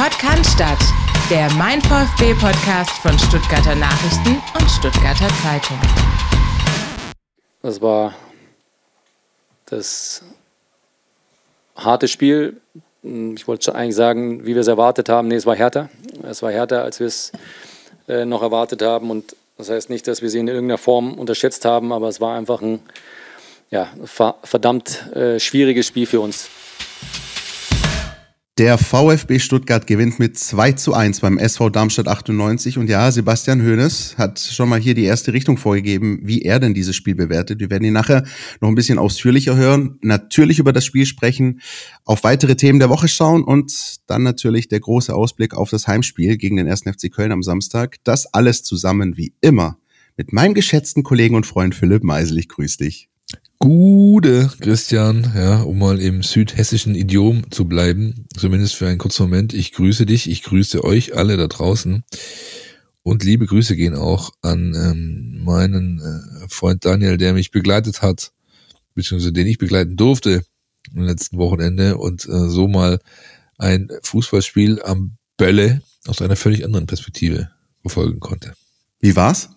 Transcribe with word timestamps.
Podcast 0.00 0.52
statt, 0.52 0.78
der 1.28 1.52
Mein 1.58 1.82
VfB 1.82 2.32
Podcast 2.32 2.90
von 3.02 3.18
Stuttgarter 3.18 3.74
Nachrichten 3.74 4.40
und 4.58 4.70
Stuttgarter 4.70 5.28
Zeitung. 5.42 5.78
Das 7.60 7.82
war 7.82 8.14
das 9.66 10.22
harte 11.76 12.08
Spiel. 12.08 12.58
Ich 13.02 13.46
wollte 13.46 13.74
eigentlich 13.74 13.94
sagen, 13.94 14.46
wie 14.46 14.54
wir 14.54 14.62
es 14.62 14.68
erwartet 14.68 15.10
haben. 15.10 15.28
Nee, 15.28 15.34
es 15.34 15.44
war 15.44 15.54
härter. 15.54 15.90
Es 16.22 16.42
war 16.42 16.50
härter, 16.50 16.82
als 16.82 16.98
wir 16.98 17.06
es 17.06 17.32
äh, 18.08 18.24
noch 18.24 18.40
erwartet 18.40 18.80
haben. 18.80 19.10
Und 19.10 19.36
das 19.58 19.68
heißt 19.68 19.90
nicht, 19.90 20.08
dass 20.08 20.22
wir 20.22 20.30
sie 20.30 20.38
in 20.38 20.48
irgendeiner 20.48 20.78
Form 20.78 21.12
unterschätzt 21.12 21.66
haben, 21.66 21.92
aber 21.92 22.08
es 22.08 22.22
war 22.22 22.38
einfach 22.38 22.62
ein 22.62 22.80
ja, 23.68 23.86
verdammt 24.44 25.14
äh, 25.14 25.38
schwieriges 25.38 25.86
Spiel 25.86 26.06
für 26.06 26.20
uns. 26.20 26.48
Der 28.60 28.76
VfB 28.76 29.38
Stuttgart 29.38 29.86
gewinnt 29.86 30.18
mit 30.18 30.38
2 30.38 30.72
zu 30.72 30.92
1 30.92 31.20
beim 31.20 31.38
SV 31.38 31.70
Darmstadt 31.70 32.08
98. 32.08 32.76
Und 32.76 32.90
ja, 32.90 33.10
Sebastian 33.10 33.62
Hoeneß 33.62 34.18
hat 34.18 34.38
schon 34.38 34.68
mal 34.68 34.78
hier 34.78 34.92
die 34.92 35.04
erste 35.04 35.32
Richtung 35.32 35.56
vorgegeben, 35.56 36.20
wie 36.24 36.42
er 36.42 36.60
denn 36.60 36.74
dieses 36.74 36.94
Spiel 36.94 37.14
bewertet. 37.14 37.58
Wir 37.58 37.70
werden 37.70 37.84
ihn 37.84 37.94
nachher 37.94 38.22
noch 38.60 38.68
ein 38.68 38.74
bisschen 38.74 38.98
ausführlicher 38.98 39.56
hören, 39.56 39.98
natürlich 40.02 40.58
über 40.58 40.74
das 40.74 40.84
Spiel 40.84 41.06
sprechen, 41.06 41.62
auf 42.04 42.22
weitere 42.22 42.54
Themen 42.54 42.80
der 42.80 42.90
Woche 42.90 43.08
schauen 43.08 43.44
und 43.44 44.00
dann 44.08 44.24
natürlich 44.24 44.68
der 44.68 44.80
große 44.80 45.14
Ausblick 45.14 45.54
auf 45.54 45.70
das 45.70 45.86
Heimspiel 45.86 46.36
gegen 46.36 46.56
den 46.56 46.68
1. 46.68 46.82
FC 46.82 47.10
Köln 47.10 47.32
am 47.32 47.42
Samstag. 47.42 47.96
Das 48.04 48.26
alles 48.26 48.62
zusammen 48.62 49.16
wie 49.16 49.32
immer 49.40 49.78
mit 50.18 50.34
meinem 50.34 50.52
geschätzten 50.52 51.02
Kollegen 51.02 51.34
und 51.34 51.46
Freund 51.46 51.74
Philipp 51.74 52.04
Meisel. 52.04 52.36
Ich 52.36 52.50
grüße 52.50 52.76
dich. 52.76 53.09
Gute, 53.62 54.50
Christian, 54.58 55.34
ja, 55.36 55.60
um 55.60 55.80
mal 55.80 56.00
im 56.00 56.22
südhessischen 56.22 56.94
Idiom 56.94 57.50
zu 57.50 57.66
bleiben, 57.66 58.24
zumindest 58.34 58.74
für 58.74 58.88
einen 58.88 58.96
kurzen 58.96 59.24
Moment. 59.24 59.52
Ich 59.52 59.72
grüße 59.72 60.06
dich, 60.06 60.30
ich 60.30 60.42
grüße 60.44 60.82
euch 60.82 61.14
alle 61.14 61.36
da 61.36 61.46
draußen. 61.46 62.02
Und 63.02 63.22
liebe 63.22 63.44
Grüße 63.44 63.76
gehen 63.76 63.94
auch 63.94 64.30
an 64.40 64.74
ähm, 64.74 65.44
meinen 65.44 66.00
äh, 66.00 66.48
Freund 66.48 66.86
Daniel, 66.86 67.18
der 67.18 67.34
mich 67.34 67.50
begleitet 67.50 68.00
hat, 68.00 68.32
beziehungsweise 68.94 69.34
den 69.34 69.46
ich 69.46 69.58
begleiten 69.58 69.94
durfte 69.94 70.42
am 70.96 71.02
letzten 71.02 71.36
Wochenende 71.36 71.98
und 71.98 72.24
äh, 72.24 72.48
so 72.48 72.66
mal 72.66 72.98
ein 73.58 73.90
Fußballspiel 74.02 74.82
am 74.82 75.18
Bölle 75.36 75.82
aus 76.06 76.22
einer 76.22 76.36
völlig 76.36 76.64
anderen 76.64 76.86
Perspektive 76.86 77.50
verfolgen 77.82 78.20
konnte. 78.20 78.54
Wie 79.00 79.16
war's? 79.16 79.50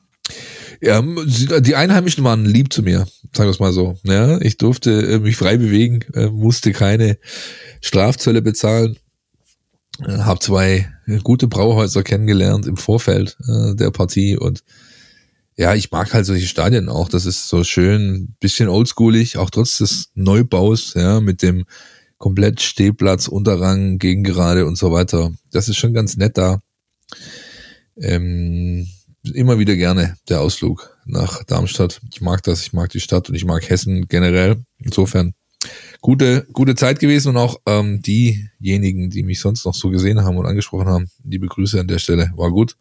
Ja, 0.86 1.02
die 1.02 1.78
Einheimischen 1.78 2.26
waren 2.26 2.44
lieb 2.46 2.74
zu 2.74 2.84
mir, 2.84 3.08
sagen 3.32 3.48
wir 3.48 3.52
es 3.52 3.60
mal 3.62 3.72
so. 3.72 3.98
Ja, 4.04 4.42
ich 4.42 4.58
durfte 4.58 5.14
äh, 5.14 5.20
mich 5.20 5.38
frei 5.38 5.56
bewegen, 5.56 6.02
äh, 6.14 6.28
musste 6.28 6.74
keine 6.74 7.18
Strafzölle 7.80 8.42
bezahlen, 8.42 8.98
äh, 10.06 10.18
habe 10.18 10.42
zwei 10.42 10.90
gute 11.24 11.48
Brauhäuser 11.48 12.04
kennengelernt 12.04 12.66
im 12.66 12.76
Vorfeld 12.76 13.38
der 13.48 13.92
Partie 13.92 14.38
und 14.38 14.64
ja, 15.56 15.74
ich 15.76 15.92
mag 15.92 16.14
halt 16.14 16.26
solche 16.26 16.48
Stadien 16.48 16.90
auch. 16.90 17.10
Das 17.10 17.26
ist 17.26 17.48
so 17.48 17.64
schön, 17.64 18.36
bisschen 18.40 18.70
oldschoolig, 18.70 19.38
auch 19.38 19.52
trotz 19.52 19.78
des 19.78 20.10
Neubaus, 20.16 20.96
ja, 20.96 21.20
mit 21.20 21.44
dem 21.44 21.66
komplett 22.18 22.62
Stehplatz, 22.62 23.28
Unterrang, 23.28 24.00
Gegengerade 24.00 24.66
und 24.66 24.78
so 24.78 24.92
weiter. 24.92 25.32
Das 25.52 25.70
ist 25.70 25.78
schon 25.78 25.94
ganz 25.94 26.18
nett 26.18 26.38
da. 26.38 26.60
Ähm, 27.98 28.88
immer 29.24 29.60
wieder 29.60 29.76
gerne 29.76 30.18
der 30.30 30.42
Ausflug 30.42 30.98
nach 31.06 31.44
Darmstadt. 31.44 32.02
Ich 32.12 32.22
mag 32.22 32.44
das, 32.44 32.62
ich 32.62 32.74
mag 32.74 32.90
die 32.90 33.00
Stadt 33.00 33.30
und 33.30 33.36
ich 33.36 33.46
mag 33.46 33.70
Hessen 33.70 34.08
generell. 34.08 34.64
Insofern 34.80 35.34
gute, 36.02 36.46
gute 36.52 36.76
Zeit 36.76 37.00
gewesen 37.00 37.30
und 37.30 37.38
auch 37.38 37.60
ähm, 37.66 38.02
diejenigen, 38.02 39.10
die 39.10 39.24
mich 39.24 39.40
sonst 39.40 39.66
noch 39.66 39.74
so 39.74 39.90
gesehen 39.90 40.24
haben 40.24 40.38
und 40.38 40.46
angesprochen 40.46 40.88
haben, 40.88 41.10
liebe 41.24 41.48
Grüße 41.48 41.80
an 41.80 41.88
der 41.88 42.00
Stelle, 42.00 42.32
war 42.36 42.52
gut. 42.52 42.76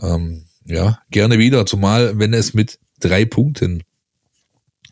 Ähm, 0.00 0.44
ja, 0.64 1.00
gerne 1.10 1.38
wieder, 1.38 1.66
zumal 1.66 2.18
wenn 2.18 2.34
es 2.34 2.54
mit 2.54 2.78
drei 3.00 3.24
Punkten 3.24 3.84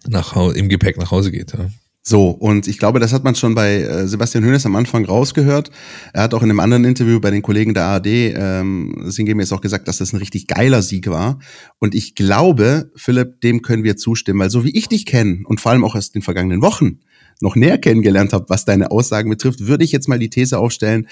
nach, 0.06 0.36
im 0.54 0.68
Gepäck 0.68 0.96
nach 0.98 1.10
Hause 1.10 1.30
geht. 1.30 1.52
Ja. 1.52 1.68
So, 2.08 2.28
und 2.30 2.68
ich 2.68 2.78
glaube, 2.78 3.00
das 3.00 3.12
hat 3.12 3.24
man 3.24 3.34
schon 3.34 3.56
bei 3.56 3.80
äh, 3.80 4.06
Sebastian 4.06 4.44
Hönes 4.44 4.64
am 4.64 4.76
Anfang 4.76 5.04
rausgehört. 5.04 5.72
Er 6.12 6.22
hat 6.22 6.34
auch 6.34 6.42
in 6.44 6.50
einem 6.50 6.60
anderen 6.60 6.84
Interview 6.84 7.18
bei 7.18 7.32
den 7.32 7.42
Kollegen 7.42 7.74
der 7.74 7.82
ARD 7.82 8.06
ähm, 8.06 8.94
sinngemäß 9.06 9.52
auch 9.52 9.60
gesagt, 9.60 9.88
dass 9.88 9.98
das 9.98 10.12
ein 10.12 10.18
richtig 10.18 10.46
geiler 10.46 10.82
Sieg 10.82 11.08
war. 11.08 11.40
Und 11.80 11.96
ich 11.96 12.14
glaube, 12.14 12.92
Philipp, 12.94 13.40
dem 13.40 13.60
können 13.60 13.82
wir 13.82 13.96
zustimmen, 13.96 14.38
weil 14.38 14.50
so 14.50 14.62
wie 14.62 14.70
ich 14.70 14.86
dich 14.86 15.04
kenne 15.04 15.40
und 15.46 15.60
vor 15.60 15.72
allem 15.72 15.82
auch 15.82 15.96
aus 15.96 16.12
den 16.12 16.22
vergangenen 16.22 16.62
Wochen 16.62 17.00
noch 17.40 17.56
näher 17.56 17.76
kennengelernt 17.76 18.32
habe, 18.32 18.46
was 18.50 18.64
deine 18.64 18.92
Aussagen 18.92 19.28
betrifft, 19.28 19.66
würde 19.66 19.82
ich 19.82 19.90
jetzt 19.90 20.06
mal 20.06 20.20
die 20.20 20.30
These 20.30 20.60
aufstellen, 20.60 21.08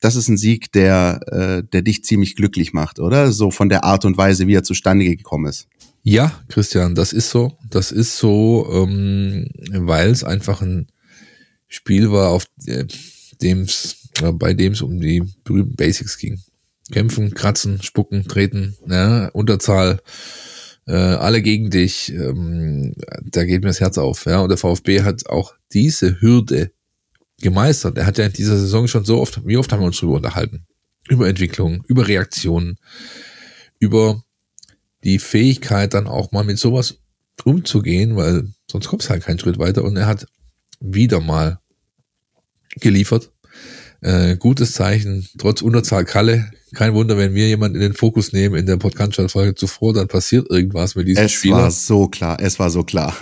das 0.00 0.16
ist 0.16 0.28
ein 0.28 0.36
Sieg, 0.36 0.70
der, 0.72 1.20
äh, 1.32 1.62
der 1.66 1.80
dich 1.80 2.04
ziemlich 2.04 2.36
glücklich 2.36 2.74
macht, 2.74 3.00
oder? 3.00 3.32
So 3.32 3.50
von 3.50 3.70
der 3.70 3.84
Art 3.84 4.04
und 4.04 4.18
Weise, 4.18 4.46
wie 4.46 4.54
er 4.54 4.64
zustande 4.64 5.06
gekommen 5.06 5.46
ist. 5.46 5.66
Ja, 6.02 6.32
Christian, 6.48 6.94
das 6.94 7.12
ist 7.12 7.30
so. 7.30 7.58
Das 7.68 7.92
ist 7.92 8.16
so, 8.16 8.68
ähm, 8.72 9.48
weil 9.70 10.10
es 10.10 10.24
einfach 10.24 10.62
ein 10.62 10.86
Spiel 11.68 12.10
war, 12.10 12.30
auf 12.30 12.46
äh, 12.66 12.86
dem's, 13.42 14.08
äh, 14.22 14.32
bei 14.32 14.54
dem 14.54 14.72
es 14.72 14.82
um 14.82 14.98
die 15.00 15.22
berühmten 15.44 15.76
Basics 15.76 16.18
ging. 16.18 16.40
Kämpfen, 16.90 17.34
kratzen, 17.34 17.82
spucken, 17.82 18.26
treten, 18.26 18.76
ja, 18.88 19.28
Unterzahl, 19.28 20.00
äh, 20.86 20.94
alle 20.94 21.42
gegen 21.42 21.70
dich. 21.70 22.12
Ähm, 22.12 22.94
da 23.24 23.44
geht 23.44 23.62
mir 23.62 23.68
das 23.68 23.80
Herz 23.80 23.98
auf. 23.98 24.24
Ja, 24.24 24.40
und 24.40 24.48
der 24.48 24.58
VfB 24.58 25.02
hat 25.02 25.26
auch 25.26 25.54
diese 25.72 26.20
Hürde 26.20 26.72
gemeistert. 27.40 27.98
Er 27.98 28.06
hat 28.06 28.18
ja 28.18 28.26
in 28.26 28.32
dieser 28.32 28.58
Saison 28.58 28.88
schon 28.88 29.04
so 29.04 29.20
oft, 29.20 29.46
wie 29.46 29.56
oft 29.56 29.70
haben 29.70 29.80
wir 29.80 29.86
uns 29.86 30.00
darüber 30.00 30.16
unterhalten? 30.16 30.66
Über 31.08 31.28
Entwicklung, 31.28 31.84
über 31.86 32.08
Reaktionen, 32.08 32.76
über 33.78 34.22
die 35.04 35.18
Fähigkeit, 35.18 35.94
dann 35.94 36.06
auch 36.06 36.32
mal 36.32 36.44
mit 36.44 36.58
sowas 36.58 36.98
umzugehen, 37.44 38.16
weil 38.16 38.48
sonst 38.70 38.88
kommst 38.88 39.06
du 39.06 39.10
halt 39.10 39.24
keinen 39.24 39.38
Schritt 39.38 39.58
weiter. 39.58 39.84
Und 39.84 39.96
er 39.96 40.06
hat 40.06 40.26
wieder 40.80 41.20
mal 41.20 41.58
geliefert. 42.76 43.30
Äh, 44.02 44.36
gutes 44.36 44.72
Zeichen, 44.72 45.28
trotz 45.38 45.62
Unterzahl 45.62 46.04
Kalle. 46.04 46.50
Kein 46.74 46.94
Wunder, 46.94 47.18
wenn 47.18 47.34
wir 47.34 47.48
jemanden 47.48 47.76
in 47.76 47.82
den 47.82 47.94
Fokus 47.94 48.32
nehmen 48.32 48.54
in 48.54 48.66
der 48.66 48.76
Podcast-Folge 48.76 49.54
zuvor, 49.54 49.92
dann 49.92 50.08
passiert 50.08 50.48
irgendwas 50.50 50.94
mit 50.94 51.08
diesem 51.08 51.28
Spieler. 51.28 51.56
Es 51.56 51.62
war 51.62 51.70
so 51.70 52.08
klar, 52.08 52.38
es 52.40 52.58
war 52.58 52.70
so 52.70 52.84
klar. 52.84 53.14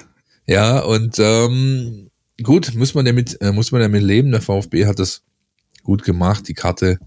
Ja, 0.47 0.81
und 0.81 1.17
ähm, 1.19 2.11
gut, 2.43 2.75
muss 2.75 2.95
man 2.95 3.05
damit, 3.05 3.41
äh, 3.41 3.53
muss 3.53 3.73
man 3.73 3.81
damit 3.81 4.03
leben. 4.03 4.31
Der 4.31 4.43
VfB 4.43 4.87
hat 4.87 4.99
das 4.99 5.23
gut 5.83 6.05
gemacht. 6.05 6.47
Die 6.49 6.55
Karte, 6.55 6.99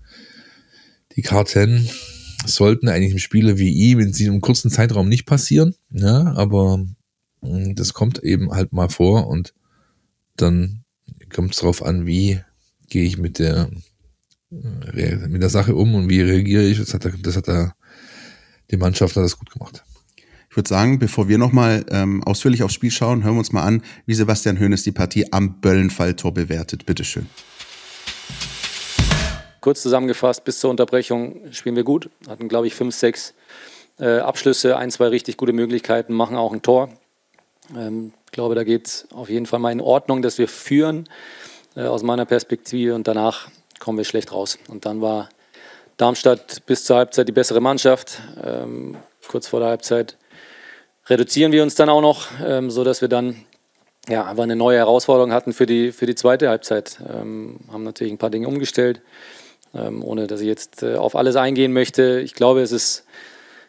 die 1.16 1.22
Karten 1.22 1.88
sollten 2.46 2.90
eigentlich 2.90 3.14
im 3.14 3.20
Spieler 3.20 3.58
wie 3.58 3.72
ihm 3.72 4.00
in 4.00 4.12
diesem 4.12 4.42
kurzen 4.42 4.72
Zeitraum 4.72 5.08
nicht 5.08 5.26
passieren. 5.26 5.76
Ja, 5.92 6.34
aber 6.36 6.78
mm, 7.42 7.76
das 7.76 7.94
kommt 7.94 8.24
eben 8.24 8.52
halt 8.52 8.74
mal 8.74 8.90
vor 8.90 9.28
und 9.28 9.54
dann 10.36 10.84
kommt 11.34 11.54
es 11.54 11.60
darauf 11.60 11.84
an, 11.84 12.06
wie 12.06 12.40
gehe 12.88 13.04
ich 13.04 13.18
mit 13.18 13.40
der 13.40 13.70
äh, 14.52 15.28
mit 15.28 15.42
der 15.42 15.50
Sache 15.50 15.76
um 15.76 15.96
und 15.96 16.10
wie 16.10 16.22
reagiere 16.22 16.64
ich. 16.64 16.80
Das 16.80 16.94
hat, 16.94 17.06
er, 17.06 17.12
das 17.12 17.38
hat 17.38 17.48
er, 17.48 17.76
die 18.70 18.78
Mannschaft 18.78 19.16
hat 19.16 19.24
das 19.24 19.38
gut 19.38 19.52
gemacht. 19.52 19.84
Ich 20.50 20.58
würde 20.58 20.68
sagen, 20.68 21.00
bevor 21.00 21.30
wir 21.30 21.38
nochmal 21.38 21.86
ähm, 21.90 22.22
ausführlich 22.24 22.62
aufs 22.64 22.74
Spiel 22.74 22.92
schauen, 22.92 23.24
hören 23.24 23.36
wir 23.36 23.40
uns 23.40 23.54
mal 23.54 23.64
an, 23.64 23.82
wie 24.06 24.14
Sebastian 24.14 24.60
Hoeneß 24.60 24.84
die 24.84 24.92
Partie 24.92 25.32
am 25.32 25.62
Böllenfalltor 25.62 26.34
bewertet. 26.34 26.86
Bitteschön. 26.86 27.28
Kurz 29.62 29.84
zusammengefasst, 29.84 30.44
bis 30.44 30.60
zur 30.60 30.72
Unterbrechung 30.72 31.40
spielen 31.52 31.76
wir 31.76 31.84
gut. 31.84 32.10
Hatten, 32.28 32.50
glaube 32.50 32.66
ich, 32.66 32.74
fünf, 32.74 32.96
sechs 32.96 33.36
äh, 34.00 34.18
Abschlüsse, 34.18 34.76
ein, 34.76 34.90
zwei 34.90 35.08
richtig 35.08 35.38
gute 35.38 35.54
Möglichkeiten, 35.54 36.14
machen 36.14 36.36
auch 36.36 36.52
ein 36.52 36.64
Tor. 36.64 36.90
Ähm, 37.78 38.12
ich 38.26 38.32
glaube, 38.32 38.56
da 38.56 38.64
geht 38.64 38.88
es 38.88 39.08
auf 39.14 39.30
jeden 39.30 39.46
Fall 39.46 39.60
mal 39.60 39.72
in 39.72 39.80
Ordnung, 39.80 40.24
dass 40.24 40.40
wir 40.40 40.48
führen, 40.48 41.08
äh, 41.76 41.84
aus 41.84 42.02
meiner 42.02 42.26
Perspektive. 42.26 42.96
Und 42.96 43.08
danach 43.08 43.50
kommen 43.80 44.00
wir 44.00 44.04
schlecht 44.04 44.32
raus. 44.32 44.58
Und 44.68 44.88
dann 44.88 45.00
war 45.00 45.30
Darmstadt 45.98 46.66
bis 46.66 46.84
zur 46.84 46.98
Halbzeit 46.98 47.28
die 47.28 47.32
bessere 47.32 47.62
Mannschaft. 47.62 48.20
Ähm, 48.44 48.98
kurz 49.28 49.48
vor 49.48 49.60
der 49.60 49.70
Halbzeit 49.70 50.18
reduzieren 51.06 51.52
wir 51.52 51.62
uns 51.62 51.76
dann 51.76 51.90
auch 51.90 52.02
noch, 52.02 52.26
ähm, 52.44 52.72
sodass 52.72 53.02
wir 53.02 53.10
dann 53.10 53.36
ja, 54.10 54.26
einfach 54.26 54.44
eine 54.44 54.56
neue 54.56 54.80
Herausforderung 54.80 55.32
hatten 55.32 55.54
für 55.54 55.68
die, 55.68 55.92
für 55.92 56.08
die 56.08 56.16
zweite 56.16 56.50
Halbzeit. 56.50 57.00
Ähm, 57.08 57.60
haben 57.72 57.84
natürlich 57.84 58.12
ein 58.12 58.18
paar 58.18 58.32
Dinge 58.32 58.48
umgestellt 58.48 59.02
ähm, 59.74 60.04
ohne 60.04 60.28
dass 60.28 60.42
ich 60.42 60.48
jetzt 60.48 60.84
äh, 60.84 60.96
auf 60.96 61.16
alles 61.16 61.36
eingehen 61.36 61.74
möchte. 61.74 62.22
Ich 62.22 62.34
glaube, 62.34 62.62
es 62.62 62.72
ist 62.72 63.06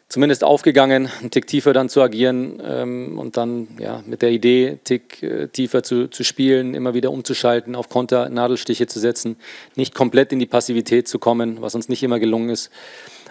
zumindest 0.08 0.44
aufgegangen, 0.44 1.08
einen 1.20 1.31
Tick 1.31 1.46
tiefer 1.46 1.72
dann 1.72 1.88
zu 1.88 2.02
agieren 2.02 2.62
ähm, 2.64 3.19
und 3.19 3.37
dann 3.38 3.69
ja, 3.78 4.02
mit 4.06 4.20
der 4.20 4.31
Idee, 4.31 4.69
einen 4.69 4.84
Tick 4.84 5.22
äh, 5.22 5.49
tiefer 5.49 5.82
zu, 5.82 6.08
zu 6.08 6.22
spielen, 6.22 6.75
immer 6.75 6.93
wieder 6.93 7.10
umzuschalten, 7.10 7.75
auf 7.75 7.88
Konter 7.88 8.28
Nadelstiche 8.28 8.87
zu 8.87 9.00
setzen, 9.00 9.37
nicht 9.75 9.94
komplett 9.94 10.32
in 10.32 10.38
die 10.38 10.46
Passivität 10.46 11.08
zu 11.08 11.19
kommen, 11.19 11.62
was 11.62 11.75
uns 11.75 11.88
nicht 11.88 12.02
immer 12.02 12.19
gelungen 12.19 12.50
ist. 12.50 12.70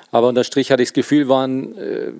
Aber 0.09 0.27
unter 0.27 0.43
Strich 0.43 0.71
hatte 0.71 0.81
ich 0.81 0.89
das 0.89 0.93
Gefühl, 0.93 1.29
waren 1.29 1.77
äh, 1.77 2.11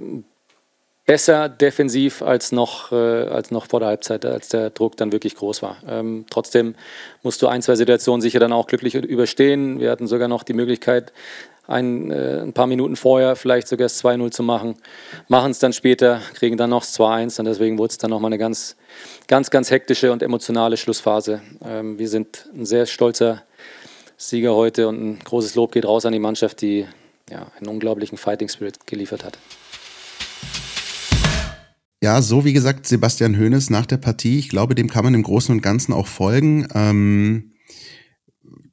besser 1.12 1.50
defensiv 1.50 2.22
als 2.22 2.54
noch, 2.54 2.94
äh, 2.94 2.96
als 2.96 3.52
noch 3.52 3.66
vor 3.66 3.82
der 3.82 3.90
Halbzeit, 3.90 4.24
als 4.24 4.48
der 4.48 4.70
Druck 4.70 4.96
dann 4.96 5.12
wirklich 5.12 5.36
groß 5.36 5.62
war. 5.62 5.76
Ähm, 5.86 6.24
trotzdem 6.30 6.74
musst 7.22 7.42
du 7.42 7.48
ein, 7.48 7.62
zwei 7.62 7.76
Situationen 7.76 8.22
sicher 8.22 8.40
dann 8.40 8.54
auch 8.54 8.66
glücklich 8.66 8.96
überstehen. 8.96 9.82
Wir 9.82 9.92
hatten 9.92 10.08
sogar 10.08 10.30
noch 10.30 10.44
die 10.44 10.54
Möglichkeit, 10.54 11.12
ein, 11.68 12.12
äh, 12.12 12.40
ein 12.40 12.54
paar 12.54 12.66
Minuten 12.66 12.96
vorher 12.96 13.36
vielleicht 13.36 13.68
sogar 13.68 13.88
das 13.88 14.02
2-0 14.02 14.32
zu 14.32 14.42
machen. 14.42 14.76
Machen 15.28 15.52
es 15.52 15.60
dann 15.60 15.74
später, 15.74 16.22
kriegen 16.34 16.56
dann 16.56 16.70
noch 16.70 16.84
das 16.84 16.98
2-1 16.98 17.40
und 17.40 17.46
deswegen 17.46 17.78
wurde 17.78 17.92
es 17.92 17.98
dann 17.98 18.12
nochmal 18.12 18.30
eine 18.30 18.38
ganz, 18.38 18.78
ganz, 19.28 19.52
ganz 19.52 19.70
hektische 19.70 20.14
und 20.14 20.24
emotionale 20.24 20.78
Schlussphase. 20.78 21.42
Ähm, 21.62 22.00
wir 22.00 22.08
sind 22.08 22.48
ein 22.56 22.66
sehr 22.66 22.86
stolzer 22.86 23.44
Sieger 24.16 24.56
heute 24.56 24.88
und 24.88 25.04
ein 25.04 25.20
großes 25.20 25.56
Lob 25.56 25.74
geht 25.74 25.84
raus 25.84 26.06
an 26.06 26.14
die 26.14 26.20
Mannschaft, 26.20 26.62
die 26.62 26.88
ja, 27.30 27.48
einen 27.60 27.68
unglaublichen 27.68 28.18
Fighting 28.18 28.48
Spirit 28.48 28.88
geliefert 28.88 29.26
hat. 29.26 29.38
Ja, 32.04 32.22
so 32.24 32.44
wie 32.46 32.54
gesagt, 32.54 32.88
Sebastian 32.88 33.38
Hoeneß 33.38 33.70
nach 33.70 33.86
der 33.86 33.98
Partie. 33.98 34.40
Ich 34.40 34.50
glaube, 34.50 34.74
dem 34.74 34.90
kann 34.90 35.04
man 35.04 35.14
im 35.14 35.22
Großen 35.22 35.54
und 35.54 35.62
Ganzen 35.62 35.94
auch 35.94 36.08
folgen. 36.08 36.68
Ähm, 36.74 37.54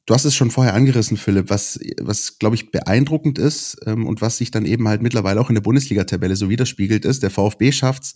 du 0.06 0.14
hast 0.14 0.24
es 0.24 0.34
schon 0.34 0.50
vorher 0.50 0.72
angerissen, 0.72 1.18
Philipp, 1.18 1.50
was, 1.50 1.78
was 2.00 2.38
glaube 2.38 2.56
ich, 2.56 2.70
beeindruckend 2.70 3.38
ist 3.38 3.76
ähm, 3.84 4.06
und 4.06 4.22
was 4.22 4.38
sich 4.38 4.50
dann 4.50 4.64
eben 4.64 4.88
halt 4.88 5.02
mittlerweile 5.02 5.42
auch 5.42 5.50
in 5.50 5.54
der 5.54 5.60
Bundesliga-Tabelle 5.60 6.36
so 6.36 6.48
widerspiegelt 6.48 7.04
ist. 7.04 7.22
Der 7.22 7.28
VfB 7.28 7.70
schafft 7.70 8.04
es, 8.04 8.14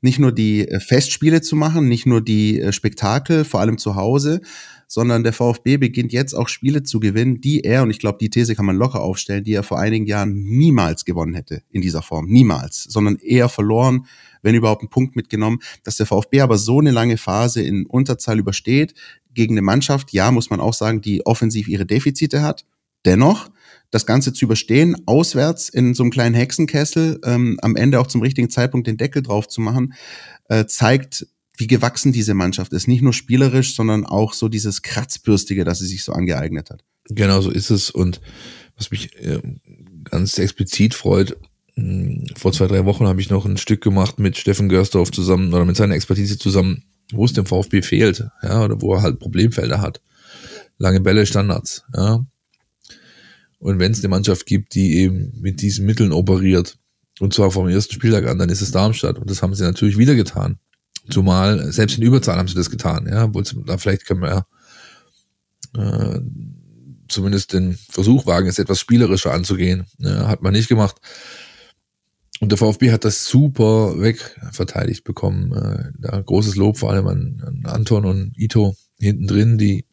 nicht 0.00 0.20
nur 0.20 0.30
die 0.30 0.68
äh, 0.68 0.78
Festspiele 0.78 1.40
zu 1.40 1.56
machen, 1.56 1.88
nicht 1.88 2.06
nur 2.06 2.20
die 2.20 2.60
äh, 2.60 2.72
Spektakel, 2.72 3.44
vor 3.44 3.58
allem 3.58 3.76
zu 3.76 3.96
Hause, 3.96 4.40
sondern 4.86 5.24
der 5.24 5.32
VfB 5.32 5.78
beginnt 5.78 6.12
jetzt 6.12 6.34
auch 6.34 6.48
Spiele 6.48 6.84
zu 6.84 7.00
gewinnen, 7.00 7.40
die 7.40 7.62
er, 7.64 7.82
und 7.82 7.90
ich 7.90 7.98
glaube, 7.98 8.18
die 8.20 8.30
These 8.30 8.54
kann 8.54 8.66
man 8.66 8.76
locker 8.76 9.00
aufstellen, 9.00 9.42
die 9.42 9.54
er 9.54 9.64
vor 9.64 9.80
einigen 9.80 10.06
Jahren 10.06 10.34
niemals 10.44 11.04
gewonnen 11.04 11.34
hätte 11.34 11.62
in 11.70 11.80
dieser 11.80 12.02
Form. 12.02 12.26
Niemals, 12.26 12.84
sondern 12.84 13.16
eher 13.16 13.48
verloren, 13.48 14.06
wenn 14.44 14.54
überhaupt 14.54 14.82
einen 14.82 14.90
Punkt 14.90 15.16
mitgenommen. 15.16 15.58
Dass 15.82 15.96
der 15.96 16.06
VfB 16.06 16.40
aber 16.40 16.58
so 16.58 16.78
eine 16.78 16.90
lange 16.90 17.16
Phase 17.16 17.62
in 17.62 17.86
Unterzahl 17.86 18.38
übersteht, 18.38 18.94
gegen 19.32 19.54
eine 19.54 19.62
Mannschaft, 19.62 20.12
ja, 20.12 20.30
muss 20.30 20.50
man 20.50 20.60
auch 20.60 20.74
sagen, 20.74 21.00
die 21.00 21.26
offensiv 21.26 21.68
ihre 21.68 21.86
Defizite 21.86 22.42
hat. 22.42 22.64
Dennoch, 23.04 23.50
das 23.90 24.06
Ganze 24.06 24.32
zu 24.32 24.44
überstehen, 24.44 24.96
auswärts 25.06 25.68
in 25.68 25.94
so 25.94 26.02
einem 26.02 26.10
kleinen 26.10 26.34
Hexenkessel, 26.34 27.20
ähm, 27.24 27.58
am 27.60 27.76
Ende 27.76 28.00
auch 28.00 28.06
zum 28.06 28.22
richtigen 28.22 28.50
Zeitpunkt 28.50 28.86
den 28.86 28.96
Deckel 28.96 29.22
drauf 29.22 29.48
zu 29.48 29.60
machen, 29.60 29.94
äh, 30.48 30.66
zeigt 30.66 31.26
wie 31.56 31.66
gewachsen 31.66 32.12
diese 32.12 32.34
Mannschaft 32.34 32.72
ist. 32.72 32.88
Nicht 32.88 33.02
nur 33.02 33.12
spielerisch, 33.12 33.76
sondern 33.76 34.04
auch 34.04 34.32
so 34.32 34.48
dieses 34.48 34.82
Kratzbürstige, 34.82 35.64
das 35.64 35.78
sie 35.78 35.86
sich 35.86 36.02
so 36.02 36.12
angeeignet 36.12 36.70
hat. 36.70 36.82
Genau 37.08 37.40
so 37.40 37.50
ist 37.50 37.70
es. 37.70 37.90
Und 37.90 38.20
was 38.76 38.90
mich 38.90 39.16
äh, 39.20 39.40
ganz 40.04 40.38
explizit 40.38 40.94
freut, 40.94 41.36
vor 42.36 42.52
zwei, 42.52 42.66
drei 42.66 42.84
Wochen 42.84 43.06
habe 43.06 43.20
ich 43.20 43.30
noch 43.30 43.46
ein 43.46 43.56
Stück 43.56 43.82
gemacht 43.82 44.18
mit 44.18 44.36
Steffen 44.36 44.68
Görsdorf 44.68 45.10
zusammen 45.10 45.52
oder 45.52 45.64
mit 45.64 45.76
seiner 45.76 45.94
Expertise 45.94 46.38
zusammen, 46.38 46.84
wo 47.12 47.24
es 47.24 47.32
dem 47.32 47.46
VfB 47.46 47.82
fehlt, 47.82 48.24
ja, 48.42 48.64
oder 48.64 48.80
wo 48.80 48.94
er 48.94 49.02
halt 49.02 49.18
Problemfelder 49.18 49.80
hat. 49.80 50.00
Lange 50.78 51.00
Bälle, 51.00 51.26
Standards, 51.26 51.84
ja. 51.94 52.24
Und 53.58 53.78
wenn 53.78 53.92
es 53.92 54.00
eine 54.00 54.08
Mannschaft 54.08 54.46
gibt, 54.46 54.74
die 54.74 54.98
eben 54.98 55.32
mit 55.40 55.62
diesen 55.62 55.86
Mitteln 55.86 56.12
operiert, 56.12 56.76
und 57.20 57.32
zwar 57.32 57.50
vom 57.50 57.68
ersten 57.68 57.94
Spieltag 57.94 58.26
an, 58.26 58.38
dann 58.38 58.48
ist 58.48 58.60
es 58.60 58.72
Darmstadt. 58.72 59.18
Und 59.18 59.30
das 59.30 59.40
haben 59.40 59.54
sie 59.54 59.62
natürlich 59.62 59.96
wieder 59.98 60.14
getan. 60.14 60.58
Zumal, 61.10 61.72
selbst 61.72 61.96
in 61.96 62.02
Überzahl 62.02 62.36
haben 62.36 62.48
sie 62.48 62.54
das 62.54 62.70
getan, 62.70 63.06
ja, 63.08 63.24
obwohl 63.24 63.44
da 63.66 63.78
vielleicht 63.78 64.06
können 64.06 64.22
wir 64.22 64.46
ja, 65.74 66.12
äh, 66.14 66.20
zumindest 67.08 67.52
den 67.52 67.78
Versuch 67.90 68.26
wagen, 68.26 68.48
es 68.48 68.58
etwas 68.58 68.80
spielerischer 68.80 69.32
anzugehen. 69.32 69.84
Ja, 69.98 70.28
hat 70.28 70.42
man 70.42 70.52
nicht 70.52 70.68
gemacht. 70.68 70.96
Und 72.40 72.50
der 72.50 72.58
VfB 72.58 72.90
hat 72.90 73.04
das 73.04 73.26
super 73.26 74.00
wegverteidigt 74.00 75.04
bekommen. 75.04 75.52
Äh, 75.52 75.92
da 75.98 76.20
großes 76.20 76.56
Lob 76.56 76.78
vor 76.78 76.90
allem 76.90 77.06
an, 77.06 77.42
an 77.46 77.62
Anton 77.64 78.04
und 78.04 78.32
Ito 78.36 78.76
hinten 78.98 79.26
drin, 79.26 79.58
die 79.58 79.86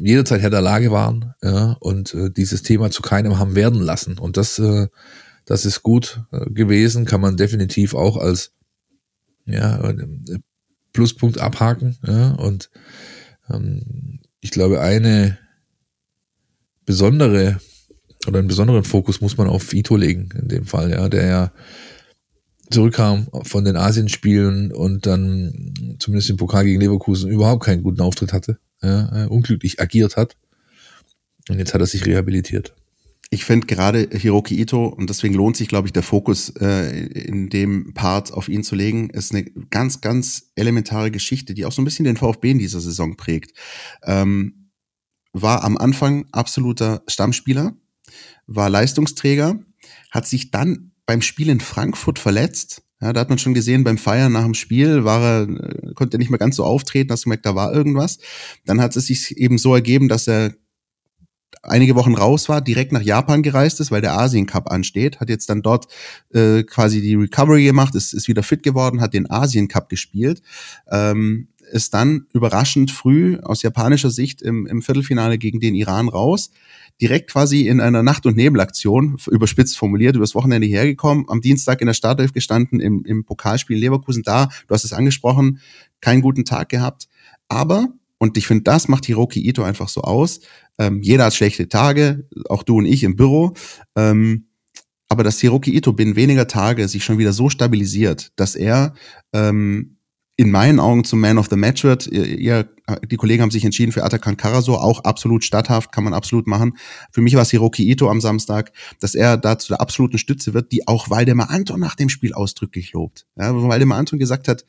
jederzeit 0.00 0.40
Herr 0.40 0.50
der 0.50 0.60
Lage 0.60 0.90
waren 0.90 1.34
ja, 1.42 1.76
und 1.80 2.14
äh, 2.14 2.30
dieses 2.30 2.62
Thema 2.62 2.90
zu 2.90 3.02
keinem 3.02 3.38
haben 3.38 3.54
werden 3.54 3.80
lassen. 3.80 4.18
Und 4.18 4.36
das, 4.36 4.58
äh, 4.58 4.88
das 5.44 5.64
ist 5.64 5.82
gut 5.82 6.22
äh, 6.32 6.50
gewesen, 6.50 7.04
kann 7.04 7.20
man 7.20 7.36
definitiv 7.36 7.94
auch 7.94 8.16
als 8.16 8.52
ja, 9.46 9.80
äh, 9.88 10.38
Pluspunkt 10.92 11.38
abhaken. 11.38 11.96
Ja, 12.06 12.32
und 12.32 12.70
ähm, 13.50 14.20
ich 14.40 14.50
glaube, 14.50 14.80
eine 14.80 15.38
besondere 16.84 17.60
oder 18.26 18.38
einen 18.38 18.48
besonderen 18.48 18.84
Fokus 18.84 19.20
muss 19.20 19.36
man 19.36 19.48
auf 19.48 19.72
Ito 19.72 19.96
legen, 19.96 20.28
in 20.40 20.48
dem 20.48 20.66
Fall, 20.66 20.90
ja, 20.90 21.08
der 21.08 21.26
ja 21.26 21.52
zurückkam 22.70 23.28
von 23.44 23.64
den 23.64 23.76
Asienspielen 23.76 24.72
und 24.72 25.06
dann 25.06 25.96
zumindest 25.98 26.30
im 26.30 26.36
Pokal 26.36 26.64
gegen 26.64 26.80
Leverkusen 26.80 27.30
überhaupt 27.30 27.64
keinen 27.64 27.82
guten 27.82 28.00
Auftritt 28.00 28.32
hatte, 28.32 28.58
ja, 28.82 29.24
äh, 29.24 29.26
unglücklich 29.28 29.80
agiert 29.80 30.16
hat. 30.16 30.36
Und 31.48 31.58
jetzt 31.58 31.72
hat 31.72 31.80
er 31.80 31.86
sich 31.86 32.04
rehabilitiert 32.04 32.74
ich 33.30 33.44
finde 33.44 33.66
gerade 33.66 34.08
Hiroki 34.10 34.58
Ito, 34.60 34.86
und 34.86 35.10
deswegen 35.10 35.34
lohnt 35.34 35.56
sich, 35.56 35.68
glaube 35.68 35.86
ich, 35.86 35.92
der 35.92 36.02
Fokus 36.02 36.50
äh, 36.60 37.06
in 37.06 37.50
dem 37.50 37.92
Part 37.92 38.32
auf 38.32 38.48
ihn 38.48 38.64
zu 38.64 38.74
legen, 38.74 39.10
ist 39.10 39.34
eine 39.34 39.44
ganz, 39.44 40.00
ganz 40.00 40.50
elementare 40.54 41.10
Geschichte, 41.10 41.52
die 41.52 41.66
auch 41.66 41.72
so 41.72 41.82
ein 41.82 41.84
bisschen 41.84 42.06
den 42.06 42.16
VfB 42.16 42.52
in 42.52 42.58
dieser 42.58 42.80
Saison 42.80 43.16
prägt. 43.16 43.52
Ähm, 44.02 44.70
war 45.32 45.62
am 45.62 45.76
Anfang 45.76 46.26
absoluter 46.32 47.02
Stammspieler, 47.06 47.76
war 48.46 48.70
Leistungsträger, 48.70 49.58
hat 50.10 50.26
sich 50.26 50.50
dann 50.50 50.92
beim 51.06 51.22
Spiel 51.22 51.48
in 51.48 51.60
Frankfurt 51.60 52.18
verletzt. 52.18 52.82
Ja, 53.00 53.12
da 53.12 53.20
hat 53.20 53.28
man 53.28 53.38
schon 53.38 53.54
gesehen, 53.54 53.84
beim 53.84 53.96
Feiern 53.96 54.32
nach 54.32 54.44
dem 54.44 54.54
Spiel 54.54 55.04
war 55.04 55.22
er, 55.22 55.42
äh, 55.42 55.94
konnte 55.94 56.16
er 56.16 56.18
nicht 56.18 56.30
mehr 56.30 56.38
ganz 56.38 56.56
so 56.56 56.64
auftreten, 56.64 57.12
hast 57.12 57.24
gemerkt, 57.24 57.46
da 57.46 57.54
war 57.54 57.72
irgendwas. 57.72 58.18
Dann 58.64 58.80
hat 58.80 58.96
es 58.96 59.06
sich 59.06 59.36
eben 59.36 59.56
so 59.56 59.74
ergeben, 59.74 60.08
dass 60.08 60.26
er 60.26 60.54
einige 61.62 61.94
Wochen 61.94 62.14
raus 62.14 62.48
war, 62.48 62.60
direkt 62.60 62.92
nach 62.92 63.02
Japan 63.02 63.42
gereist 63.42 63.80
ist, 63.80 63.90
weil 63.90 64.00
der 64.00 64.18
Asien 64.18 64.46
Cup 64.46 64.70
ansteht, 64.70 65.20
hat 65.20 65.28
jetzt 65.28 65.48
dann 65.48 65.62
dort 65.62 65.86
äh, 66.32 66.62
quasi 66.62 67.00
die 67.00 67.14
Recovery 67.14 67.64
gemacht, 67.64 67.94
ist, 67.94 68.12
ist 68.12 68.28
wieder 68.28 68.42
fit 68.42 68.62
geworden, 68.62 69.00
hat 69.00 69.14
den 69.14 69.30
Asien 69.30 69.68
Cup 69.68 69.88
gespielt, 69.88 70.42
ähm, 70.90 71.48
ist 71.70 71.94
dann 71.94 72.26
überraschend 72.32 72.90
früh 72.90 73.38
aus 73.40 73.62
japanischer 73.62 74.10
Sicht 74.10 74.42
im, 74.42 74.66
im 74.66 74.82
Viertelfinale 74.82 75.38
gegen 75.38 75.60
den 75.60 75.74
Iran 75.74 76.08
raus, 76.08 76.50
direkt 77.00 77.30
quasi 77.30 77.68
in 77.68 77.80
einer 77.80 78.02
Nacht- 78.02 78.26
und 78.26 78.36
Nebelaktion, 78.36 79.18
überspitzt 79.30 79.78
formuliert, 79.78 80.16
übers 80.16 80.34
Wochenende 80.34 80.66
hergekommen, 80.66 81.26
am 81.28 81.40
Dienstag 81.40 81.80
in 81.80 81.86
der 81.86 81.94
Startelf 81.94 82.32
gestanden, 82.32 82.80
im, 82.80 83.04
im 83.04 83.24
Pokalspiel 83.24 83.78
Leverkusen 83.78 84.22
da, 84.22 84.48
du 84.66 84.74
hast 84.74 84.84
es 84.84 84.92
angesprochen, 84.92 85.60
keinen 86.00 86.22
guten 86.22 86.44
Tag 86.44 86.68
gehabt, 86.68 87.08
aber 87.48 87.88
und 88.18 88.36
ich 88.36 88.46
finde, 88.48 88.64
das 88.64 88.88
macht 88.88 89.06
Hiroki 89.06 89.48
Ito 89.48 89.62
einfach 89.62 89.88
so 89.88 90.02
aus. 90.02 90.40
Ähm, 90.76 91.02
jeder 91.02 91.26
hat 91.26 91.34
schlechte 91.34 91.68
Tage, 91.68 92.26
auch 92.48 92.64
du 92.64 92.78
und 92.78 92.84
ich 92.84 93.04
im 93.04 93.14
Büro. 93.14 93.54
Ähm, 93.94 94.48
aber 95.08 95.22
dass 95.22 95.38
Hiroki 95.38 95.74
Ito 95.74 95.92
binnen 95.92 96.16
weniger 96.16 96.48
Tage 96.48 96.88
sich 96.88 97.04
schon 97.04 97.18
wieder 97.18 97.32
so 97.32 97.48
stabilisiert, 97.48 98.32
dass 98.36 98.56
er 98.56 98.94
ähm, 99.32 99.97
in 100.38 100.52
meinen 100.52 100.78
Augen 100.78 101.02
zum 101.02 101.20
Man 101.20 101.36
of 101.36 101.48
the 101.50 101.56
Match 101.56 101.82
wird. 101.82 102.06
Ihr, 102.06 102.68
die 103.10 103.16
Kollegen 103.16 103.42
haben 103.42 103.50
sich 103.50 103.64
entschieden 103.64 103.90
für 103.90 104.04
Atakan 104.04 104.36
Karaso, 104.36 104.76
auch 104.76 105.00
absolut 105.00 105.42
statthaft, 105.42 105.90
kann 105.90 106.04
man 106.04 106.14
absolut 106.14 106.46
machen. 106.46 106.78
Für 107.10 107.20
mich 107.20 107.34
war 107.34 107.42
es 107.42 107.50
Hiroki 107.50 107.90
Ito 107.90 108.08
am 108.08 108.20
Samstag, 108.20 108.70
dass 109.00 109.16
er 109.16 109.36
da 109.36 109.58
zu 109.58 109.68
der 109.68 109.80
absoluten 109.80 110.16
Stütze 110.16 110.54
wird, 110.54 110.70
die 110.70 110.86
auch 110.86 111.10
Waldemar 111.10 111.50
Anton 111.50 111.80
nach 111.80 111.96
dem 111.96 112.08
Spiel 112.08 112.34
ausdrücklich 112.34 112.92
lobt. 112.92 113.26
Ja, 113.36 113.52
Waldemar 113.52 113.98
Anton 113.98 114.20
gesagt 114.20 114.46
hat, 114.46 114.64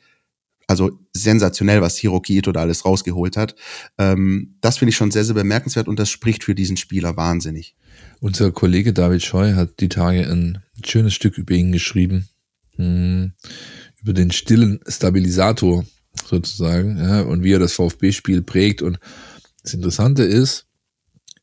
also 0.66 0.90
sensationell, 1.12 1.80
was 1.82 1.98
Hiroki 1.98 2.38
Ito 2.38 2.50
da 2.50 2.62
alles 2.62 2.84
rausgeholt 2.84 3.36
hat. 3.36 3.54
Ähm, 3.96 4.56
das 4.60 4.78
finde 4.78 4.90
ich 4.90 4.96
schon 4.96 5.12
sehr, 5.12 5.24
sehr 5.24 5.36
bemerkenswert 5.36 5.86
und 5.86 6.00
das 6.00 6.10
spricht 6.10 6.42
für 6.42 6.56
diesen 6.56 6.78
Spieler 6.78 7.16
wahnsinnig. 7.16 7.76
Unser 8.18 8.50
Kollege 8.50 8.92
David 8.92 9.22
Scheu 9.22 9.54
hat 9.54 9.78
die 9.78 9.88
Tage 9.88 10.28
ein 10.28 10.64
schönes 10.84 11.14
Stück 11.14 11.38
über 11.38 11.54
ihn 11.54 11.70
geschrieben. 11.70 12.28
Hm, 12.74 13.34
über 14.02 14.12
den 14.12 14.30
stillen 14.30 14.80
Stabilisator 14.86 15.84
sozusagen 16.28 16.98
ja, 16.98 17.22
und 17.22 17.42
wie 17.42 17.52
er 17.52 17.58
das 17.58 17.74
VfB-Spiel 17.74 18.42
prägt. 18.42 18.82
Und 18.82 18.98
das 19.62 19.74
Interessante 19.74 20.22
ist, 20.22 20.66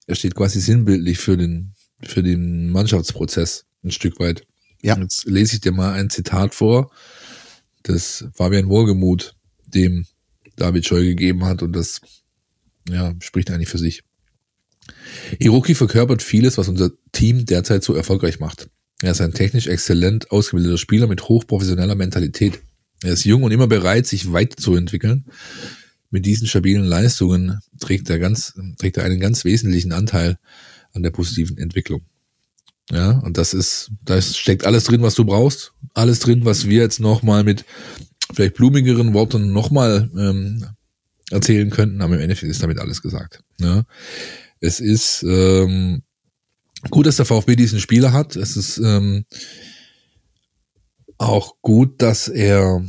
er 0.08 0.16
steht 0.16 0.36
quasi 0.36 0.60
sinnbildlich 0.60 1.20
für 1.20 1.38
den, 1.38 1.74
für 2.04 2.24
den 2.24 2.70
Mannschaftsprozess 2.72 3.66
ein 3.84 3.92
Stück 3.92 4.20
weit. 4.20 4.46
Ja. 4.82 4.98
Jetzt 4.98 5.26
lese 5.26 5.56
ich 5.56 5.62
dir 5.62 5.72
mal 5.72 5.94
ein 5.94 6.10
Zitat 6.10 6.54
vor 6.56 6.92
das 7.84 8.26
Fabian 8.34 8.70
Wohlgemuth 8.70 9.36
dem 9.66 10.06
David 10.56 10.86
Scheu 10.86 11.04
gegeben 11.04 11.46
hat 11.46 11.62
und 11.62 11.74
das 11.74 12.02
ja, 12.90 13.14
spricht 13.22 13.50
eigentlich 13.50 13.70
für 13.70 13.78
sich. 13.78 14.04
Hiroki 15.40 15.76
verkörpert 15.76 16.22
vieles, 16.22 16.58
was 16.58 16.68
unser 16.68 16.92
Team 17.12 17.46
derzeit 17.46 17.84
so 17.84 17.94
erfolgreich 17.94 18.40
macht. 18.40 18.70
Er 19.02 19.12
ist 19.12 19.22
ein 19.22 19.34
technisch 19.34 19.68
exzellent 19.68 20.32
ausgebildeter 20.32 20.78
Spieler 20.78 21.08
mit 21.08 21.24
hochprofessioneller 21.24 21.96
Mentalität. 21.96 22.60
Er 23.04 23.14
ist 23.14 23.26
jung 23.26 23.44
und 23.44 23.52
immer 23.52 23.68
bereit, 23.68 24.08
sich 24.08 24.32
weiterzuentwickeln. 24.34 25.26
Mit 26.10 26.26
diesen 26.26 26.48
stabilen 26.48 26.84
Leistungen 26.84 27.60
trägt 27.80 28.10
er, 28.10 28.18
ganz, 28.18 28.54
trägt 28.80 28.98
er 28.98 29.04
einen 29.04 29.20
ganz 29.20 29.46
wesentlichen 29.46 29.92
Anteil 29.92 30.38
an 30.94 31.04
der 31.04 31.12
positiven 31.12 31.58
Entwicklung. 31.58 32.02
Ja, 32.92 33.20
und 33.20 33.38
das 33.38 33.54
ist, 33.54 33.92
da 34.04 34.22
steckt 34.22 34.66
alles 34.66 34.86
drin, 34.86 35.02
was 35.02 35.16
du 35.16 35.26
brauchst. 35.26 35.74
Alles 35.94 36.20
drin, 36.20 36.46
was 36.46 36.68
wir 36.68 36.82
jetzt 36.82 37.00
nochmal 37.00 37.44
mit 37.44 37.66
vielleicht 38.34 38.56
blumigeren 38.56 39.14
Worten 39.14 39.52
nochmal 39.52 40.10
ähm, 40.18 40.66
erzählen 41.30 41.70
könnten, 41.70 42.02
aber 42.02 42.16
im 42.16 42.22
Endeffekt 42.22 42.50
ist 42.50 42.64
damit 42.64 42.80
alles 42.80 43.02
gesagt. 43.02 43.44
Ja. 43.60 43.84
Es 44.60 44.80
ist 44.80 45.24
ähm, 45.24 46.04
gut, 46.90 47.06
dass 47.06 47.18
der 47.18 47.26
VfB 47.26 47.56
diesen 47.56 47.80
Spieler 47.80 48.14
hat. 48.14 48.36
Es 48.36 48.58
ist 48.58 48.78
ähm, 48.78 49.26
auch 51.18 51.56
gut, 51.62 52.02
dass 52.02 52.28
er 52.28 52.84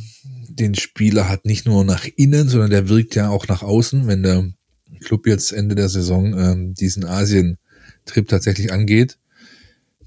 den 0.49 0.75
Spieler 0.75 1.29
hat 1.29 1.45
nicht 1.45 1.67
nur 1.67 1.85
nach 1.85 2.07
innen, 2.17 2.49
sondern 2.49 2.71
der 2.71 2.89
wirkt 2.89 3.15
ja 3.15 3.29
auch 3.29 3.47
nach 3.49 3.63
außen, 3.63 4.07
wenn 4.07 4.23
der 4.23 4.51
Club 5.05 5.27
jetzt 5.27 5.53
Ende 5.53 5.75
der 5.75 5.89
Saison 5.89 6.39
ähm, 6.39 6.75
diesen 6.75 7.05
Asien-Trip 7.05 8.29
tatsächlich 8.29 8.73
angeht, 8.73 9.19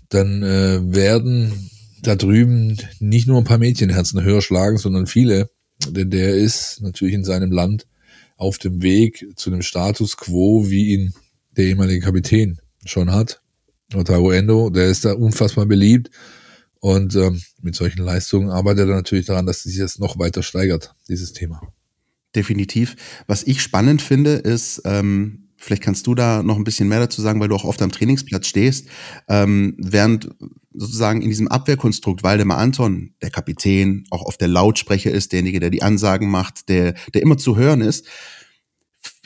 dann 0.09 0.43
äh, 0.43 0.79
werden 0.93 1.69
da 2.01 2.15
drüben 2.15 2.77
nicht 2.99 3.27
nur 3.27 3.37
ein 3.37 3.45
paar 3.45 3.59
Mädchenherzen 3.59 4.23
höher 4.23 4.41
schlagen, 4.41 4.77
sondern 4.77 5.07
viele. 5.07 5.49
Denn 5.89 6.09
der 6.09 6.35
ist 6.35 6.81
natürlich 6.81 7.13
in 7.13 7.23
seinem 7.23 7.51
Land 7.51 7.87
auf 8.37 8.57
dem 8.57 8.81
Weg 8.81 9.25
zu 9.35 9.49
dem 9.49 9.61
Status 9.61 10.17
quo, 10.17 10.69
wie 10.69 10.93
ihn 10.93 11.13
der 11.55 11.65
ehemalige 11.65 12.01
Kapitän 12.01 12.59
schon 12.85 13.11
hat. 13.11 13.40
Otago 13.95 14.31
Endo, 14.31 14.69
der 14.69 14.87
ist 14.87 15.05
da 15.05 15.13
unfassbar 15.13 15.65
beliebt. 15.65 16.09
Und 16.79 17.15
ähm, 17.15 17.39
mit 17.61 17.75
solchen 17.75 18.03
Leistungen 18.03 18.49
arbeitet 18.49 18.89
er 18.89 18.95
natürlich 18.95 19.27
daran, 19.27 19.45
dass 19.45 19.63
sich 19.63 19.77
das 19.77 19.99
noch 19.99 20.17
weiter 20.17 20.41
steigert, 20.41 20.95
dieses 21.07 21.31
Thema. 21.31 21.61
Definitiv. 22.35 22.95
Was 23.27 23.43
ich 23.43 23.61
spannend 23.61 24.01
finde, 24.01 24.31
ist, 24.31 24.81
ähm, 24.85 25.49
vielleicht 25.57 25.83
kannst 25.83 26.07
du 26.07 26.15
da 26.15 26.41
noch 26.41 26.57
ein 26.57 26.63
bisschen 26.63 26.87
mehr 26.87 26.99
dazu 26.99 27.21
sagen, 27.21 27.39
weil 27.39 27.49
du 27.49 27.55
auch 27.55 27.65
oft 27.65 27.81
am 27.83 27.91
Trainingsplatz 27.91 28.47
stehst, 28.47 28.87
ähm, 29.27 29.75
während 29.77 30.29
sozusagen 30.73 31.21
in 31.21 31.29
diesem 31.29 31.49
Abwehrkonstrukt 31.49 32.23
Waldemar 32.23 32.57
Anton, 32.57 33.13
der 33.21 33.29
Kapitän, 33.29 34.05
auch 34.09 34.23
oft 34.23 34.41
der 34.41 34.47
Lautsprecher 34.47 35.11
ist, 35.11 35.33
derjenige, 35.33 35.59
der 35.59 35.69
die 35.69 35.83
Ansagen 35.83 36.31
macht, 36.31 36.67
der, 36.69 36.95
der 37.13 37.21
immer 37.21 37.37
zu 37.37 37.57
hören 37.57 37.81
ist, 37.81 38.07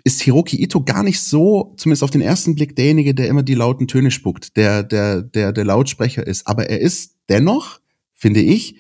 ist 0.05 0.21
Hiroki 0.21 0.62
Ito 0.62 0.83
gar 0.83 1.03
nicht 1.03 1.19
so, 1.19 1.74
zumindest 1.77 2.03
auf 2.03 2.12
den 2.12 2.21
ersten 2.21 2.53
Blick, 2.53 2.75
derjenige, 2.75 3.15
der 3.15 3.27
immer 3.27 3.41
die 3.41 3.55
lauten 3.55 3.88
Töne 3.88 4.12
spuckt, 4.12 4.55
der, 4.55 4.83
der, 4.83 5.24
der, 5.24 5.51
der 5.51 5.65
Lautsprecher 5.65 6.25
ist. 6.25 6.45
Aber 6.45 6.69
er 6.69 6.79
ist 6.79 7.15
dennoch, 7.27 7.79
finde 8.13 8.39
ich, 8.39 8.75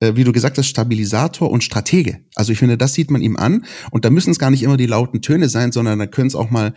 äh, 0.00 0.16
wie 0.16 0.24
du 0.24 0.32
gesagt 0.32 0.58
hast, 0.58 0.66
Stabilisator 0.66 1.52
und 1.52 1.62
Stratege. 1.62 2.18
Also 2.34 2.50
ich 2.50 2.58
finde, 2.58 2.76
das 2.76 2.94
sieht 2.94 3.12
man 3.12 3.22
ihm 3.22 3.36
an. 3.36 3.64
Und 3.92 4.04
da 4.04 4.10
müssen 4.10 4.32
es 4.32 4.40
gar 4.40 4.50
nicht 4.50 4.64
immer 4.64 4.76
die 4.76 4.86
lauten 4.86 5.22
Töne 5.22 5.48
sein, 5.48 5.70
sondern 5.70 6.00
da 6.00 6.06
können 6.08 6.26
es 6.26 6.34
auch 6.34 6.50
mal 6.50 6.74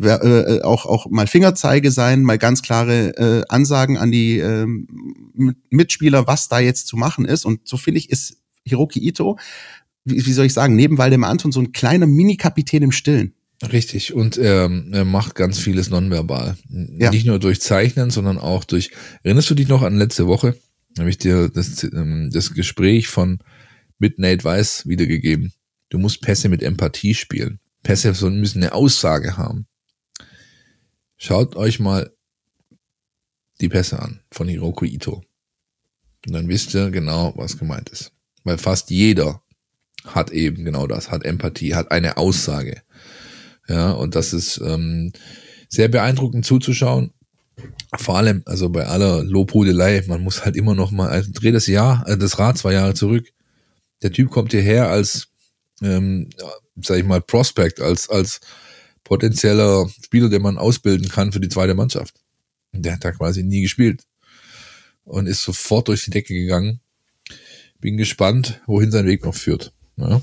äh, 0.00 0.08
äh, 0.08 0.62
auch, 0.62 0.86
auch 0.86 1.10
mal 1.10 1.26
Fingerzeige 1.26 1.90
sein, 1.90 2.22
mal 2.22 2.38
ganz 2.38 2.62
klare 2.62 3.18
äh, 3.18 3.44
Ansagen 3.50 3.98
an 3.98 4.10
die 4.10 4.38
äh, 4.38 4.66
Mitspieler, 5.68 6.26
was 6.26 6.48
da 6.48 6.58
jetzt 6.58 6.86
zu 6.86 6.96
machen 6.96 7.26
ist. 7.26 7.44
Und 7.44 7.68
so 7.68 7.76
finde 7.76 7.98
ich, 7.98 8.08
ist 8.08 8.38
Hiroki 8.64 9.06
Ito 9.06 9.38
wie, 10.10 10.24
wie 10.24 10.32
soll 10.32 10.46
ich 10.46 10.52
sagen, 10.52 10.76
neben 10.76 10.98
Waldemar 10.98 11.30
Anton 11.30 11.52
so 11.52 11.60
ein 11.60 11.72
kleiner 11.72 12.06
Mini-Kapitän 12.06 12.82
im 12.82 12.92
Stillen. 12.92 13.34
Richtig, 13.72 14.14
und 14.14 14.38
ähm, 14.38 14.90
er 14.92 15.04
macht 15.04 15.34
ganz 15.34 15.58
vieles 15.58 15.90
nonverbal. 15.90 16.56
Ja. 16.98 17.10
Nicht 17.10 17.26
nur 17.26 17.38
durch 17.38 17.60
Zeichnen, 17.60 18.10
sondern 18.10 18.38
auch 18.38 18.64
durch. 18.64 18.90
Erinnerst 19.22 19.50
du 19.50 19.54
dich 19.54 19.68
noch 19.68 19.82
an 19.82 19.98
letzte 19.98 20.26
Woche? 20.26 20.56
Habe 20.98 21.10
ich 21.10 21.18
dir 21.18 21.50
das, 21.50 21.82
ähm, 21.84 22.30
das 22.32 22.54
Gespräch 22.54 23.08
von 23.08 23.38
mit 23.98 24.18
Nate 24.18 24.44
Weiss 24.44 24.86
wiedergegeben. 24.86 25.52
Du 25.90 25.98
musst 25.98 26.22
Pässe 26.22 26.48
mit 26.48 26.62
Empathie 26.62 27.14
spielen. 27.14 27.60
Pässe 27.82 28.12
müssen 28.30 28.62
eine 28.62 28.72
Aussage 28.72 29.36
haben. 29.36 29.66
Schaut 31.18 31.54
euch 31.54 31.80
mal 31.80 32.10
die 33.60 33.68
Pässe 33.68 34.00
an 34.00 34.20
von 34.32 34.48
Hiroko 34.48 34.86
Ito. 34.86 35.22
Und 36.26 36.32
dann 36.32 36.48
wisst 36.48 36.74
ihr 36.74 36.90
genau, 36.90 37.34
was 37.36 37.58
gemeint 37.58 37.90
ist. 37.90 38.12
Weil 38.44 38.56
fast 38.56 38.90
jeder 38.90 39.42
hat 40.06 40.30
eben 40.30 40.64
genau 40.64 40.86
das, 40.86 41.10
hat 41.10 41.24
Empathie, 41.24 41.74
hat 41.74 41.90
eine 41.90 42.16
Aussage. 42.16 42.82
Ja, 43.68 43.92
und 43.92 44.14
das 44.14 44.32
ist 44.32 44.60
ähm, 44.64 45.12
sehr 45.68 45.88
beeindruckend 45.88 46.44
zuzuschauen. 46.44 47.12
Vor 47.98 48.16
allem, 48.16 48.42
also 48.46 48.68
bei 48.68 48.86
aller 48.86 49.22
Lobhudelei, 49.22 50.02
man 50.06 50.22
muss 50.22 50.44
halt 50.44 50.56
immer 50.56 50.74
noch 50.74 50.90
mal, 50.90 51.08
also 51.08 51.30
dreh 51.32 51.52
das 51.52 51.66
Jahr, 51.66 52.06
äh, 52.08 52.16
das 52.16 52.38
Rad 52.38 52.58
zwei 52.58 52.72
Jahre 52.72 52.94
zurück. 52.94 53.28
Der 54.02 54.12
Typ 54.12 54.30
kommt 54.30 54.52
hierher 54.52 54.88
als, 54.88 55.28
ähm, 55.82 56.30
sag 56.80 56.98
ich 56.98 57.04
mal, 57.04 57.20
Prospect, 57.20 57.80
als, 57.80 58.08
als 58.08 58.40
potenzieller 59.04 59.88
Spieler, 60.04 60.28
den 60.28 60.42
man 60.42 60.58
ausbilden 60.58 61.08
kann 61.08 61.32
für 61.32 61.40
die 61.40 61.48
zweite 61.48 61.74
Mannschaft. 61.74 62.14
Der 62.72 62.94
hat 62.94 63.04
da 63.04 63.12
quasi 63.12 63.42
nie 63.42 63.62
gespielt 63.62 64.04
und 65.04 65.26
ist 65.26 65.42
sofort 65.42 65.88
durch 65.88 66.04
die 66.04 66.10
Decke 66.10 66.34
gegangen. 66.34 66.80
Bin 67.80 67.96
gespannt, 67.96 68.60
wohin 68.66 68.90
sein 68.90 69.06
Weg 69.06 69.24
noch 69.24 69.34
führt. 69.34 69.72
Ja. 70.00 70.20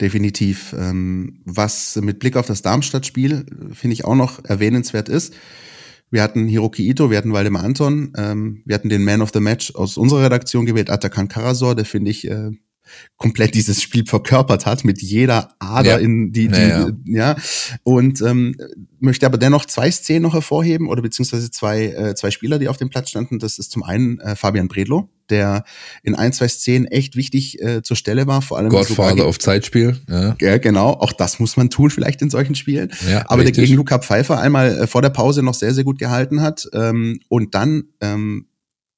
Definitiv. 0.00 0.74
Ähm, 0.78 1.40
was 1.44 1.96
mit 1.96 2.18
Blick 2.18 2.36
auf 2.36 2.46
das 2.46 2.62
Darmstadt-Spiel, 2.62 3.46
finde 3.72 3.94
ich, 3.94 4.04
auch 4.04 4.14
noch 4.14 4.44
erwähnenswert 4.44 5.08
ist. 5.08 5.34
Wir 6.10 6.22
hatten 6.22 6.46
Hiroki 6.46 6.88
Ito, 6.88 7.10
wir 7.10 7.16
hatten 7.16 7.32
Waldemar 7.32 7.64
Anton, 7.64 8.12
ähm, 8.16 8.62
wir 8.66 8.74
hatten 8.74 8.90
den 8.90 9.04
Man 9.04 9.22
of 9.22 9.30
the 9.32 9.40
Match 9.40 9.74
aus 9.74 9.96
unserer 9.96 10.24
Redaktion 10.24 10.66
gewählt, 10.66 10.90
Atakan 10.90 11.28
Karasor, 11.28 11.74
der 11.74 11.86
finde 11.86 12.10
ich 12.10 12.28
äh, 12.28 12.50
komplett 13.16 13.54
dieses 13.54 13.80
Spiel 13.80 14.04
verkörpert 14.04 14.66
hat 14.66 14.84
mit 14.84 15.00
jeder 15.00 15.54
Ader 15.60 15.92
ja. 15.92 15.96
in 15.98 16.32
die, 16.32 16.48
die 16.48 16.60
ja, 16.60 16.88
ja. 16.88 16.90
ja. 17.04 17.36
und 17.84 18.20
ähm, 18.20 18.56
möchte 18.98 19.26
aber 19.26 19.38
dennoch 19.38 19.64
zwei 19.66 19.90
Szenen 19.90 20.22
noch 20.22 20.34
hervorheben 20.34 20.88
oder 20.88 21.02
beziehungsweise 21.02 21.50
zwei 21.50 21.86
äh, 21.86 22.14
zwei 22.14 22.30
Spieler, 22.30 22.58
die 22.58 22.68
auf 22.68 22.78
dem 22.78 22.88
Platz 22.88 23.10
standen. 23.10 23.38
Das 23.38 23.58
ist 23.58 23.70
zum 23.70 23.82
einen 23.82 24.18
äh, 24.20 24.34
Fabian 24.34 24.68
Bredlo, 24.68 25.08
der 25.30 25.64
in 26.02 26.14
ein 26.14 26.32
zwei 26.32 26.48
Szenen 26.48 26.86
echt 26.86 27.14
wichtig 27.14 27.62
äh, 27.62 27.82
zur 27.82 27.96
Stelle 27.96 28.26
war, 28.26 28.42
vor 28.42 28.58
allem 28.58 28.70
Godfather 28.70 29.26
auf 29.26 29.38
Zeitspiel. 29.38 30.00
Ja. 30.08 30.36
ja, 30.40 30.58
genau. 30.58 30.90
Auch 30.90 31.12
das 31.12 31.38
muss 31.38 31.56
man 31.56 31.70
tun 31.70 31.90
vielleicht 31.90 32.22
in 32.22 32.30
solchen 32.30 32.54
Spielen. 32.54 32.90
Ja, 33.08 33.24
aber 33.26 33.42
richtig. 33.42 33.56
der 33.56 33.64
gegen 33.64 33.76
Luca 33.76 33.98
Pfeiffer 33.98 34.40
einmal 34.40 34.78
äh, 34.78 34.86
vor 34.86 35.02
der 35.02 35.10
Pause 35.10 35.42
noch 35.42 35.54
sehr 35.54 35.74
sehr 35.74 35.84
gut 35.84 35.98
gehalten 35.98 36.40
hat 36.40 36.68
ähm, 36.72 37.20
und 37.28 37.54
dann 37.54 37.84
ähm, 38.00 38.46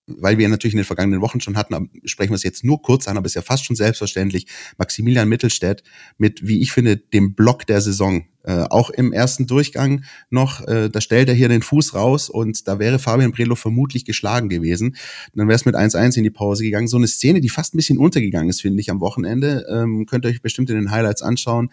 weil 0.07 0.39
wir 0.39 0.49
natürlich 0.49 0.75
in 0.75 0.79
den 0.79 0.85
vergangenen 0.85 1.21
Wochen 1.21 1.41
schon 1.41 1.57
hatten, 1.57 1.91
sprechen 2.05 2.31
wir 2.31 2.37
es 2.37 2.43
jetzt 2.43 2.65
nur 2.65 2.83
kurz 2.83 3.09
an, 3.09 3.17
aber 3.17 3.27
ist 3.27 3.35
ja 3.35 3.43
fast 3.43 3.65
schon 3.65 3.77
selbstverständlich, 3.77 4.47
Maximilian 4.77 5.29
Mittelstädt 5.29 5.83
mit, 6.19 6.47
wie 6.47 6.61
ich 6.61 6.73
finde, 6.73 6.97
dem 6.97 7.35
Block 7.35 7.67
der 7.67 7.81
Saison. 7.81 8.25
Äh, 8.47 8.67
auch 8.69 8.91
im 8.91 9.15
ersten 9.15 9.47
Durchgang 9.47 10.05
noch, 10.29 10.61
äh, 10.69 10.91
da 10.91 11.01
stellt 11.01 11.31
er 11.31 11.35
hier 11.35 11.49
den 11.49 11.63
Fuß 11.63 11.95
raus 11.95 12.29
und 12.29 12.69
da 12.69 12.79
wäre 12.79 12.99
Fabian 12.99 13.33
Brelo 13.33 13.55
vermutlich 13.55 14.05
geschlagen 14.05 14.51
gewesen. 14.51 14.97
dann 15.35 15.49
wäre 15.49 15.57
es 15.57 15.65
mit 15.65 15.75
1-1 15.75 16.19
in 16.19 16.25
die 16.25 16.31
Pause 16.31 16.63
gegangen. 16.63 16.87
So 16.87 16.99
eine 16.99 17.07
Szene, 17.07 17.41
die 17.41 17.49
fast 17.49 17.75
ein 17.75 17.79
bisschen 17.79 17.97
untergegangen 17.97 18.51
ist, 18.51 18.61
finde 18.61 18.83
ich, 18.83 18.91
am 18.91 19.01
Wochenende. 19.01 19.65
Ähm, 19.71 20.05
könnt 20.05 20.27
ihr 20.27 20.29
euch 20.29 20.43
bestimmt 20.43 20.69
in 20.69 20.77
den 20.77 20.91
Highlights 20.91 21.23
anschauen. 21.23 21.71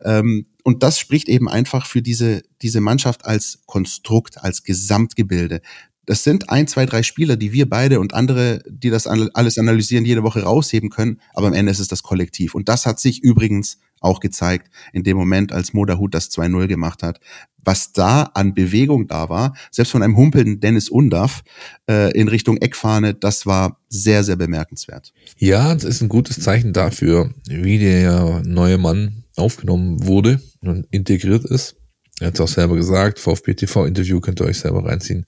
Ähm, 0.00 0.46
und 0.62 0.82
das 0.82 0.98
spricht 0.98 1.28
eben 1.28 1.46
einfach 1.46 1.84
für 1.84 2.00
diese, 2.00 2.42
diese 2.62 2.80
Mannschaft 2.80 3.26
als 3.26 3.58
Konstrukt, 3.66 4.38
als 4.38 4.62
Gesamtgebilde 4.62 5.60
das 6.06 6.24
sind 6.24 6.50
ein, 6.50 6.66
zwei, 6.66 6.86
drei 6.86 7.02
Spieler, 7.02 7.36
die 7.36 7.52
wir 7.52 7.68
beide 7.68 8.00
und 8.00 8.14
andere, 8.14 8.62
die 8.68 8.90
das 8.90 9.06
alles 9.06 9.58
analysieren, 9.58 10.04
jede 10.04 10.22
Woche 10.22 10.42
rausheben 10.42 10.90
können. 10.90 11.20
Aber 11.34 11.46
am 11.46 11.54
Ende 11.54 11.72
ist 11.72 11.78
es 11.78 11.88
das 11.88 12.02
Kollektiv. 12.02 12.54
Und 12.54 12.68
das 12.68 12.86
hat 12.86 13.00
sich 13.00 13.22
übrigens 13.22 13.78
auch 14.00 14.20
gezeigt 14.20 14.70
in 14.92 15.02
dem 15.02 15.16
Moment, 15.16 15.52
als 15.52 15.72
Moderhut 15.72 16.14
das 16.14 16.30
2-0 16.30 16.66
gemacht 16.66 17.02
hat. 17.02 17.20
Was 17.64 17.92
da 17.92 18.24
an 18.34 18.52
Bewegung 18.52 19.06
da 19.08 19.30
war, 19.30 19.54
selbst 19.70 19.92
von 19.92 20.02
einem 20.02 20.16
humpelnden 20.16 20.60
Dennis 20.60 20.90
Undaff 20.90 21.42
äh, 21.88 22.12
in 22.12 22.28
Richtung 22.28 22.58
Eckfahne, 22.58 23.14
das 23.14 23.46
war 23.46 23.80
sehr, 23.88 24.22
sehr 24.22 24.36
bemerkenswert. 24.36 25.14
Ja, 25.38 25.74
das 25.74 25.84
ist 25.84 26.02
ein 26.02 26.10
gutes 26.10 26.40
Zeichen 26.40 26.74
dafür, 26.74 27.30
wie 27.48 27.78
der 27.78 28.42
neue 28.44 28.76
Mann 28.76 29.24
aufgenommen 29.36 30.06
wurde 30.06 30.42
und 30.60 30.86
integriert 30.90 31.46
ist. 31.46 31.76
Er 32.20 32.28
hat 32.28 32.34
es 32.34 32.40
auch 32.40 32.48
selber 32.48 32.76
gesagt, 32.76 33.18
VfB 33.18 33.54
TV-Interview 33.54 34.20
könnt 34.20 34.40
ihr 34.40 34.46
euch 34.46 34.58
selber 34.58 34.84
reinziehen 34.84 35.26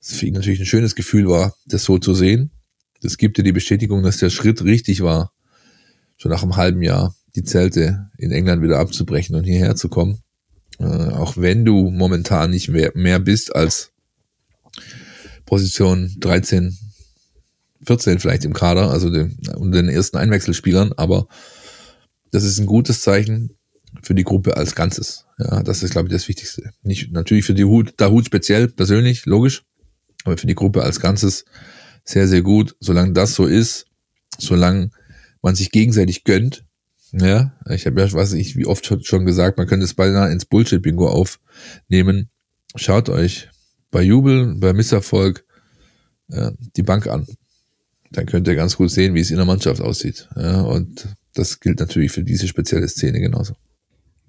es 0.00 0.12
für 0.12 0.26
ihn 0.26 0.34
natürlich 0.34 0.60
ein 0.60 0.66
schönes 0.66 0.94
Gefühl 0.94 1.28
war, 1.28 1.54
das 1.66 1.84
so 1.84 1.98
zu 1.98 2.14
sehen. 2.14 2.50
Das 3.00 3.16
gibt 3.16 3.38
dir 3.38 3.42
die 3.42 3.52
Bestätigung, 3.52 4.02
dass 4.02 4.18
der 4.18 4.30
Schritt 4.30 4.62
richtig 4.62 5.02
war, 5.02 5.32
schon 6.16 6.30
nach 6.30 6.42
einem 6.42 6.56
halben 6.56 6.82
Jahr 6.82 7.14
die 7.34 7.44
Zelte 7.44 8.10
in 8.18 8.32
England 8.32 8.62
wieder 8.62 8.78
abzubrechen 8.78 9.36
und 9.36 9.44
hierher 9.44 9.76
zu 9.76 9.88
kommen. 9.88 10.22
Äh, 10.78 10.84
auch 10.84 11.36
wenn 11.36 11.64
du 11.64 11.90
momentan 11.90 12.50
nicht 12.50 12.68
mehr, 12.68 12.92
mehr 12.94 13.18
bist 13.18 13.54
als 13.54 13.92
Position 15.46 16.14
13, 16.18 16.76
14 17.86 18.18
vielleicht 18.18 18.44
im 18.44 18.52
Kader, 18.52 18.90
also 18.90 19.10
den, 19.10 19.38
unter 19.56 19.82
den 19.82 19.88
ersten 19.88 20.16
Einwechselspielern, 20.16 20.92
aber 20.94 21.26
das 22.30 22.44
ist 22.44 22.58
ein 22.58 22.66
gutes 22.66 23.00
Zeichen 23.02 23.56
für 24.02 24.14
die 24.14 24.24
Gruppe 24.24 24.56
als 24.56 24.74
Ganzes. 24.74 25.26
Ja, 25.38 25.62
das 25.62 25.82
ist, 25.82 25.90
glaube 25.90 26.08
ich, 26.08 26.12
das 26.12 26.28
Wichtigste. 26.28 26.70
Nicht 26.82 27.12
natürlich 27.12 27.44
für 27.44 27.54
die 27.54 27.64
Hut, 27.64 27.98
der 27.98 28.10
Hut 28.10 28.26
speziell, 28.26 28.68
persönlich, 28.68 29.26
logisch, 29.26 29.64
aber 30.24 30.36
für 30.36 30.46
die 30.46 30.54
Gruppe 30.54 30.82
als 30.82 31.00
Ganzes 31.00 31.44
sehr, 32.04 32.28
sehr 32.28 32.42
gut. 32.42 32.76
Solange 32.80 33.12
das 33.12 33.34
so 33.34 33.46
ist, 33.46 33.86
solange 34.38 34.90
man 35.42 35.54
sich 35.54 35.70
gegenseitig 35.70 36.24
gönnt, 36.24 36.64
ja, 37.12 37.52
ich 37.68 37.86
habe 37.86 38.00
ja, 38.00 38.12
weiß 38.12 38.34
ich, 38.34 38.56
wie 38.56 38.66
oft 38.66 38.86
schon 39.04 39.24
gesagt, 39.24 39.58
man 39.58 39.66
könnte 39.66 39.84
es 39.84 39.94
beinahe 39.94 40.30
ins 40.30 40.44
Bullshit-Bingo 40.44 41.08
aufnehmen. 41.08 42.30
Schaut 42.76 43.08
euch 43.08 43.48
bei 43.90 44.02
Jubel, 44.02 44.54
bei 44.56 44.72
Misserfolg 44.72 45.44
äh, 46.30 46.52
die 46.76 46.84
Bank 46.84 47.08
an. 47.08 47.26
Dann 48.12 48.26
könnt 48.26 48.46
ihr 48.46 48.54
ganz 48.54 48.76
gut 48.76 48.90
sehen, 48.90 49.14
wie 49.14 49.20
es 49.20 49.30
in 49.30 49.36
der 49.36 49.46
Mannschaft 49.46 49.80
aussieht. 49.80 50.28
Ja, 50.36 50.62
und 50.62 51.08
das 51.34 51.58
gilt 51.58 51.80
natürlich 51.80 52.12
für 52.12 52.22
diese 52.22 52.46
spezielle 52.46 52.88
Szene 52.88 53.20
genauso. 53.20 53.54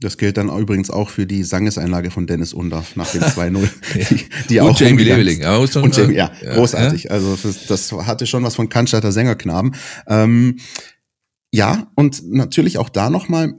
Das 0.01 0.17
gilt 0.17 0.37
dann 0.37 0.49
übrigens 0.49 0.89
auch 0.89 1.09
für 1.09 1.27
die 1.27 1.43
Sangeseinlage 1.43 2.09
von 2.11 2.25
Dennis 2.27 2.53
Undaff 2.53 2.95
nach 2.95 3.09
dem 3.11 3.21
2-0. 3.21 3.69
die, 3.93 4.25
die 4.49 4.59
und 4.59 4.69
auch 4.69 4.79
Jamie 4.79 5.03
Leveling. 5.03 5.45
und 5.45 5.95
Jamie, 5.95 6.15
ja, 6.15 6.31
ja 6.41 6.55
großartig. 6.55 7.05
Ja? 7.05 7.11
Also 7.11 7.37
das, 7.41 7.67
das, 7.67 7.91
hatte 7.91 8.25
schon 8.25 8.43
was 8.43 8.55
von 8.55 8.67
Cannstatter 8.67 9.11
Sängerknaben. 9.11 9.75
Ähm, 10.07 10.57
ja, 11.51 11.91
und 11.95 12.23
natürlich 12.29 12.77
auch 12.77 12.89
da 12.89 13.09
nochmal 13.09 13.53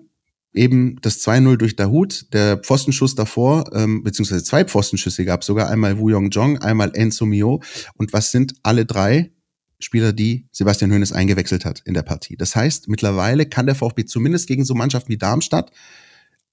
eben 0.53 0.97
das 1.01 1.21
2-0 1.27 1.57
durch 1.57 1.77
Dahut, 1.77 2.27
der 2.33 2.59
Pfostenschuss 2.59 3.15
davor, 3.15 3.71
ähm, 3.75 4.03
beziehungsweise 4.03 4.45
zwei 4.45 4.65
Pfostenschüsse 4.65 5.25
gab 5.25 5.45
sogar, 5.45 5.71
einmal 5.71 5.99
Wu 5.99 6.11
Yong 6.11 6.31
Jong, 6.31 6.59
einmal 6.59 6.91
Enzo 6.95 7.25
Mio. 7.25 7.63
Und 7.95 8.13
was 8.13 8.33
sind 8.33 8.55
alle 8.63 8.85
drei 8.85 9.31
Spieler, 9.79 10.13
die 10.13 10.47
Sebastian 10.53 10.93
Hoeneß 10.93 11.13
eingewechselt 11.13 11.65
hat 11.65 11.81
in 11.85 11.95
der 11.95 12.03
Partie? 12.03 12.37
Das 12.37 12.55
heißt, 12.57 12.89
mittlerweile 12.89 13.47
kann 13.47 13.67
der 13.67 13.75
VfB 13.75 14.05
zumindest 14.05 14.47
gegen 14.47 14.65
so 14.65 14.75
Mannschaften 14.75 15.11
wie 15.11 15.19
Darmstadt 15.19 15.71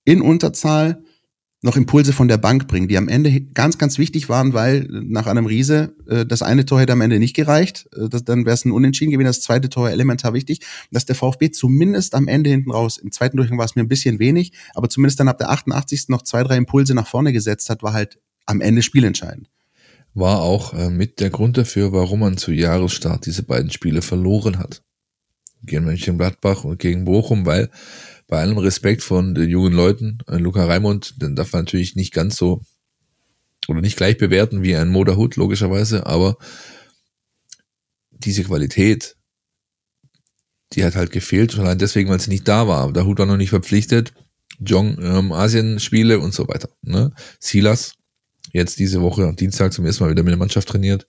in 0.06 0.22
Unterzahl 0.22 1.04
noch 1.62 1.76
Impulse 1.76 2.14
von 2.14 2.30
der 2.30 2.38
Bank 2.38 2.68
bringen, 2.68 2.88
die 2.88 2.98
am 2.98 3.10
Ende 3.10 3.42
ganz, 3.42 3.78
ganz 3.78 3.98
wichtig 3.98 4.30
waren, 4.30 4.54
weil 4.54 4.88
nach 4.90 5.28
einem 5.28 5.46
Riese 5.46 5.94
äh, 6.08 6.26
das 6.26 6.42
eine 6.42 6.66
Tor 6.66 6.80
hätte 6.80 6.94
am 6.94 7.02
Ende 7.02 7.20
nicht 7.20 7.36
gereicht. 7.36 7.90
Äh, 7.94 8.08
das, 8.08 8.24
dann 8.24 8.46
wäre 8.46 8.54
es 8.54 8.64
ein 8.64 8.72
Unentschieden 8.72 9.12
gewesen. 9.12 9.28
Das 9.28 9.42
zweite 9.42 9.68
Tor 9.68 9.90
elementar 9.90 10.34
wichtig, 10.34 10.62
dass 10.90 11.06
der 11.06 11.16
VfB 11.16 11.52
zumindest 11.52 12.16
am 12.16 12.30
Ende 12.30 12.50
hinten 12.50 12.72
raus, 12.72 12.98
im 12.98 13.12
zweiten 13.12 13.36
Durchgang 13.36 13.58
war 13.58 13.66
es 13.66 13.76
mir 13.76 13.84
ein 13.84 13.90
bisschen 13.90 14.20
wenig, 14.20 14.54
aber 14.74 14.90
zumindest 14.90 15.20
dann 15.20 15.28
ab 15.28 15.38
der 15.38 15.50
88. 15.50 16.08
noch 16.08 16.22
zwei, 16.22 16.44
drei 16.44 16.56
Impulse 16.56 16.94
nach 16.94 17.08
vorne 17.08 17.34
gesetzt 17.34 17.70
hat, 17.70 17.84
war 17.84 17.92
halt 17.92 18.20
am 18.46 18.62
Ende 18.62 18.82
spielentscheidend. 18.82 19.50
War 20.14 20.42
auch 20.42 20.74
äh, 20.74 20.90
mit 20.90 21.20
der 21.20 21.30
Grund 21.30 21.58
dafür, 21.58 21.92
warum 21.92 22.22
man 22.22 22.38
zu 22.38 22.54
Jahresstart 22.54 23.26
diese 23.26 23.44
beiden 23.44 23.70
Spiele 23.70 24.02
verloren 24.02 24.60
hat. 24.60 24.82
Gegen 25.64 25.84
Mönchengladbach 25.84 26.64
und 26.64 26.80
gegen 26.80 27.04
Bochum, 27.04 27.46
weil 27.46 27.70
bei 28.30 28.40
allem 28.40 28.60
Respekt 28.60 29.02
von 29.02 29.34
den 29.34 29.50
jungen 29.50 29.74
Leuten, 29.74 30.20
äh, 30.28 30.38
Luca 30.38 30.64
Raimund, 30.64 31.22
den 31.22 31.36
darf 31.36 31.52
man 31.52 31.64
natürlich 31.64 31.96
nicht 31.96 32.14
ganz 32.14 32.38
so 32.38 32.62
oder 33.68 33.82
nicht 33.82 33.98
gleich 33.98 34.18
bewerten 34.18 34.64
wie 34.64 34.76
ein 34.76 34.90
Moderhut, 34.90 35.36
logischerweise, 35.36 36.06
aber 36.06 36.38
diese 38.12 38.44
Qualität, 38.44 39.18
die 40.74 40.84
hat 40.84 40.96
halt 40.96 41.12
gefehlt, 41.12 41.52
schon 41.52 41.62
allein 41.62 41.80
deswegen, 41.80 42.10
weil 42.10 42.20
sie 42.20 42.30
nicht 42.30 42.48
da 42.48 42.68
war. 42.68 42.94
Der 42.94 43.06
Hut 43.06 43.18
war 43.18 43.26
noch 43.26 43.38
nicht 43.38 43.50
verpflichtet. 43.50 44.14
Jong, 44.60 45.00
ähm, 45.02 45.32
Asien-Spiele 45.32 46.20
und 46.20 46.34
so 46.34 46.48
weiter. 46.48 46.70
Ne? 46.82 47.12
Silas, 47.40 47.94
jetzt 48.54 48.78
diese 48.78 49.02
Woche, 49.02 49.34
Dienstag 49.34 49.74
zum 49.74 49.86
ersten 49.86 50.04
Mal 50.04 50.12
wieder 50.12 50.24
mit 50.24 50.32
der 50.32 50.38
Mannschaft 50.38 50.68
trainiert, 50.68 51.08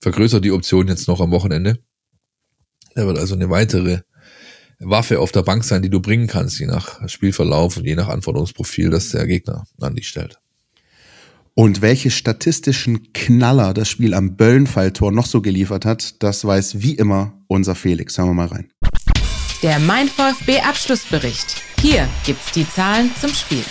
vergrößert 0.00 0.44
die 0.44 0.52
Option 0.52 0.86
jetzt 0.86 1.08
noch 1.08 1.20
am 1.20 1.32
Wochenende. 1.32 1.78
Er 2.94 3.06
wird 3.06 3.18
also 3.18 3.34
eine 3.34 3.50
weitere 3.50 4.02
Waffe 4.80 5.20
auf 5.20 5.30
der 5.30 5.42
Bank 5.42 5.64
sein, 5.64 5.82
die 5.82 5.90
du 5.90 6.00
bringen 6.00 6.26
kannst, 6.26 6.58
je 6.58 6.66
nach 6.66 7.06
Spielverlauf 7.08 7.76
und 7.76 7.84
je 7.84 7.94
nach 7.94 8.08
Anforderungsprofil, 8.08 8.90
das 8.90 9.10
der 9.10 9.26
Gegner 9.26 9.66
an 9.80 9.94
dich 9.94 10.08
stellt. 10.08 10.40
Und 11.54 11.82
welche 11.82 12.10
statistischen 12.10 13.12
Knaller 13.12 13.74
das 13.74 13.88
Spiel 13.88 14.14
am 14.14 14.36
Böllenfalltor 14.36 15.12
noch 15.12 15.26
so 15.26 15.42
geliefert 15.42 15.84
hat, 15.84 16.22
das 16.22 16.44
weiß 16.44 16.80
wie 16.80 16.94
immer 16.94 17.34
unser 17.48 17.74
Felix. 17.74 18.16
Hören 18.16 18.28
wir 18.28 18.34
mal 18.34 18.46
rein. 18.46 18.70
Der 19.62 19.78
Mein 19.78 20.08
VfB 20.08 20.60
Abschlussbericht. 20.60 21.62
Hier 21.82 22.08
gibt's 22.24 22.52
die 22.52 22.66
Zahlen 22.66 23.10
zum 23.20 23.34
Spiel. 23.34 23.64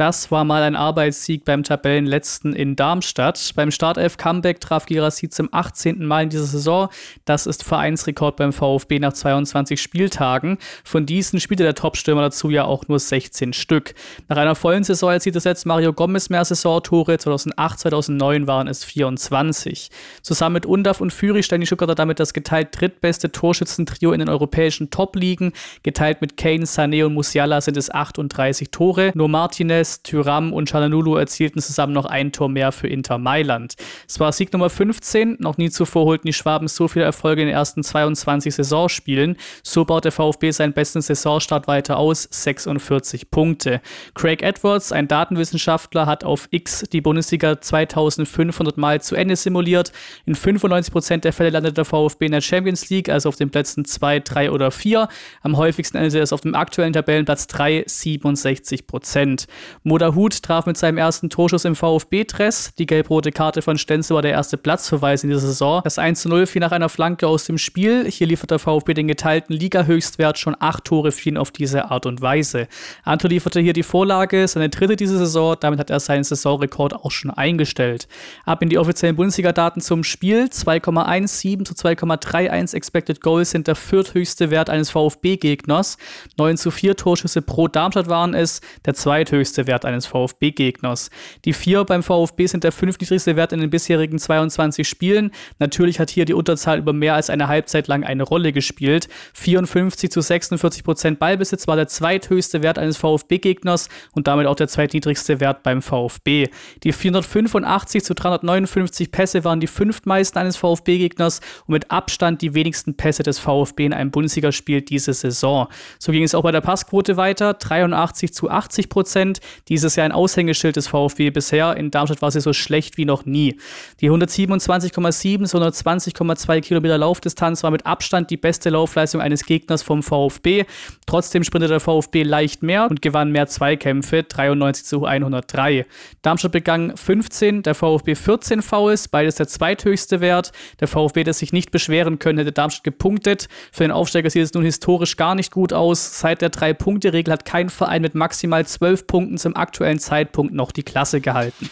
Das 0.00 0.30
war 0.30 0.46
mal 0.46 0.62
ein 0.62 0.76
Arbeitssieg 0.76 1.44
beim 1.44 1.62
Tabellenletzten 1.62 2.54
in 2.54 2.74
Darmstadt. 2.74 3.52
Beim 3.54 3.70
Startelf-Comeback 3.70 4.58
traf 4.58 4.86
Girassi 4.86 5.28
zum 5.28 5.50
18. 5.52 6.06
Mal 6.06 6.22
in 6.22 6.30
dieser 6.30 6.46
Saison. 6.46 6.88
Das 7.26 7.44
ist 7.46 7.62
Vereinsrekord 7.62 8.36
beim 8.36 8.54
VfB 8.54 8.98
nach 8.98 9.12
22 9.12 9.78
Spieltagen. 9.78 10.56
Von 10.84 11.04
diesen 11.04 11.38
spielte 11.38 11.64
der 11.64 11.74
Topstürmer 11.74 12.22
dazu 12.22 12.48
ja 12.48 12.64
auch 12.64 12.88
nur 12.88 12.98
16 12.98 13.52
Stück. 13.52 13.92
Nach 14.28 14.38
einer 14.38 14.54
vollen 14.54 14.84
Saison 14.84 15.10
erzielte 15.10 15.38
selbst 15.38 15.66
Mario 15.66 15.92
Gomez 15.92 16.30
mehr 16.30 16.46
Saisontore. 16.46 17.18
2008, 17.18 17.80
2009 17.80 18.46
waren 18.46 18.68
es 18.68 18.82
24. 18.84 19.90
Zusammen 20.22 20.54
mit 20.54 20.64
Undaf 20.64 21.02
und 21.02 21.12
Führig 21.12 21.44
stellen 21.44 21.60
die 21.60 21.66
Stuttgarter 21.66 21.94
damit 21.94 22.20
das 22.20 22.32
geteilt 22.32 22.68
drittbeste 22.72 23.32
Torschützentrio 23.32 24.12
in 24.12 24.20
den 24.20 24.30
europäischen 24.30 24.88
Top-Ligen. 24.88 25.52
Geteilt 25.82 26.22
mit 26.22 26.38
Kane, 26.38 26.64
Sané 26.64 27.04
und 27.04 27.12
Musiala 27.12 27.60
sind 27.60 27.76
es 27.76 27.90
38 27.90 28.70
Tore. 28.70 29.12
Nur 29.14 29.28
Martinez 29.28 29.89
Gomez, 29.90 30.02
Tyram 30.02 30.52
und 30.52 30.68
Chalanulu 30.68 31.16
erzielten 31.16 31.60
zusammen 31.60 31.92
noch 31.92 32.04
ein 32.04 32.32
Tor 32.32 32.48
mehr 32.48 32.72
für 32.72 32.88
Inter 32.88 33.18
Mailand. 33.18 33.74
Es 34.08 34.20
war 34.20 34.32
Sieg 34.32 34.52
Nummer 34.52 34.70
15, 34.70 35.36
noch 35.40 35.58
nie 35.58 35.70
zuvor 35.70 36.04
holten 36.04 36.26
die 36.26 36.32
Schwaben 36.32 36.68
so 36.68 36.88
viele 36.88 37.04
Erfolge 37.04 37.42
in 37.42 37.48
den 37.48 37.56
ersten 37.56 37.82
22 37.82 38.54
Saisonspielen. 38.54 39.36
So 39.62 39.84
baut 39.84 40.04
der 40.04 40.12
VfB 40.12 40.50
seinen 40.50 40.72
besten 40.72 41.00
Saisonstart 41.00 41.66
weiter 41.66 41.98
aus, 41.98 42.28
46 42.30 43.30
Punkte. 43.30 43.80
Craig 44.14 44.42
Edwards, 44.42 44.92
ein 44.92 45.08
Datenwissenschaftler, 45.08 46.06
hat 46.06 46.24
auf 46.24 46.48
X 46.50 46.84
die 46.92 47.00
Bundesliga 47.00 47.60
2500 47.60 48.76
Mal 48.76 49.00
zu 49.00 49.16
Ende 49.16 49.36
simuliert. 49.36 49.92
In 50.26 50.36
95% 50.36 51.18
der 51.18 51.32
Fälle 51.32 51.50
landet 51.50 51.76
der 51.76 51.84
VfB 51.84 52.26
in 52.26 52.32
der 52.32 52.40
Champions 52.40 52.88
League, 52.90 53.08
also 53.08 53.28
auf 53.28 53.36
den 53.36 53.50
Plätzen 53.50 53.84
2, 53.84 54.20
3 54.20 54.50
oder 54.50 54.70
4. 54.70 55.08
Am 55.42 55.56
häufigsten 55.56 55.96
endet 55.96 56.14
er 56.14 56.32
auf 56.32 56.40
dem 56.40 56.54
aktuellen 56.54 56.92
Tabellenplatz 56.92 57.46
3, 57.48 57.84
67%. 57.86 59.46
Moderhut 59.82 60.42
traf 60.42 60.66
mit 60.66 60.76
seinem 60.76 60.98
ersten 60.98 61.30
Torschuss 61.30 61.64
im 61.64 61.76
VfB-Dress. 61.76 62.74
Die 62.78 62.86
gelb-rote 62.86 63.32
Karte 63.32 63.62
von 63.62 63.78
Stenzel 63.78 64.14
war 64.14 64.22
der 64.22 64.32
erste 64.32 64.56
Platzverweis 64.56 65.24
in 65.24 65.30
dieser 65.30 65.40
Saison. 65.40 65.80
Das 65.84 65.98
1 65.98 66.24
0 66.24 66.46
fiel 66.46 66.60
nach 66.60 66.72
einer 66.72 66.88
Flanke 66.88 67.26
aus 67.26 67.44
dem 67.44 67.58
Spiel. 67.58 68.10
Hier 68.10 68.26
liefert 68.26 68.50
der 68.50 68.58
VfB 68.58 68.94
den 68.94 69.08
geteilten 69.08 69.54
Liga-Höchstwert. 69.54 70.38
Schon 70.38 70.56
acht 70.58 70.84
Tore 70.84 71.12
fielen 71.12 71.36
auf 71.36 71.50
diese 71.50 71.90
Art 71.90 72.06
und 72.06 72.20
Weise. 72.20 72.68
Anto 73.04 73.28
lieferte 73.28 73.60
hier 73.60 73.72
die 73.72 73.82
Vorlage, 73.82 74.46
seine 74.48 74.68
dritte 74.68 74.96
diese 74.96 75.18
Saison. 75.18 75.56
Damit 75.58 75.80
hat 75.80 75.90
er 75.90 76.00
seinen 76.00 76.24
Saisonrekord 76.24 76.94
auch 76.94 77.10
schon 77.10 77.30
eingestellt. 77.30 78.08
Ab 78.44 78.62
in 78.62 78.68
die 78.68 78.78
offiziellen 78.78 79.16
Bundesliga-Daten 79.16 79.80
zum 79.80 80.04
Spiel. 80.04 80.44
2,17 80.44 81.64
zu 81.64 81.74
2,31 81.74 82.74
Expected 82.74 83.20
Goals 83.20 83.50
sind 83.50 83.66
der 83.66 83.76
vierthöchste 83.76 84.50
Wert 84.50 84.70
eines 84.70 84.90
VfB-Gegners. 84.90 85.96
9 86.38 86.56
zu 86.56 86.70
4 86.70 86.96
Torschüsse 86.96 87.42
pro 87.42 87.68
Darmstadt 87.68 88.08
waren 88.08 88.34
es. 88.34 88.60
Der 88.86 88.94
zweithöchste 88.94 89.59
Wert 89.66 89.84
eines 89.84 90.06
VfB-Gegners. 90.06 91.10
Die 91.44 91.52
vier 91.52 91.84
beim 91.84 92.02
VfB 92.02 92.46
sind 92.46 92.64
der 92.64 92.72
fünftniedrigste 92.72 93.36
Wert 93.36 93.52
in 93.52 93.60
den 93.60 93.70
bisherigen 93.70 94.18
22 94.18 94.88
Spielen. 94.88 95.30
Natürlich 95.58 96.00
hat 96.00 96.10
hier 96.10 96.24
die 96.24 96.34
Unterzahl 96.34 96.78
über 96.78 96.92
mehr 96.92 97.14
als 97.14 97.30
eine 97.30 97.48
Halbzeit 97.48 97.88
lang 97.88 98.04
eine 98.04 98.22
Rolle 98.22 98.52
gespielt. 98.52 99.08
54 99.34 100.10
zu 100.10 100.20
46 100.20 100.84
Prozent 100.84 101.18
Ballbesitz 101.18 101.66
war 101.66 101.76
der 101.76 101.88
zweithöchste 101.88 102.62
Wert 102.62 102.78
eines 102.78 102.96
VfB-Gegners 102.96 103.88
und 104.12 104.26
damit 104.26 104.46
auch 104.46 104.56
der 104.56 104.68
zweitniedrigste 104.68 105.40
Wert 105.40 105.62
beim 105.62 105.82
VfB. 105.82 106.48
Die 106.82 106.92
485 106.92 108.04
zu 108.04 108.14
359 108.14 109.12
Pässe 109.12 109.44
waren 109.44 109.60
die 109.60 109.66
fünftmeisten 109.66 110.40
eines 110.40 110.56
VfB-Gegners 110.56 111.40
und 111.66 111.72
mit 111.72 111.90
Abstand 111.90 112.42
die 112.42 112.54
wenigsten 112.54 112.96
Pässe 112.96 113.22
des 113.22 113.38
VfB 113.38 113.86
in 113.86 113.92
einem 113.92 114.10
Bundesligaspiel 114.10 114.82
diese 114.82 115.12
Saison. 115.12 115.68
So 115.98 116.12
ging 116.12 116.22
es 116.22 116.34
auch 116.34 116.42
bei 116.42 116.52
der 116.52 116.60
Passquote 116.60 117.16
weiter. 117.16 117.54
83 117.54 118.32
zu 118.32 118.50
80 118.50 118.88
Prozent. 118.88 119.40
Dieses 119.68 119.96
Jahr 119.96 120.04
ein 120.04 120.12
Aushängeschild 120.12 120.76
des 120.76 120.88
VfB 120.88 121.30
bisher. 121.30 121.76
In 121.76 121.90
Darmstadt 121.90 122.22
war 122.22 122.30
sie 122.30 122.40
so 122.40 122.52
schlecht 122.52 122.96
wie 122.96 123.04
noch 123.04 123.24
nie. 123.24 123.58
Die 124.00 124.10
127,7 124.10 125.46
so 125.46 125.58
120,2 125.58 126.60
Kilometer 126.60 126.98
Laufdistanz 126.98 127.62
war 127.62 127.70
mit 127.70 127.86
Abstand 127.86 128.30
die 128.30 128.36
beste 128.36 128.70
Laufleistung 128.70 129.20
eines 129.20 129.44
Gegners 129.44 129.82
vom 129.82 130.02
VfB. 130.02 130.64
Trotzdem 131.06 131.44
sprintete 131.44 131.74
der 131.74 131.80
VfB 131.80 132.22
leicht 132.22 132.62
mehr 132.62 132.88
und 132.88 133.02
gewann 133.02 133.32
mehr 133.32 133.46
Zweikämpfe, 133.46 134.22
93 134.22 134.84
zu 134.84 135.04
103. 135.04 135.86
Darmstadt 136.22 136.52
begann 136.52 136.96
15, 136.96 137.62
der 137.62 137.74
VfB 137.74 138.14
14 138.14 138.62
Fouls, 138.62 139.08
beides 139.08 139.36
der 139.36 139.48
zweithöchste 139.48 140.20
Wert. 140.20 140.52
Der 140.80 140.88
VfB, 140.88 141.24
der 141.24 141.34
sich 141.34 141.52
nicht 141.52 141.70
beschweren 141.70 142.18
können, 142.18 142.38
hätte 142.38 142.52
Darmstadt 142.52 142.84
gepunktet. 142.84 143.48
Für 143.72 143.84
den 143.84 143.92
Aufsteiger 143.92 144.30
sieht 144.30 144.42
es 144.42 144.54
nun 144.54 144.64
historisch 144.64 145.16
gar 145.16 145.34
nicht 145.34 145.52
gut 145.52 145.72
aus. 145.72 146.20
Seit 146.20 146.42
der 146.42 146.50
Drei-Punkte-Regel 146.50 147.32
hat 147.32 147.44
kein 147.44 147.68
Verein 147.68 148.02
mit 148.02 148.14
maximal 148.14 148.66
12 148.66 149.06
Punkten 149.06 149.38
zum 149.40 149.56
aktuellen 149.56 149.98
Zeitpunkt 149.98 150.54
noch 150.54 150.72
die 150.72 150.82
Klasse 150.82 151.20
gehalten. 151.20 151.68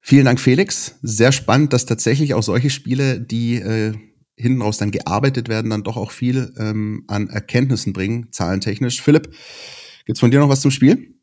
Vielen 0.00 0.24
Dank, 0.24 0.38
Felix. 0.38 0.96
Sehr 1.02 1.32
spannend, 1.32 1.72
dass 1.72 1.86
tatsächlich 1.86 2.34
auch 2.34 2.42
solche 2.42 2.70
Spiele, 2.70 3.20
die 3.20 3.56
äh, 3.56 3.92
hinten 4.36 4.62
raus 4.62 4.78
dann 4.78 4.90
gearbeitet 4.90 5.48
werden, 5.48 5.70
dann 5.70 5.82
doch 5.82 5.96
auch 5.96 6.12
viel 6.12 6.52
ähm, 6.58 7.04
an 7.08 7.28
Erkenntnissen 7.28 7.92
bringen, 7.92 8.28
zahlentechnisch. 8.30 9.02
Philipp, 9.02 9.34
gibt's 10.04 10.20
von 10.20 10.30
dir 10.30 10.38
noch 10.38 10.48
was 10.48 10.60
zum 10.60 10.70
Spiel? 10.70 11.14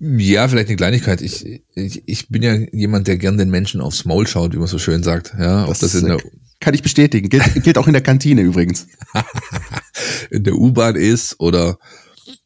Ja, 0.00 0.48
vielleicht 0.48 0.68
eine 0.68 0.76
Kleinigkeit. 0.76 1.22
Ich, 1.22 1.62
ich, 1.76 2.02
ich 2.06 2.28
bin 2.28 2.42
ja 2.42 2.54
jemand, 2.72 3.06
der 3.06 3.16
gern 3.16 3.38
den 3.38 3.50
Menschen 3.50 3.80
aufs 3.80 4.04
Maul 4.04 4.26
schaut, 4.26 4.52
wie 4.52 4.58
man 4.58 4.66
so 4.66 4.78
schön 4.78 5.04
sagt. 5.04 5.32
Ja, 5.38 5.66
das, 5.66 5.78
das 5.78 5.94
in 5.94 6.06
der 6.06 6.18
kann 6.58 6.74
ich 6.74 6.82
bestätigen. 6.82 7.28
Gilt, 7.28 7.62
gilt 7.62 7.76
auch 7.76 7.86
in 7.86 7.92
der 7.92 8.02
Kantine 8.02 8.40
übrigens. 8.40 8.86
in 10.30 10.44
der 10.44 10.54
U-Bahn 10.54 10.96
ist 10.96 11.38
oder 11.38 11.78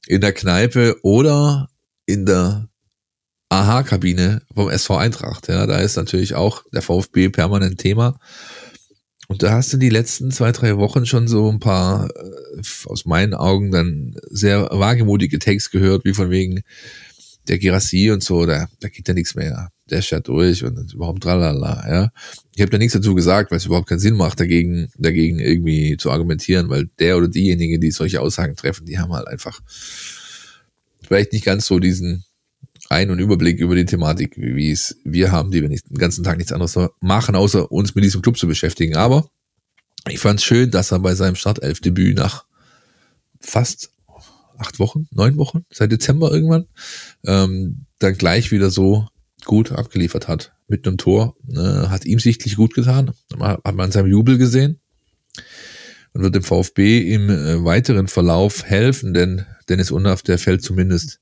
in 0.09 0.21
der 0.21 0.33
Kneipe 0.33 0.97
oder 1.03 1.69
in 2.07 2.27
der 2.27 2.69
Aha-Kabine 3.49 4.43
vom 4.55 4.71
SV 4.71 4.97
Eintracht. 4.97 5.49
Ja, 5.49 5.67
da 5.67 5.79
ist 5.79 5.97
natürlich 5.97 6.35
auch 6.35 6.65
der 6.73 6.83
VfB 6.83 7.29
permanent 7.29 7.79
Thema. 7.79 8.19
Und 9.29 9.43
da 9.43 9.53
hast 9.53 9.73
du 9.73 9.77
die 9.77 9.91
letzten 9.91 10.31
zwei, 10.31 10.53
drei 10.53 10.77
Wochen 10.77 11.05
schon 11.05 11.27
so 11.27 11.51
ein 11.51 11.59
paar, 11.59 12.09
äh, 12.11 12.63
aus 12.87 13.07
meinen 13.07 13.35
Augen 13.35 13.73
dann 13.73 14.17
sehr 14.31 14.69
wagemutige 14.71 15.39
Takes 15.39 15.71
gehört, 15.71 16.05
wie 16.05 16.15
von 16.15 16.31
wegen 16.31 16.63
der 17.49 17.59
Girassi 17.59 18.11
und 18.11 18.23
so, 18.23 18.47
da, 18.47 18.69
da 18.81 18.89
geht 18.89 19.09
ja 19.09 19.15
nichts 19.15 19.35
mehr. 19.35 19.71
Der 19.91 20.01
ist 20.01 20.11
ja 20.11 20.21
durch 20.21 20.65
und 20.65 20.93
überhaupt 20.93 21.23
tralala, 21.23 21.85
ja. 21.89 22.13
Ich 22.55 22.61
habe 22.61 22.71
da 22.71 22.79
nichts 22.79 22.95
dazu 22.95 23.15
gesagt, 23.15 23.51
weil 23.51 23.59
es 23.59 23.67
überhaupt 23.67 23.89
keinen 23.89 24.01
Sinn 24.01 24.15
macht, 24.15 24.41
dagegen, 24.41 24.91
dagegen 24.99 25.39
irgendwie 25.39 25.97
zu 25.97 26.11
argumentieren, 26.11 26.69
weil 26.69 26.89
der 26.99 27.17
oder 27.17 27.29
diejenigen, 27.29 27.81
die 27.81 27.93
solche 27.93 28.21
Aussagen 28.21 28.57
treffen, 28.57 28.87
die 28.87 28.99
haben 28.99 29.13
halt 29.13 29.29
einfach 29.29 29.61
vielleicht 31.03 31.33
nicht 31.33 31.45
ganz 31.45 31.67
so 31.67 31.79
diesen 31.79 32.25
ein- 32.89 33.11
und 33.11 33.19
Überblick 33.19 33.59
über 33.59 33.75
die 33.75 33.85
Thematik, 33.85 34.37
wie 34.37 34.71
es 34.71 34.97
wir 35.05 35.33
haben, 35.33 35.51
die 35.51 35.63
wir 35.63 35.69
nicht 35.69 35.89
den 35.91 35.99
ganzen 35.99 36.25
Tag 36.25 36.39
nichts 36.39 36.53
anderes 36.53 36.77
machen, 37.01 37.35
außer 37.35 37.71
uns 37.71 37.95
mit 37.95 38.05
diesem 38.05 38.23
Club 38.23 38.39
zu 38.39 38.47
beschäftigen. 38.47 38.97
Aber 38.97 39.29
ich 40.09 40.19
fand 40.19 40.41
es 40.41 40.45
schön, 40.45 40.71
dass 40.71 40.93
er 40.93 41.01
bei 41.01 41.15
seinem 41.15 41.37
Startelfdebüt 41.37 42.17
nach 42.17 42.45
fast 43.41 43.91
acht 44.59 44.79
Wochen, 44.79 45.09
neun 45.11 45.37
Wochen, 45.37 45.65
seit 45.71 45.93
Dezember 45.93 46.33
irgendwann, 46.33 46.67
ähm, 47.25 47.87
dann 47.99 48.17
gleich 48.17 48.53
wieder 48.53 48.71
so 48.71 49.07
gut 49.47 49.73
abgeliefert 49.73 50.29
hat. 50.29 50.53
Mit 50.69 50.87
einem 50.87 50.99
Tor. 50.99 51.37
Äh, 51.49 51.89
hat 51.89 52.05
ihm 52.05 52.19
sichtlich 52.19 52.57
gut 52.57 52.75
getan, 52.75 53.13
hat 53.41 53.65
man 53.65 53.81
an 53.81 53.93
seinem 53.93 54.11
Jubel 54.11 54.37
gesehen. 54.37 54.81
Und 56.13 56.23
wird 56.23 56.35
dem 56.35 56.43
VfB 56.43 57.13
im 57.13 57.31
äh, 57.31 57.65
weiteren 57.65 58.09
Verlauf 58.09 58.65
helfen, 58.65 59.15
denn 59.15 59.47
Dennis 59.69 59.91
Undaff, 59.91 60.23
der 60.23 60.39
fällt 60.39 60.63
zumindest 60.63 61.21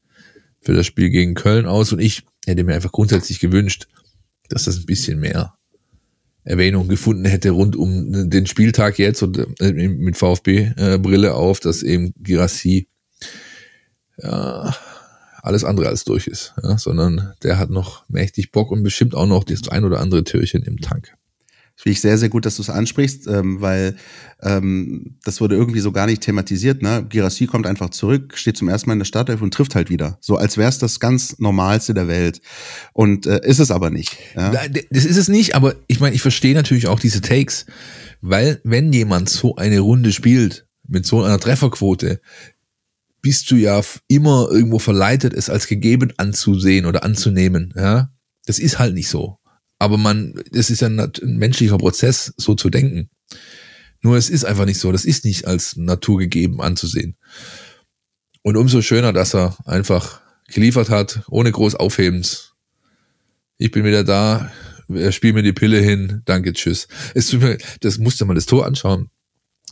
für 0.61 0.73
das 0.73 0.87
Spiel 0.87 1.11
gegen 1.11 1.35
Köln 1.35 1.67
aus. 1.67 1.93
Und 1.93 2.01
ich 2.01 2.25
hätte 2.47 2.65
mir 2.65 2.75
einfach 2.75 2.93
grundsätzlich 2.93 3.41
gewünscht, 3.41 3.87
dass 4.49 4.65
das 4.65 4.79
ein 4.79 4.87
bisschen 4.87 5.21
mehr 5.21 5.55
Erwähnung 6.45 6.89
gefunden 6.89 7.25
hätte 7.25 7.51
rund 7.51 7.75
um 7.75 8.31
den 8.31 8.47
Spieltag 8.47 8.99
jetzt 8.99 9.23
und 9.23 9.39
äh, 9.61 9.73
mit 9.73 10.17
VfB-Brille 10.17 11.29
äh, 11.29 11.31
auf, 11.31 11.59
dass 11.61 11.83
eben 11.83 12.13
Girassi 12.19 12.89
ja, 14.19 14.75
alles 15.45 15.65
andere 15.65 15.89
als 15.89 16.05
durch 16.05 16.27
ist, 16.27 16.55
ja, 16.63 16.79
sondern 16.79 17.35
der 17.43 17.59
hat 17.59 17.71
noch 17.71 18.09
mächtig 18.09 18.51
Bock 18.51 18.71
und 18.71 18.83
bestimmt 18.83 19.15
auch 19.15 19.27
noch 19.27 19.45
das 19.45 19.69
ein 19.69 19.85
oder 19.85 20.01
andere 20.01 20.25
Türchen 20.25 20.63
im 20.63 20.79
Tank. 20.81 21.15
Finde 21.77 21.95
ich 21.95 22.01
sehr, 22.01 22.17
sehr 22.19 22.29
gut, 22.29 22.47
dass 22.47 22.57
du 22.57 22.63
es 22.63 22.71
ansprichst, 22.71 23.27
ähm, 23.27 23.61
weil 23.61 23.97
ähm, 24.43 25.17
das 25.25 25.41
wurde 25.41 25.57
irgendwie 25.57 25.81
so 25.81 25.91
gar 25.91 26.07
nicht 26.07 26.23
thematisiert. 26.23 26.83
Ne? 26.83 27.05
Girassi 27.09 27.47
kommt 27.47 27.67
einfach 27.67 27.91
zurück, 27.91 28.39
steht 28.39 28.57
zum 28.57 28.69
ersten 28.69 28.89
Mal 28.89 28.93
in 28.93 29.01
der 29.01 29.07
Startelf 29.07 29.43
und 29.43 29.53
trifft 29.53 29.75
halt 29.75 29.91
wieder. 29.91 30.17
So 30.21 30.37
als 30.37 30.57
wäre 30.57 30.69
es 30.69 30.79
das 30.79 31.01
ganz 31.01 31.41
Normalste 31.41 31.93
der 31.93 32.07
Welt. 32.07 32.41
Und 32.93 33.27
äh, 33.27 33.41
ist 33.43 33.59
es 33.59 33.73
aber 33.73 33.91
nicht. 33.91 34.17
Ja? 34.37 34.53
Das 34.91 35.05
ist 35.05 35.17
es 35.17 35.29
nicht, 35.29 35.57
aber 35.57 35.75
ich 35.89 35.99
meine, 35.99 36.15
ich 36.15 36.23
verstehe 36.23 36.55
natürlich 36.55 36.87
auch 36.87 37.01
diese 37.01 37.23
Takes, 37.23 37.67
weil 38.21 38.61
wenn 38.63 38.93
jemand 38.93 39.29
so 39.29 39.57
eine 39.57 39.81
Runde 39.81 40.13
spielt, 40.13 40.67
mit 40.87 41.07
so 41.07 41.23
einer 41.23 41.41
Trefferquote, 41.41 42.21
bist 43.25 43.51
du 43.51 43.57
ja 43.57 43.81
immer 44.07 44.49
irgendwo 44.51 44.79
verleitet, 44.79 45.33
es 45.33 45.49
als 45.49 45.67
gegeben 45.67 46.13
anzusehen 46.19 46.85
oder 46.85 47.05
anzunehmen. 47.05 47.73
Ja, 47.75 48.11
das 48.45 48.59
ist 48.59 48.79
halt 48.79 48.93
nicht 48.93 49.09
so. 49.09 49.39
Aber 49.79 49.97
man, 49.97 50.35
es 50.53 50.69
ist 50.69 50.83
ja 50.83 50.89
ein, 50.89 51.01
ein 51.01 51.39
menschlicher 51.39 51.79
Prozess, 51.79 52.35
so 52.37 52.55
zu 52.55 52.69
denken. 52.69 53.09
Nur 54.03 54.19
es 54.19 54.29
ist 54.29 54.45
einfach 54.45 54.67
nicht 54.67 54.79
so. 54.79 54.93
Das 54.93 55.07
ist 55.07 55.25
nicht 55.25 55.47
als 55.47 55.75
naturgegeben 55.77 56.61
anzusehen. 56.61 57.17
Und 58.43 58.59
umso 58.59 58.83
schöner, 58.83 59.15
dass 59.15 59.35
er 59.35 59.57
einfach 59.65 60.21
geliefert 60.49 60.91
hat, 60.91 61.23
ohne 61.29 61.51
groß 61.51 61.77
Aufhebens. 61.77 62.53
Ich 63.57 63.71
bin 63.71 63.85
wieder 63.85 64.05
da, 64.05 64.53
er 64.91 65.13
spielt 65.13 65.35
mir 65.35 65.43
die 65.43 65.55
Pille 65.55 65.81
hin, 65.81 66.21
danke, 66.27 66.53
tschüss. 66.53 66.89
Es 67.15 67.29
tut 67.29 67.41
mir, 67.41 67.57
das 67.81 67.97
musste 67.97 68.27
man 68.27 68.35
das 68.35 68.45
Tor 68.45 68.67
anschauen. 68.67 69.09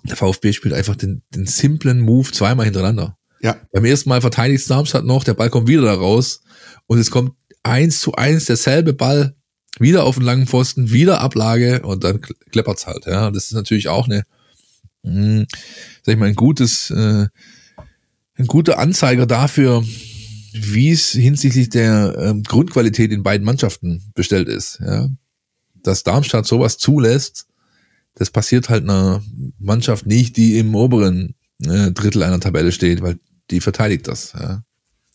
Der 0.04 0.16
VfB 0.16 0.54
spielt 0.54 0.72
einfach 0.72 0.96
den, 0.96 1.20
den 1.34 1.46
simplen 1.46 2.00
Move 2.00 2.32
zweimal 2.32 2.64
hintereinander. 2.64 3.18
Ja. 3.42 3.56
Beim 3.72 3.84
ersten 3.84 4.08
Mal 4.08 4.20
verteidigt 4.20 4.68
Darmstadt 4.70 5.04
noch, 5.04 5.24
der 5.24 5.34
Ball 5.34 5.50
kommt 5.50 5.68
wieder 5.68 5.82
da 5.82 5.94
raus 5.94 6.42
und 6.86 6.98
es 6.98 7.10
kommt 7.10 7.32
eins 7.62 8.00
zu 8.00 8.14
eins 8.14 8.44
derselbe 8.44 8.92
Ball 8.92 9.34
wieder 9.78 10.04
auf 10.04 10.16
den 10.16 10.24
langen 10.24 10.46
Pfosten, 10.46 10.90
wieder 10.90 11.20
Ablage 11.20 11.82
und 11.82 12.04
dann 12.04 12.20
kleppert's 12.20 12.86
halt. 12.86 13.06
Ja, 13.06 13.30
das 13.30 13.46
ist 13.46 13.52
natürlich 13.52 13.88
auch 13.88 14.06
eine, 14.06 14.24
mh, 15.02 15.12
hm, 15.12 15.46
sag 16.02 16.14
ich 16.14 16.18
mal, 16.18 16.28
ein 16.28 16.34
gutes, 16.34 16.90
äh, 16.90 17.26
ein 18.36 18.46
guter 18.46 18.78
Anzeiger 18.78 19.26
dafür, 19.26 19.82
wie 20.52 20.90
es 20.90 21.10
hinsichtlich 21.10 21.68
der 21.70 22.14
ähm, 22.18 22.42
Grundqualität 22.42 23.10
in 23.10 23.22
beiden 23.22 23.44
Mannschaften 23.44 24.12
bestellt 24.14 24.48
ist. 24.48 24.78
Ja, 24.84 25.08
dass 25.82 26.02
Darmstadt 26.04 26.46
sowas 26.46 26.78
zulässt, 26.78 27.46
das 28.14 28.30
passiert 28.30 28.68
halt 28.68 28.84
einer 28.84 29.22
Mannschaft 29.58 30.06
nicht, 30.06 30.36
die 30.36 30.58
im 30.58 30.74
oberen 30.74 31.34
äh, 31.64 31.90
Drittel 31.92 32.22
einer 32.22 32.40
Tabelle 32.40 32.72
steht, 32.72 33.00
weil 33.02 33.18
die 33.52 33.60
verteidigt 33.60 34.08
das. 34.08 34.32
Ja? 34.38 34.64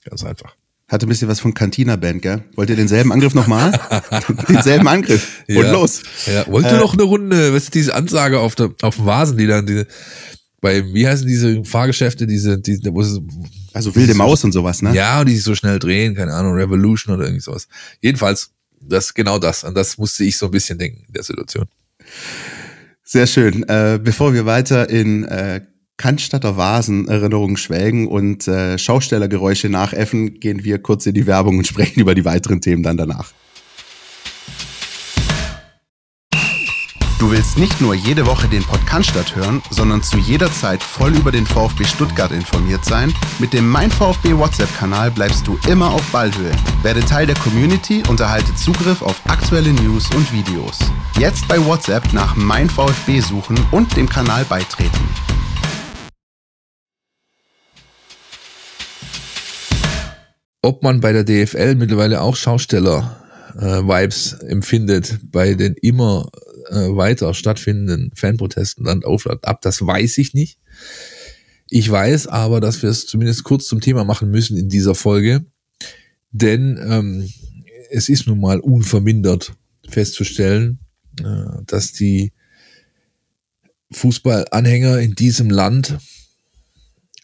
Ganz 0.05 0.23
einfach. 0.23 0.55
Hatte 0.87 1.05
ein 1.05 1.09
bisschen 1.09 1.27
was 1.27 1.41
von 1.41 1.53
Cantina 1.53 1.97
Band, 1.97 2.21
gell? 2.21 2.45
Wollt 2.55 2.69
ihr 2.69 2.77
denselben 2.77 3.11
Angriff 3.11 3.33
nochmal? 3.33 3.77
denselben 4.47 4.87
Angriff. 4.87 5.43
Und 5.49 5.55
ja, 5.55 5.71
los. 5.73 6.01
Ja. 6.25 6.47
Wollt 6.47 6.65
ihr 6.65 6.77
äh, 6.77 6.79
noch 6.79 6.93
eine 6.93 7.03
Runde, 7.03 7.53
was 7.53 7.63
ist 7.63 7.75
diese 7.75 7.93
Ansage 7.93 8.39
auf, 8.39 8.55
der, 8.55 8.73
auf 8.81 8.95
dem 8.95 9.05
Vasen, 9.05 9.37
die 9.37 9.47
dann 9.47 9.65
diese, 9.65 9.85
bei, 10.61 10.85
wie 10.93 11.05
heißen 11.05 11.27
diese 11.27 11.65
Fahrgeschäfte, 11.65 12.25
diese, 12.25 12.57
diese 12.57 12.93
wo 12.93 13.01
es, 13.01 13.19
also 13.73 13.93
wilde 13.95 14.13
Maus 14.13 14.45
und 14.45 14.53
sowas, 14.53 14.81
ne? 14.81 14.95
Ja, 14.95 15.25
die 15.25 15.35
sich 15.35 15.43
so 15.43 15.55
schnell 15.55 15.77
drehen, 15.77 16.15
keine 16.15 16.33
Ahnung, 16.33 16.53
Revolution 16.53 17.13
oder 17.13 17.25
irgendwie 17.25 17.43
sowas. 17.43 17.67
Jedenfalls, 17.99 18.51
das, 18.79 19.13
genau 19.13 19.39
das. 19.39 19.65
An 19.65 19.75
das 19.75 19.97
musste 19.97 20.23
ich 20.23 20.37
so 20.37 20.45
ein 20.45 20.51
bisschen 20.51 20.79
denken 20.79 21.03
in 21.05 21.13
der 21.13 21.23
Situation. 21.23 21.65
Sehr 23.03 23.27
schön. 23.27 23.67
Äh, 23.67 23.99
bevor 24.01 24.33
wir 24.33 24.45
weiter 24.45 24.89
in 24.89 25.25
äh, 25.25 25.61
Cannstatter 25.97 26.57
Vasen 26.57 27.07
Erinnerungen 27.07 27.57
schwelgen 27.57 28.07
und 28.07 28.47
äh, 28.47 28.77
Schaustellergeräusche 28.77 29.67
nachäffen, 29.67 30.39
gehen 30.39 30.63
wir 30.63 30.77
kurz 30.77 31.07
in 31.07 31.15
die 31.15 31.25
Werbung 31.25 31.57
und 31.57 31.65
sprechen 31.67 31.99
über 31.99 32.13
die 32.13 32.23
weiteren 32.23 32.61
Themen 32.61 32.83
dann 32.83 32.97
danach. 32.97 33.33
Du 37.19 37.31
willst 37.31 37.57
nicht 37.57 37.81
nur 37.81 37.95
jede 37.95 38.27
Woche 38.27 38.47
den 38.47 38.63
Podcast 38.63 39.35
hören, 39.35 39.63
sondern 39.71 40.03
zu 40.03 40.19
jeder 40.19 40.51
Zeit 40.51 40.83
voll 40.83 41.15
über 41.15 41.31
den 41.31 41.47
VfB 41.47 41.83
Stuttgart 41.83 42.31
informiert 42.31 42.85
sein? 42.85 43.11
Mit 43.39 43.53
dem 43.53 43.67
Mein 43.67 43.89
VfB 43.89 44.37
WhatsApp-Kanal 44.37 45.09
bleibst 45.09 45.47
du 45.47 45.57
immer 45.67 45.91
auf 45.91 46.05
Ballhöhe. 46.11 46.51
Werde 46.83 46.99
Teil 46.99 47.25
der 47.25 47.35
Community 47.37 48.03
und 48.07 48.19
erhalte 48.19 48.53
Zugriff 48.53 49.01
auf 49.01 49.19
aktuelle 49.27 49.73
News 49.73 50.13
und 50.13 50.31
Videos. 50.31 50.77
Jetzt 51.17 51.47
bei 51.47 51.57
WhatsApp 51.65 52.13
nach 52.13 52.35
Mein 52.35 52.69
VfB 52.69 53.19
suchen 53.19 53.57
und 53.71 53.97
dem 53.97 54.07
Kanal 54.07 54.45
beitreten. 54.45 55.09
Ob 60.61 60.83
man 60.83 61.01
bei 61.01 61.13
der 61.13 61.23
DFL 61.23 61.75
mittlerweile 61.75 62.21
auch 62.21 62.35
Schausteller-Vibes 62.35 64.33
äh, 64.33 64.45
empfindet 64.47 65.19
bei 65.23 65.53
den 65.53 65.75
immer 65.81 66.29
äh, 66.69 66.95
weiter 66.95 67.33
stattfindenden 67.33 68.11
Fanprotesten 68.15 68.85
Land 68.85 69.05
auf, 69.05 69.27
ab, 69.27 69.61
das 69.61 69.85
weiß 69.85 70.17
ich 70.17 70.33
nicht. 70.33 70.59
Ich 71.69 71.89
weiß 71.89 72.27
aber, 72.27 72.61
dass 72.61 72.81
wir 72.81 72.89
es 72.89 73.05
zumindest 73.05 73.43
kurz 73.43 73.67
zum 73.67 73.81
Thema 73.81 74.03
machen 74.03 74.31
müssen 74.31 74.57
in 74.57 74.69
dieser 74.69 74.95
Folge, 74.95 75.45
denn 76.31 76.79
ähm, 76.81 77.29
es 77.89 78.09
ist 78.09 78.27
nun 78.27 78.39
mal 78.39 78.59
unvermindert 78.59 79.53
festzustellen, 79.87 80.79
äh, 81.21 81.63
dass 81.65 81.91
die 81.91 82.33
Fußballanhänger 83.91 84.99
in 84.99 85.15
diesem 85.15 85.49
Land 85.49 85.97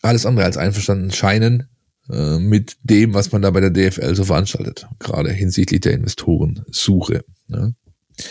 alles 0.02 0.26
andere 0.26 0.46
als 0.46 0.58
einverstanden 0.58 1.12
scheinen 1.12 1.68
äh, 2.10 2.40
mit 2.40 2.78
dem, 2.84 3.14
was 3.14 3.32
man 3.32 3.42
da 3.42 3.52
bei 3.52 3.62
der 3.62 3.70
DFL 3.70 4.16
so 4.16 4.24
veranstaltet, 4.26 4.88
gerade 5.00 5.32
hinsichtlich 5.32 5.82
der 5.82 5.94
Investorensuche. 5.94 7.24
Ne? 7.48 7.76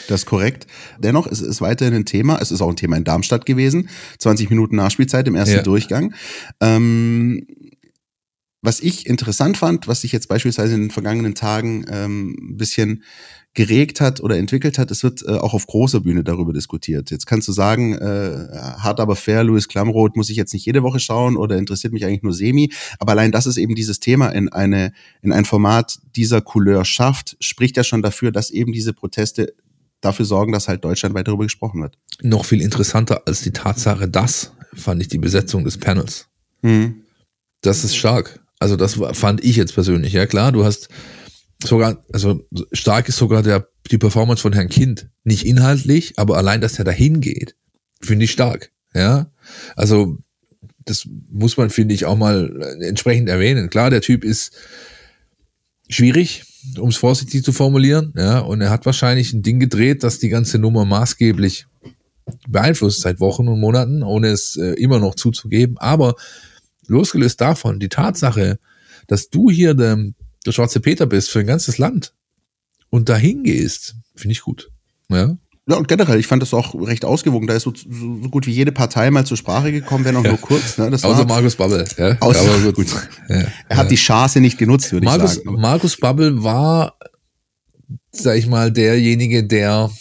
Das 0.08 0.22
ist 0.22 0.26
korrekt. 0.26 0.66
Dennoch 0.98 1.26
ist 1.26 1.40
es 1.40 1.60
weiterhin 1.60 1.94
ein 1.94 2.04
Thema. 2.04 2.38
Es 2.40 2.52
ist 2.52 2.60
auch 2.60 2.68
ein 2.68 2.76
Thema 2.76 2.96
in 2.96 3.04
Darmstadt 3.04 3.46
gewesen. 3.46 3.88
20 4.18 4.50
Minuten 4.50 4.76
Nachspielzeit 4.76 5.26
im 5.26 5.34
ersten 5.34 5.56
ja. 5.56 5.62
Durchgang. 5.62 6.14
Ähm, 6.60 7.46
was 8.62 8.80
ich 8.80 9.06
interessant 9.06 9.56
fand, 9.56 9.88
was 9.88 10.02
sich 10.02 10.12
jetzt 10.12 10.28
beispielsweise 10.28 10.74
in 10.74 10.82
den 10.82 10.90
vergangenen 10.90 11.34
Tagen 11.34 11.84
ähm, 11.90 12.36
ein 12.40 12.56
bisschen 12.56 13.02
geregt 13.54 14.00
hat 14.00 14.20
oder 14.20 14.38
entwickelt 14.38 14.78
hat, 14.78 14.90
es 14.90 15.02
wird 15.02 15.22
äh, 15.26 15.32
auch 15.32 15.52
auf 15.52 15.66
großer 15.66 16.00
Bühne 16.00 16.24
darüber 16.24 16.52
diskutiert. 16.52 17.10
Jetzt 17.10 17.26
kannst 17.26 17.48
du 17.48 17.52
sagen, 17.52 17.94
äh, 17.94 18.48
hart 18.78 19.00
aber 19.00 19.14
fair, 19.14 19.44
Louis 19.44 19.68
Klamroth 19.68 20.16
muss 20.16 20.30
ich 20.30 20.36
jetzt 20.36 20.54
nicht 20.54 20.64
jede 20.64 20.82
Woche 20.82 21.00
schauen 21.00 21.36
oder 21.36 21.58
interessiert 21.58 21.92
mich 21.92 22.06
eigentlich 22.06 22.22
nur 22.22 22.32
semi. 22.32 22.72
Aber 22.98 23.12
allein, 23.12 23.32
dass 23.32 23.46
es 23.46 23.58
eben 23.58 23.74
dieses 23.74 24.00
Thema 24.00 24.28
in 24.28 24.48
eine 24.48 24.92
in 25.20 25.32
ein 25.32 25.44
Format 25.44 25.98
dieser 26.16 26.40
Couleur 26.40 26.84
schafft, 26.84 27.36
spricht 27.40 27.76
ja 27.76 27.84
schon 27.84 28.00
dafür, 28.00 28.32
dass 28.32 28.50
eben 28.50 28.72
diese 28.72 28.94
Proteste 28.94 29.54
dafür 30.00 30.24
sorgen, 30.24 30.52
dass 30.52 30.68
halt 30.68 30.84
deutschlandweit 30.84 31.28
darüber 31.28 31.44
gesprochen 31.44 31.82
wird. 31.82 31.98
Noch 32.22 32.44
viel 32.44 32.62
interessanter 32.62 33.22
als 33.26 33.42
die 33.42 33.52
Tatsache, 33.52 34.08
dass 34.08 34.52
fand 34.72 35.02
ich 35.02 35.08
die 35.08 35.18
Besetzung 35.18 35.64
des 35.64 35.78
Panels. 35.78 36.28
Mhm. 36.62 37.02
Das 37.60 37.84
ist 37.84 37.96
stark. 37.96 38.41
Also 38.62 38.76
das 38.76 38.98
fand 39.12 39.42
ich 39.44 39.56
jetzt 39.56 39.74
persönlich. 39.74 40.12
Ja 40.12 40.26
klar, 40.26 40.52
du 40.52 40.64
hast 40.64 40.88
sogar, 41.62 42.04
also 42.12 42.46
stark 42.72 43.08
ist 43.08 43.16
sogar 43.16 43.42
der, 43.42 43.68
die 43.90 43.98
Performance 43.98 44.40
von 44.40 44.52
Herrn 44.52 44.68
Kind. 44.68 45.08
Nicht 45.24 45.44
inhaltlich, 45.44 46.14
aber 46.16 46.36
allein, 46.36 46.60
dass 46.60 46.78
er 46.78 46.84
dahin 46.84 47.20
geht, 47.20 47.56
finde 48.00 48.24
ich 48.24 48.30
stark. 48.30 48.70
Ja, 48.94 49.30
also 49.74 50.18
das 50.84 51.08
muss 51.30 51.56
man, 51.56 51.70
finde 51.70 51.94
ich, 51.94 52.06
auch 52.06 52.16
mal 52.16 52.76
entsprechend 52.80 53.28
erwähnen. 53.28 53.70
Klar, 53.70 53.90
der 53.90 54.00
Typ 54.00 54.24
ist 54.24 54.52
schwierig, 55.88 56.44
um 56.78 56.90
es 56.90 56.96
vorsichtig 56.96 57.44
zu 57.44 57.52
formulieren, 57.52 58.12
ja, 58.16 58.38
und 58.40 58.60
er 58.60 58.70
hat 58.70 58.86
wahrscheinlich 58.86 59.32
ein 59.32 59.42
Ding 59.42 59.60
gedreht, 59.60 60.02
das 60.02 60.18
die 60.18 60.28
ganze 60.28 60.58
Nummer 60.58 60.84
maßgeblich 60.84 61.66
beeinflusst 62.48 63.00
seit 63.00 63.20
Wochen 63.20 63.48
und 63.48 63.60
Monaten, 63.60 64.02
ohne 64.02 64.28
es 64.28 64.56
äh, 64.56 64.74
immer 64.74 64.98
noch 64.98 65.14
zuzugeben. 65.14 65.78
Aber 65.78 66.14
losgelöst 66.86 67.40
davon, 67.40 67.80
die 67.80 67.88
Tatsache, 67.88 68.58
dass 69.06 69.30
du 69.30 69.50
hier 69.50 69.74
der, 69.74 69.98
der 70.46 70.52
schwarze 70.52 70.80
Peter 70.80 71.06
bist 71.06 71.30
für 71.30 71.40
ein 71.40 71.46
ganzes 71.46 71.78
Land 71.78 72.14
und 72.90 73.08
dahin 73.08 73.42
gehst, 73.42 73.96
finde 74.14 74.32
ich 74.32 74.42
gut. 74.42 74.70
Ja. 75.08 75.36
Ja, 75.68 75.76
und 75.76 75.86
generell, 75.86 76.18
ich 76.18 76.26
fand 76.26 76.42
das 76.42 76.52
auch 76.54 76.74
recht 76.74 77.04
ausgewogen. 77.04 77.46
Da 77.46 77.54
ist 77.54 77.62
so, 77.62 77.72
so, 77.72 77.86
so 77.88 78.28
gut 78.28 78.48
wie 78.48 78.50
jede 78.50 78.72
Partei 78.72 79.10
mal 79.12 79.24
zur 79.24 79.36
Sprache 79.36 79.70
gekommen, 79.70 80.04
wenn 80.04 80.16
auch 80.16 80.24
ja. 80.24 80.30
nur 80.30 80.40
kurz. 80.40 80.76
Ne? 80.76 80.90
Das 80.90 81.04
außer 81.04 81.18
war, 81.18 81.26
Markus 81.26 81.54
Babbel. 81.54 81.86
Ja, 81.96 82.16
außer, 82.18 82.52
aber 82.52 82.72
gut. 82.72 82.88
Ja. 83.28 83.44
Er 83.68 83.76
hat 83.76 83.90
die 83.90 83.96
Chance 83.96 84.40
nicht 84.40 84.58
genutzt, 84.58 84.90
würde 84.92 85.04
Markus, 85.04 85.36
ich 85.36 85.44
sagen. 85.44 85.60
Markus 85.60 85.96
Babbel 85.96 86.42
war, 86.42 86.98
sag 88.10 88.38
ich 88.38 88.48
mal, 88.48 88.72
derjenige, 88.72 89.44
der 89.44 89.92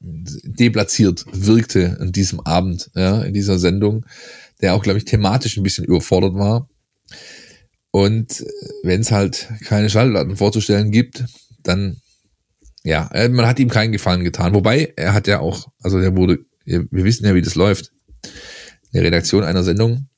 deplatziert 0.00 1.24
wirkte 1.32 1.98
an 2.00 2.10
diesem 2.10 2.40
Abend, 2.40 2.90
ja, 2.94 3.22
in 3.22 3.34
dieser 3.34 3.60
Sendung, 3.60 4.04
der 4.60 4.74
auch, 4.74 4.82
glaube 4.82 4.98
ich, 4.98 5.04
thematisch 5.04 5.56
ein 5.56 5.62
bisschen 5.62 5.84
überfordert 5.84 6.34
war. 6.34 6.68
Und 7.90 8.44
wenn 8.82 9.00
es 9.00 9.10
halt 9.10 9.48
keine 9.64 9.90
Schallplatten 9.90 10.36
vorzustellen 10.36 10.90
gibt, 10.90 11.24
dann 11.62 12.00
ja, 12.86 13.10
äh, 13.12 13.28
man 13.28 13.46
hat 13.46 13.58
ihm 13.58 13.68
keinen 13.68 13.90
Gefallen 13.90 14.22
getan. 14.22 14.54
Wobei, 14.54 14.92
er 14.96 15.12
hat 15.12 15.26
ja 15.26 15.40
auch, 15.40 15.66
also 15.82 16.00
der 16.00 16.16
wurde, 16.16 16.38
wir 16.64 16.86
wissen 16.90 17.26
ja, 17.26 17.34
wie 17.34 17.42
das 17.42 17.56
läuft. 17.56 17.90
Eine 18.92 19.02
Redaktion 19.02 19.42
einer 19.42 19.64
Sendung 19.64 20.08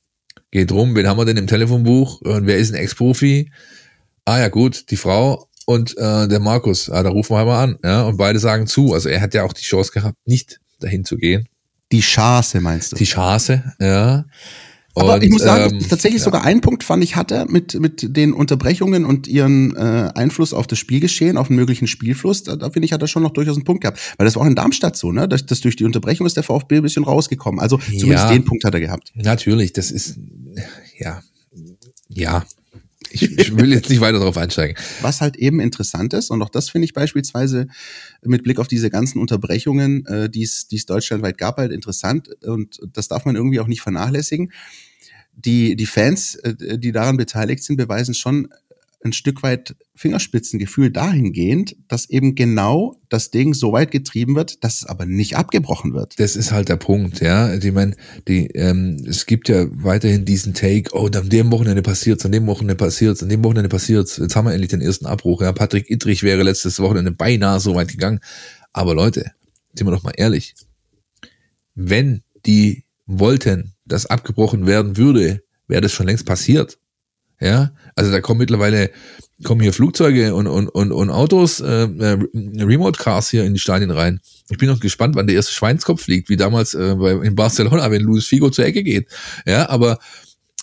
geht 0.51 0.71
rum, 0.71 0.95
wen 0.95 1.07
haben 1.07 1.17
wir 1.17 1.25
denn 1.25 1.37
im 1.37 1.47
Telefonbuch 1.47 2.21
und 2.21 2.45
wer 2.45 2.57
ist 2.57 2.71
ein 2.71 2.75
Ex-Profi? 2.75 3.51
Ah 4.25 4.39
ja, 4.39 4.49
gut, 4.49 4.91
die 4.91 4.97
Frau 4.97 5.47
und 5.65 5.97
äh, 5.97 6.27
der 6.27 6.39
Markus. 6.39 6.91
Ah, 6.91 7.01
da 7.01 7.09
rufen 7.09 7.35
wir 7.35 7.45
mal 7.45 7.63
an. 7.63 7.79
Ja, 7.83 8.03
und 8.03 8.17
beide 8.17 8.37
sagen 8.37 8.67
zu. 8.67 8.93
Also 8.93 9.09
er 9.09 9.21
hat 9.21 9.33
ja 9.33 9.43
auch 9.43 9.53
die 9.53 9.63
Chance 9.63 9.91
gehabt, 9.91 10.17
nicht 10.25 10.59
dahin 10.79 11.05
zu 11.05 11.17
gehen. 11.17 11.47
Die 11.91 12.01
Chance 12.01 12.61
meinst 12.61 12.91
du? 12.91 12.95
Die 12.95 13.05
Chance, 13.05 13.63
ja. 13.79 14.25
Aber 14.95 15.15
und, 15.15 15.23
ich 15.23 15.29
muss 15.29 15.43
sagen, 15.43 15.75
ähm, 15.75 15.87
tatsächlich 15.87 16.19
ja. 16.19 16.25
sogar 16.25 16.43
ein 16.43 16.61
Punkt 16.61 16.83
fand 16.83 17.03
ich 17.03 17.15
hatte 17.15 17.45
mit, 17.47 17.79
mit 17.79 18.15
den 18.15 18.33
Unterbrechungen 18.33 19.05
und 19.05 19.27
ihren 19.27 19.75
äh, 19.75 20.11
Einfluss 20.13 20.53
auf 20.53 20.67
das 20.67 20.79
Spielgeschehen, 20.79 21.37
auf 21.37 21.47
den 21.47 21.55
möglichen 21.55 21.87
Spielfluss. 21.87 22.43
Da, 22.43 22.55
da 22.55 22.69
finde 22.69 22.85
ich, 22.85 22.93
hat 22.93 23.01
er 23.01 23.07
schon 23.07 23.23
noch 23.23 23.31
durchaus 23.31 23.55
einen 23.55 23.65
Punkt 23.65 23.81
gehabt. 23.81 23.99
Weil 24.17 24.25
das 24.25 24.35
war 24.35 24.43
auch 24.43 24.47
in 24.47 24.55
Darmstadt 24.55 24.97
so, 24.97 25.11
ne? 25.11 25.27
Dass, 25.27 25.45
dass 25.45 25.61
durch 25.61 25.75
die 25.75 25.85
Unterbrechung 25.85 26.25
ist 26.25 26.35
der 26.35 26.43
VfB 26.43 26.77
ein 26.77 26.81
bisschen 26.81 27.03
rausgekommen. 27.03 27.59
Also 27.59 27.77
zumindest 27.77 28.25
ja, 28.25 28.31
den 28.31 28.45
Punkt 28.45 28.65
hat 28.65 28.73
er 28.73 28.79
gehabt. 28.79 29.11
Natürlich, 29.15 29.73
das 29.73 29.91
ist, 29.91 30.17
ja, 30.97 31.21
ja. 32.09 32.45
Ich, 33.11 33.23
ich 33.23 33.57
will 33.57 33.73
jetzt 33.73 33.89
nicht 33.89 34.01
weiter 34.01 34.19
darauf 34.19 34.37
einsteigen. 34.37 34.77
Was 35.01 35.21
halt 35.21 35.35
eben 35.37 35.59
interessant 35.59 36.13
ist, 36.13 36.29
und 36.29 36.41
auch 36.41 36.49
das 36.49 36.69
finde 36.69 36.85
ich 36.85 36.93
beispielsweise 36.93 37.67
mit 38.23 38.43
Blick 38.43 38.59
auf 38.59 38.67
diese 38.67 38.89
ganzen 38.89 39.19
Unterbrechungen, 39.19 40.05
äh, 40.05 40.29
die 40.29 40.43
es 40.43 40.67
deutschlandweit 40.85 41.37
gab, 41.37 41.57
halt 41.57 41.71
interessant. 41.71 42.29
Und 42.43 42.79
das 42.93 43.07
darf 43.07 43.25
man 43.25 43.35
irgendwie 43.35 43.59
auch 43.59 43.67
nicht 43.67 43.81
vernachlässigen 43.81 44.51
die, 45.45 45.75
die 45.75 45.85
Fans, 45.85 46.35
äh, 46.35 46.77
die 46.77 46.91
daran 46.91 47.17
beteiligt 47.17 47.63
sind, 47.63 47.77
beweisen 47.77 48.13
schon 48.13 48.49
ein 49.03 49.13
Stück 49.13 49.43
weit 49.43 49.75
Fingerspitzengefühl 49.95 50.91
dahingehend, 50.91 51.75
dass 51.87 52.09
eben 52.09 52.35
genau 52.35 52.95
das 53.07 53.31
Ding 53.31 53.53
so 53.53 53.71
weit 53.71 53.91
getrieben 53.91 54.35
wird, 54.35 54.63
dass 54.63 54.81
es 54.81 54.85
aber 54.85 55.05
nicht 55.05 55.37
abgebrochen 55.37 55.93
wird. 55.93 56.19
Das 56.19 56.35
ist 56.35 56.51
halt 56.51 56.69
der 56.69 56.75
Punkt, 56.75 57.21
ja. 57.21 57.53
Ich 57.53 57.71
meine, 57.71 57.95
die, 58.27 58.47
ähm, 58.47 59.03
es 59.07 59.25
gibt 59.25 59.47
ja 59.47 59.67
weiterhin 59.71 60.25
diesen 60.25 60.53
Take, 60.53 60.91
oh, 60.93 61.07
an 61.07 61.29
dem 61.29 61.51
Wochenende 61.51 61.81
passiert's, 61.81 62.25
an 62.25 62.33
dem 62.33 62.45
Wochenende 62.47 62.75
passiert's, 62.75 63.23
an 63.23 63.29
dem 63.29 63.43
Wochenende 63.43 63.69
passiert's. 63.69 64.17
Jetzt 64.17 64.35
haben 64.35 64.45
wir 64.45 64.53
endlich 64.53 64.69
den 64.69 64.81
ersten 64.81 65.05
Abbruch. 65.05 65.41
Ja, 65.41 65.53
Patrick 65.53 65.89
Ittrich 65.89 66.23
wäre 66.23 66.43
letztes 66.43 66.79
Wochenende 66.79 67.11
beinahe 67.11 67.59
so 67.59 67.75
weit 67.75 67.89
gegangen. 67.89 68.19
Aber 68.73 68.93
Leute, 68.93 69.31
sind 69.73 69.87
wir 69.87 69.91
doch 69.91 70.03
mal 70.03 70.13
ehrlich. 70.17 70.55
Wenn 71.73 72.21
die 72.45 72.83
wollten, 73.05 73.73
dass 73.85 74.05
abgebrochen 74.05 74.67
werden 74.67 74.97
würde, 74.97 75.41
wäre 75.67 75.81
das 75.81 75.93
schon 75.93 76.05
längst 76.05 76.25
passiert. 76.25 76.77
Ja, 77.39 77.71
also 77.95 78.11
da 78.11 78.19
kommen 78.19 78.39
mittlerweile 78.39 78.91
kommen 79.43 79.61
hier 79.61 79.71
Flugzeuge 79.71 80.35
und 80.35 80.47
und 80.47 80.67
und, 80.67 80.91
und 80.91 81.09
Autos, 81.09 81.61
äh, 81.61 81.83
äh, 81.83 82.17
Remote 82.35 83.01
Cars 83.01 83.29
hier 83.29 83.45
in 83.45 83.53
die 83.53 83.59
Stadien 83.59 83.91
rein. 83.91 84.19
Ich 84.49 84.57
bin 84.57 84.67
noch 84.67 84.81
gespannt, 84.81 85.15
wann 85.15 85.27
der 85.27 85.37
erste 85.37 85.53
Schweinskopf 85.53 86.03
fliegt, 86.03 86.29
wie 86.29 86.35
damals 86.35 86.73
äh, 86.73 86.95
bei, 86.95 87.11
in 87.11 87.35
Barcelona, 87.35 87.89
wenn 87.91 88.01
Luis 88.01 88.25
Figo 88.25 88.49
zur 88.49 88.65
Ecke 88.65 88.83
geht. 88.83 89.07
Ja, 89.45 89.69
aber 89.69 89.99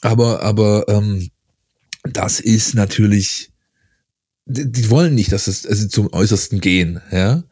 aber 0.03 0.43
aber 0.43 0.85
ähm, 0.89 1.31
das 2.05 2.41
ist 2.41 2.75
natürlich, 2.75 3.51
die, 4.45 4.71
die 4.71 4.91
wollen 4.91 5.15
nicht, 5.15 5.33
dass 5.33 5.47
es 5.47 5.67
also 5.67 5.89
zum 5.89 6.13
Äußersten 6.13 6.61
gehen. 6.61 7.01
Ja, 7.11 7.45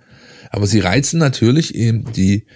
aber 0.51 0.67
sie 0.67 0.81
reizen 0.81 1.19
natürlich 1.19 1.75
eben 1.75 2.13
die 2.13 2.47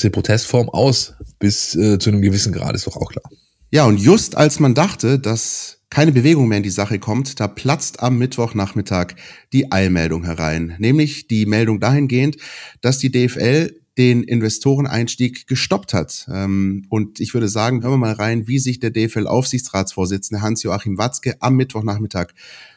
die 0.00 0.10
Protestform 0.10 0.68
aus 0.68 1.14
bis 1.38 1.76
äh, 1.76 1.98
zu 2.00 2.10
einem 2.10 2.22
gewissen 2.22 2.52
Grad, 2.52 2.74
ist 2.74 2.88
doch 2.88 2.96
auch 2.96 3.12
klar. 3.12 3.30
Ja, 3.70 3.84
und 3.84 3.98
just 3.98 4.36
als 4.36 4.58
man 4.58 4.74
dachte, 4.74 5.18
dass 5.20 5.78
keine 5.92 6.12
Bewegung 6.12 6.48
mehr 6.48 6.56
in 6.56 6.62
die 6.62 6.70
Sache 6.70 6.98
kommt, 6.98 7.38
da 7.38 7.46
platzt 7.46 8.02
am 8.02 8.16
Mittwochnachmittag 8.16 9.08
die 9.52 9.70
Eilmeldung 9.70 10.24
herein. 10.24 10.74
Nämlich 10.78 11.28
die 11.28 11.44
Meldung 11.44 11.80
dahingehend, 11.80 12.38
dass 12.80 12.96
die 12.96 13.12
DFL 13.12 13.78
den 13.98 14.22
Investoreneinstieg 14.22 15.46
gestoppt 15.46 15.92
hat. 15.92 16.26
Ähm, 16.32 16.86
und 16.88 17.20
ich 17.20 17.34
würde 17.34 17.46
sagen, 17.46 17.82
hören 17.82 17.92
wir 17.92 17.98
mal 17.98 18.14
rein, 18.14 18.48
wie 18.48 18.58
sich 18.58 18.80
der 18.80 18.90
DFL-Aufsichtsratsvorsitzende 18.90 20.40
Hans-Joachim 20.40 20.96
Watzke 20.96 21.36
am 21.40 21.56
Mittwochnachmittag 21.56 22.28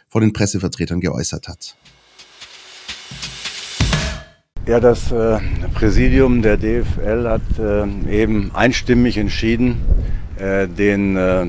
vor 0.10 0.20
den 0.20 0.34
Pressevertretern 0.34 1.00
geäußert 1.00 1.48
hat. 1.48 1.78
Ja, 4.68 4.82
das 4.82 5.14
äh, 5.14 5.40
Präsidium 5.74 6.42
der 6.42 6.58
DFL 6.58 7.30
hat 7.30 7.60
äh, 7.60 8.22
eben 8.24 8.54
einstimmig 8.54 9.16
entschieden, 9.16 9.78
äh, 10.38 10.68
den 10.68 11.16
äh, 11.16 11.46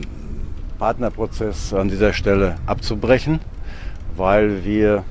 Partnerprozess 0.78 1.72
an 1.74 1.88
dieser 1.88 2.12
Stelle 2.12 2.56
abzubrechen, 2.66 3.40
weil 4.16 4.64
wir 4.64 5.04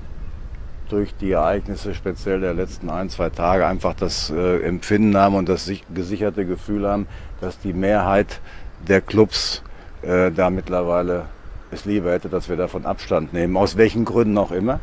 durch 0.90 1.16
die 1.16 1.32
Ereignisse 1.32 1.96
speziell 1.96 2.40
der 2.40 2.54
letzten 2.54 2.90
ein, 2.90 3.10
zwei 3.10 3.30
Tage 3.30 3.66
einfach 3.66 3.96
das 3.96 4.30
äh, 4.30 4.62
Empfinden 4.62 5.18
haben 5.18 5.36
und 5.36 5.50
das 5.50 5.72
gesicherte 5.94 6.46
Gefühl 6.46 6.88
haben, 6.88 7.08
dass 7.42 7.60
die 7.60 7.74
Mehrheit 7.74 8.40
der 8.88 9.02
Clubs 9.02 9.64
äh, 10.04 10.32
da 10.32 10.50
mittlerweile 10.50 11.24
es 11.72 11.86
lieber 11.86 12.12
hätte, 12.12 12.30
dass 12.30 12.50
wir 12.50 12.56
davon 12.56 12.86
Abstand 12.86 13.34
nehmen, 13.34 13.58
aus 13.58 13.78
welchen 13.78 14.06
Gründen 14.06 14.38
auch 14.38 14.52
immer. 14.52 14.80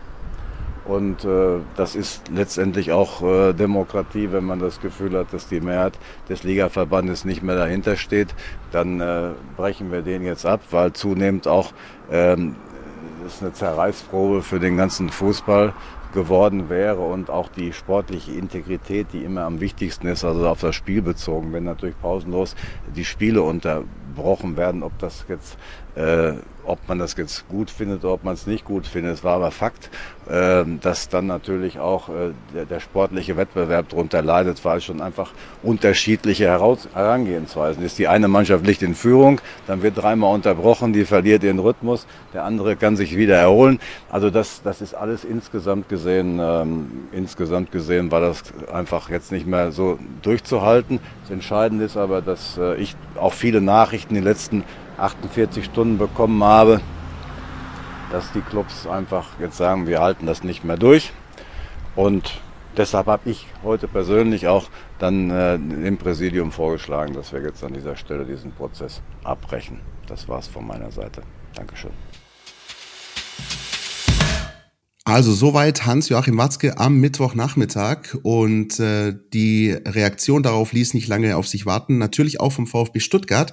Und 0.85 1.25
äh, 1.25 1.61
das 1.77 1.95
ist 1.95 2.23
letztendlich 2.35 2.91
auch 2.91 3.23
äh, 3.23 3.53
Demokratie, 3.53 4.33
wenn 4.33 4.45
man 4.45 4.59
das 4.59 4.81
Gefühl 4.81 5.17
hat, 5.17 5.33
dass 5.33 5.49
die 5.49 5.61
Mehrheit 5.61 5.99
des 6.29 6.43
Ligaverbandes 6.43 7.25
nicht 7.25 7.43
mehr 7.43 7.57
dahinter 7.57 7.97
steht, 7.97 8.35
dann 8.73 9.01
äh, 9.01 9.31
brechen 9.57 9.93
wir 9.93 10.03
den 10.03 10.25
jetzt 10.25 10.45
ab, 10.45 10.61
weil 10.71 10.93
zunehmend 10.93 11.47
auch 11.47 11.73
ähm, 12.11 12.57
ist 13.27 13.43
eine 13.43 13.53
Zerreißprobe 13.53 14.43
für 14.43 14.59
den 14.59 14.77
ganzen 14.77 15.09
Fußball 15.09 15.73
geworden 16.13 16.69
wäre 16.69 17.01
und 17.01 17.31
auch 17.31 17.49
die 17.49 17.73
sportliche 17.73 18.33
Integrität, 18.33 19.09
die 19.13 19.25
immer 19.25 19.43
am 19.43 19.61
wichtigsten 19.61 20.07
ist, 20.09 20.25
also 20.25 20.47
auf 20.47 20.61
das 20.61 20.75
Spiel 20.75 21.03
bezogen, 21.03 21.53
wenn 21.53 21.65
natürlich 21.65 21.99
pausenlos 22.01 22.55
die 22.95 23.05
Spiele 23.05 23.43
unterbrochen 23.43 24.57
werden, 24.57 24.83
ob 24.83 24.99
das 24.99 25.25
jetzt 25.29 25.57
äh, 25.95 26.35
ob 26.65 26.79
man 26.89 26.99
das 26.99 27.17
jetzt 27.17 27.49
gut 27.49 27.71
findet 27.71 28.05
oder 28.05 28.15
ob 28.15 28.25
man 28.25 28.35
es 28.35 28.47
nicht 28.47 28.65
gut 28.65 28.87
findet. 28.87 29.15
Es 29.15 29.25
war 29.25 29.37
aber 29.37 29.51
Fakt, 29.51 29.91
äh, 30.29 30.65
dass 30.81 31.09
dann 31.09 31.27
natürlich 31.27 31.79
auch 31.79 32.09
äh, 32.09 32.33
der, 32.55 32.67
der, 32.67 32.81
sportliche 32.81 33.37
Wettbewerb 33.37 33.89
darunter 33.89 34.23
leidet, 34.23 34.65
weil 34.65 34.79
es 34.79 34.85
schon 34.85 35.01
einfach 35.01 35.33
unterschiedliche 35.63 36.45
Herangehensweisen 36.47 37.83
ist. 37.85 37.99
Die 37.99 38.09
eine 38.09 38.29
Mannschaft 38.29 38.67
liegt 38.67 38.83
in 38.83 38.95
Führung, 38.95 39.41
dann 39.67 39.83
wird 39.83 39.99
dreimal 39.99 40.35
unterbrochen, 40.35 40.93
die 40.93 41.05
verliert 41.05 41.43
ihren 41.43 41.59
Rhythmus, 41.59 42.07
der 42.33 42.45
andere 42.45 42.77
kann 42.77 42.97
sich 42.97 43.17
wieder 43.17 43.37
erholen. 43.37 43.81
Also 44.11 44.31
das, 44.31 44.63
das 44.63 44.81
ist 44.81 44.95
alles 44.95 45.25
insgesamt 45.25 45.89
gesehen, 45.89 46.39
ähm, 46.41 47.09
insgesamt 47.13 47.73
gesehen 47.73 48.11
war 48.11 48.21
das 48.21 48.43
einfach 48.73 49.11
jetzt 49.11 49.33
nicht 49.33 49.47
mehr 49.47 49.73
so 49.73 49.99
durchzuhalten. 50.23 51.01
Das 51.23 51.31
Entscheidende 51.33 51.85
ist 51.85 51.97
aber, 51.97 52.23
dass 52.23 52.57
äh, 52.59 52.77
ich 52.77 52.95
auch 53.17 53.33
viele 53.33 53.61
Nachrichten 53.61 54.15
in 54.15 54.23
den 54.23 54.25
letzten 54.25 54.65
48 54.99 55.65
Stunden 55.65 55.99
bekommen 55.99 56.43
habe, 56.43 56.81
dass 58.11 58.31
die 58.33 58.41
Clubs 58.41 58.87
einfach 58.87 59.29
jetzt 59.41 59.57
sagen, 59.57 59.87
wir 59.87 60.01
halten 60.01 60.27
das 60.27 60.45
nicht 60.45 60.65
mehr 60.65 60.77
durch. 60.77 61.13
Und 61.97 62.41
deshalb 62.77 63.07
habe 63.07 63.31
ich 63.31 63.47
heute 63.63 63.89
persönlich 63.89 64.49
auch 64.49 64.69
dann 64.99 65.31
äh, 65.31 65.55
im 65.55 65.99
Präsidium 65.99 66.53
vorgeschlagen, 66.53 67.15
dass 67.15 67.33
wir 67.33 67.43
jetzt 67.43 67.65
an 67.65 67.73
dieser 67.73 67.97
Stelle 67.97 68.25
diesen 68.25 68.53
Prozess 68.53 69.03
abbrechen. 69.25 69.81
Das 70.07 70.29
war 70.29 70.39
es 70.39 70.49
von 70.49 70.67
meiner 70.67 70.91
Seite. 70.91 71.23
Dankeschön. 71.55 71.93
Also 75.05 75.33
soweit 75.33 75.85
Hans-Joachim 75.85 76.39
Watzke 76.39 76.79
am 76.79 77.01
Mittwochnachmittag 77.01 78.15
und 78.23 78.79
äh, 78.79 79.13
die 79.33 79.73
Reaktion 79.73 80.45
darauf 80.45 80.73
ließ 80.73 80.95
nicht 80.95 81.09
lange 81.09 81.37
auf 81.37 81.49
sich 81.49 81.67
warten, 81.67 81.99
natürlich 81.99 82.41
auch 82.41 82.53
vom 82.53 82.69
VfB 82.69 83.01
Stuttgart. 83.01 83.53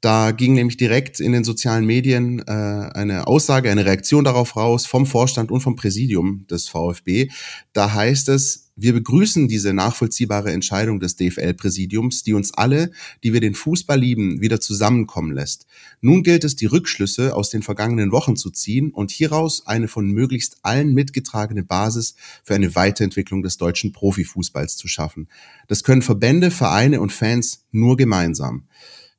Da 0.00 0.30
ging 0.30 0.54
nämlich 0.54 0.78
direkt 0.78 1.20
in 1.20 1.32
den 1.32 1.44
sozialen 1.44 1.84
Medien 1.84 2.40
äh, 2.40 2.50
eine 2.50 3.26
Aussage, 3.26 3.70
eine 3.70 3.84
Reaktion 3.84 4.24
darauf 4.24 4.56
raus 4.56 4.86
vom 4.86 5.04
Vorstand 5.04 5.50
und 5.50 5.60
vom 5.60 5.76
Präsidium 5.76 6.46
des 6.50 6.68
VfB. 6.68 7.28
Da 7.74 7.92
heißt 7.92 8.30
es, 8.30 8.70
wir 8.76 8.94
begrüßen 8.94 9.46
diese 9.46 9.74
nachvollziehbare 9.74 10.52
Entscheidung 10.52 11.00
des 11.00 11.16
DFL-Präsidiums, 11.16 12.22
die 12.22 12.32
uns 12.32 12.54
alle, 12.54 12.92
die 13.22 13.34
wir 13.34 13.40
den 13.40 13.54
Fußball 13.54 14.00
lieben, 14.00 14.40
wieder 14.40 14.58
zusammenkommen 14.58 15.32
lässt. 15.32 15.66
Nun 16.00 16.22
gilt 16.22 16.44
es, 16.44 16.56
die 16.56 16.64
Rückschlüsse 16.64 17.36
aus 17.36 17.50
den 17.50 17.62
vergangenen 17.62 18.10
Wochen 18.10 18.36
zu 18.36 18.48
ziehen 18.48 18.92
und 18.92 19.10
hieraus 19.10 19.66
eine 19.66 19.86
von 19.86 20.06
möglichst 20.06 20.56
allen 20.62 20.94
mitgetragene 20.94 21.62
Basis 21.62 22.14
für 22.42 22.54
eine 22.54 22.74
Weiterentwicklung 22.74 23.42
des 23.42 23.58
deutschen 23.58 23.92
Profifußballs 23.92 24.78
zu 24.78 24.88
schaffen. 24.88 25.28
Das 25.68 25.84
können 25.84 26.00
Verbände, 26.00 26.50
Vereine 26.50 27.02
und 27.02 27.12
Fans 27.12 27.66
nur 27.72 27.98
gemeinsam. 27.98 28.64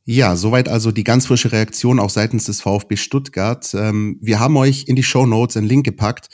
Ja, 0.03 0.35
soweit 0.35 0.67
also 0.67 0.91
die 0.91 1.03
ganz 1.03 1.27
frische 1.27 1.51
Reaktion 1.51 1.99
auch 1.99 2.09
seitens 2.09 2.45
des 2.45 2.61
VfB 2.61 2.97
Stuttgart. 2.97 3.71
Ähm, 3.73 4.17
wir 4.21 4.39
haben 4.39 4.57
euch 4.57 4.85
in 4.87 4.95
die 4.95 5.03
Show 5.03 5.25
Notes 5.25 5.57
einen 5.57 5.67
Link 5.67 5.85
gepackt. 5.85 6.29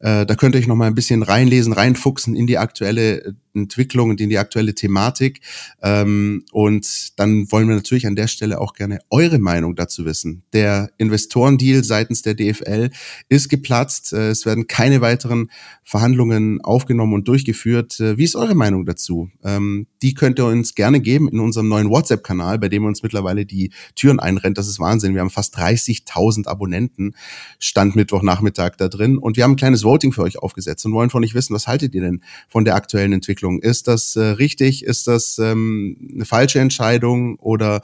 Äh, 0.00 0.26
da 0.26 0.34
könnt 0.34 0.54
ihr 0.54 0.60
euch 0.60 0.66
noch 0.66 0.76
mal 0.76 0.86
ein 0.86 0.94
bisschen 0.94 1.22
reinlesen, 1.22 1.72
reinfuchsen 1.72 2.36
in 2.36 2.46
die 2.46 2.58
aktuelle 2.58 3.34
Entwicklung 3.54 4.10
und 4.10 4.20
in 4.20 4.28
die 4.28 4.38
aktuelle 4.38 4.74
Thematik. 4.74 5.40
Ähm, 5.82 6.44
und 6.52 7.18
dann 7.18 7.50
wollen 7.50 7.68
wir 7.68 7.76
natürlich 7.76 8.06
an 8.06 8.16
der 8.16 8.28
Stelle 8.28 8.60
auch 8.60 8.74
gerne 8.74 9.00
eure 9.10 9.38
Meinung 9.38 9.74
dazu 9.74 10.04
wissen. 10.04 10.42
Der 10.52 10.90
Investorendeal 10.98 11.84
seitens 11.84 12.22
der 12.22 12.34
DFL 12.34 12.90
ist 13.28 13.48
geplatzt. 13.48 14.12
Äh, 14.12 14.30
es 14.30 14.46
werden 14.46 14.66
keine 14.66 15.00
weiteren 15.00 15.50
Verhandlungen 15.82 16.60
aufgenommen 16.60 17.14
und 17.14 17.28
durchgeführt. 17.28 17.98
Äh, 18.00 18.18
wie 18.18 18.24
ist 18.24 18.36
eure 18.36 18.54
Meinung 18.54 18.84
dazu? 18.84 19.30
Ähm, 19.42 19.86
die 20.02 20.14
könnt 20.14 20.38
ihr 20.38 20.46
uns 20.46 20.74
gerne 20.74 21.00
geben 21.00 21.28
in 21.28 21.40
unserem 21.40 21.68
neuen 21.68 21.90
WhatsApp-Kanal, 21.90 22.58
bei 22.58 22.68
dem 22.68 22.84
uns 22.84 23.02
mittlerweile 23.02 23.46
die 23.46 23.72
Türen 23.94 24.20
einrennt. 24.20 24.58
Das 24.58 24.68
ist 24.68 24.78
Wahnsinn. 24.78 25.14
Wir 25.14 25.22
haben 25.22 25.30
fast 25.30 25.56
30.000 25.56 26.46
Abonnenten. 26.46 27.14
Stand 27.58 27.96
Mittwochnachmittag 27.96 28.76
da 28.76 28.88
drin. 28.88 29.18
Und 29.18 29.36
wir 29.36 29.44
haben 29.44 29.52
ein 29.52 29.56
kleines 29.56 29.84
Voting 29.84 30.12
für 30.12 30.22
euch 30.22 30.38
aufgesetzt 30.38 30.84
und 30.86 30.92
wollen 30.92 31.10
von 31.10 31.24
euch 31.24 31.34
wissen, 31.34 31.54
was 31.54 31.66
haltet 31.66 31.94
ihr 31.94 32.02
denn 32.02 32.22
von 32.48 32.64
der 32.64 32.74
aktuellen 32.74 33.12
Entwicklung? 33.12 33.37
Entwicklung? 33.38 33.60
Ist 33.60 33.86
das 33.86 34.16
äh, 34.16 34.20
richtig? 34.20 34.84
Ist 34.84 35.06
das 35.06 35.38
ähm, 35.38 35.96
eine 36.12 36.24
falsche 36.24 36.58
Entscheidung? 36.58 37.38
Oder 37.38 37.82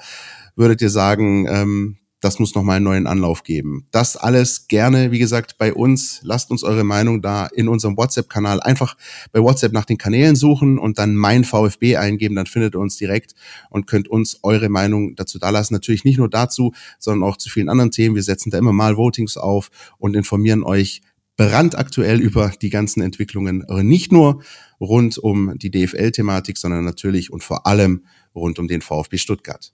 würdet 0.56 0.82
ihr 0.82 0.90
sagen, 0.90 1.46
ähm, 1.48 1.96
das 2.20 2.38
muss 2.38 2.54
nochmal 2.54 2.76
einen 2.76 2.86
neuen 2.86 3.06
Anlauf 3.06 3.42
geben. 3.42 3.86
Das 3.90 4.16
alles 4.16 4.66
gerne, 4.66 5.12
wie 5.12 5.18
gesagt, 5.18 5.58
bei 5.58 5.74
uns. 5.74 6.20
Lasst 6.22 6.50
uns 6.50 6.64
eure 6.64 6.82
Meinung 6.82 7.20
da 7.20 7.46
in 7.46 7.68
unserem 7.68 7.98
WhatsApp-Kanal. 7.98 8.60
Einfach 8.60 8.96
bei 9.30 9.40
WhatsApp 9.40 9.72
nach 9.72 9.84
den 9.84 9.98
Kanälen 9.98 10.34
suchen 10.34 10.78
und 10.78 10.98
dann 10.98 11.14
mein 11.16 11.44
VfB 11.44 11.98
eingeben, 11.98 12.34
dann 12.34 12.46
findet 12.46 12.74
ihr 12.74 12.80
uns 12.80 12.96
direkt 12.96 13.34
und 13.68 13.86
könnt 13.86 14.08
uns 14.08 14.38
eure 14.42 14.70
Meinung 14.70 15.14
dazu 15.16 15.38
dalassen. 15.38 15.74
Natürlich 15.74 16.04
nicht 16.04 16.16
nur 16.16 16.30
dazu, 16.30 16.72
sondern 16.98 17.28
auch 17.28 17.36
zu 17.36 17.50
vielen 17.50 17.68
anderen 17.68 17.90
Themen. 17.90 18.16
Wir 18.16 18.22
setzen 18.22 18.50
da 18.50 18.56
immer 18.56 18.72
mal 18.72 18.96
Votings 18.96 19.36
auf 19.36 19.68
und 19.98 20.16
informieren 20.16 20.64
euch 20.64 21.02
brandaktuell 21.36 22.20
über 22.20 22.52
die 22.60 22.70
ganzen 22.70 23.02
Entwicklungen, 23.02 23.64
nicht 23.82 24.12
nur 24.12 24.42
rund 24.80 25.18
um 25.18 25.56
die 25.58 25.70
DFL-Thematik, 25.70 26.58
sondern 26.58 26.84
natürlich 26.84 27.32
und 27.32 27.42
vor 27.42 27.66
allem 27.66 28.04
rund 28.34 28.58
um 28.58 28.68
den 28.68 28.80
VfB 28.82 29.18
Stuttgart. 29.18 29.72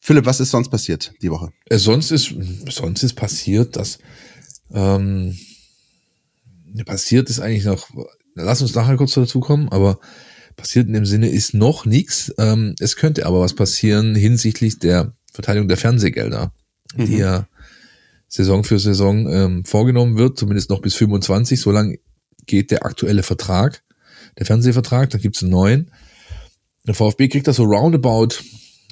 Philipp, 0.00 0.26
was 0.26 0.40
ist 0.40 0.50
sonst 0.50 0.68
passiert 0.68 1.14
die 1.22 1.30
Woche? 1.30 1.50
Äh, 1.66 1.78
sonst 1.78 2.10
ist, 2.10 2.34
sonst 2.68 3.02
ist 3.02 3.14
passiert, 3.14 3.76
dass 3.76 3.98
ähm, 4.72 5.38
passiert 6.84 7.30
ist 7.30 7.40
eigentlich 7.40 7.64
noch, 7.64 7.88
lass 8.34 8.60
uns 8.60 8.74
nachher 8.74 8.96
kurz 8.96 9.14
dazu 9.14 9.40
kommen, 9.40 9.68
aber 9.70 9.98
passiert 10.56 10.86
in 10.88 10.92
dem 10.92 11.06
Sinne 11.06 11.28
ist 11.28 11.54
noch 11.54 11.86
nichts. 11.86 12.32
Ähm, 12.38 12.74
es 12.80 12.96
könnte 12.96 13.26
aber 13.26 13.40
was 13.40 13.54
passieren 13.54 14.14
hinsichtlich 14.14 14.78
der 14.78 15.14
Verteilung 15.32 15.68
der 15.68 15.76
Fernsehgelder, 15.76 16.52
mhm. 16.94 17.06
die 17.06 17.16
ja 17.16 17.48
Saison 18.28 18.64
für 18.64 18.78
Saison 18.78 19.28
ähm, 19.32 19.64
vorgenommen 19.64 20.16
wird, 20.16 20.38
zumindest 20.38 20.70
noch 20.70 20.82
bis 20.82 20.94
25. 20.96 21.60
So 21.60 21.70
lang 21.70 21.98
geht 22.46 22.70
der 22.70 22.84
aktuelle 22.84 23.22
Vertrag, 23.22 23.82
der 24.38 24.46
Fernsehvertrag, 24.46 25.10
da 25.10 25.18
gibt's 25.18 25.42
einen 25.42 25.52
neuen. 25.52 25.90
Der 26.86 26.94
VfB 26.94 27.28
kriegt 27.28 27.46
das 27.46 27.56
so 27.56 27.64
roundabout 27.64 28.36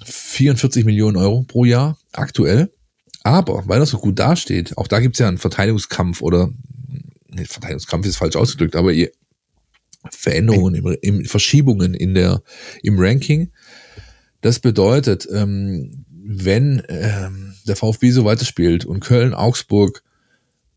44 0.04 0.84
Millionen 0.84 1.16
Euro 1.16 1.42
pro 1.42 1.64
Jahr 1.64 1.98
aktuell. 2.12 2.72
Aber 3.22 3.62
weil 3.68 3.78
das 3.78 3.90
so 3.90 3.98
gut 3.98 4.18
dasteht, 4.18 4.76
auch 4.78 4.88
da 4.88 5.00
gibt's 5.00 5.18
ja 5.18 5.28
einen 5.28 5.38
Verteidigungskampf 5.38 6.22
oder 6.22 6.50
nee, 7.28 7.44
Verteidigungskampf 7.44 8.06
ist 8.06 8.16
falsch 8.16 8.36
ausgedrückt, 8.36 8.76
aber 8.76 8.92
Veränderungen, 10.10 10.74
im, 10.74 10.96
im, 11.00 11.24
Verschiebungen 11.24 11.94
in 11.94 12.14
der, 12.14 12.42
im 12.82 12.98
Ranking. 12.98 13.52
Das 14.40 14.58
bedeutet, 14.58 15.28
ähm, 15.32 16.04
wenn 16.08 16.82
ähm, 16.88 17.54
der 17.66 17.76
VfB 17.76 18.10
so 18.10 18.24
weiterspielt 18.24 18.84
und 18.84 19.00
Köln, 19.00 19.34
Augsburg 19.34 20.02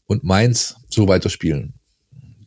und 0.05 0.23
Mainz 0.23 0.75
so 0.89 1.07
weiterspielen, 1.07 1.73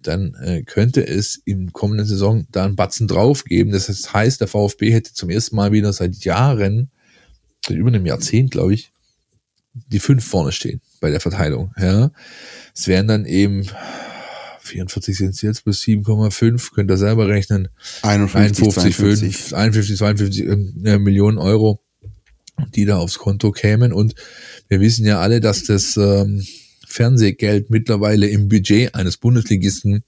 dann 0.03 0.35
äh, 0.43 0.63
könnte 0.63 1.07
es 1.07 1.41
im 1.45 1.73
kommenden 1.73 2.07
Saison 2.07 2.47
da 2.51 2.65
einen 2.65 2.77
Batzen 2.77 3.09
drauf 3.09 3.45
geben. 3.45 3.71
Das 3.71 3.89
heißt, 4.13 4.41
der 4.41 4.49
VfB 4.49 4.93
hätte 4.93 5.13
zum 5.13 5.31
ersten 5.31 5.57
Mal 5.57 5.73
wieder 5.73 5.93
seit 5.93 6.25
Jahren, 6.25 6.91
seit 7.67 7.77
über 7.77 7.89
einem 7.89 8.07
Jahrzehnt, 8.07 8.51
glaube 8.51 8.75
ich, 8.75 8.93
die 9.75 10.01
fünf 10.01 10.25
vorne 10.25 10.53
stehen 10.53 10.81
bei 11.01 11.11
der 11.11 11.21
Verteilung. 11.21 11.73
Ja. 11.79 12.11
Es 12.75 12.89
wären 12.89 13.09
dann 13.09 13.27
eben 13.27 13.67
44 14.61 15.17
sind 15.17 15.31
es 15.31 15.41
jetzt 15.41 15.65
bis 15.65 15.81
7,5, 15.83 16.75
könnt 16.75 16.91
ihr 16.91 16.99
selber 16.99 17.29
rechnen. 17.29 17.69
51, 18.03 18.63
51 18.67 18.97
52. 18.97 19.57
51, 19.57 19.97
52 19.97 20.47
äh, 20.85 20.99
Millionen 20.99 21.39
Euro 21.39 21.81
die 22.75 22.85
da 22.85 22.99
aufs 22.99 23.19
Konto 23.19 23.53
kämen. 23.53 23.93
Und 23.93 24.15
wir 24.69 24.81
wissen 24.81 25.07
ja 25.07 25.21
alle, 25.21 25.41
dass 25.41 25.65
das 25.65 25.97
ähm, 25.97 26.45
Fernsehgeld 26.89 27.71
mittlerweile 27.71 28.29
im 28.29 28.49
Budget 28.49 28.95
eines 28.95 29.17
Bundesligisten 29.19 30.05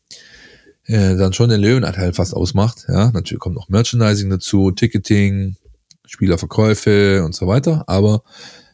äh, 0.85 1.17
dann 1.17 1.33
schon 1.33 1.51
den 1.51 1.61
Löwenanteil 1.61 2.13
fast 2.13 2.35
ausmacht. 2.35 2.87
Ja, 2.89 3.11
natürlich 3.13 3.39
kommt 3.39 3.55
noch 3.55 3.69
Merchandising 3.69 4.31
dazu, 4.31 4.71
Ticketing, 4.71 5.57
Spielerverkäufe 6.07 7.23
und 7.25 7.35
so 7.35 7.47
weiter. 7.47 7.85
Aber 7.87 8.23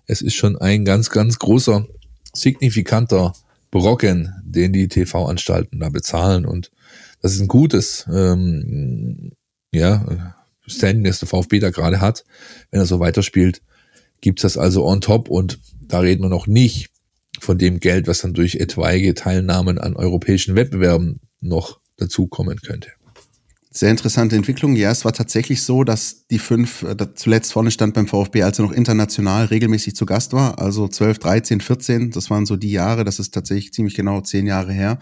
es 0.06 0.22
ist 0.22 0.34
schon 0.34 0.56
ein 0.56 0.84
ganz, 0.84 1.10
ganz 1.10 1.38
großer, 1.38 1.86
signifikanter 2.32 3.34
Brocken, 3.70 4.32
den 4.44 4.72
die 4.72 4.88
TV-Anstalten 4.88 5.80
da 5.80 5.88
bezahlen. 5.88 6.46
Und 6.46 6.70
das 7.20 7.34
ist 7.34 7.40
ein 7.40 7.48
gutes, 7.48 8.06
ähm, 8.12 9.32
ja, 9.72 10.36
Standing, 10.66 11.04
das 11.04 11.18
der 11.18 11.28
VfB 11.28 11.60
da 11.60 11.70
gerade 11.70 12.00
hat, 12.00 12.24
wenn 12.70 12.80
er 12.80 12.86
so 12.86 12.98
weiterspielt, 12.98 13.62
gibt's 14.20 14.42
das 14.42 14.58
also 14.58 14.84
on 14.86 15.00
top 15.00 15.28
und 15.28 15.60
da 15.82 16.00
reden 16.00 16.22
wir 16.22 16.28
noch 16.28 16.46
nicht 16.46 16.90
von 17.40 17.58
dem 17.58 17.80
Geld, 17.80 18.06
was 18.06 18.20
dann 18.20 18.34
durch 18.34 18.56
etwaige 18.56 19.14
Teilnahmen 19.14 19.78
an 19.78 19.96
europäischen 19.96 20.54
Wettbewerben 20.54 21.20
noch 21.40 21.80
dazukommen 21.96 22.60
könnte. 22.60 22.90
Sehr 23.76 23.90
interessante 23.90 24.36
Entwicklung. 24.36 24.74
Ja, 24.74 24.90
es 24.90 25.04
war 25.04 25.12
tatsächlich 25.12 25.62
so, 25.62 25.84
dass 25.84 26.26
die 26.28 26.38
fünf 26.38 26.82
äh, 26.82 26.96
zuletzt 27.14 27.52
vorne 27.52 27.70
stand 27.70 27.92
beim 27.92 28.06
VfB, 28.06 28.42
als 28.42 28.58
er 28.58 28.64
noch 28.64 28.72
international 28.72 29.44
regelmäßig 29.44 29.94
zu 29.94 30.06
Gast 30.06 30.32
war. 30.32 30.58
Also 30.58 30.88
12, 30.88 31.18
13, 31.18 31.60
14, 31.60 32.10
das 32.10 32.30
waren 32.30 32.46
so 32.46 32.56
die 32.56 32.70
Jahre. 32.70 33.04
Das 33.04 33.18
ist 33.18 33.34
tatsächlich 33.34 33.74
ziemlich 33.74 33.94
genau 33.94 34.22
zehn 34.22 34.46
Jahre 34.46 34.72
her. 34.72 34.98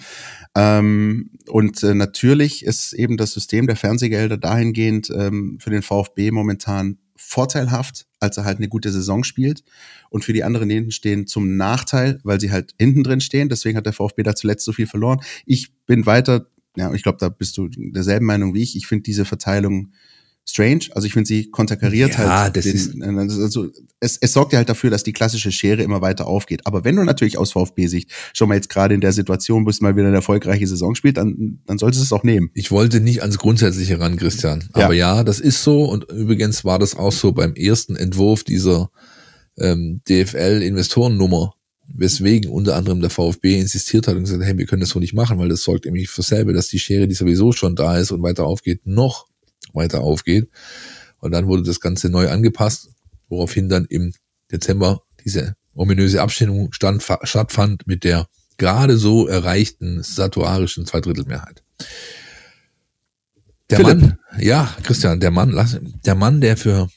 Ähm, 0.57 1.31
und 1.47 1.85
äh, 1.85 1.95
natürlich 1.95 2.65
ist 2.65 2.95
eben 2.95 3.17
das 3.17 3.33
System 3.33 3.69
der 3.69 3.77
Fernsehgelder 3.77 4.39
dahingehend 4.39 5.09
ähm, 5.17 5.59
für 5.61 5.71
den 5.71 5.83
VfB 5.83 6.33
momentan 6.33 6.99
vorteilhaft, 7.27 8.07
als 8.21 8.37
er 8.37 8.45
halt 8.45 8.59
eine 8.59 8.69
gute 8.69 8.93
Saison 8.93 9.25
spielt. 9.25 9.65
Und 10.11 10.25
für 10.25 10.33
die 10.33 10.45
anderen 10.45 10.71
hinten 10.71 10.91
stehen 10.91 11.27
zum 11.27 11.57
Nachteil, 11.57 12.21
weil 12.23 12.41
sie 12.41 12.53
halt 12.53 12.75
hinten 12.79 13.03
drin 13.03 13.21
stehen. 13.21 13.49
Deswegen 13.49 13.77
hat 13.77 13.87
der 13.87 13.93
VfB 13.93 14.23
da 14.23 14.35
zuletzt 14.35 14.65
so 14.65 14.73
viel 14.73 14.87
verloren. 14.87 15.21
Ich 15.47 15.73
bin 15.87 16.07
weiter 16.07 16.47
ja, 16.77 16.93
ich 16.93 17.03
glaube, 17.03 17.19
da 17.21 17.29
bist 17.29 17.57
du 17.57 17.69
derselben 17.69 18.27
Meinung 18.27 18.55
wie 18.55 18.63
ich. 18.63 18.77
Ich 18.77 18.87
finde 18.87 19.03
diese 19.03 19.25
Verteilung 19.25 19.93
strange. 20.47 20.87
Also 20.93 21.07
ich 21.07 21.13
finde, 21.13 21.27
sie 21.27 21.51
konterkariert 21.51 22.13
ja, 22.13 22.43
halt. 22.43 22.57
Das 22.57 22.65
den, 22.65 22.75
ist 22.75 23.03
also 23.03 23.69
es, 24.01 24.19
es 24.21 24.33
sorgt 24.33 24.53
ja 24.53 24.59
halt 24.59 24.69
dafür, 24.69 24.91
dass 24.91 25.03
die 25.03 25.13
klassische 25.13 25.51
Schere 25.51 25.83
immer 25.83 26.01
weiter 26.01 26.27
aufgeht. 26.27 26.67
Aber 26.67 26.85
wenn 26.85 26.97
du 26.97 27.05
natürlich 27.05 27.39
aus 27.39 27.53
VfB-Sicht 27.53 28.11
schon 28.33 28.49
mal 28.49 28.57
jetzt 28.57 28.69
gerade 28.69 28.95
in 28.95 29.01
der 29.01 29.13
Situation 29.13 29.65
bist, 29.65 29.83
mal 29.83 29.97
wieder 29.97 30.09
eine 30.09 30.17
erfolgreiche 30.17 30.67
Saison 30.67 30.95
spielt, 30.95 31.17
dann, 31.17 31.61
dann 31.67 31.79
solltest 31.79 32.03
du 32.03 32.05
es 32.05 32.13
auch 32.13 32.25
nehmen. 32.25 32.51
Ich 32.55 32.71
wollte 32.71 33.01
nicht 33.01 33.23
ans 33.23 33.39
Grundsätzliche 33.39 33.99
ran, 33.99 34.17
Christian. 34.17 34.69
Aber 34.73 34.95
ja. 34.95 35.17
ja, 35.17 35.25
das 35.25 35.41
ist 35.41 35.63
so. 35.63 35.85
Und 35.85 36.05
übrigens 36.11 36.65
war 36.65 36.79
das 36.79 36.97
auch 36.97 37.13
so 37.13 37.33
beim 37.33 37.55
ersten 37.55 37.97
Entwurf 37.97 38.45
dieser 38.45 38.91
ähm, 39.59 40.01
DFL-Investorennummer 40.09 41.55
weswegen 41.87 42.51
unter 42.51 42.77
anderem 42.77 43.01
der 43.01 43.11
VfB 43.11 43.59
insistiert 43.61 44.09
hat 44.09 44.17
und 44.17 44.25
gesagt, 44.25 44.43
hey, 44.43 44.57
wir 44.57 44.67
können 44.67 44.81
das 44.81 44.91
so 44.91 44.99
nicht 44.99 45.13
machen, 45.13 45.39
weil 45.39 45.49
das 45.49 45.63
sorgt 45.63 45.85
nämlich 45.85 46.09
für 46.09 46.23
selber, 46.23 46.53
dass 46.53 46.69
die 46.69 46.79
Schere, 46.79 47.07
die 47.07 47.15
sowieso 47.15 47.53
schon 47.53 47.77
da 47.77 47.99
ist 47.99 48.11
und 48.11 48.23
weiter 48.23 48.47
aufgeht, 48.47 48.87
noch 48.87 49.27
weiter 49.75 50.01
aufgeht. 50.01 50.49
Und 51.19 51.33
dann 51.33 51.47
wurde 51.47 51.63
das 51.63 51.81
Ganze 51.81 52.09
neu 52.09 52.29
angepasst, 52.29 52.91
woraufhin 53.29 53.69
dann 53.69 53.87
im 53.87 54.13
Dezember 54.51 55.03
diese 55.25 55.57
ominöse 55.75 56.21
Abstimmung 56.21 56.73
stand, 56.73 57.03
stattfand, 57.23 57.87
mit 57.87 58.05
der 58.05 58.29
gerade 58.59 58.97
so 58.97 59.27
erreichten 59.27 60.05
statuarischen 60.05 60.87
Zweidrittelmehrheit. 60.87 61.63
Der 63.71 63.79
Philipp. 63.79 64.01
Mann, 64.01 64.19
ja, 64.39 64.75
Christian, 64.83 65.21
der 65.21 65.31
Mann, 65.31 65.53
der 66.05 66.15
Mann, 66.15 66.41
der 66.41 66.57
für 66.57 66.89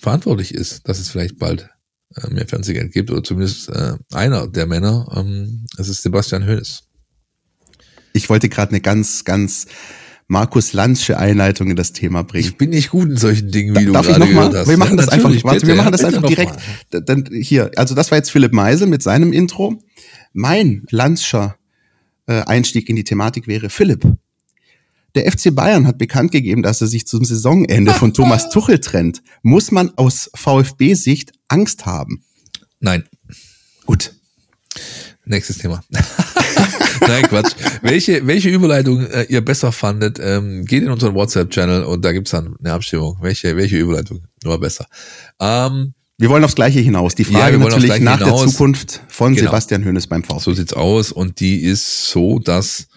verantwortlich 0.00 0.54
ist, 0.54 0.88
dass 0.88 0.98
es 0.98 1.08
vielleicht 1.08 1.38
bald 1.38 1.68
äh, 2.16 2.28
mehr 2.30 2.48
Fernsehgeld 2.48 2.92
gibt, 2.92 3.10
oder 3.10 3.22
zumindest 3.22 3.68
äh, 3.68 3.94
einer 4.12 4.46
der 4.46 4.66
Männer, 4.66 5.12
ähm, 5.14 5.66
das 5.76 5.88
ist 5.88 6.02
Sebastian 6.02 6.46
Hoeneß. 6.46 6.84
Ich 8.12 8.28
wollte 8.30 8.48
gerade 8.48 8.70
eine 8.70 8.80
ganz, 8.80 9.24
ganz 9.24 9.66
Markus 10.28 10.72
Lanzsche 10.72 11.18
Einleitung 11.18 11.70
in 11.70 11.76
das 11.76 11.92
Thema 11.92 12.22
bringen. 12.24 12.44
Ich 12.48 12.56
bin 12.56 12.70
nicht 12.70 12.90
gut 12.90 13.08
in 13.10 13.16
solchen 13.16 13.50
Dingen, 13.50 13.74
wie 13.76 13.80
Da- 13.80 13.86
du 13.86 13.92
Darf 13.92 14.08
ich 14.08 14.14
gerade 14.14 14.20
noch 14.26 14.34
mal? 14.34 14.48
gehört 14.48 14.54
hast. 14.62 14.68
Wir 14.68 14.76
machen 14.76 14.98
Ja, 14.98 15.04
das 15.04 15.08
einfach, 15.08 15.30
warte, 15.44 15.60
bitte, 15.60 15.66
wir 15.68 15.74
machen 15.76 15.92
das 15.92 16.04
einfach 16.04 16.22
direkt. 16.26 16.54
Dann 16.90 17.28
hier, 17.32 17.70
also 17.76 17.94
das 17.94 18.10
war 18.10 18.18
jetzt 18.18 18.30
Philipp 18.30 18.52
Meisel 18.52 18.88
mit 18.88 19.02
seinem 19.02 19.32
Intro. 19.32 19.78
Mein 20.32 20.84
Lanzscher 20.90 21.56
äh, 22.26 22.40
Einstieg 22.42 22.88
in 22.88 22.96
die 22.96 23.04
Thematik 23.04 23.46
wäre 23.46 23.70
Philipp. 23.70 24.02
Der 25.14 25.30
FC 25.30 25.54
Bayern 25.54 25.86
hat 25.86 25.96
bekannt 25.96 26.32
gegeben, 26.32 26.62
dass 26.62 26.80
er 26.80 26.88
sich 26.88 27.06
zum 27.06 27.24
Saisonende 27.24 27.94
von 27.94 28.12
Thomas 28.12 28.50
Tuchel 28.50 28.80
trennt. 28.80 29.22
Muss 29.42 29.70
man 29.70 29.92
aus 29.96 30.28
VfB-Sicht 30.34 31.32
Angst 31.48 31.86
haben? 31.86 32.24
Nein, 32.80 33.04
Gut. 33.86 34.12
nächstes 35.24 35.58
Thema. 35.58 35.82
Nein, 37.00 37.22
Quatsch. 37.24 37.52
Welche, 37.82 38.26
welche 38.26 38.48
Überleitung 38.50 39.04
äh, 39.06 39.24
ihr 39.28 39.40
besser 39.44 39.72
fandet, 39.72 40.18
ähm, 40.20 40.64
geht 40.64 40.82
in 40.82 40.90
unseren 40.90 41.14
WhatsApp-Channel 41.14 41.84
und 41.84 42.04
da 42.04 42.12
gibt's 42.12 42.30
dann 42.32 42.56
eine 42.58 42.72
Abstimmung. 42.72 43.18
Welche, 43.20 43.56
welche 43.56 43.78
Überleitung 43.78 44.26
war 44.44 44.58
besser? 44.58 44.86
Ähm, 45.40 45.94
Wir 46.18 46.28
wollen 46.28 46.44
aufs 46.44 46.54
Gleiche 46.54 46.80
hinaus. 46.80 47.14
Die 47.14 47.22
Ja, 47.24 47.38
Frage 47.38 47.56
aufs 47.58 47.74
natürlich 47.74 48.00
nach 48.00 48.18
der 48.18 48.26
hinaus. 48.28 48.52
Zukunft 48.52 49.02
von 49.08 49.34
Genau. 49.34 49.48
Sebastian 49.50 49.84
Hoeneß 49.84 50.06
beim 50.06 50.22
VfB. 50.24 50.42
So 50.42 50.52
sieht's 50.54 50.72
aus 50.72 51.12
und 51.12 51.40
die 51.40 51.60
ist 51.60 52.08
so, 52.08 52.38
dass 52.38 52.88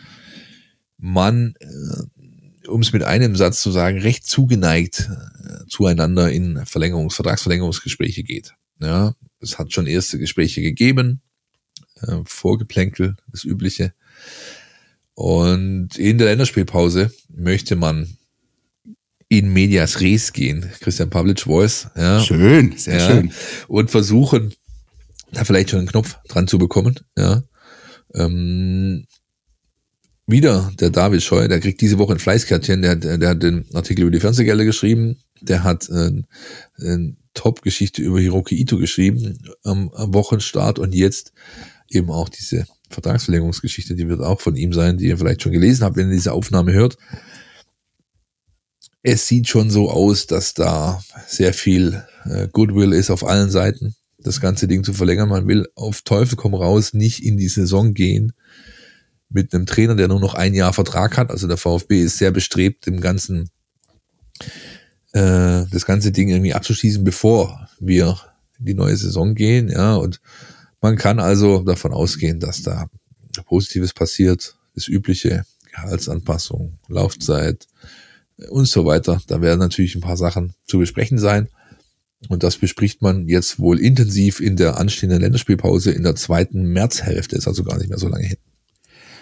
man, 0.98 1.54
äh, 1.60 2.68
um 2.68 2.82
es 2.82 2.94
mit 2.94 3.04
einem 3.04 3.36
Satz 3.36 3.62
zu 3.62 3.72
sagen, 3.72 4.00
recht 4.00 4.26
zugeneigt 4.26 5.10
äh, 5.10 5.66
zueinander 5.70 6.32
in 6.32 6.58
Verlängerungs-, 6.60 7.14
Vertragsverlängerungsgespräche 7.16 8.24
geht. 8.24 8.54
Ja, 8.82 9.14
es 9.42 9.58
hat 9.60 9.74
schon 9.74 9.88
erste 9.88 10.18
Gespräche 10.20 10.62
gegeben, 10.62 11.22
äh, 12.02 12.18
Vorgeplänkel, 12.26 13.16
das 13.32 13.44
Übliche. 13.44 13.94
Und 15.14 15.98
in 15.98 16.18
der 16.18 16.28
Länderspielpause 16.28 17.12
möchte 17.30 17.76
man 17.76 18.18
in 19.28 19.54
medias 19.54 20.02
res 20.02 20.34
gehen. 20.34 20.70
Christian 20.80 21.10
Pavlic 21.10 21.42
Voice, 21.42 21.88
ja, 21.96 22.20
Schön, 22.20 22.78
sehr 22.78 23.00
ja, 23.00 23.08
schön. 23.08 23.32
Und 23.68 23.92
versuchen, 23.92 24.54
da 25.32 25.44
vielleicht 25.46 25.70
schon 25.70 25.80
einen 25.80 25.88
Knopf 25.88 26.18
dran 26.28 26.48
zu 26.48 26.58
bekommen. 26.58 27.00
Ja. 27.18 27.44
Ähm, 28.16 29.06
wieder 30.26 30.72
der 30.80 30.90
David 30.90 31.24
Scheu, 31.24 31.48
der 31.48 31.60
kriegt 31.60 31.82
diese 31.82 31.98
Woche 31.98 32.14
ein 32.14 32.20
Fleißkärtchen, 32.20 32.82
der, 32.82 32.96
der, 32.96 33.18
der 33.18 33.30
hat 33.30 33.44
den 33.44 33.66
Artikel 33.74 34.04
über 34.04 34.12
die 34.12 34.20
Fernsehgelder 34.20 34.66
geschrieben, 34.66 35.18
der 35.42 35.64
hat 35.64 35.90
äh, 35.90 36.12
eine 36.80 37.16
Top-Geschichte 37.34 38.02
über 38.02 38.20
Hiroki 38.20 38.56
Ito 38.56 38.78
geschrieben 38.78 39.40
am, 39.64 39.90
am 39.90 40.14
Wochenstart 40.14 40.80
und 40.80 40.94
jetzt 40.94 41.34
eben 41.90 42.10
auch 42.10 42.30
diese 42.30 42.66
Vertragsverlängerungsgeschichte, 42.90 43.96
die 43.96 44.08
wird 44.08 44.22
auch 44.22 44.42
von 44.42 44.56
ihm 44.56 44.74
sein, 44.74 44.98
die 44.98 45.06
ihr 45.06 45.18
vielleicht 45.18 45.42
schon 45.42 45.52
gelesen 45.52 45.84
habt, 45.84 45.96
wenn 45.96 46.08
ihr 46.08 46.16
diese 46.16 46.34
Aufnahme 46.34 46.74
hört. 46.74 46.98
Es 49.02 49.28
sieht 49.28 49.48
schon 49.48 49.70
so 49.70 49.90
aus, 49.90 50.28
dass 50.28 50.54
da 50.54 51.02
sehr 51.28 51.54
viel 51.54 52.04
äh, 52.26 52.48
Goodwill 52.52 52.94
ist 52.94 53.10
auf 53.10 53.26
allen 53.26 53.50
Seiten, 53.50 53.96
das 54.18 54.42
ganze 54.42 54.68
Ding 54.68 54.84
zu 54.84 54.94
verlängern. 54.94 55.30
Man 55.30 55.48
will 55.48 55.68
auf 55.76 56.02
Teufel 56.02 56.36
komm 56.36 56.54
raus 56.54 56.94
nicht 56.94 57.24
in 57.24 57.38
die 57.38 57.48
Saison 57.48 57.94
gehen 57.94 58.34
mit 59.30 59.54
einem 59.54 59.66
Trainer, 59.66 59.96
der 59.96 60.08
nur 60.08 60.20
noch 60.20 60.34
ein 60.34 60.54
Jahr 60.54 60.74
Vertrag 60.74 61.18
hat. 61.18 61.30
Also 61.30 61.48
der 61.48 61.58
VfB 61.58 62.02
ist 62.02 62.18
sehr 62.18 62.32
bestrebt, 62.32 62.88
dem 62.88 63.00
ganzen 63.00 63.50
äh, 65.14 65.66
das 65.72 65.86
ganze 65.86 66.12
Ding 66.12 66.30
irgendwie 66.30 66.54
abzuschließen, 66.54 67.04
bevor 67.04 67.70
wir 67.80 68.20
in 68.60 68.66
die 68.66 68.74
neue 68.74 68.98
Saison 68.98 69.36
gehen. 69.36 69.70
Ja, 69.70 69.96
und 69.96 70.20
man 70.82 70.96
kann 70.96 71.20
also 71.20 71.64
davon 71.64 71.94
ausgehen, 71.94 72.40
dass 72.40 72.62
da 72.62 72.88
Positives 73.46 73.94
passiert, 73.94 74.58
das 74.76 74.88
übliche 74.88 75.44
Gehaltsanpassung, 75.72 76.80
Laufzeit 76.88 77.68
und 78.50 78.68
so 78.68 78.86
weiter. 78.86 79.22
Da 79.28 79.42
werden 79.42 79.60
natürlich 79.60 79.96
ein 79.96 80.02
paar 80.02 80.18
Sachen 80.18 80.54
zu 80.66 80.80
besprechen 80.80 81.18
sein. 81.18 81.50
Und 82.28 82.44
das 82.44 82.58
bespricht 82.58 83.02
man 83.02 83.28
jetzt 83.28 83.60
wohl 83.60 83.80
intensiv 83.80 84.42
in 84.42 84.58
der 84.58 84.78
anstehenden 84.78 85.22
Länderspielpause 85.22 85.92
in 85.92 86.04
der 86.04 86.16
zweiten 86.16 86.64
Märzhälfte. 86.66 87.38
Ist 87.38 87.48
also 87.48 87.64
gar 87.64 87.78
nicht 87.78 87.90
mehr 87.90 87.98
so 87.98 88.10
lange 88.10 88.26
hin. 88.26 88.38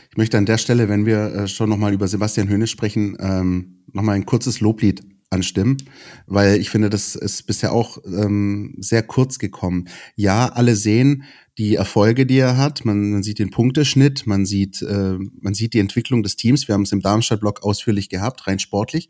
Ich 0.09 0.17
möchte 0.17 0.37
an 0.37 0.47
der 0.47 0.57
Stelle, 0.57 0.89
wenn 0.89 1.05
wir 1.05 1.33
äh, 1.33 1.47
schon 1.47 1.69
nochmal 1.69 1.93
über 1.93 2.07
Sebastian 2.07 2.49
Hoeneß 2.49 2.71
sprechen, 2.71 3.17
ähm, 3.19 3.83
nochmal 3.93 4.15
ein 4.15 4.25
kurzes 4.25 4.61
Loblied 4.61 5.03
anstimmen, 5.29 5.77
weil 6.25 6.59
ich 6.59 6.69
finde, 6.69 6.89
das 6.89 7.15
ist 7.15 7.45
bisher 7.45 7.71
auch 7.71 7.99
ähm, 8.05 8.75
sehr 8.79 9.03
kurz 9.03 9.37
gekommen. 9.37 9.89
Ja, 10.15 10.47
alle 10.47 10.75
sehen 10.75 11.23
die 11.57 11.75
Erfolge, 11.75 12.25
die 12.25 12.37
er 12.37 12.57
hat. 12.57 12.85
Man, 12.85 13.11
man 13.11 13.23
sieht 13.23 13.39
den 13.39 13.49
Punkteschnitt, 13.49 14.27
man 14.27 14.45
sieht, 14.45 14.81
äh, 14.81 15.17
man 15.41 15.53
sieht 15.53 15.73
die 15.73 15.79
Entwicklung 15.79 16.23
des 16.23 16.35
Teams. 16.35 16.67
Wir 16.67 16.73
haben 16.73 16.83
es 16.83 16.91
im 16.91 17.01
Darmstadt-Block 17.01 17.63
ausführlich 17.63 18.09
gehabt, 18.09 18.47
rein 18.47 18.59
sportlich. 18.59 19.09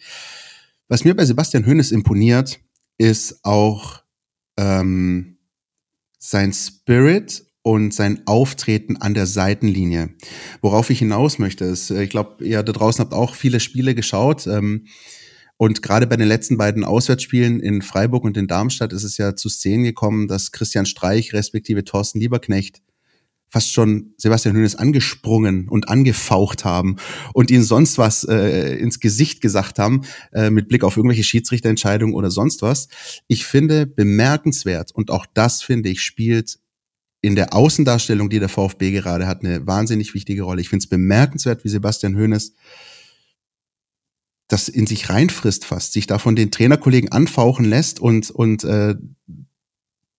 Was 0.87 1.03
mir 1.03 1.15
bei 1.15 1.25
Sebastian 1.25 1.65
Hoeneß 1.65 1.91
imponiert, 1.91 2.59
ist 2.97 3.43
auch 3.43 4.01
ähm, 4.57 5.37
sein 6.19 6.53
Spirit 6.53 7.45
und 7.61 7.93
sein 7.93 8.21
Auftreten 8.25 8.95
an 8.95 9.13
der 9.13 9.25
Seitenlinie. 9.25 10.09
Worauf 10.61 10.89
ich 10.89 10.99
hinaus 10.99 11.37
möchte, 11.37 11.65
ist, 11.65 11.89
äh, 11.91 12.03
ich 12.03 12.09
glaube, 12.09 12.45
ihr 12.45 12.63
da 12.63 12.71
draußen 12.71 13.03
habt 13.03 13.13
auch 13.13 13.35
viele 13.35 13.59
Spiele 13.59 13.93
geschaut. 13.93 14.47
Ähm, 14.47 14.87
und 15.57 15.81
gerade 15.81 16.07
bei 16.07 16.15
den 16.17 16.27
letzten 16.27 16.57
beiden 16.57 16.83
Auswärtsspielen 16.83 17.59
in 17.59 17.81
Freiburg 17.81 18.23
und 18.23 18.37
in 18.37 18.47
Darmstadt 18.47 18.93
ist 18.93 19.03
es 19.03 19.17
ja 19.17 19.35
zu 19.35 19.49
Szenen 19.49 19.83
gekommen, 19.83 20.27
dass 20.27 20.51
Christian 20.51 20.85
Streich 20.85 21.33
respektive 21.33 21.83
Thorsten 21.83 22.19
Lieberknecht 22.19 22.81
fast 23.49 23.73
schon 23.73 24.13
Sebastian 24.17 24.55
Hoeneß 24.55 24.75
angesprungen 24.75 25.69
und 25.69 25.89
angefaucht 25.89 26.65
haben 26.65 26.97
und 27.33 27.49
ihn 27.49 27.63
sonst 27.63 27.97
was 27.97 28.23
äh, 28.25 28.75
ins 28.75 28.99
Gesicht 28.99 29.41
gesagt 29.41 29.79
haben, 29.79 30.01
äh, 30.33 30.49
mit 30.49 30.67
Blick 30.67 30.83
auf 30.83 30.97
irgendwelche 30.97 31.23
Schiedsrichterentscheidungen 31.23 32.13
oder 32.13 32.29
sonst 32.29 32.61
was. 32.61 32.89
Ich 33.27 33.45
finde 33.45 33.87
bemerkenswert 33.87 34.91
und 34.93 35.11
auch 35.11 35.25
das, 35.33 35.61
finde 35.61 35.89
ich, 35.89 36.01
spielt 36.01 36.59
in 37.21 37.35
der 37.35 37.53
Außendarstellung, 37.53 38.29
die 38.29 38.39
der 38.39 38.49
VfB 38.49 38.91
gerade 38.91 39.27
hat, 39.27 39.43
eine 39.43 39.65
wahnsinnig 39.65 40.13
wichtige 40.13 40.43
Rolle. 40.43 40.61
Ich 40.61 40.69
finde 40.69 40.83
es 40.83 40.89
bemerkenswert, 40.89 41.63
wie 41.63 41.69
Sebastian 41.69 42.15
Hoeneß 42.15 42.53
das 44.47 44.69
in 44.69 44.87
sich 44.87 45.09
reinfrisst 45.09 45.65
fast, 45.65 45.93
sich 45.93 46.07
da 46.07 46.19
von 46.19 46.35
den 46.35 46.51
Trainerkollegen 46.51 47.11
anfauchen 47.11 47.65
lässt 47.65 47.99
und, 47.99 48.29
und 48.29 48.63
äh, 48.63 48.95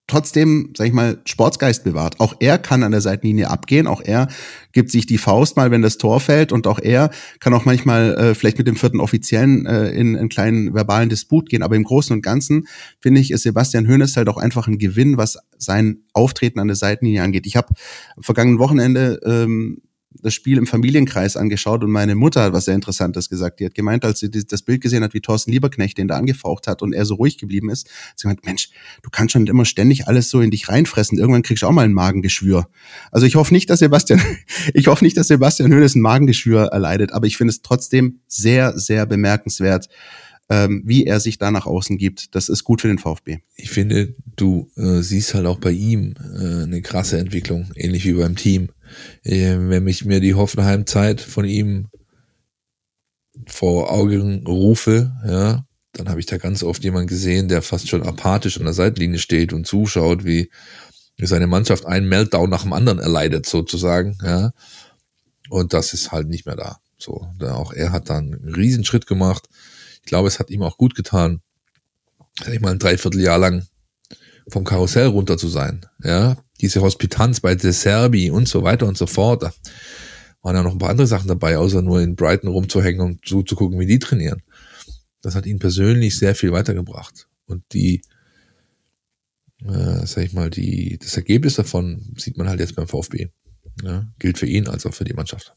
trotzdem, 0.09 0.72
sag 0.76 0.89
ich 0.89 0.93
mal, 0.93 1.20
Sportsgeist 1.24 1.85
bewahrt. 1.85 2.18
Auch 2.18 2.35
er 2.41 2.59
kann 2.59 2.83
an 2.83 2.91
der 2.91 3.01
Seitenlinie 3.01 3.51
abgehen, 3.51 3.87
auch 3.87 4.01
er 4.01 4.29
gibt 4.72 4.91
sich 4.91 5.07
die 5.07 5.18
Faust 5.18 5.57
mal, 5.57 5.70
wenn 5.70 5.83
das 5.83 5.99
Tor 5.99 6.18
fällt 6.18 6.51
und 6.51 6.66
auch 6.66 6.79
er 6.79 7.11
kann 7.41 7.55
auch 7.55 7.64
manchmal 7.64 8.14
äh, 8.14 8.35
vielleicht 8.35 8.59
mit 8.59 8.66
dem 8.66 8.76
vierten 8.76 9.01
Offiziellen 9.01 9.66
äh, 9.66 9.91
in 9.91 10.16
einen 10.16 10.29
kleinen 10.29 10.74
verbalen 10.74 11.09
Disput 11.09 11.49
gehen. 11.49 11.62
Aber 11.62 11.76
im 11.76 11.85
Großen 11.85 12.14
und 12.14 12.22
Ganzen, 12.22 12.66
finde 13.01 13.20
ich, 13.20 13.31
ist 13.31 13.43
Sebastian 13.43 13.87
Hoeneß 13.87 14.16
halt 14.16 14.29
auch 14.29 14.39
einfach 14.39 14.66
ein 14.66 14.79
Gewinn, 14.79 15.18
was 15.18 15.39
sein 15.59 15.99
Auftreten 16.12 16.59
an 16.59 16.68
der 16.68 16.76
Seitenlinie 16.76 17.22
angeht. 17.22 17.47
Ich 17.47 17.57
habe 17.57 17.68
am 18.16 18.22
vergangenen 18.22 18.59
Wochenende 18.59 19.20
ähm, 19.24 19.83
das 20.11 20.35
Spiel 20.35 20.59
im 20.59 20.67
Familienkreis 20.67 21.37
angeschaut 21.37 21.85
und 21.85 21.91
meine 21.91 22.15
Mutter 22.15 22.43
hat 22.43 22.53
was 22.53 22.65
sehr 22.65 22.75
Interessantes 22.75 23.29
gesagt. 23.29 23.61
Die 23.61 23.67
hat 23.67 23.75
gemeint, 23.75 24.05
als 24.05 24.21
sie 24.21 24.31
das 24.31 24.63
Bild 24.63 24.81
gesehen 24.81 25.05
hat, 25.05 25.15
wie 25.15 25.21
Thorsten 25.21 25.53
Lieberknecht 25.53 25.99
den 25.99 26.09
da 26.09 26.17
angefaucht 26.17 26.67
hat 26.67 26.83
und 26.83 26.93
er 26.93 27.05
so 27.05 27.15
ruhig 27.15 27.39
geblieben 27.39 27.71
ist, 27.71 27.89
sie 28.17 28.23
gemeint, 28.23 28.45
Mensch, 28.45 28.71
du 29.03 29.11
kannst 29.11 29.33
schon 29.33 29.47
immer 29.47 29.65
ständig 29.65 30.09
alles 30.09 30.31
so 30.31 30.41
in 30.41 30.51
dich 30.51 30.69
reinfressen. 30.69 31.19
Irgendwann 31.19 31.43
kriegst 31.43 31.63
du 31.63 31.67
auch 31.67 31.73
mal 31.73 31.85
ein 31.85 31.93
Magengeschwür. 31.93 32.69
Also 33.13 33.27
ich 33.27 33.37
hoffe 33.37 33.53
nicht, 33.53 33.71
dass 33.71 33.81
Sebastian, 33.81 34.21
ich 34.75 34.87
hoffe 34.87 35.05
nicht, 35.05 35.17
dass 35.17 35.29
Sebastian 35.29 35.73
Hoeneß 35.73 35.95
ein 35.95 36.01
Magengeschwür 36.01 36.65
erleidet, 36.67 37.13
aber 37.13 37.27
ich 37.27 37.37
finde 37.37 37.53
es 37.53 37.63
trotzdem 37.63 38.21
sehr, 38.27 38.79
sehr 38.79 39.07
bemerkenswert, 39.07 39.89
ähm, 40.51 40.83
wie 40.87 41.05
er 41.05 41.21
sich 41.21 41.39
da 41.39 41.51
nach 41.51 41.67
außen 41.67 41.99
gibt. 41.99 42.35
Das 42.35 42.49
ist 42.49 42.65
gut 42.65 42.81
für 42.81 42.89
den 42.89 42.99
VfB. 42.99 43.39
Ich 43.57 43.71
finde, 43.71 44.15
du 44.37 44.71
äh, 44.77 45.03
siehst 45.03 45.35
halt 45.35 45.47
auch 45.47 45.59
bei 45.59 45.73
ihm 45.73 46.15
äh, 46.19 46.63
eine 46.63 46.81
krasse 46.83 47.19
Entwicklung, 47.19 47.71
ähnlich 47.77 48.07
wie 48.07 48.15
beim 48.15 48.37
Team. 48.37 48.69
Äh, 49.22 49.57
wenn 49.59 49.86
ich 49.86 50.05
mir 50.05 50.20
die 50.20 50.34
Hoffenheim-Zeit 50.34 51.20
von 51.20 51.45
ihm 51.45 51.89
vor 53.47 53.91
Augen 53.91 54.47
rufe, 54.47 55.12
ja, 55.26 55.64
dann 55.93 56.09
habe 56.09 56.20
ich 56.20 56.26
da 56.26 56.36
ganz 56.36 56.62
oft 56.62 56.84
jemanden 56.84 57.09
gesehen, 57.09 57.49
der 57.49 57.62
fast 57.62 57.89
schon 57.89 58.03
apathisch 58.03 58.59
an 58.59 58.64
der 58.64 58.74
Seitenlinie 58.74 59.18
steht 59.18 59.53
und 59.53 59.66
zuschaut, 59.66 60.24
wie, 60.24 60.51
wie 61.16 61.26
seine 61.26 61.47
Mannschaft 61.47 61.86
einen 61.86 62.09
Meltdown 62.09 62.51
nach 62.51 62.62
dem 62.62 62.72
anderen 62.72 62.99
erleidet, 62.99 63.47
sozusagen, 63.47 64.18
ja. 64.22 64.53
Und 65.51 65.72
das 65.72 65.95
ist 65.95 66.12
halt 66.12 66.28
nicht 66.28 66.45
mehr 66.45 66.57
da. 66.57 66.78
So, 66.99 67.26
da 67.39 67.55
auch 67.55 67.72
er 67.72 67.91
hat 67.93 68.11
dann 68.11 68.34
einen 68.34 68.55
Riesenschritt 68.55 69.07
gemacht. 69.07 69.49
Ich 70.03 70.09
glaube, 70.09 70.28
es 70.28 70.39
hat 70.39 70.51
ihm 70.51 70.62
auch 70.62 70.76
gut 70.76 70.95
getan, 70.95 71.41
sag 72.39 72.53
ich 72.53 72.61
mal, 72.61 72.72
ein 72.72 72.78
Dreivierteljahr 72.78 73.39
lang 73.39 73.66
vom 74.51 74.65
Karussell 74.65 75.07
runter 75.07 75.37
zu 75.37 75.49
sein. 75.49 75.87
Ja, 76.03 76.37
diese 76.61 76.81
Hospitanz 76.81 77.41
bei 77.41 77.55
De 77.55 77.71
Serbi 77.71 78.31
und 78.31 78.49
so 78.49 78.63
weiter 78.63 78.87
und 78.87 78.97
so 78.97 79.07
fort. 79.07 79.43
Da 79.43 79.53
waren 80.43 80.57
ja 80.57 80.63
noch 80.63 80.73
ein 80.73 80.79
paar 80.79 80.91
andere 80.91 81.07
Sachen 81.07 81.29
dabei, 81.29 81.59
außer 81.59 81.83
nur 81.83 82.01
in 82.01 82.17
Brighton 82.17 82.51
rumzuhängen 82.51 83.01
und 83.01 83.27
so 83.27 83.43
zu 83.43 83.57
gucken, 83.57 83.79
wie 83.79 83.87
die 83.87 83.99
trainieren. 83.99 84.43
Das 85.23 85.35
hat 85.35 85.47
ihn 85.47 85.59
persönlich 85.59 86.17
sehr 86.19 86.35
viel 86.35 86.53
weitergebracht. 86.53 87.29
Und 87.47 87.65
die, 87.73 88.03
äh, 89.65 90.07
sag 90.07 90.25
ich 90.25 90.33
mal, 90.33 90.51
die, 90.51 90.99
das 90.99 91.17
Ergebnis 91.17 91.57
davon 91.57 92.15
sieht 92.17 92.37
man 92.37 92.49
halt 92.49 92.61
jetzt 92.61 92.77
beim 92.77 92.89
VfB. 92.89 93.29
Ja, 93.83 94.07
gilt 94.19 94.39
für 94.39 94.47
ihn 94.47 94.67
als 94.67 94.87
auch 94.87 94.95
für 94.95 95.05
die 95.05 95.15
Mannschaft. 95.15 95.55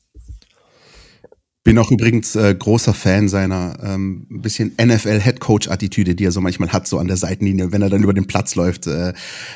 Bin 1.64 1.78
auch 1.78 1.92
übrigens 1.92 2.36
äh, 2.36 2.56
großer 2.56 2.94
Fan 2.94 3.30
seiner 3.30 3.78
ähm, 3.84 4.26
bisschen 4.30 4.72
NFL-Headcoach-Attitüde, 4.82 6.16
die 6.16 6.26
er 6.26 6.32
so 6.32 6.42
manchmal 6.42 6.70
hat, 6.70 6.88
so 6.88 6.98
an 6.98 7.08
der 7.08 7.18
Seitenlinie, 7.18 7.72
wenn 7.72 7.84
er 7.84 7.90
dann 7.90 8.02
über 8.02 8.14
den 8.14 8.26
Platz 8.26 8.56
läuft. 8.56 8.88
Äh, 8.88 9.14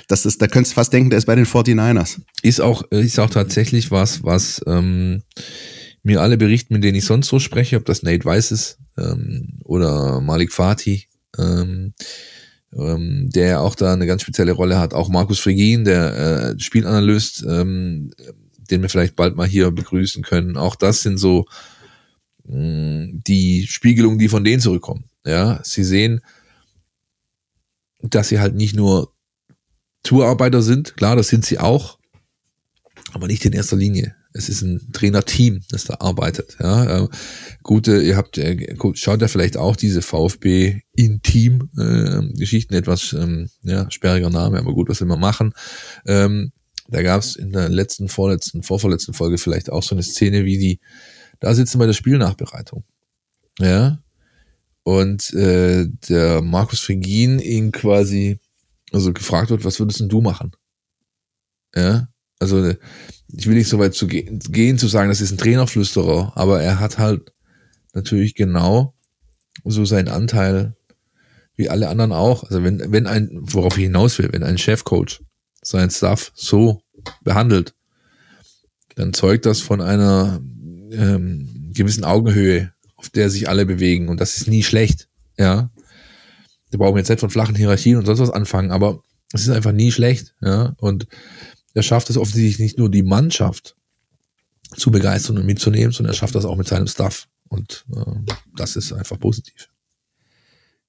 das 0.07 0.25
ist, 0.27 0.39
da 0.39 0.47
könntest 0.47 0.73
du 0.73 0.75
fast 0.75 0.93
denken, 0.93 1.09
der 1.09 1.17
ist 1.17 1.25
bei 1.25 1.33
den 1.33 1.47
49ers. 1.47 2.19
Ist 2.43 2.61
auch, 2.61 2.83
ist 2.91 3.19
auch 3.19 3.31
tatsächlich 3.31 3.89
was, 3.89 4.23
was 4.23 4.61
ähm, 4.67 5.23
mir 6.03 6.21
alle 6.21 6.37
berichten, 6.37 6.75
mit 6.75 6.83
denen 6.83 6.95
ich 6.95 7.05
sonst 7.05 7.27
so 7.27 7.39
spreche, 7.39 7.77
ob 7.77 7.85
das 7.85 8.03
Nate 8.03 8.23
Weiss 8.23 8.51
ist 8.51 8.77
ähm, 8.97 9.59
oder 9.63 10.21
Malik 10.21 10.53
Fatih, 10.53 11.07
ähm, 11.39 11.93
ähm, 12.71 13.29
der 13.33 13.61
auch 13.61 13.73
da 13.73 13.93
eine 13.93 14.05
ganz 14.05 14.21
spezielle 14.21 14.51
Rolle 14.51 14.77
hat. 14.77 14.93
Auch 14.93 15.09
Markus 15.09 15.39
Fregin, 15.39 15.85
der 15.85 16.53
äh, 16.55 16.59
Spielanalyst, 16.59 17.43
ähm, 17.49 18.11
den 18.69 18.83
wir 18.83 18.89
vielleicht 18.89 19.15
bald 19.15 19.35
mal 19.35 19.47
hier 19.47 19.71
begrüßen 19.71 20.23
können. 20.23 20.57
Auch 20.57 20.75
das 20.75 21.01
sind 21.01 21.17
so 21.17 21.45
die 22.47 23.65
Spiegelungen, 23.67 24.19
die 24.19 24.29
von 24.29 24.43
denen 24.43 24.61
zurückkommen. 24.61 25.05
Ja, 25.25 25.59
sie 25.63 25.83
sehen, 25.83 26.21
dass 28.01 28.29
sie 28.29 28.39
halt 28.39 28.55
nicht 28.55 28.75
nur 28.75 29.13
Tourarbeiter 30.03 30.61
sind, 30.61 30.95
klar, 30.95 31.15
das 31.15 31.29
sind 31.29 31.45
sie 31.45 31.57
auch, 31.57 31.97
aber 33.13 33.27
nicht 33.27 33.43
in 33.45 33.53
erster 33.53 33.75
Linie. 33.75 34.15
Es 34.33 34.49
ist 34.49 34.61
ein 34.61 34.91
Trainerteam, 34.91 35.61
das 35.69 35.85
da 35.85 35.95
arbeitet. 36.01 36.57
Ja, 36.59 37.03
äh, 37.03 37.07
gute, 37.63 38.01
ihr 38.01 38.17
habt, 38.17 38.37
äh, 38.37 38.75
schaut 38.93 39.21
ja 39.21 39.29
vielleicht 39.29 39.55
auch 39.55 39.77
diese 39.77 40.01
VfB 40.01 40.81
Intim 40.91 41.69
äh, 41.79 42.75
etwas 42.75 43.13
ähm, 43.13 43.49
ja, 43.63 43.89
sperriger 43.89 44.29
Name, 44.29 44.59
aber 44.59 44.73
gut, 44.73 44.89
was 44.89 44.99
wir 44.99 45.05
immer 45.05 45.17
machen. 45.17 45.53
Ähm, 46.05 46.51
da 46.89 47.01
gab 47.01 47.21
es 47.21 47.35
in 47.35 47.51
der 47.51 47.69
letzten, 47.69 48.09
vorletzten, 48.09 48.61
vorvorletzten 48.61 49.13
Folge 49.13 49.37
vielleicht 49.37 49.71
auch 49.71 49.81
so 49.81 49.95
eine 49.95 50.03
Szene, 50.03 50.45
wie 50.45 50.59
die 50.59 50.79
da 51.45 51.53
sitzen 51.53 51.77
bei 51.77 51.85
der 51.85 51.93
Spielnachbereitung. 51.93 52.83
Ja. 53.59 53.99
Und 54.81 55.31
äh, 55.35 55.85
der 56.09 56.41
Markus 56.41 56.79
Fregin 56.79 57.37
ihn 57.37 57.71
quasi 57.71 58.39
also 58.91 59.13
gefragt 59.13 59.51
wird, 59.51 59.63
was 59.63 59.79
würdest 59.79 59.99
denn 59.99 60.09
du 60.09 60.21
machen? 60.21 60.55
Ja. 61.75 62.07
Also 62.39 62.73
ich 63.27 63.45
will 63.45 63.53
nicht 63.53 63.69
so 63.69 63.77
weit 63.77 63.93
zu 63.93 64.07
gehen, 64.07 64.39
gehen 64.39 64.79
zu 64.79 64.87
sagen, 64.87 65.09
das 65.09 65.21
ist 65.21 65.33
ein 65.33 65.37
Trainerflüsterer, 65.37 66.35
aber 66.35 66.63
er 66.63 66.79
hat 66.79 66.97
halt 66.97 67.31
natürlich 67.93 68.33
genau 68.33 68.95
so 69.63 69.85
seinen 69.85 70.07
Anteil 70.07 70.75
wie 71.55 71.69
alle 71.69 71.89
anderen 71.89 72.11
auch. 72.11 72.43
Also 72.43 72.63
wenn, 72.63 72.91
wenn 72.91 73.05
ein, 73.05 73.29
worauf 73.33 73.77
ich 73.77 73.83
hinaus 73.83 74.17
will, 74.17 74.29
wenn 74.31 74.41
ein 74.41 74.57
Chefcoach 74.57 75.21
seinen 75.61 75.91
Staff 75.91 76.31
so 76.33 76.81
behandelt, 77.23 77.75
dann 78.95 79.13
zeugt 79.13 79.45
das 79.45 79.59
von 79.59 79.79
einer 79.79 80.41
ähm, 80.97 81.71
gewissen 81.73 82.03
Augenhöhe, 82.03 82.73
auf 82.95 83.09
der 83.09 83.29
sich 83.29 83.49
alle 83.49 83.65
bewegen. 83.65 84.09
Und 84.09 84.19
das 84.19 84.37
ist 84.37 84.47
nie 84.47 84.63
schlecht. 84.63 85.07
Ja. 85.37 85.69
Da 86.71 86.77
brauchen 86.77 86.95
wir 86.95 86.99
jetzt 86.99 87.09
nicht 87.09 87.19
von 87.19 87.29
flachen 87.29 87.55
Hierarchien 87.55 87.97
und 87.97 88.05
sonst 88.05 88.19
was 88.19 88.31
anfangen, 88.31 88.71
aber 88.71 89.01
es 89.33 89.41
ist 89.41 89.49
einfach 89.49 89.71
nie 89.71 89.91
schlecht. 89.91 90.33
Ja. 90.41 90.75
Und 90.77 91.07
er 91.73 91.83
schafft 91.83 92.09
es 92.09 92.17
offensichtlich 92.17 92.59
nicht 92.59 92.77
nur 92.77 92.89
die 92.89 93.03
Mannschaft 93.03 93.75
zu 94.75 94.91
begeistern 94.91 95.37
und 95.37 95.45
mitzunehmen, 95.45 95.91
sondern 95.91 96.13
er 96.13 96.17
schafft 96.17 96.35
das 96.35 96.45
auch 96.45 96.57
mit 96.57 96.67
seinem 96.67 96.87
Staff. 96.87 97.27
Und 97.47 97.85
äh, 97.95 98.33
das 98.55 98.75
ist 98.75 98.93
einfach 98.93 99.19
positiv. 99.19 99.69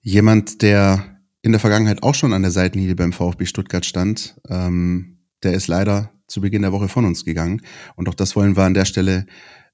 Jemand, 0.00 0.62
der 0.62 1.18
in 1.42 1.52
der 1.52 1.60
Vergangenheit 1.60 2.02
auch 2.02 2.14
schon 2.14 2.32
an 2.32 2.42
der 2.42 2.50
Seitenlinie 2.50 2.96
beim 2.96 3.12
VfB 3.12 3.46
Stuttgart 3.46 3.84
stand, 3.84 4.36
ähm, 4.48 5.18
der 5.42 5.52
ist 5.52 5.68
leider 5.68 6.10
zu 6.26 6.40
Beginn 6.40 6.62
der 6.62 6.72
Woche 6.72 6.88
von 6.88 7.04
uns 7.04 7.24
gegangen. 7.24 7.62
Und 7.94 8.08
auch 8.08 8.14
das 8.14 8.34
wollen 8.34 8.56
wir 8.56 8.64
an 8.64 8.74
der 8.74 8.84
Stelle 8.84 9.26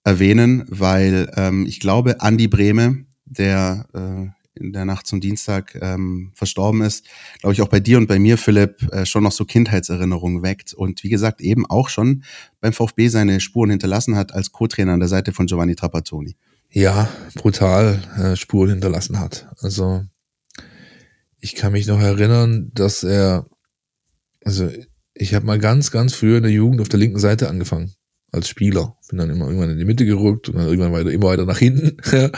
erwähnen, 0.04 0.64
weil 0.68 1.30
ähm, 1.36 1.66
ich 1.66 1.80
glaube, 1.80 2.20
Andi 2.20 2.48
Brehme, 2.48 3.06
der 3.24 3.86
äh, 3.94 4.28
in 4.54 4.72
der 4.72 4.84
Nacht 4.84 5.06
zum 5.06 5.20
Dienstag 5.20 5.78
ähm, 5.80 6.32
verstorben 6.34 6.82
ist, 6.82 7.06
glaube 7.40 7.54
ich 7.54 7.62
auch 7.62 7.68
bei 7.68 7.80
dir 7.80 7.98
und 7.98 8.06
bei 8.06 8.18
mir, 8.18 8.36
Philipp, 8.36 8.82
äh, 8.92 9.06
schon 9.06 9.22
noch 9.22 9.32
so 9.32 9.44
Kindheitserinnerungen 9.44 10.42
weckt 10.42 10.74
und 10.74 11.02
wie 11.02 11.08
gesagt 11.08 11.40
eben 11.40 11.64
auch 11.66 11.88
schon 11.88 12.24
beim 12.60 12.72
VfB 12.72 13.08
seine 13.08 13.40
Spuren 13.40 13.70
hinterlassen 13.70 14.16
hat 14.16 14.34
als 14.34 14.52
Co-Trainer 14.52 14.92
an 14.92 15.00
der 15.00 15.08
Seite 15.08 15.32
von 15.32 15.46
Giovanni 15.46 15.74
Trapattoni. 15.74 16.36
Ja, 16.70 17.08
brutal 17.34 18.02
äh, 18.16 18.36
Spuren 18.36 18.70
hinterlassen 18.70 19.18
hat. 19.18 19.48
Also 19.60 20.04
ich 21.38 21.54
kann 21.54 21.72
mich 21.72 21.86
noch 21.86 22.00
erinnern, 22.00 22.70
dass 22.74 23.02
er, 23.02 23.46
also 24.44 24.70
ich 25.14 25.34
habe 25.34 25.46
mal 25.46 25.58
ganz, 25.58 25.90
ganz 25.90 26.14
früher 26.14 26.38
in 26.38 26.44
der 26.44 26.52
Jugend 26.52 26.80
auf 26.80 26.88
der 26.88 26.98
linken 26.98 27.18
Seite 27.18 27.48
angefangen 27.48 27.94
als 28.32 28.48
Spieler. 28.48 28.96
Bin 29.08 29.18
dann 29.18 29.30
immer 29.30 29.46
irgendwann 29.46 29.70
in 29.70 29.78
die 29.78 29.84
Mitte 29.84 30.04
gerückt 30.04 30.48
und 30.48 30.56
dann 30.56 30.66
irgendwann 30.66 30.92
weiter, 30.92 31.10
immer 31.10 31.28
weiter 31.28 31.44
nach 31.44 31.58
hinten. 31.58 31.96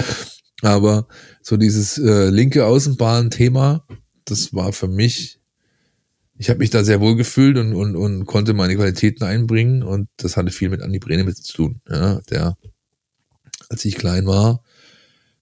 Aber 0.63 1.09
so 1.43 1.57
dieses 1.57 1.99
äh, 1.99 2.31
linke 2.31 2.67
Außenbahn-Thema, 2.67 3.87
das 4.25 4.53
war 4.55 4.73
für 4.73 4.89
mich, 4.89 5.41
ich 6.37 6.51
habe 6.51 6.59
mich 6.59 6.71
da 6.71 6.85
sehr 6.85 7.01
wohl 7.01 7.17
gefühlt 7.17 7.57
und, 7.59 7.75
und, 7.75 7.97
und 7.97 8.27
konnte 8.27 8.55
meine 8.55 8.75
Qualitäten 8.75 9.25
einbringen 9.25 9.83
und 9.83 10.09
das 10.17 10.37
hatte 10.37 10.51
viel 10.51 10.69
mit 10.69 10.83
Andi 10.83 10.99
Brene 10.99 11.25
mit 11.25 11.37
zu 11.37 11.53
tun, 11.53 11.81
ja, 11.89 12.21
der, 12.31 12.57
als 13.69 13.85
ich 13.85 13.97
klein 13.97 14.27
war, 14.27 14.63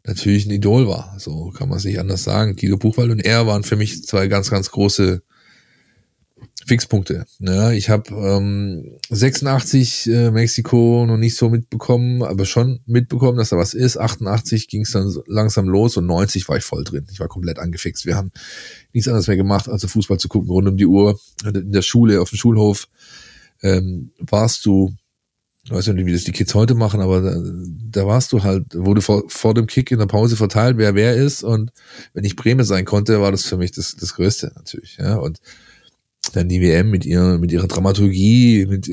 natürlich 0.04 0.46
ein 0.46 0.50
Idol 0.50 0.88
war. 0.88 1.14
So 1.18 1.50
kann 1.50 1.68
man 1.68 1.78
es 1.78 1.84
nicht 1.84 2.00
anders 2.00 2.24
sagen. 2.24 2.56
Guido 2.56 2.76
Buchwald 2.76 3.10
und 3.10 3.24
er 3.24 3.46
waren 3.46 3.62
für 3.62 3.76
mich 3.76 4.04
zwei 4.04 4.26
ganz, 4.26 4.50
ganz 4.50 4.70
große 4.70 5.22
Fixpunkte. 6.66 7.24
Ja, 7.40 7.72
ich 7.72 7.90
habe 7.90 8.14
ähm, 8.14 8.98
86 9.10 10.06
äh, 10.08 10.30
Mexiko 10.30 11.04
noch 11.06 11.16
nicht 11.16 11.36
so 11.36 11.50
mitbekommen, 11.50 12.22
aber 12.22 12.44
schon 12.44 12.80
mitbekommen, 12.86 13.38
dass 13.38 13.50
da 13.50 13.56
was 13.56 13.74
ist. 13.74 13.98
88 13.98 14.68
ging 14.68 14.82
es 14.82 14.92
dann 14.92 15.12
langsam 15.26 15.68
los 15.68 15.96
und 15.96 16.06
90 16.06 16.48
war 16.48 16.56
ich 16.56 16.64
voll 16.64 16.84
drin. 16.84 17.06
Ich 17.10 17.20
war 17.20 17.28
komplett 17.28 17.58
angefixt. 17.58 18.06
Wir 18.06 18.16
haben 18.16 18.30
nichts 18.92 19.08
anderes 19.08 19.26
mehr 19.26 19.36
gemacht, 19.36 19.68
als 19.68 19.84
Fußball 19.84 20.18
zu 20.18 20.28
gucken, 20.28 20.50
rund 20.50 20.68
um 20.68 20.76
die 20.76 20.86
Uhr. 20.86 21.18
In 21.44 21.72
der 21.72 21.82
Schule, 21.82 22.20
auf 22.20 22.30
dem 22.30 22.38
Schulhof 22.38 22.88
ähm, 23.62 24.12
warst 24.18 24.64
du, 24.64 24.94
ich 25.64 25.70
weiß 25.70 25.88
nicht, 25.88 26.06
wie 26.06 26.12
das 26.12 26.24
die 26.24 26.32
Kids 26.32 26.54
heute 26.54 26.74
machen, 26.74 27.00
aber 27.00 27.20
da, 27.20 27.36
da 27.90 28.06
warst 28.06 28.32
du 28.32 28.42
halt, 28.42 28.74
wurde 28.74 29.00
vor, 29.00 29.24
vor 29.28 29.54
dem 29.54 29.66
Kick 29.66 29.90
in 29.90 29.98
der 29.98 30.06
Pause 30.06 30.36
verteilt, 30.36 30.76
wer 30.76 30.94
wer 30.94 31.14
ist. 31.14 31.42
Und 31.42 31.72
wenn 32.14 32.24
ich 32.24 32.36
Bremen 32.36 32.64
sein 32.64 32.84
konnte, 32.84 33.20
war 33.20 33.32
das 33.32 33.44
für 33.44 33.56
mich 33.56 33.72
das, 33.72 33.96
das 33.96 34.14
Größte 34.14 34.52
natürlich. 34.56 34.96
Ja, 34.98 35.16
und 35.16 35.40
dann 36.32 36.48
die 36.48 36.60
WM 36.60 36.90
mit 36.90 37.04
ihrer, 37.04 37.38
mit 37.38 37.50
ihrer 37.52 37.66
Dramaturgie, 37.66 38.66
mit, 38.66 38.88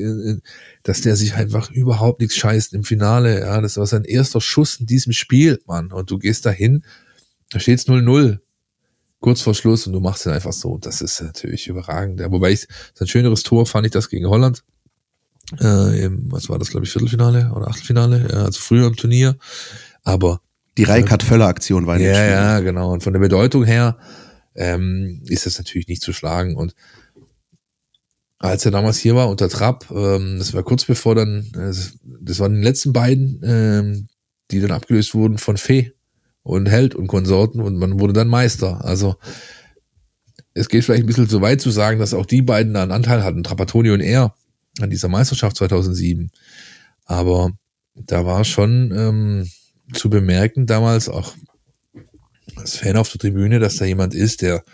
dass 0.82 1.00
der 1.02 1.16
sich 1.16 1.34
einfach 1.34 1.70
überhaupt 1.70 2.20
nichts 2.20 2.36
scheißt 2.36 2.74
im 2.74 2.84
Finale. 2.84 3.40
Ja, 3.40 3.60
das 3.60 3.76
war 3.76 3.86
sein 3.86 4.04
erster 4.04 4.40
Schuss 4.40 4.80
in 4.80 4.86
diesem 4.86 5.12
Spiel, 5.12 5.60
Mann. 5.66 5.92
Und 5.92 6.10
du 6.10 6.18
gehst 6.18 6.44
dahin, 6.44 6.84
da 7.50 7.60
steht's 7.60 7.86
0-0. 7.86 8.38
Kurz 9.20 9.42
vor 9.42 9.54
Schluss 9.54 9.86
und 9.86 9.92
du 9.92 10.00
machst 10.00 10.24
ihn 10.26 10.32
einfach 10.32 10.52
so. 10.52 10.78
Das 10.78 11.02
ist 11.02 11.20
natürlich 11.20 11.68
überragend. 11.68 12.20
Ja, 12.20 12.30
wobei 12.32 12.52
ich, 12.52 12.66
sein 12.94 13.06
schöneres 13.06 13.42
Tor 13.42 13.66
fand 13.66 13.86
ich 13.86 13.92
das 13.92 14.08
gegen 14.08 14.26
Holland. 14.26 14.64
Äh, 15.60 16.04
im, 16.04 16.32
was 16.32 16.48
war 16.48 16.58
das, 16.58 16.70
glaube 16.70 16.86
ich, 16.86 16.92
Viertelfinale 16.92 17.52
oder 17.54 17.68
Achtelfinale, 17.68 18.28
ja, 18.30 18.44
also 18.44 18.60
früher 18.60 18.86
im 18.86 18.96
Turnier. 18.96 19.36
Aber 20.04 20.40
die 20.78 20.84
Reikart-Völler-Aktion 20.84 21.86
war 21.86 21.98
Ja, 21.98 22.24
ja, 22.24 22.60
genau. 22.60 22.92
Und 22.92 23.02
von 23.02 23.12
der 23.12 23.20
Bedeutung 23.20 23.64
her 23.64 23.98
ähm, 24.54 25.22
ist 25.26 25.44
das 25.44 25.58
natürlich 25.58 25.88
nicht 25.88 26.02
zu 26.02 26.12
schlagen. 26.12 26.56
Und 26.56 26.74
als 28.40 28.64
er 28.64 28.70
damals 28.70 28.98
hier 28.98 29.14
war 29.14 29.28
unter 29.28 29.50
Trapp, 29.50 29.90
ähm, 29.90 30.38
das 30.38 30.54
war 30.54 30.62
kurz 30.62 30.86
bevor 30.86 31.14
dann, 31.14 31.52
äh, 31.54 31.72
das 32.22 32.40
waren 32.40 32.54
die 32.54 32.62
letzten 32.62 32.92
beiden, 32.92 33.40
ähm, 33.44 34.08
die 34.50 34.60
dann 34.60 34.72
abgelöst 34.72 35.14
wurden 35.14 35.36
von 35.36 35.58
Fee 35.58 35.92
und 36.42 36.66
Held 36.66 36.94
und 36.94 37.06
Konsorten 37.06 37.60
und 37.60 37.76
man 37.76 38.00
wurde 38.00 38.14
dann 38.14 38.28
Meister. 38.28 38.82
Also 38.82 39.16
es 40.54 40.70
geht 40.70 40.84
vielleicht 40.84 41.04
ein 41.04 41.06
bisschen 41.06 41.28
zu 41.28 41.42
weit 41.42 41.60
zu 41.60 41.70
sagen, 41.70 42.00
dass 42.00 42.14
auch 42.14 42.24
die 42.24 42.40
beiden 42.40 42.72
da 42.72 42.82
einen 42.82 42.92
Anteil 42.92 43.22
hatten, 43.22 43.44
Trapattoni 43.44 43.90
und 43.90 44.00
er, 44.00 44.34
an 44.80 44.88
dieser 44.88 45.08
Meisterschaft 45.08 45.56
2007. 45.56 46.30
Aber 47.04 47.50
da 47.94 48.24
war 48.24 48.44
schon 48.44 48.90
ähm, 48.96 49.50
zu 49.92 50.08
bemerken 50.08 50.64
damals 50.64 51.10
auch 51.10 51.34
als 52.56 52.76
Fan 52.76 52.96
auf 52.96 53.10
der 53.10 53.20
Tribüne, 53.20 53.58
dass 53.58 53.76
da 53.76 53.84
jemand 53.84 54.14
ist, 54.14 54.40
der 54.40 54.64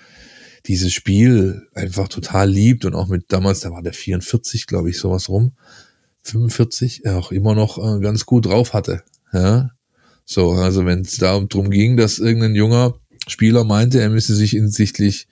dieses 0.68 0.92
Spiel 0.92 1.66
einfach 1.74 2.08
total 2.08 2.50
liebt 2.50 2.84
und 2.84 2.94
auch 2.94 3.08
mit 3.08 3.26
damals, 3.28 3.60
da 3.60 3.70
war 3.70 3.82
der 3.82 3.92
44, 3.92 4.66
glaube 4.66 4.90
ich, 4.90 4.98
sowas 4.98 5.28
rum, 5.28 5.52
45, 6.22 7.04
er 7.04 7.18
auch 7.18 7.32
immer 7.32 7.54
noch 7.54 7.78
äh, 7.78 8.00
ganz 8.00 8.26
gut 8.26 8.46
drauf 8.46 8.72
hatte. 8.72 9.02
Ja, 9.32 9.70
so, 10.24 10.52
also 10.52 10.84
wenn 10.84 11.00
es 11.00 11.18
da 11.18 11.38
drum 11.40 11.70
ging, 11.70 11.96
dass 11.96 12.18
irgendein 12.18 12.54
junger 12.54 12.94
Spieler 13.28 13.64
meinte, 13.64 14.00
er 14.00 14.10
müsse 14.10 14.34
sich 14.34 14.50
hinsichtlich 14.50 15.28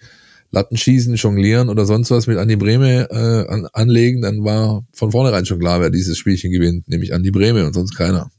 Lattenschießen, 0.50 1.16
Jonglieren 1.16 1.68
oder 1.68 1.84
sonst 1.84 2.12
was 2.12 2.28
mit 2.28 2.38
Andi 2.38 2.56
Breme 2.56 3.08
äh, 3.10 3.52
an, 3.52 3.66
anlegen, 3.72 4.22
dann 4.22 4.44
war 4.44 4.86
von 4.92 5.10
vornherein 5.10 5.46
schon 5.46 5.58
klar, 5.58 5.80
wer 5.80 5.90
dieses 5.90 6.16
Spielchen 6.16 6.52
gewinnt, 6.52 6.88
nämlich 6.88 7.12
Andi 7.12 7.32
Breme 7.32 7.66
und 7.66 7.74
sonst 7.74 7.96
keiner. 7.96 8.30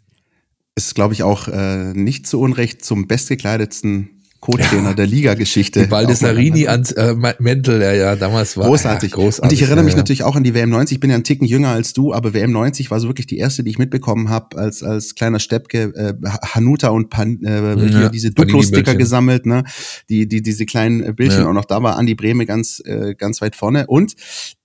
Ist, 0.75 0.95
glaube 0.95 1.13
ich, 1.13 1.23
auch 1.23 1.47
äh, 1.49 1.93
nicht 1.93 2.25
zu 2.25 2.39
Unrecht 2.39 2.83
zum 2.83 3.07
bestgekleidetsten 3.07 4.14
Co-Trainer 4.45 4.89
ja. 4.89 4.93
der 4.93 5.07
Liga-Geschichte. 5.07 5.87
Baldessarini 5.87 6.67
ans 6.67 6.91
äh, 6.91 7.15
Mäntel, 7.39 7.79
der 7.79 7.95
ja 7.95 8.15
damals 8.15 8.55
war. 8.57 8.67
Großartig. 8.67 9.11
Ja, 9.11 9.15
großartig. 9.15 9.43
Und 9.43 9.53
ich 9.53 9.63
erinnere 9.63 9.83
mich 9.83 9.93
ja, 9.93 9.97
natürlich 9.97 10.21
auch 10.21 10.35
an 10.35 10.43
die 10.43 10.53
WM 10.53 10.69
90. 10.69 10.97
Ich 10.97 10.99
bin 10.99 11.09
ja 11.09 11.15
einen 11.15 11.23
Ticken 11.23 11.47
jünger 11.47 11.69
als 11.69 11.93
du, 11.93 12.13
aber 12.13 12.35
WM 12.35 12.51
90 12.51 12.91
war 12.91 12.99
so 12.99 13.07
wirklich 13.07 13.25
die 13.25 13.39
erste, 13.39 13.63
die 13.63 13.71
ich 13.71 13.79
mitbekommen 13.79 14.29
habe 14.29 14.55
als 14.57 14.83
als 14.83 15.15
kleiner 15.15 15.39
Steppke. 15.39 15.95
Äh, 15.95 16.13
Hanuta 16.53 16.89
und 16.89 17.09
Pan, 17.09 17.43
äh, 17.43 18.11
diese 18.11 18.31
Duplo-Sticker 18.31 18.93
gesammelt, 18.93 19.47
ne? 19.47 19.63
Die 20.09 20.27
die 20.27 20.43
diese 20.43 20.67
kleinen 20.67 21.15
Bildchen. 21.15 21.47
Und 21.47 21.57
auch 21.57 21.65
da 21.65 21.81
war 21.81 21.97
Andi 21.97 22.13
Breme 22.13 22.45
ganz 22.45 22.83
äh, 22.85 23.15
ganz 23.15 23.41
weit 23.41 23.55
vorne. 23.55 23.87
Und 23.87 24.13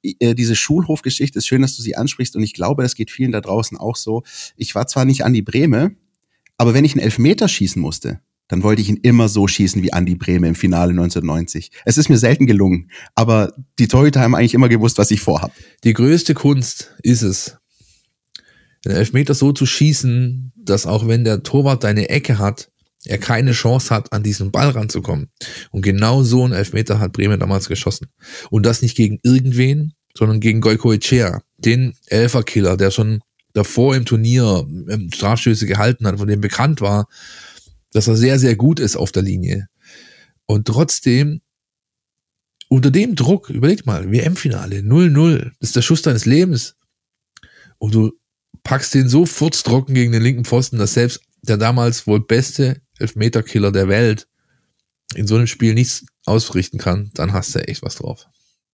äh, 0.03 0.35
diese 0.35 0.57
Schulhofgeschichte 0.57 1.39
ist 1.39 1.47
schön, 1.47 1.63
dass 1.63 1.75
du 1.75 1.81
sie 1.81 1.97
ansprichst. 1.97 2.37
Und 2.37 2.43
ich 2.43 2.53
glaube, 2.53 2.83
das 2.83 2.95
geht 2.95 3.11
vielen 3.11 3.33
da 3.33 3.41
draußen 3.41 3.79
auch 3.79 3.97
so. 3.97 4.25
Ich 4.57 4.75
war 4.75 4.87
zwar 4.89 5.07
nicht 5.07 5.25
Andi 5.25 5.41
Breme, 5.41 5.93
aber 6.59 6.75
wenn 6.75 6.85
ich 6.85 6.93
einen 6.93 7.03
Elfmeter 7.03 7.49
schießen 7.49 7.81
musste, 7.81 8.21
dann 8.51 8.65
wollte 8.65 8.83
ich 8.83 8.89
ihn 8.89 8.99
immer 9.03 9.29
so 9.29 9.47
schießen 9.47 9.83
wie 9.83 9.91
Andy 9.93 10.17
Brehme 10.17 10.49
im 10.49 10.57
Finale 10.57 10.91
1990. 10.91 11.71
Es 11.85 11.97
ist 11.97 12.09
mir 12.09 12.19
selten 12.19 12.47
gelungen, 12.47 12.91
aber 13.15 13.55
die 13.79 13.87
Torhüter 13.87 14.21
haben 14.21 14.35
eigentlich 14.35 14.55
immer 14.55 14.69
gewusst, 14.69 14.99
was 14.99 15.13
ich 15.13 15.21
vorhab. 15.21 15.53
Die 15.85 15.93
größte 15.93 16.35
Kunst 16.35 16.95
ist 17.03 17.23
es, 17.23 17.57
den 18.85 18.93
Elfmeter 18.93 19.35
so 19.35 19.53
zu 19.53 19.67
schießen, 19.67 20.53
dass 20.57 20.87
auch 20.87 21.07
wenn 21.07 21.23
der 21.23 21.45
Torwart 21.45 21.85
deine 21.85 22.09
Ecke 22.09 22.39
hat, 22.39 22.71
er 23.05 23.19
keine 23.19 23.53
Chance 23.53 23.95
hat, 23.95 24.13
an 24.13 24.23
diesen 24.23 24.51
Ball 24.51 24.71
ranzukommen. 24.71 25.29
Und 25.71 25.83
genau 25.83 26.23
so 26.23 26.45
einen 26.45 26.53
Elfmeter 26.53 26.99
hat 26.99 27.13
Bremen 27.13 27.41
damals 27.41 27.69
geschossen. 27.69 28.09
Und 28.51 28.67
das 28.67 28.83
nicht 28.83 28.97
gegen 28.97 29.19
irgendwen, 29.23 29.95
sondern 30.17 30.41
gegen 30.41 30.61
Goiko 30.61 30.93
Echea, 30.93 31.43
den 31.57 31.95
Elferkiller, 32.07 32.77
der 32.77 32.91
schon 32.91 33.21
davor 33.53 33.97
im 33.97 34.05
Turnier 34.05 34.67
ähm, 34.89 35.11
Strafstöße 35.13 35.67
gehalten 35.67 36.07
hat, 36.07 36.19
von 36.19 36.29
dem 36.29 36.41
bekannt 36.41 36.81
war, 36.81 37.07
dass 37.93 38.09
er 38.09 38.17
sehr, 38.17 38.39
sehr 38.39 38.57
gut 38.57 38.81
ist 38.81 38.97
auf 38.97 39.13
der 39.13 39.23
Linie. 39.23 39.69
Und 40.47 40.67
trotzdem, 40.67 41.41
unter 42.69 42.91
dem 42.91 43.15
Druck, 43.15 43.51
überleg 43.51 43.87
mal, 43.87 44.11
WM-Finale, 44.11 44.81
0-0, 44.81 45.53
das 45.59 45.71
ist 45.71 45.77
der 45.77 45.83
Schuss 45.83 46.03
deines 46.03 46.27
Lebens. 46.27 46.77
Und 47.79 47.95
du 47.95 48.13
packst 48.63 48.95
den 48.95 49.09
so 49.09 49.27
furztrocken 49.27 49.95
gegen 49.95 50.13
den 50.13 50.23
linken 50.23 50.45
Pfosten, 50.45 50.79
dass 50.79 50.95
selbst 50.95 51.21
der 51.43 51.57
damals 51.57 52.07
wohl 52.07 52.21
beste 52.21 52.81
Elfmeterkiller 52.99 53.73
der 53.73 53.89
Welt 53.89 54.29
in 55.15 55.27
so 55.27 55.37
einem 55.37 55.47
Spiel 55.47 55.75
nichts 55.75 56.05
ausrichten 56.27 56.79
kann, 56.79 57.11
dann 57.15 57.33
hast 57.33 57.55
du 57.55 57.67
echt 57.67 57.83
was 57.83 57.97
drauf. 57.97 58.27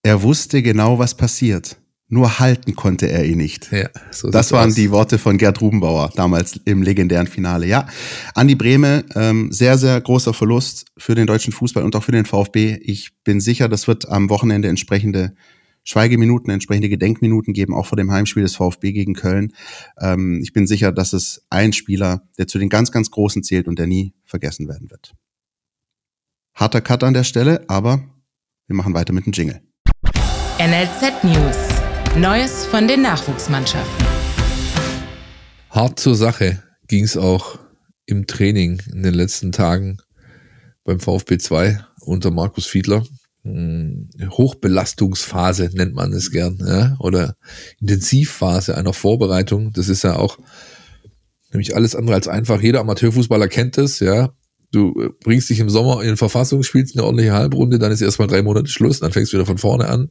Er 0.03 0.21
wusste 0.21 0.61
genau, 0.61 0.99
was 0.99 1.15
passiert. 1.15 1.77
Nur 2.09 2.39
halten 2.39 2.73
konnte 2.75 3.09
er 3.09 3.25
ihn 3.25 3.37
nicht. 3.37 3.69
Ja, 3.71 3.89
so 4.11 4.29
das 4.29 4.53
waren 4.53 4.69
aus. 4.69 4.75
die 4.75 4.91
Worte 4.91 5.17
von 5.17 5.37
Gerd 5.37 5.59
Rubenbauer 5.59 6.11
damals 6.15 6.57
im 6.63 6.81
legendären 6.81 7.27
Finale. 7.27 7.67
Ja, 7.67 7.87
Andi 8.33 8.55
Brehme, 8.55 9.03
ähm, 9.15 9.51
sehr, 9.51 9.77
sehr 9.77 9.99
großer 9.99 10.33
Verlust 10.33 10.85
für 10.97 11.15
den 11.15 11.27
deutschen 11.27 11.51
Fußball 11.51 11.83
und 11.83 11.95
auch 11.97 12.03
für 12.03 12.13
den 12.13 12.25
VfB. 12.25 12.79
Ich 12.81 13.11
bin 13.25 13.41
sicher, 13.41 13.67
das 13.67 13.89
wird 13.89 14.07
am 14.07 14.29
Wochenende 14.29 14.69
entsprechende 14.69 15.33
Schweigeminuten, 15.83 16.49
entsprechende 16.49 16.89
Gedenkminuten 16.89 17.53
geben, 17.53 17.73
auch 17.73 17.85
vor 17.85 17.97
dem 17.97 18.11
Heimspiel 18.11 18.43
des 18.43 18.55
VfB 18.55 18.93
gegen 18.93 19.13
Köln. 19.13 19.53
Ähm, 19.99 20.39
ich 20.41 20.53
bin 20.53 20.65
sicher, 20.65 20.93
dass 20.93 21.11
es 21.11 21.45
ein 21.49 21.73
Spieler, 21.73 22.23
der 22.37 22.47
zu 22.47 22.57
den 22.57 22.69
ganz, 22.69 22.91
ganz 22.91 23.11
Großen 23.11 23.43
zählt 23.43 23.67
und 23.67 23.79
der 23.79 23.87
nie 23.87 24.13
vergessen 24.23 24.69
werden 24.69 24.89
wird. 24.89 25.13
Harter 26.53 26.81
Cut 26.81 27.03
an 27.03 27.13
der 27.13 27.23
Stelle, 27.23 27.65
aber 27.69 28.03
wir 28.67 28.75
machen 28.75 28.93
weiter 28.93 29.13
mit 29.13 29.25
dem 29.25 29.33
Jingle. 29.33 29.61
NLZ 30.59 31.23
News. 31.23 31.76
Neues 32.21 32.65
von 32.65 32.87
den 32.87 33.03
Nachwuchsmannschaften. 33.03 34.07
Hart 35.69 35.99
zur 35.99 36.15
Sache 36.15 36.63
ging 36.87 37.03
es 37.03 37.15
auch 37.15 37.59
im 38.07 38.25
Training 38.25 38.81
in 38.91 39.03
den 39.03 39.13
letzten 39.13 39.51
Tagen 39.51 39.99
beim 40.83 40.99
VfB 40.99 41.37
2 41.37 41.79
unter 41.99 42.31
Markus 42.31 42.65
Fiedler. 42.65 43.05
Hm, 43.43 44.09
Hochbelastungsphase 44.31 45.69
nennt 45.73 45.93
man 45.93 46.11
es 46.11 46.31
gern, 46.31 46.57
ja? 46.65 46.95
oder 46.97 47.35
Intensivphase 47.79 48.75
einer 48.75 48.93
Vorbereitung. 48.93 49.71
Das 49.73 49.87
ist 49.87 50.03
ja 50.03 50.15
auch 50.15 50.39
nämlich 51.51 51.75
alles 51.75 51.95
andere 51.95 52.15
als 52.15 52.27
einfach. 52.27 52.63
Jeder 52.63 52.79
Amateurfußballer 52.79 53.47
kennt 53.47 53.77
es, 53.77 53.99
ja. 53.99 54.33
Du 54.71 55.13
bringst 55.23 55.51
dich 55.51 55.59
im 55.59 55.69
Sommer 55.69 56.01
in 56.01 56.17
Verfassung, 56.17 56.63
spielst 56.63 56.95
eine 56.95 57.05
ordentliche 57.05 57.33
Halbrunde, 57.33 57.77
dann 57.77 57.91
ist 57.91 58.01
erstmal 58.01 58.27
drei 58.27 58.41
Monate 58.41 58.69
Schluss, 58.69 59.01
dann 59.01 59.11
fängst 59.11 59.31
du 59.31 59.37
wieder 59.37 59.45
von 59.45 59.59
vorne 59.59 59.87
an. 59.87 60.09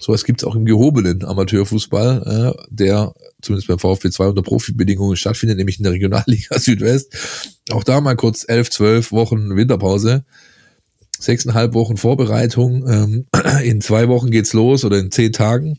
Sowas 0.00 0.24
gibt 0.24 0.40
es 0.40 0.46
auch 0.46 0.54
im 0.54 0.64
gehobenen 0.64 1.24
Amateurfußball, 1.24 2.54
äh, 2.56 2.66
der 2.70 3.14
zumindest 3.42 3.68
beim 3.68 3.78
VfB 3.78 4.10
2 4.10 4.28
unter 4.28 4.42
Profibedingungen 4.42 5.16
stattfindet, 5.16 5.58
nämlich 5.58 5.78
in 5.78 5.84
der 5.84 5.92
Regionalliga 5.92 6.58
Südwest. 6.58 7.16
Auch 7.70 7.84
da 7.84 8.00
mal 8.00 8.16
kurz 8.16 8.44
elf, 8.48 8.70
zwölf 8.70 9.12
Wochen 9.12 9.56
Winterpause. 9.56 10.24
Sechseinhalb 11.18 11.74
Wochen 11.74 11.96
Vorbereitung. 11.96 12.88
Ähm, 12.88 13.26
in 13.64 13.80
zwei 13.80 14.08
Wochen 14.08 14.30
geht's 14.30 14.52
los 14.52 14.84
oder 14.84 14.98
in 14.98 15.10
zehn 15.10 15.32
Tagen. 15.32 15.78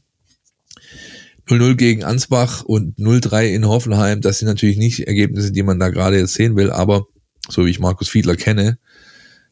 0-0 1.48 1.76
gegen 1.76 2.04
Ansbach 2.04 2.64
und 2.64 2.98
0-3 3.00 3.48
in 3.48 3.68
Hoffenheim. 3.68 4.22
Das 4.22 4.40
sind 4.40 4.48
natürlich 4.48 4.78
nicht 4.78 5.08
Ergebnisse, 5.08 5.52
die 5.52 5.64
man 5.64 5.80
da 5.80 5.90
gerade 5.90 6.18
jetzt 6.18 6.36
sehen 6.36 6.56
will, 6.56 6.70
aber 6.70 7.08
so 7.50 7.66
wie 7.66 7.72
ich 7.72 7.80
Markus 7.80 8.10
Fiedler 8.10 8.36
kenne, 8.36 8.78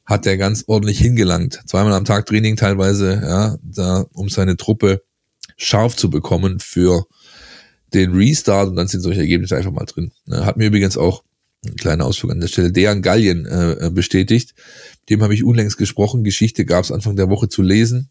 hat 0.08 0.26
er 0.26 0.38
ganz 0.38 0.64
ordentlich 0.68 0.99
hingelangt. 0.99 1.62
Zweimal 1.68 1.93
am 1.93 2.05
Tag 2.05 2.26
Training 2.26 2.55
teilweise, 2.55 3.22
ja, 3.22 3.58
da, 3.62 4.05
um 4.14 4.30
seine 4.30 4.55
Truppe 4.55 5.03
scharf 5.58 5.95
zu 5.97 6.10
bekommen 6.10 6.60
für 6.60 7.05
den 7.93 8.14
Restart 8.14 8.70
und 8.70 8.78
dann 8.78 8.88
sind 8.88 9.01
solche 9.01 9.20
Ergebnisse 9.20 9.58
einfach 9.58 9.72
mal 9.72 9.86
drin. 9.86 10.12
Hat 10.32 10.55
mir 10.55 10.68
übrigens 10.68 10.97
auch 10.97 11.24
ein 11.66 11.76
kleiner 11.76 12.05
Ausflug 12.05 12.32
an 12.32 12.39
der 12.39 12.47
Stelle 12.47 12.72
Dejan 12.72 13.01
Gallien 13.01 13.45
äh, 13.45 13.91
bestätigt. 13.93 14.55
Dem 15.10 15.24
habe 15.24 15.34
ich 15.34 15.43
unlängst 15.43 15.78
gesprochen. 15.78 16.24
Geschichte 16.24 16.64
gab 16.66 16.86
es 16.86 16.91
Anfang 16.91 17.18
der 17.18 17.30
Woche 17.30 17.49
zu 17.49 17.62
lesen. 17.62 18.10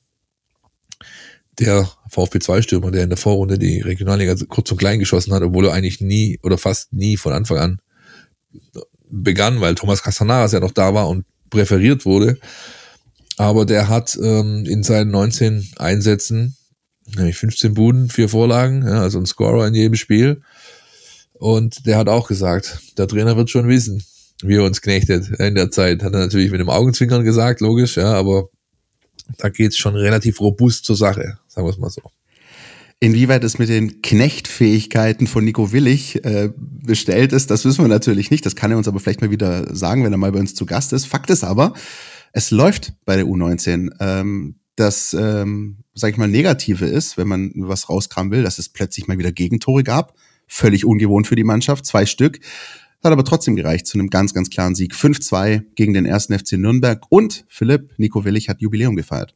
Der 1.58 1.90
VfB-2-Stürmer, 2.10 2.90
der 2.90 3.04
in 3.04 3.08
der 3.08 3.16
Vorrunde 3.16 3.58
die 3.58 3.80
Regionalliga 3.80 4.34
kurz 4.48 4.70
und 4.70 4.76
klein 4.76 4.98
geschossen 4.98 5.32
hat, 5.32 5.42
obwohl 5.42 5.66
er 5.66 5.72
eigentlich 5.72 6.02
nie 6.02 6.38
oder 6.42 6.58
fast 6.58 6.92
nie 6.92 7.16
von 7.16 7.32
Anfang 7.32 7.58
an 7.58 7.80
begann, 9.08 9.60
weil 9.60 9.74
Thomas 9.74 10.02
Castanaras 10.02 10.52
ja 10.52 10.60
noch 10.60 10.72
da 10.72 10.92
war 10.92 11.08
und 11.08 11.24
präferiert 11.50 12.04
wurde. 12.04 12.38
Aber 13.36 13.66
der 13.66 13.88
hat 13.88 14.18
ähm, 14.20 14.64
in 14.66 14.82
seinen 14.82 15.10
19 15.10 15.72
Einsätzen 15.76 16.56
nämlich 17.14 17.36
15 17.36 17.74
Buden, 17.74 18.08
vier 18.08 18.28
Vorlagen, 18.28 18.82
ja, 18.86 19.00
also 19.00 19.18
ein 19.18 19.26
Scorer 19.26 19.66
in 19.66 19.74
jedem 19.74 19.94
Spiel. 19.94 20.42
Und 21.34 21.86
der 21.86 21.98
hat 21.98 22.08
auch 22.08 22.28
gesagt, 22.28 22.80
der 22.98 23.06
Trainer 23.06 23.36
wird 23.36 23.50
schon 23.50 23.68
wissen, 23.68 24.02
wie 24.42 24.56
er 24.56 24.64
uns 24.64 24.80
knechtet 24.80 25.28
in 25.38 25.54
der 25.54 25.70
Zeit. 25.70 26.02
Hat 26.02 26.14
er 26.14 26.20
natürlich 26.20 26.50
mit 26.50 26.60
dem 26.60 26.70
Augenzwinkern 26.70 27.24
gesagt, 27.24 27.60
logisch, 27.60 27.96
ja, 27.96 28.14
aber 28.14 28.48
da 29.38 29.48
geht's 29.48 29.76
schon 29.76 29.94
relativ 29.96 30.40
robust 30.40 30.84
zur 30.84 30.96
Sache, 30.96 31.38
sagen 31.48 31.66
wir 31.66 31.70
es 31.70 31.78
mal 31.78 31.90
so. 31.90 32.02
Inwieweit 32.98 33.44
es 33.44 33.58
mit 33.58 33.68
den 33.68 34.00
Knechtfähigkeiten 34.00 35.26
von 35.26 35.44
Nico 35.44 35.70
Willig 35.72 36.24
äh, 36.24 36.50
bestellt 36.56 37.34
ist, 37.34 37.50
das 37.50 37.66
wissen 37.66 37.84
wir 37.84 37.88
natürlich 37.88 38.30
nicht. 38.30 38.46
Das 38.46 38.56
kann 38.56 38.70
er 38.70 38.78
uns 38.78 38.88
aber 38.88 39.00
vielleicht 39.00 39.20
mal 39.20 39.30
wieder 39.30 39.74
sagen, 39.74 40.02
wenn 40.02 40.12
er 40.12 40.18
mal 40.18 40.32
bei 40.32 40.40
uns 40.40 40.54
zu 40.54 40.64
Gast 40.64 40.94
ist. 40.94 41.04
Fakt 41.06 41.28
ist 41.28 41.44
aber, 41.44 41.74
es 42.32 42.50
läuft 42.50 42.94
bei 43.04 43.16
der 43.16 43.26
U19. 43.26 43.90
Ähm, 44.00 44.56
das, 44.76 45.14
ähm, 45.18 45.78
sag 45.94 46.12
ich 46.12 46.16
mal, 46.16 46.28
Negative 46.28 46.86
ist, 46.86 47.18
wenn 47.18 47.28
man 47.28 47.52
was 47.54 47.90
rauskramen 47.90 48.32
will, 48.32 48.42
dass 48.42 48.58
es 48.58 48.70
plötzlich 48.70 49.06
mal 49.06 49.18
wieder 49.18 49.32
Gegentore 49.32 49.82
gab. 49.84 50.14
Völlig 50.46 50.86
ungewohnt 50.86 51.26
für 51.26 51.36
die 51.36 51.44
Mannschaft, 51.44 51.84
zwei 51.84 52.06
Stück. 52.06 52.40
Hat 53.04 53.12
aber 53.12 53.24
trotzdem 53.24 53.56
gereicht 53.56 53.86
zu 53.86 53.98
einem 53.98 54.08
ganz, 54.08 54.32
ganz 54.32 54.48
klaren 54.48 54.74
Sieg. 54.74 54.94
5-2 54.94 55.62
gegen 55.74 55.92
den 55.92 56.06
ersten 56.06 56.38
FC 56.38 56.52
Nürnberg 56.52 57.04
und 57.10 57.44
Philipp 57.48 57.92
Nico 57.98 58.24
Willig 58.24 58.48
hat 58.48 58.60
Jubiläum 58.62 58.96
gefeiert. 58.96 59.34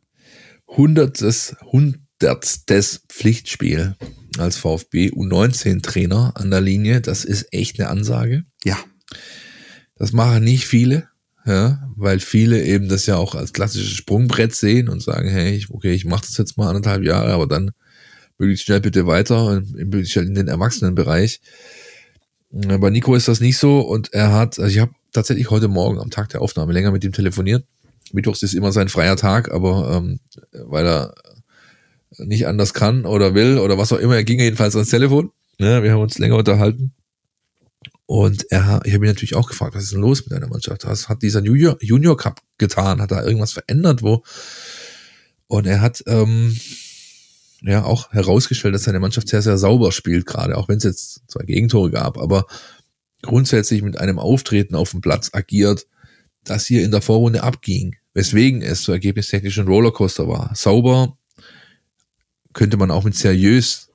100. 0.68 1.20
100 1.20 1.98
das, 2.20 2.64
das 2.66 3.02
Pflichtspiel 3.08 3.96
als 4.38 4.56
VfB 4.56 5.10
U19-Trainer 5.10 6.32
an 6.36 6.50
der 6.50 6.60
Linie, 6.60 7.00
das 7.00 7.24
ist 7.24 7.52
echt 7.52 7.80
eine 7.80 7.88
Ansage. 7.88 8.44
Ja. 8.64 8.78
Das 9.96 10.12
machen 10.12 10.44
nicht 10.44 10.66
viele, 10.66 11.08
ja, 11.44 11.90
weil 11.96 12.20
viele 12.20 12.62
eben 12.62 12.88
das 12.88 13.06
ja 13.06 13.16
auch 13.16 13.34
als 13.34 13.52
klassisches 13.52 13.92
Sprungbrett 13.92 14.54
sehen 14.54 14.88
und 14.88 15.02
sagen, 15.02 15.28
hey, 15.28 15.64
okay, 15.70 15.92
ich 15.92 16.04
mache 16.04 16.26
das 16.26 16.36
jetzt 16.38 16.56
mal 16.56 16.68
anderthalb 16.68 17.02
Jahre, 17.02 17.32
aber 17.32 17.46
dann 17.46 17.72
möglichst 18.38 18.64
schnell 18.64 18.80
bitte 18.80 19.06
weiter, 19.06 19.62
möglichst 19.74 20.12
schnell 20.12 20.26
in 20.26 20.34
den 20.34 20.48
Erwachsenenbereich. 20.48 21.40
Bei 22.50 22.90
Nico 22.90 23.14
ist 23.14 23.28
das 23.28 23.40
nicht 23.40 23.58
so 23.58 23.80
und 23.80 24.12
er 24.12 24.32
hat, 24.32 24.58
also 24.58 24.70
ich 24.70 24.80
habe 24.80 24.92
tatsächlich 25.12 25.50
heute 25.50 25.68
Morgen 25.68 26.00
am 26.00 26.10
Tag 26.10 26.30
der 26.30 26.42
Aufnahme 26.42 26.72
länger 26.72 26.92
mit 26.92 27.04
ihm 27.04 27.12
telefoniert. 27.12 27.64
Mittwochs 28.12 28.42
ist 28.42 28.54
immer 28.54 28.72
sein 28.72 28.88
freier 28.88 29.16
Tag, 29.16 29.52
aber 29.52 29.96
ähm, 29.96 30.18
weil 30.52 30.86
er 30.86 31.14
nicht 32.24 32.46
anders 32.46 32.74
kann 32.74 33.06
oder 33.06 33.34
will 33.34 33.58
oder 33.58 33.78
was 33.78 33.92
auch 33.92 33.98
immer. 33.98 34.16
Er 34.16 34.24
ging 34.24 34.40
jedenfalls 34.40 34.76
ans 34.76 34.90
Telefon. 34.90 35.30
Ja, 35.58 35.82
wir 35.82 35.92
haben 35.92 36.00
uns 36.00 36.18
länger 36.18 36.36
unterhalten. 36.36 36.94
Und 38.06 38.50
er, 38.50 38.80
ich 38.84 38.92
habe 38.92 39.04
ihn 39.04 39.10
natürlich 39.10 39.36
auch 39.36 39.48
gefragt, 39.48 39.74
was 39.74 39.84
ist 39.84 39.92
denn 39.92 40.00
los 40.00 40.24
mit 40.24 40.32
deiner 40.32 40.48
Mannschaft? 40.48 40.84
Was 40.84 41.08
hat 41.08 41.22
dieser 41.22 41.44
Junior, 41.44 41.76
Junior 41.80 42.16
Cup 42.16 42.40
getan? 42.58 43.00
Hat 43.00 43.12
da 43.12 43.22
irgendwas 43.22 43.52
verändert, 43.52 44.02
wo 44.02 44.24
Und 45.46 45.66
er 45.66 45.80
hat 45.80 46.02
ähm, 46.06 46.58
ja 47.62 47.84
auch 47.84 48.12
herausgestellt, 48.12 48.74
dass 48.74 48.84
seine 48.84 49.00
Mannschaft 49.00 49.28
sehr, 49.28 49.42
sehr 49.42 49.58
sauber 49.58 49.92
spielt, 49.92 50.26
gerade 50.26 50.56
auch 50.56 50.68
wenn 50.68 50.78
es 50.78 50.84
jetzt 50.84 51.22
zwei 51.28 51.44
Gegentore 51.44 51.90
gab, 51.90 52.18
aber 52.18 52.46
grundsätzlich 53.22 53.82
mit 53.82 53.98
einem 53.98 54.18
Auftreten 54.18 54.74
auf 54.74 54.90
dem 54.90 55.00
Platz 55.00 55.30
agiert, 55.32 55.86
das 56.44 56.66
hier 56.66 56.82
in 56.82 56.90
der 56.90 57.02
Vorrunde 57.02 57.42
abging, 57.42 57.96
weswegen 58.14 58.62
es 58.62 58.82
so 58.82 58.92
ergebnistechnisch 58.92 59.58
ein 59.58 59.68
Rollercoaster 59.68 60.26
war. 60.26 60.50
Sauber 60.54 61.18
könnte 62.52 62.76
man 62.76 62.90
auch 62.90 63.04
mit 63.04 63.14
seriös 63.14 63.90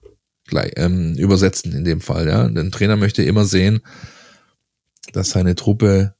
gleich, 0.47 0.73
ähm, 0.75 1.15
übersetzen 1.15 1.73
in 1.73 1.83
dem 1.83 2.01
Fall. 2.01 2.27
Ja, 2.27 2.47
der 2.47 2.71
Trainer 2.71 2.95
möchte 2.95 3.23
immer 3.23 3.45
sehen, 3.45 3.81
dass 5.13 5.31
seine 5.31 5.55
Truppe, 5.55 6.15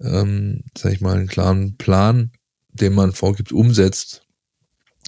ähm, 0.00 0.62
sag 0.76 0.92
ich 0.92 1.00
mal, 1.00 1.16
einen 1.16 1.28
klaren 1.28 1.76
Plan, 1.76 2.30
den 2.72 2.94
man 2.94 3.12
vorgibt, 3.12 3.52
umsetzt, 3.52 4.22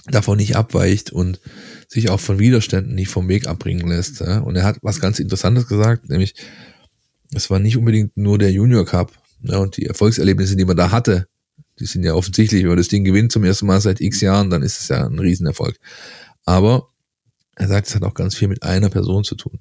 davon 0.05 0.37
nicht 0.37 0.55
abweicht 0.55 1.11
und 1.11 1.41
sich 1.87 2.09
auch 2.09 2.19
von 2.19 2.39
Widerständen 2.39 2.95
nicht 2.95 3.09
vom 3.09 3.27
Weg 3.27 3.47
abbringen 3.47 3.87
lässt. 3.87 4.21
Ja? 4.21 4.39
Und 4.39 4.55
er 4.55 4.63
hat 4.63 4.77
was 4.81 5.01
ganz 5.01 5.19
Interessantes 5.19 5.67
gesagt, 5.67 6.09
nämlich 6.09 6.35
es 7.33 7.49
war 7.49 7.59
nicht 7.59 7.77
unbedingt 7.77 8.15
nur 8.15 8.37
der 8.37 8.51
Junior 8.51 8.85
Cup 8.85 9.11
ja, 9.43 9.57
und 9.57 9.75
die 9.77 9.85
Erfolgserlebnisse, 9.85 10.55
die 10.55 10.65
man 10.65 10.77
da 10.77 10.91
hatte, 10.91 11.27
die 11.79 11.85
sind 11.85 12.03
ja 12.03 12.13
offensichtlich, 12.13 12.63
wenn 12.63 12.69
man 12.69 12.77
das 12.77 12.87
Ding 12.87 13.03
gewinnt 13.03 13.31
zum 13.31 13.43
ersten 13.43 13.67
Mal 13.67 13.81
seit 13.81 14.01
x 14.01 14.21
Jahren, 14.21 14.49
dann 14.49 14.63
ist 14.63 14.79
es 14.79 14.87
ja 14.87 15.05
ein 15.05 15.19
Riesenerfolg. 15.19 15.77
Aber 16.47 16.93
er 17.55 17.67
sagt, 17.67 17.87
es 17.87 17.95
hat 17.95 18.03
auch 18.03 18.13
ganz 18.13 18.35
viel 18.35 18.47
mit 18.47 18.63
einer 18.63 18.89
Person 18.89 19.25
zu 19.25 19.35
tun. 19.35 19.59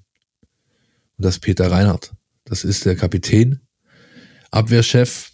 Und 1.16 1.24
das 1.24 1.34
ist 1.34 1.40
Peter 1.40 1.68
Reinhardt. 1.68 2.14
Das 2.44 2.62
ist 2.62 2.84
der 2.84 2.94
Kapitän, 2.94 3.60
Abwehrchef, 4.52 5.32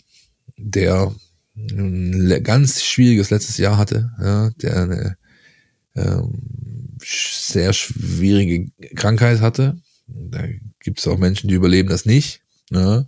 der 0.57 1.15
ein 1.55 2.43
ganz 2.43 2.83
schwieriges 2.83 3.29
letztes 3.29 3.59
Jahr 3.59 3.77
hatte, 3.77 4.11
ja, 4.19 4.51
der 4.63 4.83
eine 4.83 5.17
ähm, 5.95 6.97
sehr 7.03 7.75
schwierige 7.75 8.71
Krankheit 8.95 9.43
hatte. 9.43 9.77
Da 10.07 10.47
gibt 10.81 11.01
es 11.01 11.07
auch 11.07 11.19
Menschen, 11.19 11.49
die 11.49 11.55
überleben 11.55 11.91
das 11.91 12.07
nicht. 12.07 12.41
Ja, 12.71 13.05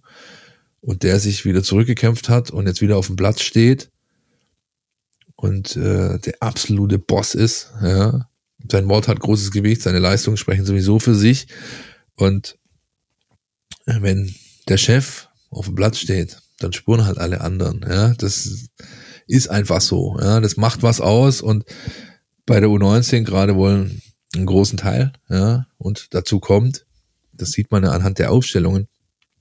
und 0.83 1.03
der 1.03 1.19
sich 1.19 1.47
wieder 1.47 1.63
zurückgekämpft 1.63 2.29
hat 2.29 2.51
und 2.51 2.67
jetzt 2.67 2.83
wieder 2.83 2.99
auf 2.99 3.07
dem 3.07 3.17
Platz 3.17 3.41
steht 3.41 3.91
und 5.35 5.77
äh, 5.77 6.19
der 6.19 6.35
absolute 6.41 6.99
Boss 6.99 7.35
ist. 7.35 7.73
Ja. 7.81 8.29
Sein 8.71 8.89
Wort 8.89 9.09
hat 9.09 9.21
großes 9.21 9.51
Gewicht, 9.51 9.83
seine 9.83 9.99
Leistungen 9.99 10.37
sprechen 10.37 10.65
sowieso 10.65 10.99
für 10.99 11.15
sich. 11.15 11.47
Und 12.15 12.59
wenn 13.87 14.35
der 14.69 14.79
Chef 14.79 15.29
auf 15.51 15.67
dem 15.67 15.75
Platz 15.75 15.99
steht, 15.99 16.39
dann 16.59 16.73
spuren 16.73 17.05
halt 17.05 17.19
alle 17.19 17.41
anderen. 17.41 17.85
Ja, 17.89 18.15
das 18.15 18.69
ist 19.27 19.49
einfach 19.49 19.81
so. 19.81 20.19
Ja, 20.21 20.41
das 20.41 20.57
macht 20.57 20.83
was 20.83 21.01
aus 21.01 21.41
und 21.43 21.65
bei 22.47 22.61
der 22.61 22.69
U19 22.69 23.25
gerade 23.25 23.57
wollen 23.57 24.03
einen 24.35 24.47
großen 24.47 24.79
Teil. 24.79 25.13
Ja, 25.29 25.67
und 25.79 26.15
dazu 26.15 26.41
kommt, 26.41 26.87
das 27.33 27.53
sieht 27.53 27.71
man 27.71 27.83
ja 27.83 27.91
anhand 27.91 28.19
der 28.19 28.33
Aufstellungen. 28.33 28.89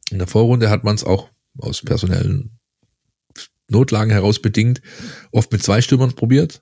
In 0.10 0.18
der 0.20 0.28
Vorrunde 0.28 0.70
hat 0.70 0.84
man 0.84 0.96
es 0.96 1.04
auch 1.04 1.30
aus 1.58 1.82
personellen 1.82 2.60
Notlagen 3.70 4.12
heraus 4.12 4.42
bedingt 4.42 4.82
oft 5.32 5.52
mit 5.52 5.64
zwei 5.64 5.82
Stürmern 5.82 6.14
probiert. 6.14 6.62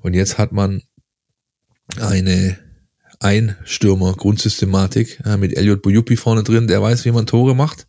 Und 0.00 0.14
jetzt 0.14 0.38
hat 0.38 0.52
man 0.52 0.82
eine 2.00 2.58
Einstürmer-Grundsystematik 3.20 5.22
ja, 5.24 5.36
mit 5.36 5.56
Elliot 5.56 5.82
Boyupi 5.82 6.16
vorne 6.16 6.42
drin, 6.42 6.66
der 6.66 6.82
weiß, 6.82 7.04
wie 7.04 7.12
man 7.12 7.26
Tore 7.26 7.54
macht. 7.54 7.86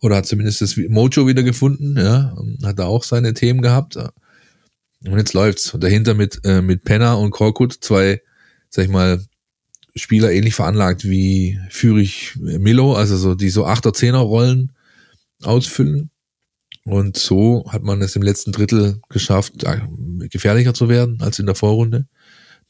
Oder 0.00 0.16
hat 0.16 0.26
zumindest 0.26 0.62
das 0.62 0.76
Mojo 0.76 1.26
wieder 1.26 1.42
gefunden, 1.42 1.96
ja, 1.98 2.34
hat 2.64 2.78
da 2.78 2.86
auch 2.86 3.04
seine 3.04 3.34
Themen 3.34 3.60
gehabt. 3.60 3.96
Und 3.96 5.18
jetzt 5.18 5.34
läuft's. 5.34 5.74
Und 5.74 5.82
dahinter 5.82 6.14
mit, 6.14 6.40
äh, 6.44 6.62
mit 6.62 6.84
Penner 6.84 7.18
und 7.18 7.30
Korkut 7.30 7.76
zwei, 7.80 8.22
sag 8.70 8.84
ich 8.84 8.90
mal, 8.90 9.22
Spieler 9.94 10.30
ähnlich 10.30 10.54
veranlagt 10.54 11.04
wie 11.04 11.58
Fürich 11.68 12.36
Milo, 12.36 12.94
also 12.94 13.16
so 13.16 13.34
die 13.34 13.50
so 13.50 13.66
Achter, 13.66 13.92
Zehner 13.92 14.18
Rollen 14.18 14.72
ausfüllen. 15.42 16.10
Und 16.84 17.18
so 17.18 17.64
hat 17.68 17.82
man 17.82 18.00
es 18.00 18.16
im 18.16 18.22
letzten 18.22 18.52
Drittel 18.52 19.00
geschafft, 19.08 19.64
gefährlicher 20.30 20.74
zu 20.74 20.88
werden 20.88 21.20
als 21.20 21.38
in 21.38 21.46
der 21.46 21.54
Vorrunde 21.54 22.06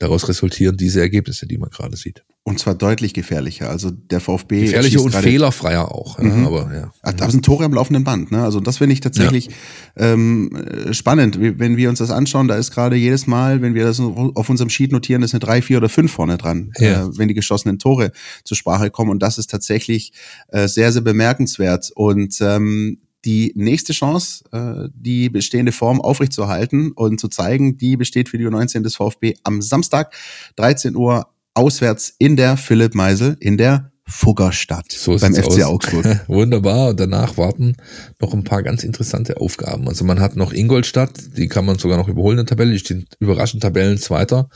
daraus 0.00 0.28
resultieren 0.28 0.76
diese 0.76 1.00
Ergebnisse, 1.00 1.46
die 1.46 1.58
man 1.58 1.68
gerade 1.68 1.96
sieht. 1.96 2.24
Und 2.42 2.58
zwar 2.58 2.74
deutlich 2.74 3.12
gefährlicher. 3.12 3.68
Also 3.68 3.90
der 3.90 4.18
VfB. 4.18 4.62
Gefährlicher 4.62 5.02
und 5.02 5.14
fehlerfreier 5.14 5.92
auch. 5.92 6.18
Mhm. 6.18 6.42
Ja, 6.42 6.46
aber 6.46 6.74
ja. 7.04 7.12
Da 7.12 7.30
sind 7.30 7.44
Tore 7.44 7.64
am 7.64 7.74
laufenden 7.74 8.02
Band. 8.02 8.32
Ne? 8.32 8.42
Also 8.42 8.60
das 8.60 8.78
finde 8.78 8.94
ich 8.94 9.00
tatsächlich 9.00 9.50
ja. 9.96 10.12
ähm, 10.12 10.50
spannend. 10.90 11.38
Wenn 11.38 11.76
wir 11.76 11.90
uns 11.90 11.98
das 11.98 12.10
anschauen, 12.10 12.48
da 12.48 12.56
ist 12.56 12.70
gerade 12.70 12.96
jedes 12.96 13.26
Mal, 13.26 13.60
wenn 13.60 13.74
wir 13.74 13.84
das 13.84 14.00
auf 14.00 14.48
unserem 14.48 14.70
Sheet 14.70 14.90
notieren, 14.90 15.22
ist 15.22 15.34
eine 15.34 15.40
drei, 15.40 15.60
vier 15.60 15.76
oder 15.76 15.90
fünf 15.90 16.12
vorne 16.12 16.38
dran, 16.38 16.72
ja. 16.78 17.04
äh, 17.04 17.18
wenn 17.18 17.28
die 17.28 17.34
geschossenen 17.34 17.78
Tore 17.78 18.10
zur 18.42 18.56
Sprache 18.56 18.90
kommen. 18.90 19.10
Und 19.10 19.22
das 19.22 19.36
ist 19.36 19.50
tatsächlich 19.50 20.12
äh, 20.48 20.66
sehr, 20.66 20.92
sehr 20.92 21.02
bemerkenswert. 21.02 21.90
Und 21.94 22.38
ähm, 22.40 23.02
die 23.24 23.52
nächste 23.54 23.92
Chance, 23.92 24.44
äh, 24.52 24.88
die 24.94 25.28
bestehende 25.28 25.72
Form 25.72 26.00
aufrechtzuerhalten 26.00 26.92
und 26.92 27.20
zu 27.20 27.28
zeigen, 27.28 27.76
die 27.76 27.96
besteht 27.96 28.28
für 28.28 28.38
die 28.38 28.46
U19 28.46 28.82
des 28.82 28.96
VfB 28.96 29.34
am 29.44 29.60
Samstag, 29.62 30.14
13 30.56 30.96
Uhr 30.96 31.28
auswärts 31.54 32.14
in 32.18 32.36
der 32.36 32.56
Philipp 32.56 32.94
Meisel 32.94 33.36
in 33.40 33.58
der 33.58 33.90
Fuggerstadt 34.10 34.90
so 34.90 35.16
beim 35.16 35.34
FC 35.34 35.62
aus. 35.62 35.62
Augsburg. 35.62 36.24
Wunderbar. 36.26 36.90
Und 36.90 37.00
danach 37.00 37.36
warten 37.36 37.76
noch 38.20 38.34
ein 38.34 38.42
paar 38.42 38.62
ganz 38.62 38.82
interessante 38.82 39.36
Aufgaben. 39.36 39.86
Also 39.88 40.04
man 40.04 40.18
hat 40.18 40.34
noch 40.34 40.52
Ingolstadt, 40.52 41.36
die 41.36 41.46
kann 41.46 41.64
man 41.64 41.78
sogar 41.78 41.96
noch 41.96 42.08
überholen 42.08 42.38
in 42.38 42.44
der 42.44 42.56
Tabelle, 42.56 42.72
die 42.72 42.80
stehen 42.80 43.06
überraschend 43.20 43.62
Tabellen 43.62 43.98
Zweiter. 43.98 44.48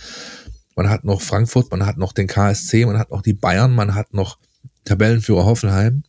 Man 0.75 0.91
hat 0.91 1.05
noch 1.05 1.23
Frankfurt, 1.23 1.71
man 1.71 1.87
hat 1.87 1.99
noch 1.99 2.13
den 2.13 2.27
KSC, 2.27 2.85
man 2.85 2.99
hat 2.99 3.13
noch 3.13 3.23
die 3.23 3.33
Bayern, 3.33 3.73
man 3.73 3.95
hat 3.95 4.13
noch 4.13 4.39
Tabellenführer 4.85 5.45
Hoffenheim. 5.45 6.03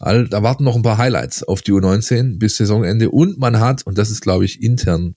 All, 0.00 0.28
da 0.28 0.42
warten 0.42 0.64
noch 0.64 0.76
ein 0.76 0.82
paar 0.82 0.98
Highlights 0.98 1.42
auf 1.42 1.62
die 1.62 1.72
U19 1.72 2.38
bis 2.38 2.56
Saisonende 2.56 3.10
und 3.10 3.38
man 3.38 3.58
hat, 3.58 3.84
und 3.86 3.98
das 3.98 4.10
ist 4.10 4.20
glaube 4.20 4.44
ich 4.44 4.62
intern 4.62 5.16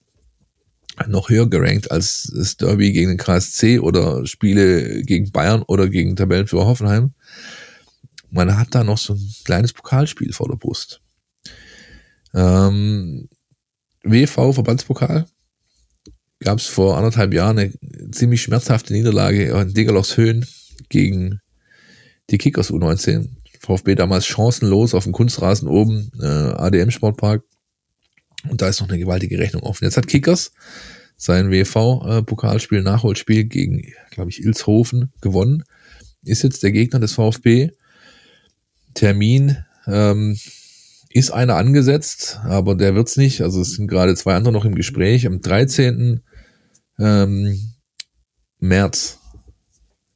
noch 1.07 1.29
höher 1.29 1.49
gerankt 1.49 1.91
als 1.91 2.31
das 2.35 2.57
Derby 2.57 2.91
gegen 2.91 3.09
den 3.09 3.17
KSC 3.17 3.79
oder 3.79 4.25
Spiele 4.25 5.03
gegen 5.03 5.31
Bayern 5.31 5.63
oder 5.63 5.87
gegen 5.87 6.15
Tabellenführer 6.15 6.65
Hoffenheim. 6.65 7.13
Man 8.29 8.57
hat 8.57 8.75
da 8.75 8.83
noch 8.83 8.97
so 8.97 9.13
ein 9.13 9.33
kleines 9.43 9.73
Pokalspiel 9.73 10.33
vor 10.33 10.47
der 10.47 10.55
Brust. 10.55 11.01
Ähm, 12.33 13.27
WV 14.03 14.53
Verbandspokal 14.53 15.25
gab 16.39 16.59
es 16.59 16.65
vor 16.65 16.97
anderthalb 16.97 17.33
Jahren 17.33 17.59
eine 17.59 17.73
ziemlich 18.11 18.41
schmerzhafte 18.41 18.93
Niederlage 18.93 19.45
in 19.45 19.73
Degerlochs 19.73 20.17
Höhen 20.17 20.45
gegen 20.89 21.39
die 22.29 22.37
Kickers 22.37 22.71
U19. 22.71 23.29
VfB 23.61 23.95
damals 23.95 24.25
chancenlos 24.25 24.95
auf 24.95 25.03
dem 25.03 25.13
Kunstrasen 25.13 25.67
oben, 25.67 26.11
äh, 26.19 26.25
ADM 26.25 26.89
Sportpark. 26.89 27.43
Und 28.49 28.61
da 28.61 28.67
ist 28.67 28.81
noch 28.81 28.89
eine 28.89 28.97
gewaltige 28.97 29.37
Rechnung 29.37 29.61
offen. 29.61 29.85
Jetzt 29.85 29.97
hat 29.97 30.07
Kickers 30.07 30.51
sein 31.15 31.51
WV-Pokalspiel, 31.51 32.79
äh, 32.79 32.83
Nachholspiel 32.83 33.43
gegen, 33.43 33.93
glaube 34.09 34.31
ich, 34.31 34.43
Ilshofen 34.43 35.13
gewonnen. 35.21 35.63
Ist 36.23 36.41
jetzt 36.41 36.63
der 36.63 36.71
Gegner 36.71 36.99
des 36.99 37.13
VfB. 37.13 37.69
Termin 38.95 39.57
ähm, 39.85 40.39
ist 41.11 41.31
einer 41.31 41.57
angesetzt, 41.57 42.39
aber 42.43 42.73
der 42.73 42.95
wird's 42.95 43.17
nicht. 43.17 43.41
Also 43.41 43.61
es 43.61 43.73
sind 43.73 43.87
gerade 43.87 44.15
zwei 44.15 44.33
andere 44.33 44.51
noch 44.51 44.65
im 44.65 44.73
Gespräch. 44.73 45.27
Am 45.27 45.41
13. 45.41 46.21
Ähm, 46.97 47.73
März 48.59 49.20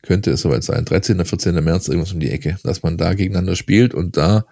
könnte 0.05 0.31
es 0.31 0.41
soweit 0.41 0.63
sein. 0.63 0.85
13. 0.85 1.23
14. 1.23 1.63
März, 1.63 1.87
irgendwas 1.87 2.13
um 2.13 2.19
die 2.19 2.29
Ecke, 2.29 2.57
dass 2.63 2.83
man 2.83 2.97
da 2.97 3.13
gegeneinander 3.13 3.55
spielt 3.55 3.93
und 3.93 4.17
da 4.17 4.45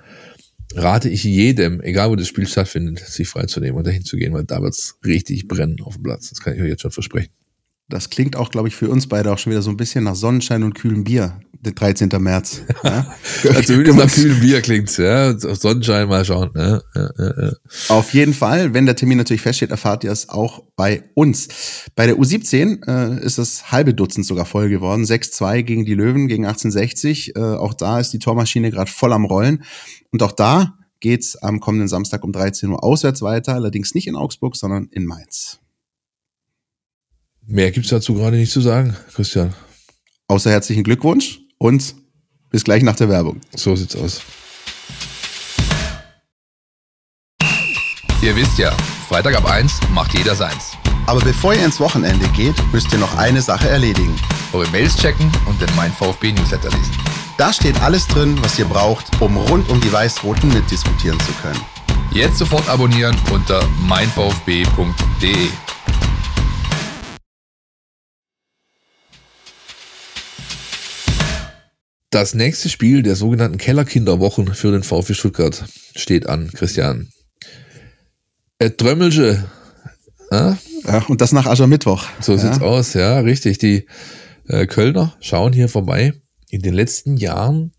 rate 0.76 1.10
ich 1.10 1.24
jedem, 1.24 1.82
egal 1.82 2.10
wo 2.10 2.16
das 2.16 2.28
Spiel 2.28 2.48
stattfindet, 2.48 3.00
sich 3.00 3.28
freizunehmen 3.28 3.78
und 3.78 3.88
dahin 3.88 4.04
zu 4.04 4.18
gehen, 4.18 4.34
weil 4.34 4.44
da 4.44 4.62
wird's 4.62 4.98
richtig 5.06 5.48
brennen 5.48 5.78
auf 5.82 5.96
dem 5.96 6.04
Platz. 6.04 6.30
Das 6.30 6.42
kann 6.42 6.56
ich 6.56 6.62
euch 6.62 6.70
jetzt 6.70 6.82
schon 6.82 6.92
versprechen. 6.92 7.32
Das 7.90 8.10
klingt 8.10 8.36
auch, 8.36 8.50
glaube 8.50 8.70
ich, 8.70 8.76
für 8.76 8.90
uns 8.90 9.08
beide 9.08 9.32
auch 9.32 9.38
schon 9.38 9.52
wieder 9.52 9.62
so 9.62 9.70
ein 9.70 9.78
bisschen 9.78 10.06
nach 10.06 10.16
Sonnenschein 10.16 10.64
und 10.64 10.74
kühlem 10.74 11.04
Bier, 11.04 11.40
der 11.60 11.74
13. 11.74 12.10
März. 12.18 12.62
Ja? 12.84 13.14
also 13.44 13.62
zumindest 13.62 13.98
nach 13.98 14.12
kühlem 14.12 14.40
Bier 14.40 14.62
klingt's, 14.62 14.98
ja. 14.98 15.38
Sonnenschein 15.38 16.08
mal 16.08 16.24
schauen. 16.24 16.52
Ja, 16.56 16.82
ja, 16.96 17.10
ja, 17.18 17.52
Auf 17.90 18.14
jeden 18.14 18.34
Fall, 18.34 18.74
wenn 18.74 18.86
der 18.86 18.96
Termin 18.96 19.18
natürlich 19.18 19.42
feststeht, 19.42 19.72
erfahrt 19.72 20.04
ihr 20.06 20.12
es 20.12 20.30
auch 20.30 20.64
bei 20.76 21.04
uns. 21.14 21.50
Bei 21.96 22.08
der 22.08 22.16
U17 22.16 22.88
äh, 22.88 23.24
ist 23.24 23.38
das 23.38 23.72
halbe 23.72 23.94
Dutzend 23.94 24.26
sogar 24.26 24.46
voll 24.46 24.70
geworden. 24.70 25.04
6-2 25.04 25.64
gegen 25.64 25.86
die 25.86 25.94
Löwen, 25.94 26.28
gegen 26.28 26.46
1860. 26.46 27.36
Äh, 27.36 27.40
auch 27.40 27.74
da 27.74 28.00
ist 28.00 28.12
die 28.12 28.20
Tormaschine 28.20 28.72
gerade 28.72 28.90
voll 28.90 29.12
am 29.12 29.26
Rollen. 29.26 29.64
Und 30.12 30.24
auch 30.24 30.32
da 30.32 30.78
geht's 31.02 31.36
am 31.36 31.60
kommenden 31.60 31.90
Samstag 31.90 32.24
um 32.24 32.32
13 32.32 32.70
Uhr 32.70 32.82
auswärts 32.82 33.22
weiter, 33.22 33.54
allerdings 33.56 33.94
nicht 33.94 34.08
in 34.08 34.16
Augsburg, 34.16 34.56
sondern 34.56 34.88
in 34.90 35.06
Mainz. 35.06 35.60
Mehr 37.46 37.72
gibt's 37.72 37.90
dazu 37.90 38.14
gerade 38.14 38.38
nicht 38.38 38.52
zu 38.52 38.62
sagen, 38.62 38.96
Christian. 39.14 39.54
Außer 40.28 40.50
herzlichen 40.50 40.84
Glückwunsch 40.84 41.40
und 41.58 41.96
bis 42.50 42.64
gleich 42.64 42.84
nach 42.84 42.96
der 42.96 43.10
Werbung. 43.10 43.42
So 43.56 43.76
sieht's 43.76 43.96
aus. 43.96 44.22
Ihr 48.22 48.36
wisst 48.38 48.58
ja, 48.58 48.72
Freitag 49.10 49.36
ab 49.36 49.46
1 49.46 49.80
macht 49.94 50.18
jeder 50.18 50.36
seins. 50.36 50.78
Aber 51.06 51.20
bevor 51.20 51.54
ihr 51.54 51.66
ins 51.66 51.82
Wochenende 51.82 52.26
geht, 52.30 52.56
müsst 52.72 52.94
ihr 52.94 53.00
noch 53.00 53.18
eine 53.18 53.42
Sache 53.42 53.68
erledigen. 53.68 54.16
Eure 54.54 54.70
Mails 54.70 54.96
checken 54.96 55.30
und 55.46 55.60
den 55.60 55.68
Mein 55.76 55.92
VfB 55.92 56.32
Newsletter 56.32 56.70
lesen. 56.70 56.98
Da 57.38 57.52
steht 57.52 57.82
alles 57.82 58.08
drin, 58.08 58.38
was 58.42 58.58
ihr 58.58 58.66
braucht, 58.66 59.22
um 59.22 59.36
rund 59.36 59.68
um 59.70 59.82
die 59.82 59.92
Weiß-Roten 59.92 60.48
mitdiskutieren 60.54 61.20
zu 61.20 61.34
können. 61.42 61.60
Jetzt 62.12 62.38
sofort 62.38 62.70
abonnieren 62.70 63.18
unter 63.32 63.68
meinvfb.de. 63.82 65.50
Das 72.14 72.36
nächste 72.36 72.70
Spiel 72.70 73.02
der 73.02 73.16
sogenannten 73.16 73.58
Kellerkinderwochen 73.58 74.54
für 74.54 74.72
den 74.72 74.84
VfB 74.84 75.16
Stuttgart 75.16 75.66
steht 75.96 76.30
an, 76.30 76.52
Christian. 76.54 77.10
Et 78.60 78.80
Drömmelsche. 78.80 79.46
Ja, 80.30 80.60
und 81.08 81.22
das 81.22 81.32
nach 81.32 81.48
Aschermittwoch. 81.48 82.06
So 82.20 82.38
sieht's 82.38 82.60
ja. 82.60 82.62
aus, 82.62 82.94
ja, 82.94 83.18
richtig. 83.22 83.58
Die 83.58 83.88
äh, 84.48 84.68
Kölner 84.68 85.16
schauen 85.22 85.54
hier 85.54 85.70
vorbei. 85.70 86.14
In 86.52 86.62
den 86.62 86.76
letzten 86.76 87.18
Jahren 87.18 87.74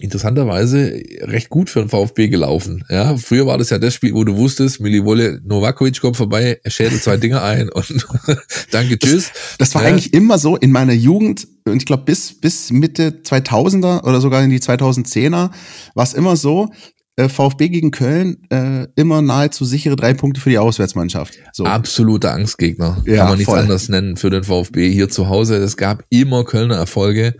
interessanterweise 0.00 1.00
recht 1.20 1.48
gut 1.48 1.70
für 1.70 1.80
den 1.80 1.88
VfB 1.88 2.28
gelaufen. 2.28 2.84
Ja, 2.90 3.16
früher 3.16 3.46
war 3.46 3.58
das 3.58 3.70
ja 3.70 3.78
das 3.78 3.94
Spiel, 3.94 4.12
wo 4.14 4.24
du 4.24 4.36
wusstest, 4.36 4.80
Milivoje 4.80 5.40
Novakovic 5.44 6.00
kommt 6.00 6.16
vorbei, 6.16 6.58
er 6.62 6.70
schädelt 6.70 7.02
zwei 7.02 7.16
Dinge 7.16 7.42
ein 7.42 7.68
und 7.70 8.06
danke, 8.72 8.98
tschüss. 8.98 9.30
Das, 9.32 9.58
das 9.58 9.74
war 9.74 9.82
ja. 9.82 9.88
eigentlich 9.88 10.12
immer 10.12 10.38
so 10.38 10.56
in 10.56 10.72
meiner 10.72 10.92
Jugend 10.92 11.46
und 11.64 11.76
ich 11.76 11.86
glaube 11.86 12.04
bis, 12.04 12.40
bis 12.40 12.72
Mitte 12.72 13.20
2000er 13.24 14.04
oder 14.04 14.20
sogar 14.20 14.42
in 14.42 14.50
die 14.50 14.60
2010er 14.60 15.50
war 15.94 16.04
es 16.04 16.12
immer 16.12 16.36
so, 16.36 16.70
äh, 17.16 17.28
VfB 17.28 17.68
gegen 17.68 17.92
Köln 17.92 18.38
äh, 18.50 18.88
immer 18.96 19.22
nahezu 19.22 19.64
sichere 19.64 19.94
drei 19.94 20.14
Punkte 20.14 20.40
für 20.40 20.50
die 20.50 20.58
Auswärtsmannschaft. 20.58 21.34
So. 21.52 21.64
Absoluter 21.64 22.32
Angstgegner. 22.32 23.02
Ja, 23.06 23.18
Kann 23.18 23.28
man 23.28 23.38
nichts 23.38 23.52
voll. 23.52 23.60
anderes 23.60 23.88
nennen 23.88 24.16
für 24.16 24.30
den 24.30 24.42
VfB 24.42 24.90
hier 24.90 25.08
zu 25.08 25.28
Hause. 25.28 25.56
Es 25.56 25.76
gab 25.76 26.02
immer 26.10 26.44
Kölner 26.44 26.74
Erfolge. 26.74 27.36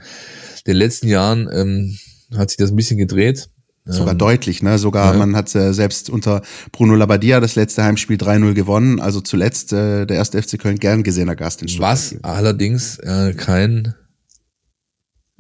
In 0.64 0.72
den 0.72 0.76
letzten 0.76 1.08
Jahren 1.08 1.50
ähm, 1.52 1.98
hat 2.36 2.50
sich 2.50 2.56
das 2.56 2.70
ein 2.70 2.76
bisschen 2.76 2.98
gedreht. 2.98 3.48
Sogar 3.86 4.12
ähm, 4.12 4.18
deutlich, 4.18 4.62
ne? 4.62 4.78
Sogar 4.78 5.12
ja. 5.12 5.18
man 5.18 5.36
hat 5.36 5.54
äh, 5.54 5.74
selbst 5.74 6.08
unter 6.08 6.40
Bruno 6.72 6.94
Labbadia 6.94 7.38
das 7.40 7.54
letzte 7.54 7.84
Heimspiel 7.84 8.16
3-0 8.16 8.54
gewonnen. 8.54 8.98
Also 8.98 9.20
zuletzt 9.20 9.74
äh, 9.74 10.06
der 10.06 10.16
erste 10.16 10.40
FC 10.42 10.58
Köln 10.58 10.78
gern 10.78 11.02
gesehener 11.02 11.36
Gast 11.36 11.60
in 11.60 11.68
Stuttgart. 11.68 11.92
Was 11.92 12.16
allerdings 12.22 12.98
äh, 13.00 13.34
kein, 13.34 13.94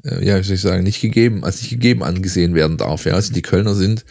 äh, 0.04 0.22
ja, 0.26 0.38
wie 0.38 0.42
soll 0.42 0.56
ich 0.56 0.60
sagen, 0.60 0.82
nicht 0.82 1.00
gegeben, 1.00 1.42
als 1.42 1.62
nicht 1.62 1.70
gegeben 1.70 2.02
angesehen 2.02 2.54
werden 2.54 2.76
darf. 2.76 3.06
Ja, 3.06 3.14
also 3.14 3.32
die 3.32 3.40
Kölner 3.40 3.74
sind 3.74 4.04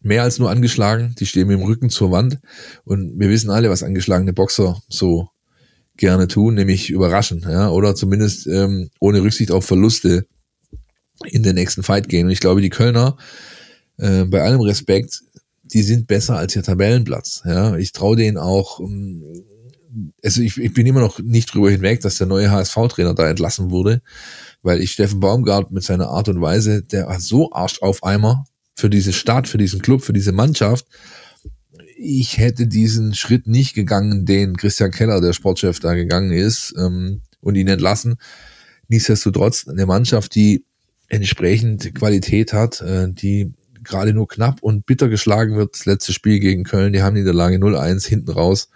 mehr 0.00 0.22
als 0.22 0.38
nur 0.38 0.48
angeschlagen. 0.48 1.14
Die 1.18 1.26
stehen 1.26 1.48
mit 1.48 1.58
dem 1.58 1.66
Rücken 1.66 1.90
zur 1.90 2.10
Wand 2.10 2.38
und 2.84 3.20
wir 3.20 3.28
wissen 3.28 3.50
alle, 3.50 3.68
was 3.68 3.82
angeschlagene 3.82 4.32
Boxer 4.32 4.80
so 4.88 5.28
gerne 5.98 6.28
tun, 6.28 6.54
nämlich 6.54 6.88
überraschen, 6.88 7.44
ja, 7.48 7.68
oder 7.68 7.94
zumindest 7.94 8.46
ähm, 8.46 8.88
ohne 9.00 9.22
Rücksicht 9.22 9.50
auf 9.50 9.66
Verluste 9.66 10.26
in 11.24 11.42
den 11.42 11.54
nächsten 11.54 11.82
Fight 11.82 12.08
gehen. 12.08 12.26
Und 12.26 12.32
ich 12.32 12.40
glaube, 12.40 12.60
die 12.60 12.70
Kölner, 12.70 13.16
äh, 13.98 14.24
bei 14.24 14.42
allem 14.42 14.60
Respekt, 14.60 15.22
die 15.62 15.82
sind 15.82 16.06
besser 16.06 16.36
als 16.36 16.54
ihr 16.54 16.62
Tabellenplatz. 16.62 17.42
Ja, 17.44 17.76
ich 17.76 17.92
traue 17.92 18.16
denen 18.16 18.38
auch. 18.38 18.80
Ähm, 18.80 19.22
also 20.22 20.42
ich, 20.42 20.58
ich 20.58 20.72
bin 20.74 20.86
immer 20.86 21.00
noch 21.00 21.18
nicht 21.20 21.52
drüber 21.52 21.70
hinweg, 21.70 22.00
dass 22.02 22.18
der 22.18 22.26
neue 22.26 22.50
HSV-Trainer 22.50 23.14
da 23.14 23.28
entlassen 23.28 23.70
wurde, 23.70 24.02
weil 24.62 24.80
ich 24.82 24.92
Steffen 24.92 25.20
Baumgart 25.20 25.70
mit 25.70 25.84
seiner 25.84 26.08
Art 26.08 26.28
und 26.28 26.40
Weise, 26.40 26.82
der 26.82 27.06
war 27.06 27.18
so 27.18 27.50
Arsch 27.52 27.80
auf 27.80 28.04
Eimer 28.04 28.44
für 28.74 28.90
diese 28.90 29.12
Stadt, 29.12 29.48
für 29.48 29.58
diesen 29.58 29.80
Club, 29.80 30.02
für 30.02 30.12
diese 30.12 30.32
Mannschaft. 30.32 30.86
Ich 31.98 32.36
hätte 32.36 32.66
diesen 32.66 33.14
Schritt 33.14 33.46
nicht 33.46 33.74
gegangen, 33.74 34.26
den 34.26 34.56
Christian 34.56 34.90
Keller, 34.90 35.22
der 35.22 35.32
Sportchef, 35.32 35.80
da 35.80 35.94
gegangen 35.94 36.30
ist 36.30 36.74
ähm, 36.78 37.22
und 37.40 37.54
ihn 37.54 37.68
entlassen. 37.68 38.16
Nichtsdestotrotz 38.88 39.66
eine 39.66 39.86
Mannschaft, 39.86 40.34
die 40.34 40.66
entsprechend 41.08 41.94
Qualität 41.94 42.52
hat, 42.52 42.80
äh, 42.80 43.08
die 43.10 43.52
gerade 43.82 44.12
nur 44.12 44.28
knapp 44.28 44.62
und 44.62 44.86
bitter 44.86 45.08
geschlagen 45.08 45.56
wird. 45.56 45.74
Das 45.74 45.86
letzte 45.86 46.12
Spiel 46.12 46.40
gegen 46.40 46.64
Köln, 46.64 46.92
die 46.92 47.02
haben 47.02 47.14
Niederlage 47.14 47.56
0-1 47.56 48.06
hinten 48.06 48.30
raus. 48.30 48.68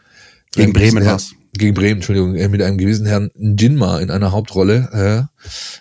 Gegen 0.52 0.72
Bremen 0.72 1.04
was? 1.04 1.34
Gegen 1.52 1.74
Bremen, 1.74 1.96
Entschuldigung, 1.96 2.36
äh, 2.36 2.48
mit 2.48 2.62
einem 2.62 2.78
gewissen 2.78 3.06
Herrn 3.06 3.30
Jinma 3.34 3.98
in 3.98 4.10
einer 4.10 4.32
Hauptrolle. 4.32 5.28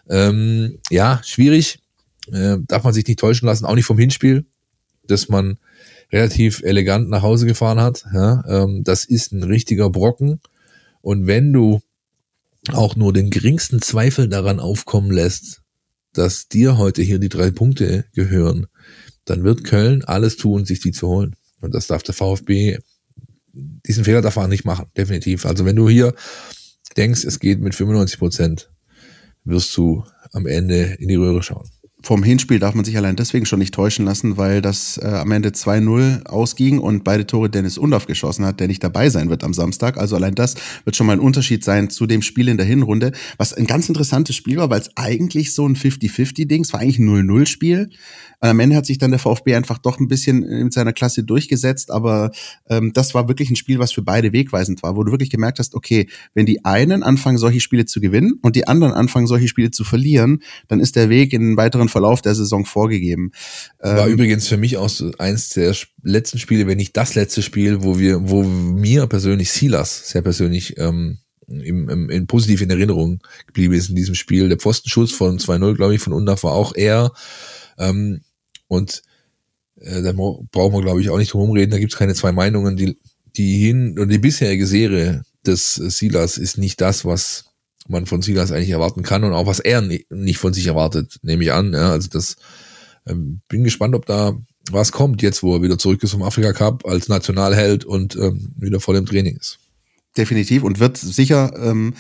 Äh, 0.10 0.14
ähm, 0.14 0.80
ja, 0.90 1.22
schwierig. 1.24 1.80
Äh, 2.32 2.58
darf 2.68 2.84
man 2.84 2.94
sich 2.94 3.08
nicht 3.08 3.20
täuschen 3.20 3.48
lassen, 3.48 3.66
auch 3.66 3.76
nicht 3.76 3.86
vom 3.86 3.98
Hinspiel, 3.98 4.46
dass 5.08 5.30
man 5.30 5.58
relativ 6.12 6.62
elegant 6.62 7.10
nach 7.10 7.22
Hause 7.22 7.46
gefahren 7.46 7.80
hat. 7.80 8.06
Ja, 8.14 8.44
ähm, 8.48 8.84
das 8.84 9.06
ist 9.06 9.32
ein 9.32 9.44
richtiger 9.44 9.90
Brocken. 9.90 10.40
Und 11.02 11.28
wenn 11.28 11.54
du 11.54 11.82
auch 12.74 12.96
nur 12.96 13.14
den 13.14 13.30
geringsten 13.30 13.82
Zweifel 13.82 14.28
daran 14.28 14.60
aufkommen 14.60 15.12
lässt, 15.12 15.59
dass 16.20 16.50
dir 16.50 16.78
heute 16.78 17.02
hier 17.02 17.18
die 17.18 17.30
drei 17.30 17.50
Punkte 17.50 18.04
gehören, 18.14 18.68
dann 19.24 19.46
wird 19.46 19.64
Köln 19.64 20.04
alles 20.04 20.36
tun, 20.36 20.66
sich 20.66 20.82
die 20.82 20.92
zu 20.92 21.08
holen. 21.08 21.36
Und 21.62 21.74
das 21.74 21.88
darf 21.88 22.04
der 22.04 22.14
VfB, 22.14 22.80
diesen 23.54 24.04
Fehler 24.04 24.22
darf 24.22 24.36
er 24.36 24.50
nicht 24.50 24.66
machen, 24.66 24.88
definitiv. 24.98 25.46
Also 25.46 25.64
wenn 25.64 25.78
du 25.78 25.88
hier 25.88 26.14
denkst, 26.98 27.24
es 27.24 27.40
geht 27.40 27.62
mit 27.62 27.74
95 27.74 28.20
Prozent, 28.20 28.70
wirst 29.46 29.76
du 29.78 30.04
am 30.34 30.46
Ende 30.46 30.98
in 31.00 31.08
die 31.08 31.16
Röhre 31.16 31.42
schauen 31.42 31.70
vom 32.02 32.24
Hinspiel 32.24 32.60
darf 32.60 32.76
man 32.76 32.86
sich 32.86 32.96
allein 32.96 33.18
deswegen 33.18 33.46
schon 33.46 33.60
nicht 33.60 33.74
täuschen 33.74 34.06
lassen, 34.06 34.38
weil 34.38 34.62
das 34.62 34.98
äh, 34.98 35.08
am 35.08 35.32
Ende 35.32 35.50
2-0 35.50 36.26
ausging 36.28 36.80
und 36.80 37.04
beide 37.04 37.28
Tore 37.28 37.50
Dennis 37.50 37.78
Undorf 37.78 38.06
geschossen 38.06 38.46
hat, 38.46 38.60
der 38.60 38.68
nicht 38.68 38.84
dabei 38.84 39.10
sein 39.10 39.30
wird 39.30 39.44
am 39.44 39.54
Samstag. 39.54 39.98
Also 39.98 40.16
allein 40.16 40.34
das 40.34 40.56
wird 40.86 40.96
schon 40.96 41.08
mal 41.08 41.14
ein 41.14 41.20
Unterschied 41.20 41.64
sein 41.64 41.90
zu 41.90 42.06
dem 42.08 42.22
Spiel 42.22 42.48
in 42.48 42.58
der 42.58 42.66
Hinrunde, 42.66 43.12
was 43.38 43.54
ein 43.54 43.68
ganz 43.68 43.90
interessantes 43.90 44.36
Spiel 44.36 44.58
war, 44.58 44.70
weil 44.70 44.80
es 44.80 44.92
eigentlich 44.96 45.54
so 45.54 45.68
ein 45.68 45.76
50-50-Ding, 45.76 46.64
es 46.64 46.72
war 46.72 46.80
eigentlich 46.80 47.00
ein 47.00 47.10
0-0-Spiel. 47.10 47.90
Am 48.42 48.60
Ende 48.60 48.76
hat 48.76 48.86
sich 48.86 48.98
dann 48.98 49.12
der 49.12 49.20
VfB 49.20 49.56
einfach 49.56 49.78
doch 49.78 50.00
ein 50.00 50.08
bisschen 50.08 50.44
in 50.44 50.72
seiner 50.72 50.94
Klasse 50.94 51.24
durchgesetzt, 51.24 51.92
aber 51.92 52.32
ähm, 52.70 52.92
das 52.94 53.14
war 53.14 53.28
wirklich 53.28 53.50
ein 53.50 53.56
Spiel, 53.56 53.80
was 53.80 53.92
für 53.92 54.02
beide 54.02 54.32
wegweisend 54.32 54.82
war, 54.82 54.96
wo 54.96 55.04
du 55.04 55.12
wirklich 55.12 55.30
gemerkt 55.30 55.60
hast, 55.60 55.76
okay, 55.76 56.08
wenn 56.34 56.46
die 56.46 56.64
einen 56.64 57.04
anfangen, 57.04 57.38
solche 57.38 57.60
Spiele 57.60 57.86
zu 57.86 58.00
gewinnen 58.00 58.40
und 58.42 58.56
die 58.56 58.68
anderen 58.68 58.94
anfangen, 58.94 59.28
solche 59.28 59.48
Spiele 59.48 59.72
zu 59.72 59.84
verlieren, 59.84 60.42
dann 60.68 60.80
ist 60.80 60.96
der 60.96 61.10
Weg 61.10 61.34
in 61.34 61.42
einen 61.42 61.58
weiteren 61.58 61.90
Verlauf 61.90 62.22
der 62.22 62.36
Saison 62.36 62.66
vorgegeben. 62.66 63.32
War 63.80 64.08
ähm, 64.08 64.14
übrigens 64.14 64.48
für 64.48 64.58
mich 64.58 64.78
auch 64.78 64.90
so 64.90 65.12
eins 65.18 65.50
der 65.50 65.76
letzten 66.04 66.40
Spiele, 66.40 66.68
wenn 66.68 66.78
nicht 66.78 66.96
das 66.96 67.16
letzte 67.16 67.42
Spiel, 67.42 67.84
wo 67.84 68.00
wir, 68.00 68.30
wo 68.30 68.44
mir 68.44 69.08
persönlich 69.08 69.52
Silas 69.52 70.10
sehr 70.10 70.22
persönlich 70.22 70.78
ähm, 70.78 71.18
im, 71.50 71.90
im, 71.90 72.10
in 72.10 72.28
positiv 72.28 72.62
in 72.62 72.70
Erinnerung 72.70 73.22
geblieben 73.48 73.74
ist 73.74 73.90
in 73.90 73.96
diesem 73.96 74.16
Spiel. 74.16 74.50
Der 74.50 74.58
Pfostenschuss 74.58 75.12
von 75.12 75.40
2-0, 75.40 75.76
glaube 75.76 75.96
ich, 75.96 76.02
von 76.02 76.14
Undaf 76.14 76.44
war 76.44 76.54
auch 76.54 76.76
eher 76.76 77.12
ähm, 77.78 78.22
und 78.70 79.04
äh, 79.82 80.02
da 80.02 80.14
brauchen 80.14 80.74
wir, 80.74 80.82
glaube 80.82 81.02
ich, 81.02 81.10
auch 81.10 81.18
nicht 81.18 81.34
drum 81.34 81.52
reden. 81.52 81.72
Da 81.72 81.80
gibt 81.80 81.92
es 81.92 82.00
keine 82.00 82.16
zwei 82.16 82.32
Meinungen. 82.32 82.78
Die, 82.78 82.98
die 83.36 83.58
hin 83.58 83.94
oder 83.94 84.06
die 84.06 84.20
bisherige 84.20 84.66
Serie 84.66 85.24
des 85.46 85.76
Silas 85.76 86.38
ist 86.38 86.58
nicht 86.58 86.80
das, 86.80 87.04
was 87.04 87.46
man 87.88 88.06
von 88.06 88.22
Silas 88.22 88.52
eigentlich 88.52 88.70
erwarten 88.70 89.04
kann 89.04 89.24
und 89.24 89.34
auch 89.34 89.48
was 89.48 89.60
er 89.60 89.82
nicht 89.82 90.38
von 90.38 90.54
sich 90.54 90.68
erwartet, 90.68 91.18
nehme 91.24 91.44
ich 91.44 91.52
an. 91.52 91.74
Ja, 91.74 91.92
also 91.92 92.08
das 92.10 92.38
ähm, 93.08 93.42
bin 93.48 93.64
gespannt, 93.64 93.96
ob 93.96 94.06
da 94.06 94.38
was 94.72 94.92
kommt 94.92 95.22
jetzt, 95.22 95.42
wo 95.42 95.56
er 95.56 95.64
wieder 95.64 95.80
zurück 95.80 96.04
ist 96.04 96.12
vom 96.12 96.22
Afrika 96.22 96.54
Cup 96.54 96.86
als 96.86 97.08
Nationalheld 97.08 97.86
und 97.86 98.16
ähm, 98.16 98.54
wieder 98.58 98.80
voll 98.80 98.98
im 98.98 99.08
Training 99.08 99.36
ist. 99.36 99.58
Definitiv 100.16 100.64
und 100.64 100.80
wird 100.80 100.98
sicher 100.98 101.52
ähm, 101.58 101.96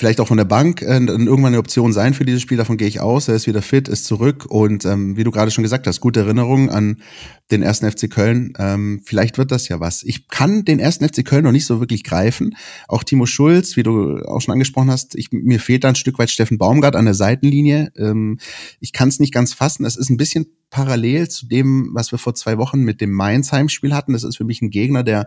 vielleicht 0.00 0.18
auch 0.18 0.28
von 0.28 0.38
der 0.38 0.46
Bank 0.46 0.80
äh, 0.80 0.96
irgendwann 0.96 1.48
eine 1.48 1.58
Option 1.58 1.92
sein 1.92 2.14
für 2.14 2.24
dieses 2.24 2.40
Spiel. 2.40 2.56
Davon 2.56 2.78
gehe 2.78 2.88
ich 2.88 3.00
aus. 3.00 3.28
Er 3.28 3.34
ist 3.34 3.46
wieder 3.46 3.60
fit, 3.60 3.86
ist 3.86 4.06
zurück 4.06 4.46
und 4.48 4.86
ähm, 4.86 5.18
wie 5.18 5.24
du 5.24 5.30
gerade 5.30 5.50
schon 5.50 5.62
gesagt 5.62 5.86
hast, 5.86 6.00
gute 6.00 6.20
Erinnerungen 6.20 6.70
an 6.70 7.02
den 7.50 7.60
ersten 7.60 7.90
FC 7.90 8.10
Köln. 8.10 8.54
Ähm, 8.58 9.02
vielleicht 9.04 9.36
wird 9.36 9.52
das 9.52 9.68
ja 9.68 9.78
was. 9.78 10.02
Ich 10.02 10.28
kann 10.28 10.64
den 10.64 10.78
ersten 10.78 11.06
FC 11.06 11.22
Köln 11.22 11.44
noch 11.44 11.52
nicht 11.52 11.66
so 11.66 11.80
wirklich 11.80 12.02
greifen. 12.02 12.56
Auch 12.88 13.04
Timo 13.04 13.26
Schulz, 13.26 13.76
wie 13.76 13.82
du 13.82 14.20
auch 14.20 14.40
schon 14.40 14.52
angesprochen 14.52 14.90
hast, 14.90 15.16
ich, 15.16 15.32
mir 15.32 15.60
fehlt 15.60 15.84
da 15.84 15.90
ein 15.90 15.96
Stück 15.96 16.18
weit 16.18 16.30
Steffen 16.30 16.56
Baumgart 16.56 16.96
an 16.96 17.04
der 17.04 17.12
Seitenlinie. 17.12 17.92
Ähm, 17.98 18.38
ich 18.80 18.94
kann 18.94 19.10
es 19.10 19.20
nicht 19.20 19.34
ganz 19.34 19.52
fassen. 19.52 19.84
Es 19.84 19.96
ist 19.96 20.08
ein 20.08 20.16
bisschen 20.16 20.46
parallel 20.70 21.28
zu 21.28 21.46
dem, 21.46 21.90
was 21.92 22.10
wir 22.10 22.18
vor 22.18 22.34
zwei 22.34 22.56
Wochen 22.56 22.80
mit 22.80 23.02
dem 23.02 23.10
Mainz-Heimspiel 23.10 23.94
hatten. 23.94 24.14
Das 24.14 24.24
ist 24.24 24.38
für 24.38 24.44
mich 24.44 24.62
ein 24.62 24.70
Gegner, 24.70 25.02
der 25.02 25.26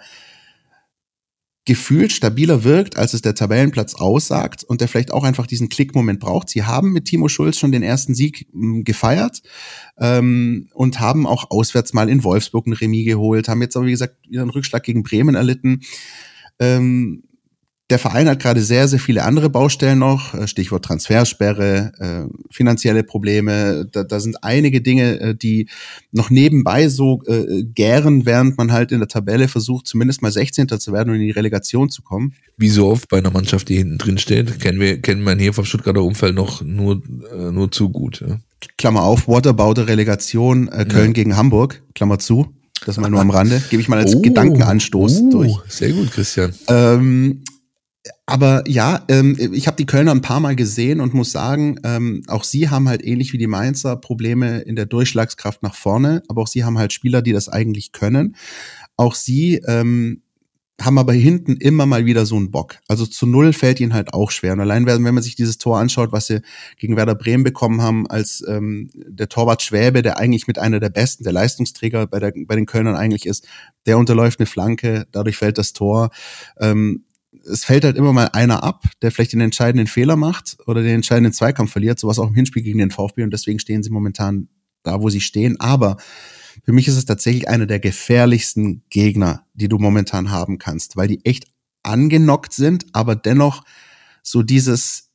gefühlt 1.65 2.11
stabiler 2.11 2.63
wirkt, 2.65 2.97
als 2.97 3.13
es 3.13 3.21
der 3.21 3.35
Tabellenplatz 3.35 3.95
aussagt 3.95 4.63
und 4.63 4.81
der 4.81 4.89
vielleicht 4.89 5.13
auch 5.13 5.23
einfach 5.23 5.47
diesen 5.47 5.69
Klickmoment 5.69 6.19
braucht. 6.19 6.49
Sie 6.49 6.63
haben 6.63 6.91
mit 6.91 7.05
Timo 7.05 7.29
Schulz 7.29 7.57
schon 7.57 7.71
den 7.71 7.83
ersten 7.83 8.13
Sieg 8.13 8.47
hm, 8.51 8.83
gefeiert 8.83 9.41
ähm, 9.97 10.67
und 10.73 10.99
haben 10.99 11.25
auch 11.25 11.49
auswärts 11.51 11.93
mal 11.93 12.09
in 12.09 12.23
Wolfsburg 12.23 12.67
ein 12.67 12.73
Remis 12.73 13.05
geholt, 13.05 13.47
haben 13.47 13.61
jetzt 13.61 13.77
aber, 13.77 13.85
wie 13.85 13.91
gesagt, 13.91 14.17
wieder 14.27 14.41
einen 14.41 14.51
Rückschlag 14.51 14.83
gegen 14.83 15.03
Bremen 15.03 15.35
erlitten. 15.35 15.81
Ähm, 16.59 17.23
der 17.89 17.99
Verein 17.99 18.29
hat 18.29 18.39
gerade 18.39 18.61
sehr, 18.61 18.87
sehr 18.87 18.99
viele 18.99 19.23
andere 19.23 19.49
Baustellen 19.49 19.99
noch, 19.99 20.33
äh, 20.33 20.47
Stichwort 20.47 20.85
Transfersperre, 20.85 21.91
äh, 21.99 22.33
finanzielle 22.49 23.03
Probleme. 23.03 23.87
Da, 23.91 24.03
da 24.03 24.19
sind 24.19 24.43
einige 24.43 24.81
Dinge, 24.81 25.19
äh, 25.19 25.35
die 25.35 25.67
noch 26.11 26.29
nebenbei 26.29 26.87
so 26.87 27.21
äh, 27.27 27.63
gären, 27.63 28.25
während 28.25 28.57
man 28.57 28.71
halt 28.71 28.91
in 28.91 28.99
der 28.99 29.09
Tabelle 29.09 29.47
versucht, 29.47 29.85
zumindest 29.85 30.21
mal 30.21 30.31
16. 30.31 30.67
zu 30.79 30.93
werden 30.93 31.09
und 31.09 31.17
in 31.17 31.23
die 31.23 31.31
Relegation 31.31 31.89
zu 31.89 32.01
kommen. 32.01 32.33
Wie 32.57 32.69
so 32.69 32.87
oft 32.87 33.09
bei 33.09 33.17
einer 33.17 33.31
Mannschaft, 33.31 33.67
die 33.67 33.75
hinten 33.75 33.97
drin 33.97 34.17
steht, 34.17 34.59
kennen 34.59 34.79
wir, 34.79 35.01
kennen 35.01 35.21
man 35.21 35.37
hier 35.37 35.53
vom 35.53 35.65
Stuttgarter 35.65 36.03
Umfeld 36.03 36.35
noch 36.35 36.61
nur, 36.61 37.01
äh, 37.31 37.51
nur 37.51 37.71
zu 37.71 37.89
gut. 37.89 38.23
Ja. 38.25 38.37
Klammer 38.77 39.03
auf, 39.03 39.27
Waterbout 39.27 39.81
Relegation, 39.81 40.69
äh, 40.69 40.85
Köln 40.85 41.07
ja. 41.07 41.13
gegen 41.13 41.35
Hamburg, 41.35 41.83
Klammer 41.95 42.17
zu. 42.17 42.53
Das 42.85 42.97
mal 42.97 43.09
nur 43.09 43.21
am 43.21 43.29
Rande. 43.29 43.61
Gebe 43.69 43.81
ich 43.81 43.87
mal 43.87 43.99
als 43.99 44.15
oh, 44.15 44.21
Gedankenanstoß 44.21 45.21
oh, 45.21 45.29
durch. 45.29 45.57
Sehr 45.69 45.91
gut, 45.91 46.11
Christian. 46.11 46.53
Ähm, 46.67 47.43
aber 48.25 48.63
ja, 48.67 49.05
ähm, 49.07 49.37
ich 49.53 49.67
habe 49.67 49.77
die 49.77 49.85
Kölner 49.85 50.11
ein 50.11 50.21
paar 50.21 50.39
Mal 50.39 50.55
gesehen 50.55 50.99
und 50.99 51.13
muss 51.13 51.31
sagen, 51.31 51.79
ähm, 51.83 52.23
auch 52.27 52.43
sie 52.43 52.69
haben 52.69 52.89
halt 52.89 53.03
ähnlich 53.03 53.31
wie 53.33 53.37
die 53.37 53.47
Mainzer 53.47 53.95
Probleme 53.95 54.59
in 54.59 54.75
der 54.75 54.85
Durchschlagskraft 54.85 55.63
nach 55.63 55.75
vorne, 55.75 56.21
aber 56.27 56.41
auch 56.41 56.47
sie 56.47 56.63
haben 56.63 56.77
halt 56.77 56.91
Spieler, 56.91 57.21
die 57.21 57.33
das 57.33 57.47
eigentlich 57.47 57.91
können. 57.91 58.35
Auch 58.97 59.15
sie 59.15 59.61
ähm, 59.67 60.21
haben 60.81 60.97
aber 60.97 61.13
hinten 61.13 61.55
immer 61.57 61.85
mal 61.85 62.05
wieder 62.05 62.25
so 62.25 62.35
einen 62.35 62.51
Bock. 62.51 62.79
Also 62.87 63.05
zu 63.05 63.25
Null 63.25 63.53
fällt 63.53 63.79
ihnen 63.79 63.93
halt 63.93 64.13
auch 64.13 64.31
schwer. 64.31 64.53
Und 64.53 64.59
allein 64.59 64.85
wenn 64.85 65.01
man 65.01 65.23
sich 65.23 65.35
dieses 65.35 65.57
Tor 65.57 65.79
anschaut, 65.79 66.11
was 66.11 66.27
sie 66.27 66.41
gegen 66.77 66.97
Werder 66.97 67.15
Bremen 67.15 67.43
bekommen 67.43 67.81
haben, 67.81 68.07
als 68.07 68.43
ähm, 68.47 68.89
der 68.93 69.29
Torwart 69.29 69.61
Schwäbe, 69.61 70.01
der 70.01 70.17
eigentlich 70.17 70.47
mit 70.47 70.59
einer 70.59 70.79
der 70.79 70.89
besten, 70.89 71.23
der 71.23 71.33
Leistungsträger 71.33 72.07
bei, 72.07 72.19
der, 72.19 72.33
bei 72.47 72.55
den 72.55 72.65
Kölnern 72.65 72.95
eigentlich 72.95 73.25
ist, 73.25 73.47
der 73.85 73.97
unterläuft 73.97 74.39
eine 74.39 74.47
Flanke, 74.47 75.05
dadurch 75.11 75.37
fällt 75.37 75.57
das 75.57 75.73
Tor. 75.73 76.09
Ähm, 76.59 77.05
es 77.45 77.65
fällt 77.65 77.83
halt 77.83 77.97
immer 77.97 78.13
mal 78.13 78.29
einer 78.33 78.63
ab, 78.63 78.83
der 79.01 79.11
vielleicht 79.11 79.33
den 79.33 79.41
entscheidenden 79.41 79.87
Fehler 79.87 80.15
macht 80.15 80.57
oder 80.65 80.81
den 80.81 80.95
entscheidenden 80.95 81.33
Zweikampf 81.33 81.71
verliert, 81.71 81.99
sowas 81.99 82.19
auch 82.19 82.27
im 82.27 82.35
Hinspiel 82.35 82.63
gegen 82.63 82.79
den 82.79 82.91
VfB 82.91 83.23
und 83.23 83.31
deswegen 83.31 83.59
stehen 83.59 83.83
sie 83.83 83.89
momentan 83.89 84.47
da, 84.83 85.01
wo 85.01 85.09
sie 85.09 85.21
stehen. 85.21 85.59
Aber 85.59 85.97
für 86.63 86.71
mich 86.71 86.87
ist 86.87 86.97
es 86.97 87.05
tatsächlich 87.05 87.47
einer 87.47 87.65
der 87.65 87.79
gefährlichsten 87.79 88.83
Gegner, 88.89 89.45
die 89.53 89.67
du 89.67 89.79
momentan 89.79 90.31
haben 90.31 90.57
kannst, 90.57 90.95
weil 90.95 91.07
die 91.07 91.25
echt 91.25 91.47
angenockt 91.83 92.53
sind, 92.53 92.85
aber 92.93 93.15
dennoch 93.15 93.63
so 94.21 94.41
dieses, 94.41 95.09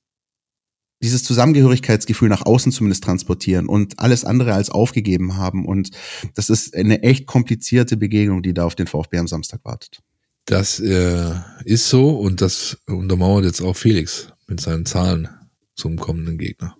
dieses 1.02 1.24
Zusammengehörigkeitsgefühl 1.24 2.28
nach 2.28 2.44
außen 2.44 2.72
zumindest 2.72 3.04
transportieren 3.04 3.68
und 3.68 3.98
alles 3.98 4.24
andere 4.24 4.52
als 4.52 4.70
aufgegeben 4.70 5.36
haben. 5.36 5.64
Und 5.64 5.90
das 6.34 6.50
ist 6.50 6.74
eine 6.74 7.02
echt 7.02 7.26
komplizierte 7.26 7.96
Begegnung, 7.96 8.42
die 8.42 8.52
da 8.52 8.64
auf 8.64 8.74
den 8.74 8.86
VfB 8.86 9.18
am 9.18 9.28
Samstag 9.28 9.64
wartet. 9.64 10.02
Das 10.48 10.80
äh, 10.80 11.34
ist 11.64 11.88
so 11.90 12.08
und 12.08 12.40
das 12.40 12.78
untermauert 12.86 13.44
jetzt 13.44 13.60
auch 13.60 13.76
Felix 13.76 14.28
mit 14.46 14.60
seinen 14.60 14.86
Zahlen 14.86 15.28
zum 15.76 15.98
kommenden 15.98 16.38
Gegner. 16.38 16.74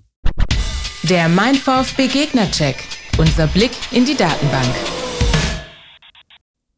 Der 1.03 1.29
Mein 1.29 1.55
VfB 1.55 2.09
Gegner-Check. 2.09 2.77
Unser 3.19 3.47
Blick 3.47 3.73
in 3.91 4.07
die 4.07 4.17
Datenbank. 4.17 4.75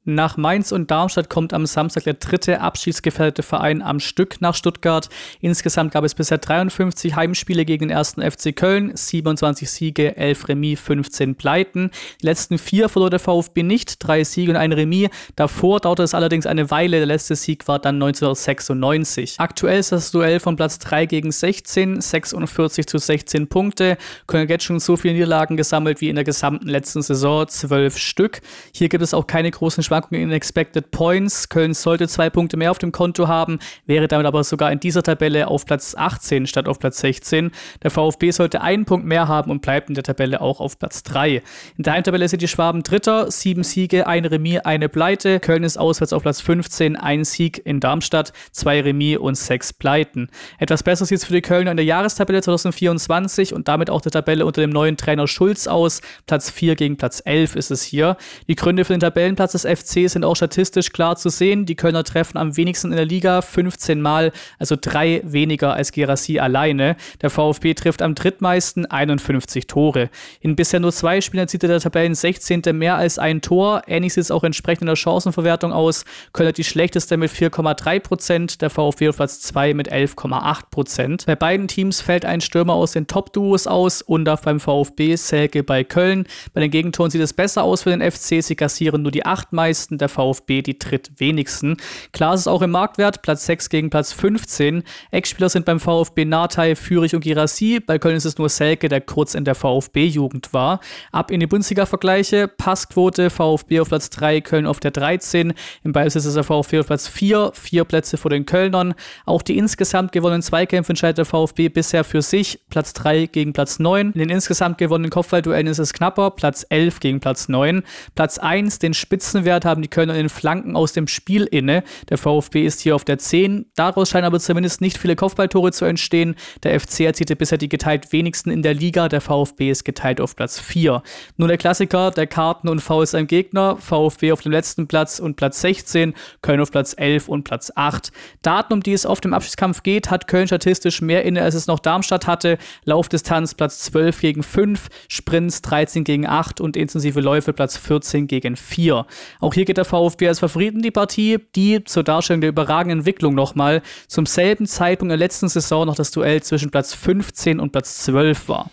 Nach 0.06 0.38
Mainz 0.38 0.72
und 0.72 0.90
Darmstadt 0.90 1.28
kommt 1.28 1.52
am 1.52 1.66
Samstag 1.66 2.04
der 2.04 2.14
dritte 2.14 2.62
abschiedsgefährdete 2.62 3.42
Verein 3.42 3.82
am 3.82 4.00
Stück 4.00 4.40
nach 4.40 4.54
Stuttgart. 4.54 5.10
Insgesamt 5.42 5.92
gab 5.92 6.04
es 6.04 6.14
bisher 6.14 6.38
53 6.38 7.16
Heimspiele 7.16 7.66
gegen 7.66 7.88
den 7.88 7.90
ersten 7.90 8.22
FC 8.22 8.56
Köln, 8.56 8.92
27 8.94 9.70
Siege, 9.70 10.16
11 10.16 10.48
Remis, 10.48 10.80
15 10.80 11.34
Pleiten. 11.34 11.90
Die 12.22 12.26
letzten 12.26 12.56
vier 12.56 12.88
verlor 12.88 13.10
der 13.10 13.18
VfB 13.18 13.62
nicht, 13.62 13.96
drei 13.98 14.24
Siege 14.24 14.52
und 14.52 14.56
ein 14.56 14.72
Remis. 14.72 15.10
Davor 15.36 15.80
dauerte 15.80 16.02
es 16.02 16.14
allerdings 16.14 16.46
eine 16.46 16.70
Weile, 16.70 16.96
der 16.96 17.06
letzte 17.06 17.36
Sieg 17.36 17.68
war 17.68 17.78
dann 17.78 17.96
1996. 17.96 19.34
Aktuell 19.36 19.80
ist 19.80 19.92
das 19.92 20.10
Duell 20.12 20.40
von 20.40 20.56
Platz 20.56 20.78
3 20.78 21.04
gegen 21.04 21.30
16, 21.30 22.00
46 22.00 22.86
zu 22.86 22.96
16 22.96 23.48
Punkte. 23.48 23.98
Köln 24.26 24.44
hat 24.44 24.50
jetzt 24.50 24.64
schon 24.64 24.80
so 24.80 24.96
viele 24.96 25.12
Niederlagen 25.12 25.58
gesammelt 25.58 26.00
wie 26.00 26.08
in 26.08 26.14
der 26.14 26.24
gesamten 26.24 26.68
letzten 26.68 27.02
Saison, 27.02 27.46
12 27.46 27.98
Stück. 27.98 28.40
Hier 28.74 28.88
gibt 28.88 29.04
es 29.04 29.12
auch 29.12 29.26
keine 29.26 29.50
großen 29.50 29.82
Schwankungen 29.90 30.22
in 30.22 30.30
Expected 30.30 30.92
Points. 30.92 31.48
Köln 31.48 31.74
sollte 31.74 32.06
zwei 32.06 32.30
Punkte 32.30 32.56
mehr 32.56 32.70
auf 32.70 32.78
dem 32.78 32.92
Konto 32.92 33.26
haben, 33.26 33.58
wäre 33.86 34.06
damit 34.06 34.24
aber 34.24 34.44
sogar 34.44 34.70
in 34.70 34.78
dieser 34.78 35.02
Tabelle 35.02 35.48
auf 35.48 35.66
Platz 35.66 35.96
18 35.98 36.46
statt 36.46 36.68
auf 36.68 36.78
Platz 36.78 37.00
16. 37.00 37.50
Der 37.82 37.90
VfB 37.90 38.30
sollte 38.30 38.60
einen 38.60 38.84
Punkt 38.84 39.04
mehr 39.04 39.26
haben 39.26 39.50
und 39.50 39.62
bleibt 39.62 39.88
in 39.88 39.96
der 39.96 40.04
Tabelle 40.04 40.40
auch 40.40 40.60
auf 40.60 40.78
Platz 40.78 41.02
3. 41.02 41.42
In 41.76 41.82
der 41.82 42.00
Tabelle 42.04 42.28
sind 42.28 42.40
die 42.40 42.46
Schwaben 42.46 42.84
Dritter, 42.84 43.32
sieben 43.32 43.64
Siege, 43.64 44.06
ein 44.06 44.24
Remis, 44.24 44.60
eine 44.60 44.88
Pleite. 44.88 45.40
Köln 45.40 45.64
ist 45.64 45.76
auswärts 45.76 46.12
auf 46.12 46.22
Platz 46.22 46.40
15, 46.40 46.94
ein 46.94 47.24
Sieg 47.24 47.60
in 47.64 47.80
Darmstadt, 47.80 48.32
zwei 48.52 48.80
Remis 48.80 49.18
und 49.18 49.34
sechs 49.34 49.72
Pleiten. 49.72 50.28
Etwas 50.60 50.84
besser 50.84 51.04
sieht 51.04 51.18
es 51.18 51.24
für 51.24 51.32
die 51.32 51.42
Kölner 51.42 51.72
in 51.72 51.76
der 51.76 51.86
Jahrestabelle 51.86 52.42
2024 52.42 53.54
und 53.54 53.66
damit 53.66 53.90
auch 53.90 54.02
der 54.02 54.12
Tabelle 54.12 54.46
unter 54.46 54.60
dem 54.60 54.70
neuen 54.70 54.96
Trainer 54.96 55.26
Schulz 55.26 55.66
aus. 55.66 56.00
Platz 56.28 56.48
4 56.48 56.76
gegen 56.76 56.96
Platz 56.96 57.20
11 57.24 57.56
ist 57.56 57.72
es 57.72 57.82
hier. 57.82 58.16
Die 58.46 58.54
Gründe 58.54 58.84
für 58.84 58.92
den 58.92 59.00
Tabellenplatz 59.00 59.50
des 59.52 59.64
FC 59.80 60.10
sind 60.10 60.24
auch 60.24 60.36
statistisch 60.36 60.90
klar 60.92 61.16
zu 61.16 61.28
sehen. 61.28 61.66
Die 61.66 61.74
Kölner 61.74 62.04
treffen 62.04 62.36
am 62.36 62.56
wenigsten 62.56 62.90
in 62.90 62.96
der 62.96 63.06
Liga, 63.06 63.42
15 63.42 64.00
Mal, 64.00 64.32
also 64.58 64.76
drei 64.80 65.22
weniger 65.24 65.74
als 65.74 65.92
Gerassi 65.92 66.38
alleine. 66.38 66.96
Der 67.22 67.30
VfB 67.30 67.74
trifft 67.74 68.02
am 68.02 68.14
drittmeisten 68.14 68.86
51 68.86 69.66
Tore. 69.66 70.10
In 70.40 70.56
bisher 70.56 70.80
nur 70.80 70.92
zwei 70.92 71.20
Spielen 71.20 71.48
zieht 71.48 71.62
der 71.62 71.80
Tabellen 71.80 72.14
16. 72.14 72.62
mehr 72.72 72.96
als 72.96 73.18
ein 73.18 73.40
Tor. 73.40 73.82
Ähnlich 73.86 74.14
sieht 74.14 74.24
es 74.24 74.30
auch 74.30 74.44
entsprechend 74.44 74.82
in 74.82 74.86
der 74.86 74.96
Chancenverwertung 74.96 75.72
aus. 75.72 76.04
Köln 76.32 76.48
hat 76.48 76.58
die 76.58 76.64
schlechteste 76.64 77.16
mit 77.16 77.30
4,3 77.30 78.00
Prozent, 78.00 78.62
der 78.62 78.70
VfB 78.70 79.08
auf 79.08 79.16
Platz 79.16 79.40
2 79.40 79.74
mit 79.74 79.92
11,8 79.92 80.62
Prozent. 80.70 81.26
Bei 81.26 81.36
beiden 81.36 81.68
Teams 81.68 82.00
fällt 82.00 82.24
ein 82.24 82.40
Stürmer 82.40 82.74
aus 82.74 82.92
den 82.92 83.06
Top-Duos 83.06 83.66
aus 83.66 84.02
und 84.02 84.28
auch 84.28 84.40
beim 84.40 84.60
VfB 84.60 85.16
Selke 85.16 85.62
bei 85.62 85.84
Köln. 85.84 86.26
Bei 86.52 86.60
den 86.60 86.70
Gegentoren 86.70 87.10
sieht 87.10 87.20
es 87.20 87.32
besser 87.32 87.62
aus 87.62 87.82
für 87.82 87.90
den 87.90 88.02
FC. 88.02 88.42
Sie 88.42 88.56
kassieren 88.56 89.02
nur 89.02 89.12
die 89.12 89.24
acht 89.24 89.52
meisten 89.52 89.69
meisten, 89.70 89.98
der 89.98 90.08
VfB 90.08 90.62
die 90.62 90.78
drittwenigsten. 90.78 91.76
Klar 92.12 92.34
ist 92.34 92.40
es 92.40 92.46
auch 92.48 92.62
im 92.62 92.72
Marktwert, 92.72 93.22
Platz 93.22 93.46
6 93.46 93.68
gegen 93.68 93.88
Platz 93.88 94.12
15. 94.12 94.82
Ex-Spieler 95.12 95.48
sind 95.48 95.64
beim 95.64 95.78
VfB 95.78 96.24
Natei, 96.24 96.74
Fürich 96.74 97.14
und 97.14 97.22
Girassi. 97.22 97.78
Bei 97.78 97.98
Köln 97.98 98.16
ist 98.16 98.24
es 98.24 98.36
nur 98.36 98.48
Selke, 98.48 98.88
der 98.88 99.00
kurz 99.00 99.34
in 99.34 99.44
der 99.44 99.54
VfB-Jugend 99.54 100.52
war. 100.52 100.80
Ab 101.12 101.30
in 101.30 101.38
die 101.38 101.46
Bundesliga-Vergleiche. 101.46 102.48
Passquote, 102.48 103.30
VfB 103.30 103.80
auf 103.80 103.88
Platz 103.88 104.10
3, 104.10 104.40
Köln 104.40 104.66
auf 104.66 104.80
der 104.80 104.90
13. 104.90 105.54
Im 105.84 105.92
Ballbesitz 105.92 106.24
ist 106.24 106.36
der 106.36 106.44
VfB 106.44 106.80
auf 106.80 106.86
Platz 106.86 107.06
4, 107.06 107.52
vier 107.54 107.84
Plätze 107.84 108.16
vor 108.16 108.30
den 108.30 108.46
Kölnern. 108.46 108.94
Auch 109.24 109.42
die 109.42 109.56
insgesamt 109.56 110.10
gewonnenen 110.10 110.42
Zweikämpfe 110.42 110.90
entscheidet 110.90 111.18
der 111.18 111.24
VfB 111.26 111.68
bisher 111.68 112.02
für 112.02 112.22
sich. 112.22 112.58
Platz 112.70 112.92
3 112.94 113.26
gegen 113.26 113.52
Platz 113.52 113.78
9. 113.78 114.12
In 114.12 114.18
den 114.18 114.30
insgesamt 114.30 114.78
gewonnenen 114.78 115.10
Kopfballduellen 115.10 115.68
ist 115.68 115.78
es 115.78 115.92
knapper. 115.92 116.32
Platz 116.32 116.66
11 116.68 116.98
gegen 116.98 117.20
Platz 117.20 117.48
9. 117.48 117.84
Platz 118.16 118.38
1, 118.38 118.80
den 118.80 118.94
Spitzenwert 118.94 119.59
haben 119.64 119.82
die 119.82 119.88
Kölner 119.88 120.14
in 120.14 120.20
den 120.20 120.28
Flanken 120.28 120.76
aus 120.76 120.92
dem 120.92 121.08
Spiel 121.08 121.44
inne. 121.44 121.82
Der 122.08 122.18
VfB 122.18 122.64
ist 122.64 122.80
hier 122.80 122.94
auf 122.94 123.04
der 123.04 123.18
10. 123.18 123.66
Daraus 123.74 124.10
scheinen 124.10 124.24
aber 124.24 124.40
zumindest 124.40 124.80
nicht 124.80 124.98
viele 124.98 125.16
Kopfballtore 125.16 125.72
zu 125.72 125.84
entstehen. 125.84 126.34
Der 126.62 126.78
FC 126.78 127.00
erzielte 127.00 127.36
bisher 127.36 127.58
die 127.58 127.68
geteilt 127.68 128.12
wenigsten 128.12 128.50
in 128.50 128.62
der 128.62 128.74
Liga. 128.74 129.08
Der 129.08 129.20
VfB 129.20 129.70
ist 129.70 129.84
geteilt 129.84 130.20
auf 130.20 130.36
Platz 130.36 130.60
4. 130.60 131.02
Nur 131.36 131.48
der 131.48 131.58
Klassiker, 131.58 132.10
der 132.10 132.26
Karten 132.26 132.68
und 132.68 132.80
Fouls 132.80 133.14
am 133.14 133.26
Gegner. 133.26 133.76
VfB 133.76 134.32
auf 134.32 134.40
dem 134.40 134.52
letzten 134.52 134.86
Platz 134.86 135.18
und 135.18 135.36
Platz 135.36 135.60
16. 135.60 136.14
Köln 136.42 136.60
auf 136.60 136.70
Platz 136.70 136.94
11 136.96 137.28
und 137.28 137.44
Platz 137.44 137.72
8. 137.74 138.12
Daten, 138.42 138.72
um 138.72 138.82
die 138.82 138.92
es 138.92 139.06
auf 139.06 139.20
dem 139.20 139.34
Abschiedskampf 139.34 139.82
geht, 139.82 140.10
hat 140.10 140.26
Köln 140.26 140.46
statistisch 140.46 141.00
mehr 141.00 141.24
inne, 141.24 141.42
als 141.42 141.54
es 141.54 141.66
noch 141.66 141.78
Darmstadt 141.78 142.26
hatte. 142.26 142.58
Laufdistanz 142.84 143.54
Platz 143.54 143.80
12 143.80 144.20
gegen 144.20 144.42
5, 144.42 144.88
Sprints 145.08 145.62
13 145.62 146.04
gegen 146.04 146.26
8 146.26 146.60
und 146.60 146.76
intensive 146.76 147.20
Läufe 147.20 147.52
Platz 147.52 147.76
14 147.76 148.26
gegen 148.26 148.56
4. 148.56 149.06
Auch 149.40 149.49
hier 149.54 149.64
geht 149.64 149.76
der 149.76 149.84
VfB 149.84 150.28
als 150.28 150.40
Favoriten 150.40 150.82
die 150.82 150.90
Partie, 150.90 151.38
die 151.54 151.84
zur 151.84 152.02
Darstellung 152.02 152.40
der 152.40 152.50
überragenden 152.50 153.00
Entwicklung 153.00 153.34
nochmal 153.34 153.82
zum 154.08 154.26
selben 154.26 154.66
Zeitpunkt 154.66 155.10
der 155.10 155.18
letzten 155.18 155.48
Saison 155.48 155.86
noch 155.86 155.94
das 155.94 156.10
Duell 156.10 156.42
zwischen 156.42 156.70
Platz 156.70 156.94
15 156.94 157.60
und 157.60 157.72
Platz 157.72 158.04
12 158.04 158.48
war. 158.48 158.70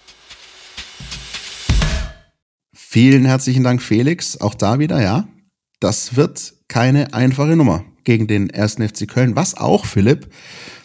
Vielen 2.73 3.25
herzlichen 3.25 3.63
Dank, 3.63 3.81
Felix. 3.81 4.39
Auch 4.39 4.55
da 4.55 4.79
wieder, 4.79 5.01
ja. 5.01 5.27
Das 5.79 6.15
wird 6.15 6.53
keine 6.67 7.13
einfache 7.13 7.55
Nummer 7.55 7.85
gegen 8.03 8.27
den 8.27 8.49
ersten 8.49 8.87
FC 8.87 9.07
Köln, 9.07 9.35
was 9.35 9.55
auch, 9.55 9.85
Philipp, 9.85 10.33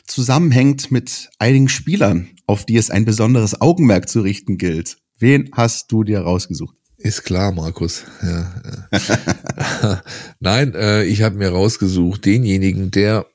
zusammenhängt 0.06 0.90
mit 0.90 1.30
einigen 1.38 1.68
Spielern, 1.68 2.28
auf 2.46 2.66
die 2.66 2.76
es 2.76 2.90
ein 2.90 3.04
besonderes 3.04 3.60
Augenmerk 3.60 4.08
zu 4.08 4.20
richten 4.20 4.58
gilt. 4.58 4.98
Wen 5.18 5.50
hast 5.52 5.92
du 5.92 6.02
dir 6.04 6.20
rausgesucht? 6.20 6.76
Ist 7.02 7.24
klar, 7.24 7.50
Markus. 7.50 8.04
Ja. 8.22 10.02
Nein, 10.40 10.74
äh, 10.74 11.04
ich 11.04 11.22
habe 11.22 11.36
mir 11.36 11.48
rausgesucht, 11.48 12.24
denjenigen, 12.24 12.92
der 12.92 13.26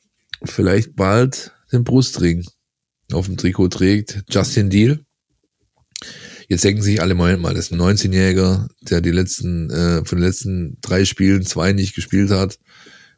vielleicht 0.44 0.96
bald 0.96 1.52
den 1.74 1.84
Brustring 1.84 2.46
auf 3.12 3.26
dem 3.26 3.36
Trikot 3.36 3.70
trägt, 3.70 4.24
Justin 4.30 4.70
Deal. 4.70 5.00
Jetzt 6.48 6.64
denken 6.64 6.82
sich 6.82 7.02
alle 7.02 7.14
mal, 7.14 7.36
mal, 7.36 7.54
das 7.54 7.66
ist 7.66 7.74
ein 7.74 7.82
19-Jähriger, 7.82 8.70
der 8.82 9.02
die 9.02 9.12
letzten, 9.12 9.70
äh, 9.70 10.06
von 10.06 10.18
den 10.18 10.26
letzten 10.26 10.78
drei 10.80 11.04
Spielen 11.04 11.46
zwei 11.46 11.74
nicht 11.74 11.94
gespielt 11.94 12.32
hat. 12.32 12.60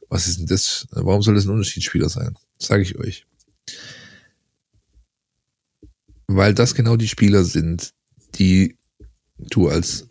Was 0.10 0.28
ist 0.28 0.40
denn 0.40 0.48
das? 0.48 0.88
Warum 0.92 1.22
soll 1.22 1.36
das 1.36 1.46
ein 1.46 1.52
Unterschiedsspieler 1.52 2.10
sein? 2.10 2.34
Sage 2.58 2.82
ich 2.82 2.98
euch. 2.98 3.28
Weil 6.26 6.56
das 6.56 6.74
genau 6.74 6.96
die 6.96 7.08
Spieler 7.08 7.44
sind, 7.44 7.94
die 8.36 8.78
du 9.38 9.70
als 9.70 10.09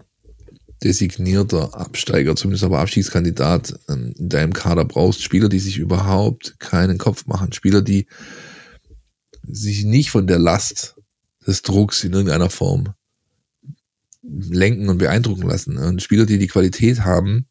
designierter 0.82 1.74
Absteiger, 1.74 2.36
zumindest 2.36 2.64
aber 2.64 2.78
Abstiegskandidat 2.78 3.78
ähm, 3.88 4.14
in 4.16 4.28
deinem 4.28 4.52
Kader 4.52 4.84
brauchst. 4.84 5.22
Spieler, 5.22 5.48
die 5.48 5.58
sich 5.58 5.78
überhaupt 5.78 6.58
keinen 6.60 6.98
Kopf 6.98 7.26
machen. 7.26 7.52
Spieler, 7.52 7.82
die 7.82 8.06
sich 9.42 9.84
nicht 9.84 10.10
von 10.10 10.26
der 10.26 10.38
Last 10.38 10.96
des 11.46 11.62
Drucks 11.62 12.04
in 12.04 12.12
irgendeiner 12.12 12.50
Form 12.50 12.94
lenken 14.22 14.88
und 14.88 14.98
beeindrucken 14.98 15.48
lassen. 15.48 15.78
Und 15.78 16.02
Spieler, 16.02 16.26
die 16.26 16.38
die 16.38 16.48
Qualität 16.48 17.00
haben, 17.00 17.46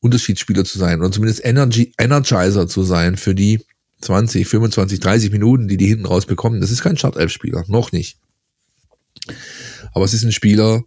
Unterschiedsspieler 0.00 0.64
zu 0.64 0.78
sein 0.78 1.00
oder 1.00 1.10
zumindest 1.10 1.44
Energy, 1.44 1.92
Energizer 1.98 2.68
zu 2.68 2.82
sein 2.82 3.16
für 3.16 3.34
die 3.34 3.60
20, 4.00 4.46
25, 4.46 5.00
30 5.00 5.32
Minuten, 5.32 5.68
die 5.68 5.76
die 5.76 5.86
hinten 5.86 6.06
raus 6.06 6.26
bekommen. 6.26 6.60
Das 6.60 6.70
ist 6.70 6.82
kein 6.82 6.96
Startelf-Spieler, 6.96 7.64
noch 7.68 7.92
nicht. 7.92 8.18
Aber 9.92 10.04
es 10.04 10.14
ist 10.14 10.24
ein 10.24 10.32
Spieler, 10.32 10.84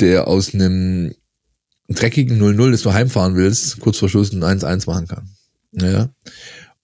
der 0.00 0.28
aus 0.28 0.54
einem 0.54 1.14
dreckigen 1.88 2.40
0-0, 2.40 2.70
das 2.70 2.82
du 2.82 2.92
heimfahren 2.92 3.36
willst, 3.36 3.80
kurz 3.80 3.98
vor 3.98 4.08
Schluss 4.08 4.32
ein 4.32 4.42
1-1 4.42 4.86
machen 4.86 5.08
kann. 5.08 5.30
Ja. 5.72 6.10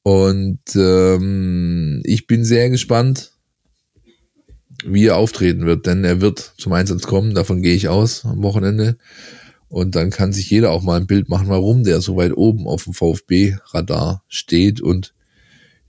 Und 0.02 0.60
ähm, 0.74 2.02
ich 2.04 2.26
bin 2.26 2.44
sehr 2.44 2.70
gespannt, 2.70 3.32
wie 4.84 5.06
er 5.06 5.16
auftreten 5.16 5.66
wird, 5.66 5.86
denn 5.86 6.04
er 6.04 6.20
wird 6.20 6.54
zum 6.58 6.72
Einsatz 6.72 7.02
kommen, 7.02 7.34
davon 7.34 7.62
gehe 7.62 7.74
ich 7.74 7.88
aus 7.88 8.24
am 8.24 8.42
Wochenende. 8.42 8.96
Und 9.68 9.94
dann 9.94 10.10
kann 10.10 10.32
sich 10.32 10.50
jeder 10.50 10.70
auch 10.70 10.82
mal 10.82 11.00
ein 11.00 11.06
Bild 11.06 11.28
machen, 11.28 11.48
warum 11.48 11.82
der 11.82 12.00
so 12.00 12.16
weit 12.16 12.36
oben 12.36 12.66
auf 12.66 12.84
dem 12.84 12.92
VfB-Radar 12.92 14.22
steht 14.28 14.80
und 14.80 15.14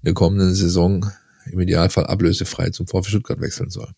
in 0.01 0.05
der 0.05 0.13
kommenden 0.13 0.53
Saison 0.53 1.05
im 1.51 1.59
Idealfall 1.59 2.05
ablösefrei 2.05 2.69
zum 2.69 2.87
VfB 2.87 3.09
Stuttgart 3.09 3.41
wechseln 3.41 3.69
soll. 3.69 3.91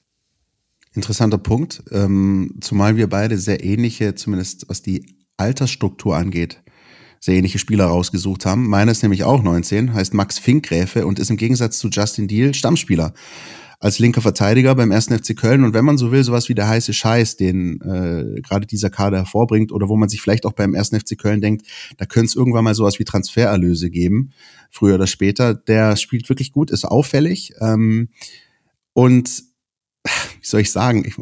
Interessanter 0.96 1.38
Punkt, 1.38 1.84
ähm, 1.91 2.56
zumal 2.62 2.96
wir 2.96 3.08
beide 3.08 3.38
sehr 3.38 3.64
ähnliche, 3.64 4.16
zumindest 4.16 4.70
was 4.70 4.82
die 4.82 5.18
Altersstruktur 5.38 6.16
angeht, 6.16 6.62
sehr 7.20 7.36
ähnliche 7.36 7.60
Spieler 7.60 7.86
rausgesucht 7.86 8.46
haben. 8.46 8.68
Meiner 8.68 8.91
ist 8.91 9.02
nämlich 9.02 9.24
auch 9.24 9.41
19, 9.41 9.93
heißt 9.93 10.14
Max 10.14 10.39
Finkgräfe 10.39 11.06
und 11.06 11.20
ist 11.20 11.30
im 11.30 11.38
Gegensatz 11.38 11.80
zu 11.80 11.89
Justin 11.89 12.28
Deal 12.28 12.54
Stammspieler 12.54 13.14
als 13.80 14.00
linker 14.00 14.22
Verteidiger 14.22 14.74
beim 14.76 14.91
1. 14.91 15.08
FC 15.08 15.36
Köln 15.36 15.64
und 15.64 15.74
wenn 15.74 15.86
man 15.86 15.98
so 15.98 16.12
will, 16.12 16.24
sowas 16.24 16.50
wie 16.50 16.56
der 16.56 16.68
heiße 16.68 16.93
Scheiß, 16.93 17.38
den 17.38 17.82
äh, 17.82 18.41
gerade 18.41 18.66
dieser 18.66 18.89
Kader 18.89 19.18
hervorbringt 19.18 19.72
oder 19.72 19.89
wo 19.89 19.96
man 19.96 20.10
sich 20.10 20.22
vielleicht 20.22 20.46
auch 20.46 20.54
beim 20.54 20.76
1. 20.76 20.89
FC 20.89 21.18
Köln 21.18 21.41
denkt, 21.41 21.68
da 21.98 22.06
könnte 22.06 22.28
es 22.28 22.36
irgendwann 22.36 22.64
mal 22.64 22.74
sowas 22.74 23.00
wie 23.00 23.04
Transfererlöse 23.04 23.89
geben, 23.89 24.32
früher 24.70 24.96
oder 24.96 25.08
später, 25.08 25.54
der 25.54 25.98
spielt 25.98 26.30
wirklich 26.30 26.52
gut, 26.52 26.72
ist 26.72 26.86
auffällig 26.86 27.54
ähm, 27.60 28.10
und 28.93 29.43
wie 30.06 30.47
soll 30.47 30.62
ich 30.62 30.72
sagen, 30.72 31.03
ich, 31.06 31.18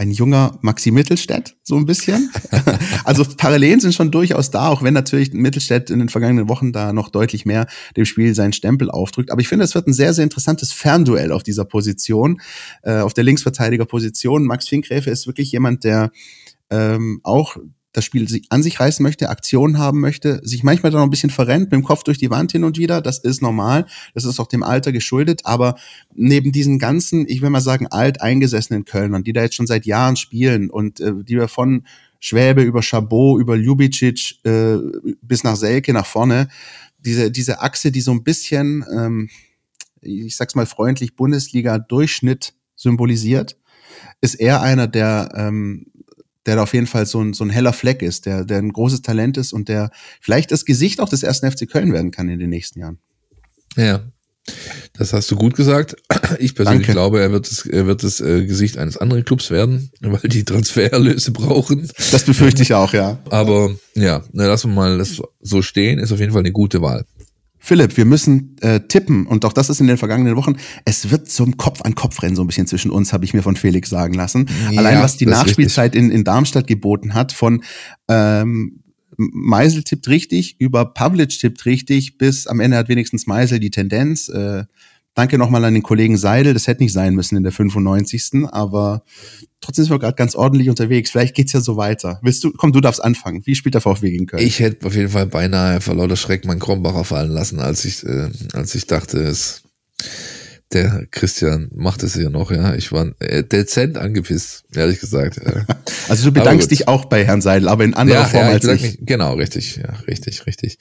ein 0.00 0.10
junger 0.10 0.58
Maxi 0.62 0.90
Mittelstädt, 0.90 1.56
so 1.62 1.76
ein 1.76 1.84
bisschen. 1.84 2.30
also 3.04 3.22
Parallelen 3.36 3.80
sind 3.80 3.94
schon 3.94 4.10
durchaus 4.10 4.50
da, 4.50 4.68
auch 4.68 4.82
wenn 4.82 4.94
natürlich 4.94 5.34
Mittelstädt 5.34 5.90
in 5.90 5.98
den 5.98 6.08
vergangenen 6.08 6.48
Wochen 6.48 6.72
da 6.72 6.94
noch 6.94 7.10
deutlich 7.10 7.44
mehr 7.44 7.66
dem 7.98 8.06
Spiel 8.06 8.34
seinen 8.34 8.54
Stempel 8.54 8.90
aufdrückt. 8.90 9.30
Aber 9.30 9.42
ich 9.42 9.48
finde, 9.48 9.66
es 9.66 9.74
wird 9.74 9.86
ein 9.86 9.92
sehr, 9.92 10.14
sehr 10.14 10.24
interessantes 10.24 10.72
Fernduell 10.72 11.32
auf 11.32 11.42
dieser 11.42 11.66
Position, 11.66 12.40
äh, 12.82 13.00
auf 13.00 13.12
der 13.12 13.24
Linksverteidigerposition. 13.24 14.46
Max 14.46 14.68
Finkgräfe 14.68 15.10
ist 15.10 15.26
wirklich 15.26 15.52
jemand, 15.52 15.84
der 15.84 16.10
ähm, 16.70 17.20
auch 17.22 17.58
das 17.92 18.04
Spiel 18.04 18.26
an 18.50 18.62
sich 18.62 18.78
reißen 18.78 19.02
möchte, 19.02 19.30
Aktionen 19.30 19.78
haben 19.78 20.00
möchte, 20.00 20.40
sich 20.44 20.62
manchmal 20.62 20.92
dann 20.92 21.00
noch 21.00 21.06
ein 21.06 21.10
bisschen 21.10 21.30
verrennt, 21.30 21.64
mit 21.64 21.72
dem 21.72 21.82
Kopf 21.82 22.04
durch 22.04 22.18
die 22.18 22.30
Wand 22.30 22.52
hin 22.52 22.62
und 22.62 22.78
wieder. 22.78 23.00
Das 23.00 23.18
ist 23.18 23.42
normal. 23.42 23.86
Das 24.14 24.24
ist 24.24 24.38
auch 24.38 24.46
dem 24.46 24.62
Alter 24.62 24.92
geschuldet. 24.92 25.42
Aber 25.44 25.76
neben 26.14 26.52
diesen 26.52 26.78
ganzen, 26.78 27.26
ich 27.28 27.42
will 27.42 27.50
mal 27.50 27.60
sagen, 27.60 27.88
alt 27.88 28.20
eingesessenen 28.20 28.84
Kölnern, 28.84 29.24
die 29.24 29.32
da 29.32 29.42
jetzt 29.42 29.56
schon 29.56 29.66
seit 29.66 29.86
Jahren 29.86 30.16
spielen 30.16 30.70
und 30.70 31.00
äh, 31.00 31.12
die 31.24 31.36
wir 31.36 31.48
von 31.48 31.84
Schwäbe 32.20 32.62
über 32.62 32.82
Chabot, 32.82 33.40
über 33.40 33.56
Ljubicic 33.56 34.44
äh, 34.44 34.76
bis 35.22 35.42
nach 35.42 35.56
Selke 35.56 35.92
nach 35.92 36.06
vorne, 36.06 36.48
diese, 36.98 37.30
diese 37.30 37.60
Achse, 37.60 37.90
die 37.90 38.02
so 38.02 38.12
ein 38.12 38.22
bisschen, 38.22 38.84
ähm, 38.94 39.30
ich 40.00 40.36
sag's 40.36 40.54
mal 40.54 40.66
freundlich, 40.66 41.16
Bundesliga-Durchschnitt 41.16 42.54
symbolisiert, 42.76 43.56
ist 44.20 44.34
er 44.34 44.60
einer, 44.62 44.86
der 44.86 45.32
ähm, 45.34 45.86
der 46.46 46.56
da 46.56 46.62
auf 46.62 46.74
jeden 46.74 46.86
Fall 46.86 47.06
so 47.06 47.20
ein, 47.20 47.32
so 47.34 47.44
ein 47.44 47.50
heller 47.50 47.72
Fleck 47.72 48.02
ist, 48.02 48.26
der, 48.26 48.44
der 48.44 48.58
ein 48.58 48.72
großes 48.72 49.02
Talent 49.02 49.36
ist 49.36 49.52
und 49.52 49.68
der 49.68 49.90
vielleicht 50.20 50.50
das 50.50 50.64
Gesicht 50.64 51.00
auch 51.00 51.08
des 51.08 51.22
ersten 51.22 51.50
FC 51.50 51.68
Köln 51.68 51.92
werden 51.92 52.10
kann 52.10 52.28
in 52.28 52.38
den 52.38 52.50
nächsten 52.50 52.80
Jahren. 52.80 52.98
Ja, 53.76 54.02
das 54.94 55.12
hast 55.12 55.30
du 55.30 55.36
gut 55.36 55.54
gesagt. 55.54 55.96
Ich 56.38 56.54
persönlich 56.54 56.86
Danke. 56.86 56.92
glaube, 56.92 57.20
er 57.20 57.32
wird 57.32 57.50
das, 57.50 57.66
er 57.66 57.86
wird 57.86 58.02
das 58.02 58.20
äh, 58.20 58.44
Gesicht 58.44 58.78
eines 58.78 58.96
anderen 58.96 59.24
Clubs 59.24 59.50
werden, 59.50 59.90
weil 60.00 60.28
die 60.28 60.44
Transfererlöse 60.44 61.32
brauchen. 61.32 61.90
Das 62.10 62.24
befürchte 62.24 62.62
ich 62.62 62.74
auch, 62.74 62.92
ja. 62.92 63.18
Aber 63.30 63.74
ja, 63.94 64.22
na, 64.32 64.46
lassen 64.46 64.70
wir 64.70 64.76
mal 64.76 64.98
das 64.98 65.20
so 65.40 65.62
stehen, 65.62 65.98
ist 65.98 66.12
auf 66.12 66.20
jeden 66.20 66.32
Fall 66.32 66.40
eine 66.40 66.52
gute 66.52 66.82
Wahl. 66.82 67.04
Philipp, 67.62 67.96
wir 67.98 68.06
müssen 68.06 68.56
äh, 68.62 68.80
tippen 68.80 69.26
und 69.26 69.44
auch 69.44 69.52
das 69.52 69.68
ist 69.68 69.80
in 69.80 69.86
den 69.86 69.98
vergangenen 69.98 70.34
Wochen. 70.34 70.56
Es 70.86 71.10
wird 71.10 71.30
zum 71.30 71.58
Kopf-an-Kopf-Rennen 71.58 72.34
so 72.34 72.42
ein 72.42 72.46
bisschen 72.46 72.66
zwischen 72.66 72.90
uns, 72.90 73.12
habe 73.12 73.26
ich 73.26 73.34
mir 73.34 73.42
von 73.42 73.54
Felix 73.54 73.90
sagen 73.90 74.14
lassen. 74.14 74.46
Ja, 74.70 74.78
Allein 74.78 75.02
was 75.02 75.18
die 75.18 75.26
Nachspielzeit 75.26 75.94
in, 75.94 76.10
in 76.10 76.24
Darmstadt 76.24 76.66
geboten 76.66 77.12
hat, 77.12 77.32
von 77.32 77.62
ähm, 78.08 78.80
Meisel 79.18 79.82
tippt 79.82 80.08
richtig, 80.08 80.56
über 80.58 80.86
Pavlic 80.86 81.38
tippt 81.38 81.66
richtig, 81.66 82.16
bis 82.16 82.46
am 82.46 82.60
Ende 82.60 82.78
hat 82.78 82.88
wenigstens 82.88 83.26
Meisel 83.26 83.60
die 83.60 83.70
Tendenz. 83.70 84.30
Äh, 84.30 84.64
Danke 85.20 85.36
nochmal 85.36 85.62
an 85.66 85.74
den 85.74 85.82
Kollegen 85.82 86.16
Seidel. 86.16 86.54
Das 86.54 86.66
hätte 86.66 86.82
nicht 86.82 86.94
sein 86.94 87.14
müssen 87.14 87.36
in 87.36 87.42
der 87.42 87.52
95. 87.52 88.46
Aber 88.52 89.02
trotzdem 89.60 89.84
sind 89.84 89.92
wir 89.92 89.98
gerade 89.98 90.16
ganz 90.16 90.34
ordentlich 90.34 90.70
unterwegs. 90.70 91.10
Vielleicht 91.10 91.34
geht's 91.34 91.52
ja 91.52 91.60
so 91.60 91.76
weiter. 91.76 92.18
Willst 92.22 92.42
du, 92.42 92.52
komm, 92.52 92.72
du 92.72 92.80
darfst 92.80 93.04
anfangen. 93.04 93.42
Wie 93.44 93.54
spielt 93.54 93.74
der 93.74 93.82
VfB 93.82 94.12
gegen 94.12 94.24
Köln? 94.24 94.42
Ich 94.42 94.60
hätte 94.60 94.86
auf 94.86 94.94
jeden 94.94 95.10
Fall 95.10 95.26
beinahe 95.26 95.82
vor 95.82 95.94
lauter 95.94 96.16
Schreck 96.16 96.46
meinen 96.46 96.58
Krombacher 96.58 97.04
fallen 97.04 97.32
lassen, 97.32 97.58
als 97.58 97.84
ich, 97.84 98.02
äh, 98.02 98.30
als 98.54 98.74
ich 98.74 98.86
dachte, 98.86 99.18
es, 99.18 99.60
der 100.72 101.06
Christian 101.10 101.68
macht 101.74 102.02
es 102.02 102.14
ja 102.14 102.30
noch, 102.30 102.50
ja. 102.50 102.74
Ich 102.74 102.90
war 102.90 103.12
äh, 103.18 103.44
dezent 103.44 103.98
angepisst, 103.98 104.64
ehrlich 104.74 105.00
gesagt. 105.00 105.38
also 106.08 106.24
du 106.24 106.32
bedankst 106.32 106.70
dich 106.70 106.88
auch 106.88 107.04
bei 107.04 107.26
Herrn 107.26 107.42
Seidel, 107.42 107.68
aber 107.68 107.84
in 107.84 107.92
anderer 107.92 108.20
ja, 108.20 108.24
Form 108.24 108.46
ja, 108.46 108.52
als 108.52 108.64
ich. 108.64 108.82
Mich, 108.82 108.98
genau, 109.02 109.34
richtig, 109.34 109.76
ja, 109.76 109.92
richtig, 110.08 110.46
richtig. 110.46 110.78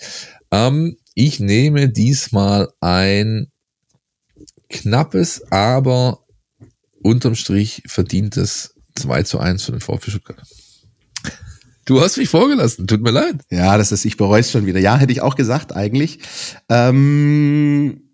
Ähm, 0.50 0.96
ich 1.14 1.42
nehme 1.42 1.90
diesmal 1.90 2.70
ein 2.80 3.52
knappes, 4.70 5.52
aber 5.52 6.26
unterm 7.02 7.36
Strich 7.36 7.84
verdientes 7.88 8.76
2 8.96 9.24
zu 9.24 9.40
1 9.40 9.64
für 9.64 9.72
den 9.72 9.82
VfB 9.82 10.12
Stuttgart. 10.12 10.48
Du 11.86 12.02
hast 12.02 12.18
mich 12.18 12.30
vorgelassen, 12.30 12.86
tut 12.86 13.02
mir 13.02 13.12
leid. 13.12 13.38
Ja, 13.50 13.78
das 13.78 13.92
ist, 13.92 14.06
ich 14.06 14.16
bereue 14.16 14.42
es 14.42 14.52
schon 14.52 14.68
wieder. 14.68 14.80
Ja, 14.80 14.98
hätte 14.98 15.12
ich 15.12 15.22
auch 15.22 15.36
gesagt, 15.36 15.76
eigentlich. 15.76 16.20
Ähm, 16.70 18.10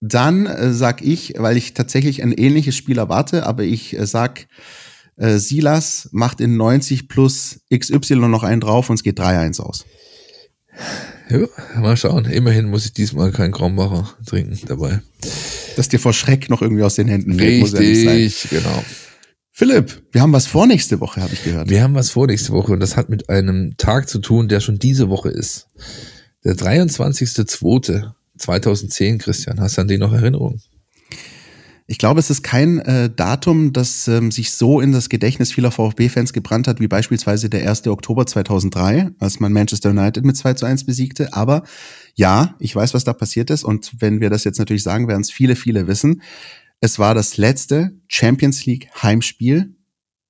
dann 0.00 0.46
äh, 0.46 0.72
sag 0.72 1.02
ich, 1.02 1.34
weil 1.38 1.56
ich 1.56 1.74
tatsächlich 1.74 2.22
ein 2.22 2.32
ähnliches 2.32 2.76
Spiel 2.76 2.98
erwarte, 2.98 3.46
aber 3.46 3.64
ich 3.64 3.98
äh, 3.98 4.06
sag, 4.06 4.46
äh, 5.16 5.38
Silas 5.38 6.08
macht 6.12 6.40
in 6.40 6.56
90 6.56 7.08
plus 7.08 7.60
XY 7.74 8.28
noch 8.28 8.44
einen 8.44 8.60
drauf 8.60 8.90
und 8.90 8.94
es 8.94 9.02
geht 9.02 9.18
3-1 9.18 9.60
aus. 9.60 9.84
Ja, 11.28 11.48
mal 11.80 11.96
schauen. 11.96 12.26
Immerhin 12.26 12.70
muss 12.70 12.84
ich 12.84 12.92
diesmal 12.92 13.32
keinen 13.32 13.50
Kronbacher 13.52 14.08
trinken 14.24 14.60
dabei. 14.66 15.00
Dass 15.76 15.88
dir 15.88 15.98
vor 15.98 16.12
Schreck 16.12 16.48
noch 16.50 16.62
irgendwie 16.62 16.84
aus 16.84 16.94
den 16.94 17.08
Händen 17.08 17.36
fällt. 17.38 17.74
Richtig, 17.74 18.52
ja 18.52 18.60
genau. 18.60 18.84
Philipp, 19.50 20.04
wir 20.12 20.20
haben 20.20 20.34
was 20.34 20.46
vor 20.46 20.66
nächste 20.66 21.00
Woche, 21.00 21.22
habe 21.22 21.32
ich 21.32 21.42
gehört. 21.42 21.70
Wir 21.70 21.82
haben 21.82 21.94
was 21.94 22.10
vor 22.10 22.26
nächste 22.26 22.52
Woche 22.52 22.72
und 22.72 22.80
das 22.80 22.96
hat 22.96 23.08
mit 23.08 23.30
einem 23.30 23.78
Tag 23.78 24.06
zu 24.08 24.18
tun, 24.18 24.48
der 24.48 24.60
schon 24.60 24.78
diese 24.78 25.08
Woche 25.08 25.30
ist. 25.30 25.68
Der 26.44 26.54
23.02.2010, 26.54 29.18
Christian. 29.18 29.60
Hast 29.60 29.78
du 29.78 29.80
an 29.80 29.88
den 29.88 30.00
noch 30.00 30.12
Erinnerungen? 30.12 30.60
Ich 31.88 31.98
glaube, 31.98 32.18
es 32.18 32.30
ist 32.30 32.42
kein 32.42 32.80
äh, 32.80 33.08
Datum, 33.14 33.72
das 33.72 34.08
ähm, 34.08 34.32
sich 34.32 34.50
so 34.50 34.80
in 34.80 34.90
das 34.90 35.08
Gedächtnis 35.08 35.52
vieler 35.52 35.70
VfB-Fans 35.70 36.32
gebrannt 36.32 36.66
hat, 36.66 36.80
wie 36.80 36.88
beispielsweise 36.88 37.48
der 37.48 37.68
1. 37.68 37.86
Oktober 37.86 38.26
2003, 38.26 39.10
als 39.20 39.38
man 39.38 39.52
Manchester 39.52 39.90
United 39.90 40.24
mit 40.24 40.36
2 40.36 40.54
zu 40.54 40.66
1 40.66 40.84
besiegte. 40.84 41.32
Aber 41.32 41.62
ja, 42.16 42.56
ich 42.58 42.74
weiß, 42.74 42.92
was 42.92 43.04
da 43.04 43.12
passiert 43.12 43.50
ist. 43.50 43.62
Und 43.62 43.94
wenn 44.00 44.20
wir 44.20 44.30
das 44.30 44.42
jetzt 44.42 44.58
natürlich 44.58 44.82
sagen, 44.82 45.06
werden 45.06 45.20
es 45.20 45.30
viele, 45.30 45.54
viele 45.54 45.86
wissen. 45.86 46.22
Es 46.80 46.98
war 46.98 47.14
das 47.14 47.36
letzte 47.36 47.92
Champions 48.08 48.66
League 48.66 48.88
Heimspiel, 49.00 49.76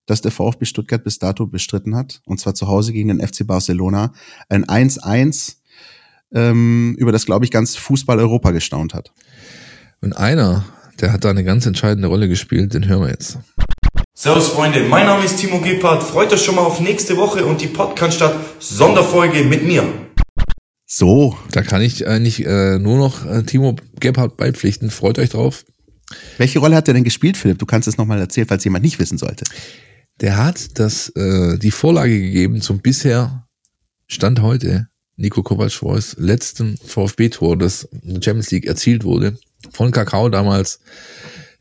das 0.05 0.21
der 0.21 0.33
VfB 0.33 0.67
Stuttgart 0.67 1.03
bis 1.03 1.19
dato 1.19 1.47
bestritten 1.47 1.97
hat. 1.97 2.21
Und 2.27 2.39
zwar 2.39 2.55
zu 2.55 2.69
Hause 2.69 2.93
gegen 2.93 3.09
den 3.09 3.27
FC 3.27 3.47
Barcelona. 3.47 4.13
Ein 4.51 4.67
1-1, 4.67 5.57
ähm, 6.35 6.97
über 6.99 7.13
das, 7.13 7.25
glaube 7.25 7.47
ich, 7.47 7.51
ganz 7.51 7.77
Fußball-Europa 7.77 8.51
gestaunt 8.51 8.93
hat. 8.93 9.15
Und 10.03 10.13
einer 10.13 10.67
der 11.01 11.13
hat 11.13 11.25
da 11.25 11.31
eine 11.31 11.45
ganz 11.45 11.67
entscheidende 11.67 12.09
Rolle 12.09 12.29
gespielt, 12.29 12.75
den 12.75 12.87
hören 12.87 13.03
wir 13.03 13.11
jetzt. 13.11 13.39
Servus 14.15 14.49
Freunde, 14.49 14.81
mein 14.81 15.07
Name 15.07 15.25
ist 15.25 15.39
Timo 15.39 15.61
Gebhardt. 15.61 16.03
Freut 16.03 16.33
euch 16.33 16.43
schon 16.43 16.55
mal 16.55 16.63
auf 16.63 16.81
nächste 16.81 17.17
Woche 17.17 17.45
und 17.45 17.61
die 17.61 17.67
Podcast 17.67 18.23
Sonderfolge 18.59 19.45
mit 19.45 19.65
mir. 19.65 19.85
So. 20.87 21.37
Da 21.53 21.63
kann 21.63 21.83
ich 21.83 22.07
eigentlich 22.07 22.47
äh, 22.47 22.79
nur 22.79 22.97
noch 22.97 23.27
äh, 23.27 23.43
Timo 23.43 23.77
Gebhardt 24.01 24.37
beipflichten. 24.37 24.91
Freut 24.91 25.19
euch 25.19 25.31
drauf. 25.31 25.65
Welche 26.39 26.61
Rolle 26.61 26.77
hat 26.77 26.89
er 26.89 26.95
denn 26.95 27.05
gespielt, 27.05 27.37
Philipp? 27.37 27.59
Du 27.59 27.67
kannst 27.67 27.89
es 27.89 27.99
nochmal 27.99 28.21
erzählen, 28.21 28.47
falls 28.47 28.65
jemand 28.65 28.85
nicht 28.85 28.99
wissen 28.99 29.19
sollte. 29.19 29.45
Der 30.21 30.37
hat 30.39 30.79
das, 30.79 31.11
äh, 31.11 31.59
die 31.59 31.71
Vorlage 31.71 32.19
gegeben 32.19 32.63
zum 32.63 32.81
bisher 32.81 33.47
Stand 34.07 34.41
heute 34.41 34.89
Nico 35.17 35.43
Kovac-Voice 35.43 36.17
letzten 36.19 36.77
VfB-Tor, 36.77 37.57
das 37.57 37.85
in 38.03 38.15
der 38.15 38.23
Champions 38.23 38.51
League 38.51 38.67
erzielt 38.67 39.05
wurde. 39.05 39.39
Von 39.73 39.91
Kakao 39.91 40.29
damals. 40.29 40.81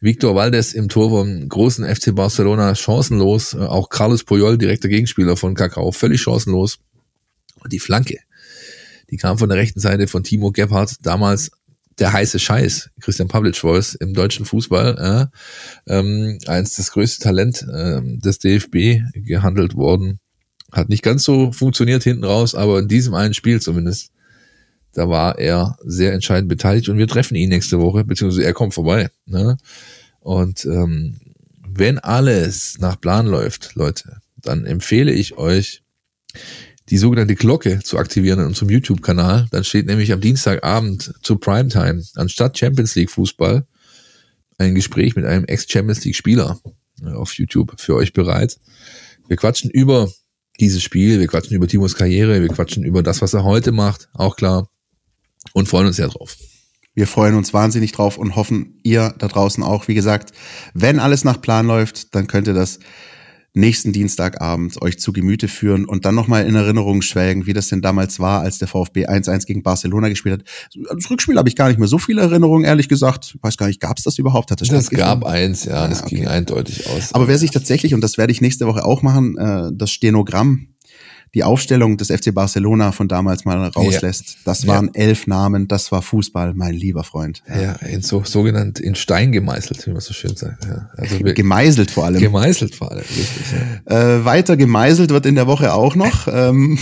Victor 0.02 0.36
Valdes 0.36 0.74
im 0.74 0.90
Tor 0.90 1.10
vom 1.10 1.48
großen 1.50 1.84
FC 1.84 2.14
Barcelona 2.14 2.76
chancenlos. 2.76 3.54
Äh, 3.54 3.60
Auch 3.60 3.90
Carlos 3.90 4.24
Puyol, 4.24 4.58
direkter 4.58 4.90
Gegenspieler 4.90 5.38
von 5.38 5.56
Kakao, 5.56 5.92
völlig 5.92 6.22
chancenlos. 6.22 6.80
Und 7.64 7.74
die 7.74 7.80
Flanke, 7.80 8.20
die 9.10 9.18
kam 9.18 9.38
von 9.38 9.50
der 9.50 9.58
rechten 9.58 9.80
Seite 9.80 10.08
von 10.08 10.24
Timo 10.24 10.52
Gebhardt, 10.52 10.98
damals 11.02 11.52
der 11.98 12.12
heiße 12.12 12.40
Scheiß, 12.40 12.90
Christian 13.00 13.30
Pavlic 13.30 13.56
Voice 13.56 13.96
im 13.96 14.14
deutschen 14.14 14.46
Fußball, 14.46 15.32
äh, 15.88 15.94
ähm, 15.94 16.38
eins 16.46 16.76
das 16.76 16.92
größte 16.92 17.24
Talent 17.24 17.66
äh, 17.72 18.02
des 18.04 18.40
DFB 18.40 19.02
gehandelt 19.14 19.76
worden. 19.76 20.20
Hat 20.76 20.90
nicht 20.90 21.04
ganz 21.04 21.24
so 21.24 21.52
funktioniert 21.52 22.04
hinten 22.04 22.26
raus, 22.26 22.54
aber 22.54 22.80
in 22.80 22.88
diesem 22.88 23.14
einen 23.14 23.34
Spiel 23.34 23.62
zumindest, 23.62 24.12
da 24.94 25.10
war 25.10 25.40
er 25.40 25.78
sehr 25.84 26.14
entscheidend 26.14 26.50
beteiligt 26.50 26.90
und 26.90 26.98
wir 26.98 27.08
treffen 27.08 27.36
ihn 27.36 27.50
nächste 27.50 27.80
Woche, 27.80 28.04
beziehungsweise 28.04 28.46
er 28.46 28.54
kommt 28.54 28.74
vorbei. 28.74 29.10
Ne? 29.26 29.58
Und 30.20 30.66
ähm, 30.66 31.18
wenn 31.68 31.98
alles 32.00 32.78
nach 32.80 33.00
Plan 33.00 33.26
läuft, 33.26 33.76
Leute, 33.76 34.18
dann 34.36 34.66
empfehle 34.66 35.12
ich 35.12 35.38
euch, 35.38 35.82
die 36.90 36.98
sogenannte 36.98 37.36
Glocke 37.36 37.80
zu 37.84 37.98
aktivieren 37.98 38.40
in 38.40 38.48
unserem 38.48 38.70
YouTube-Kanal. 38.70 39.48
Dann 39.52 39.64
steht 39.64 39.88
nämlich 39.88 40.12
am 40.12 40.22
Dienstagabend 40.22 41.16
zu 41.24 41.38
Primetime 41.38 42.04
anstatt 42.16 42.58
Champions 42.58 42.96
League 42.96 43.10
Fußball 43.10 43.66
ein 44.58 44.76
Gespräch 44.76 45.16
mit 45.16 45.26
einem 45.26 45.46
Ex-Champions 45.46 46.04
League 46.06 46.16
Spieler 46.16 46.60
äh, 47.02 47.10
auf 47.10 47.34
YouTube 47.34 47.74
für 47.78 47.96
euch 47.96 48.14
bereit. 48.14 48.60
Wir 49.28 49.38
quatschen 49.38 49.70
über 49.70 50.10
dieses 50.60 50.84
Spiel, 50.84 51.20
wir 51.20 51.28
quatschen 51.28 51.56
über 51.56 51.68
Timos 51.68 51.96
Karriere, 51.96 52.42
wir 52.42 52.50
quatschen 52.50 52.84
über 52.84 53.04
das, 53.04 53.22
was 53.22 53.34
er 53.34 53.44
heute 53.44 53.72
macht, 53.72 54.10
auch 54.14 54.36
klar, 54.36 54.70
und 55.54 55.68
freuen 55.68 55.88
uns 55.88 55.98
sehr 55.98 56.08
drauf. 56.08 56.38
Wir 56.94 57.08
freuen 57.08 57.36
uns 57.36 57.54
wahnsinnig 57.54 57.92
drauf 57.92 58.18
und 58.18 58.38
hoffen, 58.38 58.80
ihr 58.84 59.14
da 59.18 59.28
draußen 59.28 59.64
auch. 59.64 59.90
Wie 59.90 59.96
gesagt, 59.96 60.32
wenn 60.74 61.00
alles 61.00 61.26
nach 61.26 61.42
Plan 61.42 61.68
läuft, 61.68 62.16
dann 62.16 62.28
könnt 62.28 62.48
ihr 62.48 62.54
das 62.54 62.80
nächsten 63.56 63.92
Dienstagabend 63.94 64.82
euch 64.82 65.00
zu 65.00 65.14
Gemüte 65.14 65.48
führen 65.48 65.86
und 65.86 66.06
dann 66.06 66.14
nochmal 66.14 66.46
in 66.46 66.56
Erinnerung 66.56 67.02
schwelgen, 67.02 67.46
wie 67.46 67.54
das 67.54 67.70
denn 67.70 67.82
damals 67.82 68.20
war, 68.20 68.42
als 68.42 68.58
der 68.58 68.68
VfB 68.68 69.08
1-1 69.08 69.46
gegen 69.46 69.64
Barcelona 69.64 70.10
gespielt 70.10 70.42
hat. 70.42 70.96
Das 70.96 71.10
Rückspiel 71.10 71.38
habe 71.38 71.50
ich 71.50 71.56
gar 71.56 71.70
nicht 71.70 71.80
mehr 71.80 71.88
so 71.88 71.98
viele 71.98 72.22
Erinnerungen, 72.22 72.66
ehrlich 72.66 72.90
gesagt. 72.90 73.34
Ich 73.36 73.44
weiß 73.44 73.58
gar 73.58 73.68
nicht, 73.68 73.80
gab 73.80 73.98
es 73.98 74.04
das 74.04 74.18
überhaupt? 74.20 74.52
Hat 74.52 74.62
das, 74.62 74.68
Das 74.68 74.90
gab 74.90 75.26
eins, 75.26 75.66
ja, 75.66 75.88
das 75.88 76.02
Ja, 76.02 76.08
ging 76.08 76.20
okay. 76.20 76.28
eindeutig 76.28 76.88
aus. 76.90 77.14
Aber 77.14 77.28
wer 77.28 77.38
sich 77.38 77.52
tatsächlich, 77.52 77.94
und 77.94 78.02
das 78.02 78.18
werde 78.18 78.32
ich 78.32 78.42
nächste 78.42 78.68
Woche 78.68 78.84
auch 78.86 79.02
machen, 79.02 79.38
äh, 79.38 79.72
das 79.74 79.92
Stenogramm, 79.92 80.68
die 81.36 81.44
Aufstellung 81.44 81.98
des 81.98 82.08
FC 82.08 82.34
Barcelona 82.34 82.92
von 82.94 83.08
damals 83.08 83.44
mal 83.46 83.68
rauslässt, 83.68 84.38
das 84.46 84.64
Ja. 84.64 84.70
waren 84.74 84.94
elf 84.96 85.28
Namen, 85.28 85.68
das 85.68 85.92
war 85.92 86.02
Fußball, 86.02 86.54
mein 86.56 86.74
lieber 86.74 87.04
Freund. 87.04 87.44
ja, 87.48 87.74
in 87.88 88.02
so, 88.02 88.24
sogenannt 88.24 88.80
in 88.80 88.96
Stein 88.96 89.32
gemeißelt, 89.34 89.86
wie 89.86 89.92
man 89.92 90.00
so 90.02 90.14
schön 90.14 90.36
sagt. 90.36 90.66
Ja, 90.66 90.90
also 90.98 91.18
Gemeißelt 91.20 91.92
vor 91.92 92.06
allem. 92.06 92.22
gemeißelt 92.22 92.74
vor 92.74 92.90
allem, 92.92 93.02
richtig. 93.02 93.46
Ja. 93.90 94.16
Äh, 94.16 94.26
weiter 94.26 94.56
gemeißelt 94.58 95.12
wird 95.12 95.26
in 95.26 95.36
der 95.36 95.46
Woche 95.46 95.74
auch 95.74 95.96
noch. 95.96 96.28
ähm, 96.32 96.80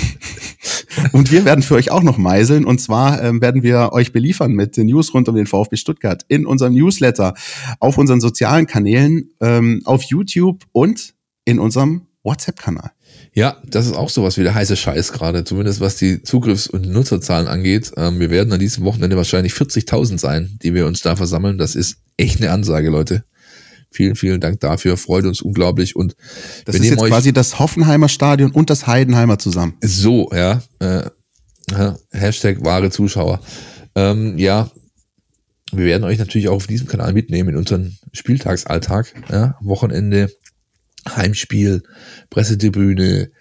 und 1.12 1.32
wir 1.32 1.46
werden 1.46 1.64
für 1.64 1.74
euch 1.76 1.90
auch 1.92 2.04
noch 2.04 2.18
meißeln. 2.18 2.64
Und 2.66 2.80
zwar 2.80 3.22
ähm, 3.24 3.42
werden 3.42 3.64
wir 3.64 3.92
euch 3.92 4.14
beliefern 4.14 4.52
mit 4.54 4.78
den 4.78 4.86
News 4.88 5.14
rund 5.14 5.28
um 5.30 5.36
den 5.36 5.48
VfB 5.48 5.76
Stuttgart 5.78 6.24
in 6.28 6.46
unserem 6.46 6.74
Newsletter, 6.74 7.34
auf 7.80 7.98
unseren 7.98 8.22
sozialen 8.22 8.68
Kanälen, 8.68 9.30
ähm, 9.42 9.82
auf 9.86 10.04
YouTube 10.04 10.64
und 10.72 11.16
in 11.46 11.58
unserem 11.60 12.04
WhatsApp-Kanal. 12.24 12.92
Ja, 13.36 13.58
das 13.66 13.88
ist 13.88 13.94
auch 13.94 14.10
sowas 14.10 14.38
wie 14.38 14.44
der 14.44 14.54
heiße 14.54 14.76
Scheiß 14.76 15.12
gerade, 15.12 15.44
zumindest 15.44 15.80
was 15.80 15.96
die 15.96 16.22
Zugriffs- 16.22 16.68
und 16.68 16.88
Nutzerzahlen 16.88 17.48
angeht. 17.48 17.92
Ähm, 17.98 18.20
wir 18.20 18.30
werden 18.30 18.54
an 18.54 18.60
diesem 18.60 18.84
Wochenende 18.86 19.18
wahrscheinlich 19.18 19.54
40.000 19.54 20.20
sein, 20.20 20.58
die 20.62 20.74
wir 20.76 20.86
uns 20.86 21.02
da 21.02 21.16
versammeln. 21.16 21.58
Das 21.58 21.76
ist 21.76 21.98
echt 22.18 22.40
eine 22.42 22.52
Ansage, 22.52 22.90
Leute. 22.90 23.24
Vielen, 23.90 24.16
vielen 24.16 24.40
Dank 24.40 24.60
dafür. 24.60 24.98
Freut 24.98 25.26
uns 25.26 25.42
unglaublich. 25.42 25.96
Und 25.96 26.16
Das 26.66 26.74
wir 26.74 26.76
ist 26.76 26.82
nehmen 26.82 26.92
jetzt 26.94 27.02
euch 27.04 27.10
quasi 27.10 27.34
das 27.34 27.60
Hoffenheimer 27.60 28.10
Stadion 28.10 28.52
und 28.52 28.70
das 28.70 28.86
Heidenheimer 28.88 29.40
zusammen. 29.40 29.78
so, 29.84 30.30
ja. 30.32 30.62
Äh, 30.80 31.10
Hashtag 32.12 32.64
wahre 32.64 32.90
Zuschauer. 32.90 33.40
Ähm, 33.96 34.38
ja, 34.38 34.70
wir 35.72 35.86
werden 35.86 36.04
euch 36.04 36.20
natürlich 36.20 36.50
auch 36.50 36.56
auf 36.56 36.68
diesem 36.68 36.88
Kanal 36.88 37.14
mitnehmen 37.14 37.50
in 37.50 37.56
unseren 37.56 37.98
Spieltagsalltag. 38.12 39.14
Ja, 39.32 39.58
Wochenende, 39.62 40.30
Heimspiel, 41.08 41.84
Pressetribüne, 42.30 43.32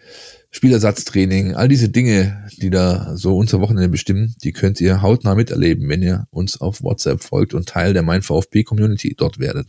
Spielersatztraining, 0.51 1.55
all 1.55 1.69
diese 1.69 1.89
Dinge, 1.89 2.47
die 2.59 2.69
da 2.69 3.17
so 3.17 3.37
unser 3.39 3.61
Wochenende 3.61 3.89
bestimmen, 3.89 4.35
die 4.43 4.53
könnt 4.53 4.81
ihr 4.81 5.01
hautnah 5.01 5.35
miterleben, 5.35 5.89
wenn 5.89 6.03
ihr 6.03 6.27
uns 6.31 6.61
auf 6.61 6.83
WhatsApp 6.83 7.23
folgt 7.23 7.55
und 7.55 7.69
Teil 7.69 7.95
der 7.95 8.03
Mein 8.03 8.23
VfB 8.23 8.63
Community 8.63 9.15
dort 9.17 9.39
werdet. 9.39 9.67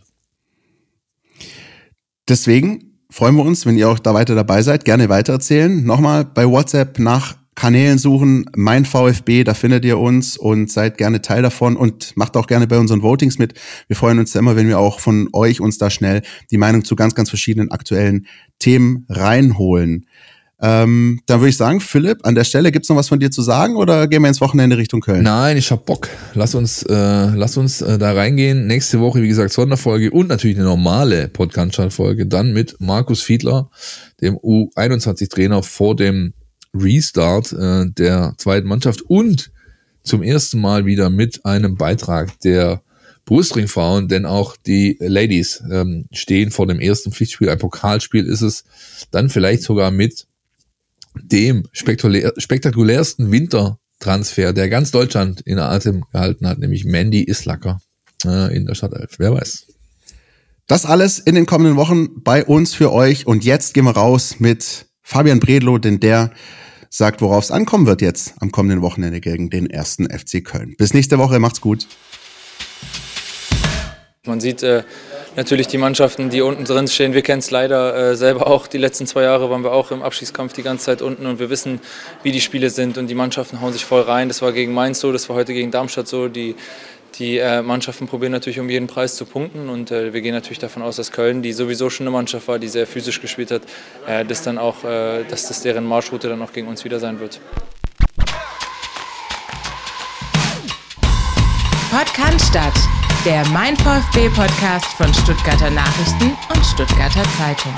Deswegen 2.28 3.00
freuen 3.10 3.36
wir 3.36 3.46
uns, 3.46 3.66
wenn 3.66 3.78
ihr 3.78 3.90
auch 3.90 4.00
da 4.00 4.14
weiter 4.14 4.36
dabei 4.36 4.62
seid. 4.62 4.84
Gerne 4.86 5.08
weitererzählen. 5.08 5.84
Nochmal 5.86 6.26
bei 6.26 6.48
WhatsApp 6.48 7.00
nach 7.00 7.38
Kanälen 7.56 7.98
suchen, 7.98 8.46
mein 8.56 8.86
VfB, 8.86 9.44
da 9.44 9.54
findet 9.54 9.86
ihr 9.86 10.00
uns 10.00 10.38
und 10.38 10.72
seid 10.72 10.98
gerne 10.98 11.22
Teil 11.22 11.42
davon 11.42 11.76
und 11.76 12.16
macht 12.18 12.36
auch 12.36 12.48
gerne 12.48 12.68
bei 12.68 12.80
unseren 12.80 13.02
Votings 13.02 13.38
mit. 13.38 13.54
Wir 13.88 13.96
freuen 13.96 14.20
uns 14.20 14.32
da 14.32 14.40
immer, 14.40 14.56
wenn 14.56 14.68
wir 14.68 14.80
auch 14.80 15.00
von 15.00 15.30
euch 15.34 15.62
uns 15.62 15.78
da 15.78 15.90
schnell 15.90 16.22
die 16.52 16.58
Meinung 16.58 16.84
zu 16.84 16.96
ganz, 16.96 17.16
ganz 17.16 17.30
verschiedenen 17.30 17.72
aktuellen 17.72 18.28
Themen 18.60 19.06
reinholen. 19.10 20.08
Ähm, 20.62 21.20
dann 21.26 21.42
würde 21.42 21.50
ich 21.50 21.58
sagen, 21.58 21.82
Philipp, 21.82 22.26
an 22.26 22.36
der 22.36 22.46
Stelle 22.46 22.72
gibt's 22.72 22.88
noch 22.88 22.96
was 22.96 23.10
von 23.10 23.20
dir 23.20 23.30
zu 23.30 23.42
sagen 23.42 23.76
oder 23.76 24.08
gehen 24.08 24.22
wir 24.22 24.30
ins 24.30 24.40
Wochenende 24.40 24.78
Richtung 24.78 25.02
Köln? 25.02 25.22
Nein, 25.22 25.58
ich 25.58 25.70
hab 25.72 25.86
Bock. 25.86 26.08
Lass 26.36 26.56
uns, 26.56 26.84
äh, 26.84 26.94
lass 27.36 27.58
uns 27.58 27.82
äh, 27.82 27.98
da 27.98 28.14
reingehen. 28.14 28.66
Nächste 28.66 29.02
Woche, 29.02 29.22
wie 29.22 29.28
gesagt, 29.28 29.52
Sonderfolge 29.52 30.12
und 30.12 30.30
natürlich 30.30 30.56
eine 30.56 30.66
normale 30.66 31.28
Podcast-Folge. 31.28 32.28
Dann 32.28 32.54
mit 32.54 32.78
Markus 32.80 33.22
Fiedler, 33.22 33.70
dem 34.22 34.38
U21-Trainer 34.38 35.64
vor 35.64 35.98
dem 35.98 36.34
Restart 36.76 37.54
äh, 37.54 37.86
der 37.90 38.34
zweiten 38.38 38.68
Mannschaft 38.68 39.02
und 39.04 39.52
zum 40.04 40.22
ersten 40.22 40.60
Mal 40.60 40.86
wieder 40.86 41.10
mit 41.10 41.46
einem 41.46 41.76
Beitrag 41.76 42.40
der 42.42 42.82
Brustringfrauen, 43.26 44.10
denn 44.10 44.26
auch 44.26 44.58
die 44.58 44.98
Ladies 45.00 45.64
ähm, 45.72 46.06
stehen 46.12 46.52
vor 46.52 46.68
dem 46.68 46.80
ersten 46.80 47.12
Pflichtspiel. 47.12 47.50
Ein 47.50 47.58
Pokalspiel 47.58 48.26
ist 48.26 48.42
es. 48.42 48.66
Dann 49.12 49.30
vielleicht 49.30 49.64
sogar 49.64 49.92
mit 49.92 50.28
dem 51.16 51.64
spektakulär, 51.72 52.34
spektakulärsten 52.38 53.32
Wintertransfer, 53.32 54.52
der 54.52 54.68
ganz 54.68 54.92
Deutschland 54.92 55.42
in 55.42 55.60
Atem 55.60 56.04
gehalten 56.12 56.48
hat, 56.48 56.60
nämlich 56.60 56.84
Mandy 56.84 57.24
Islacker 57.24 57.80
äh, 58.26 58.54
in 58.56 58.66
der 58.66 58.76
Stadtelf. 58.76 59.16
Wer 59.20 59.34
weiß. 59.34 59.68
Das 60.68 60.86
alles 60.86 61.20
in 61.20 61.36
den 61.36 61.46
kommenden 61.46 61.78
Wochen 61.78 62.24
bei 62.24 62.44
uns 62.44 62.74
für 62.74 62.92
euch. 62.92 63.26
Und 63.26 63.46
jetzt 63.46 63.74
gehen 63.74 63.86
wir 63.86 63.92
raus 63.92 64.40
mit 64.40 64.88
Fabian 65.02 65.40
Bredlow, 65.40 65.78
denn 65.78 66.00
der 66.00 66.32
sagt, 66.94 67.22
worauf 67.22 67.46
es 67.46 67.52
ankommen 67.52 67.88
wird 67.88 68.02
jetzt 68.02 68.36
am 68.40 68.52
kommenden 68.52 68.84
Wochenende 68.84 69.20
gegen 69.20 69.50
den 69.50 69.68
ersten 69.68 70.06
FC 70.06 70.46
Köln. 70.46 70.76
Bis 70.78 70.94
nächste 70.94 71.18
Woche, 71.18 71.40
macht's 71.40 71.60
gut. 71.60 71.88
Man 74.28 74.40
sieht 74.40 74.62
äh, 74.62 74.84
natürlich 75.36 75.68
die 75.68 75.80
Mannschaften, 75.80 76.30
die 76.30 76.42
unten 76.42 76.66
drin 76.66 76.88
stehen. 76.88 77.14
Wir 77.14 77.24
kennen 77.24 77.40
es 77.40 77.50
leider 77.50 78.12
äh, 78.12 78.16
selber 78.16 78.46
auch. 78.46 78.68
Die 78.68 78.78
letzten 78.78 79.08
zwei 79.08 79.24
Jahre 79.24 79.50
waren 79.50 79.64
wir 79.64 79.72
auch 79.72 79.90
im 79.90 80.04
Abstiegskampf 80.04 80.54
die 80.54 80.62
ganze 80.62 80.86
Zeit 80.86 81.02
unten 81.02 81.26
und 81.26 81.40
wir 81.40 81.50
wissen, 81.50 81.82
wie 82.22 82.32
die 82.32 82.42
Spiele 82.42 82.70
sind 82.70 83.00
und 83.00 83.08
die 83.08 83.16
Mannschaften 83.16 83.60
hauen 83.60 83.74
sich 83.74 83.86
voll 83.86 84.02
rein. 84.02 84.28
Das 84.28 84.44
war 84.44 84.52
gegen 84.52 84.72
Mainz 84.72 85.00
so, 85.00 85.12
das 85.12 85.28
war 85.30 85.36
heute 85.36 85.54
gegen 85.56 85.72
Darmstadt 85.72 86.08
so. 86.08 86.28
Die, 86.28 86.56
die 87.20 87.38
äh, 87.38 87.62
Mannschaften 87.62 88.08
probieren 88.08 88.32
natürlich 88.32 88.60
um 88.60 88.70
jeden 88.70 88.88
Preis 88.88 89.16
zu 89.16 89.26
punkten 89.26 89.70
und 89.70 89.92
äh, 89.92 90.14
wir 90.14 90.22
gehen 90.22 90.34
natürlich 90.34 90.60
davon 90.60 90.82
aus, 90.82 90.96
dass 90.96 91.12
Köln, 91.12 91.42
die 91.42 91.54
sowieso 91.54 91.90
schon 91.90 92.08
eine 92.08 92.12
Mannschaft 92.12 92.48
war, 92.48 92.60
die 92.60 92.68
sehr 92.68 92.88
physisch 92.88 93.22
gespielt 93.22 93.52
hat, 93.52 93.62
äh, 94.08 94.26
das 94.26 94.42
dann 94.42 94.58
auch, 94.58 94.84
äh, 94.84 95.24
dass 95.26 95.48
das 95.48 95.62
deren 95.62 95.86
Marschroute 95.86 96.30
dann 96.30 96.42
auch 96.42 96.54
gegen 96.54 96.68
uns 96.68 96.84
wieder 96.84 97.00
sein 97.00 97.20
wird. 97.20 97.40
Podcast. 101.92 102.54
Der 103.26 103.46
Mein 103.50 103.78
VfB 103.78 104.28
Podcast 104.30 104.86
von 104.98 105.14
Stuttgarter 105.14 105.70
Nachrichten 105.70 106.36
und 106.54 106.66
Stuttgarter 106.66 107.24
Zeitung. 107.38 107.74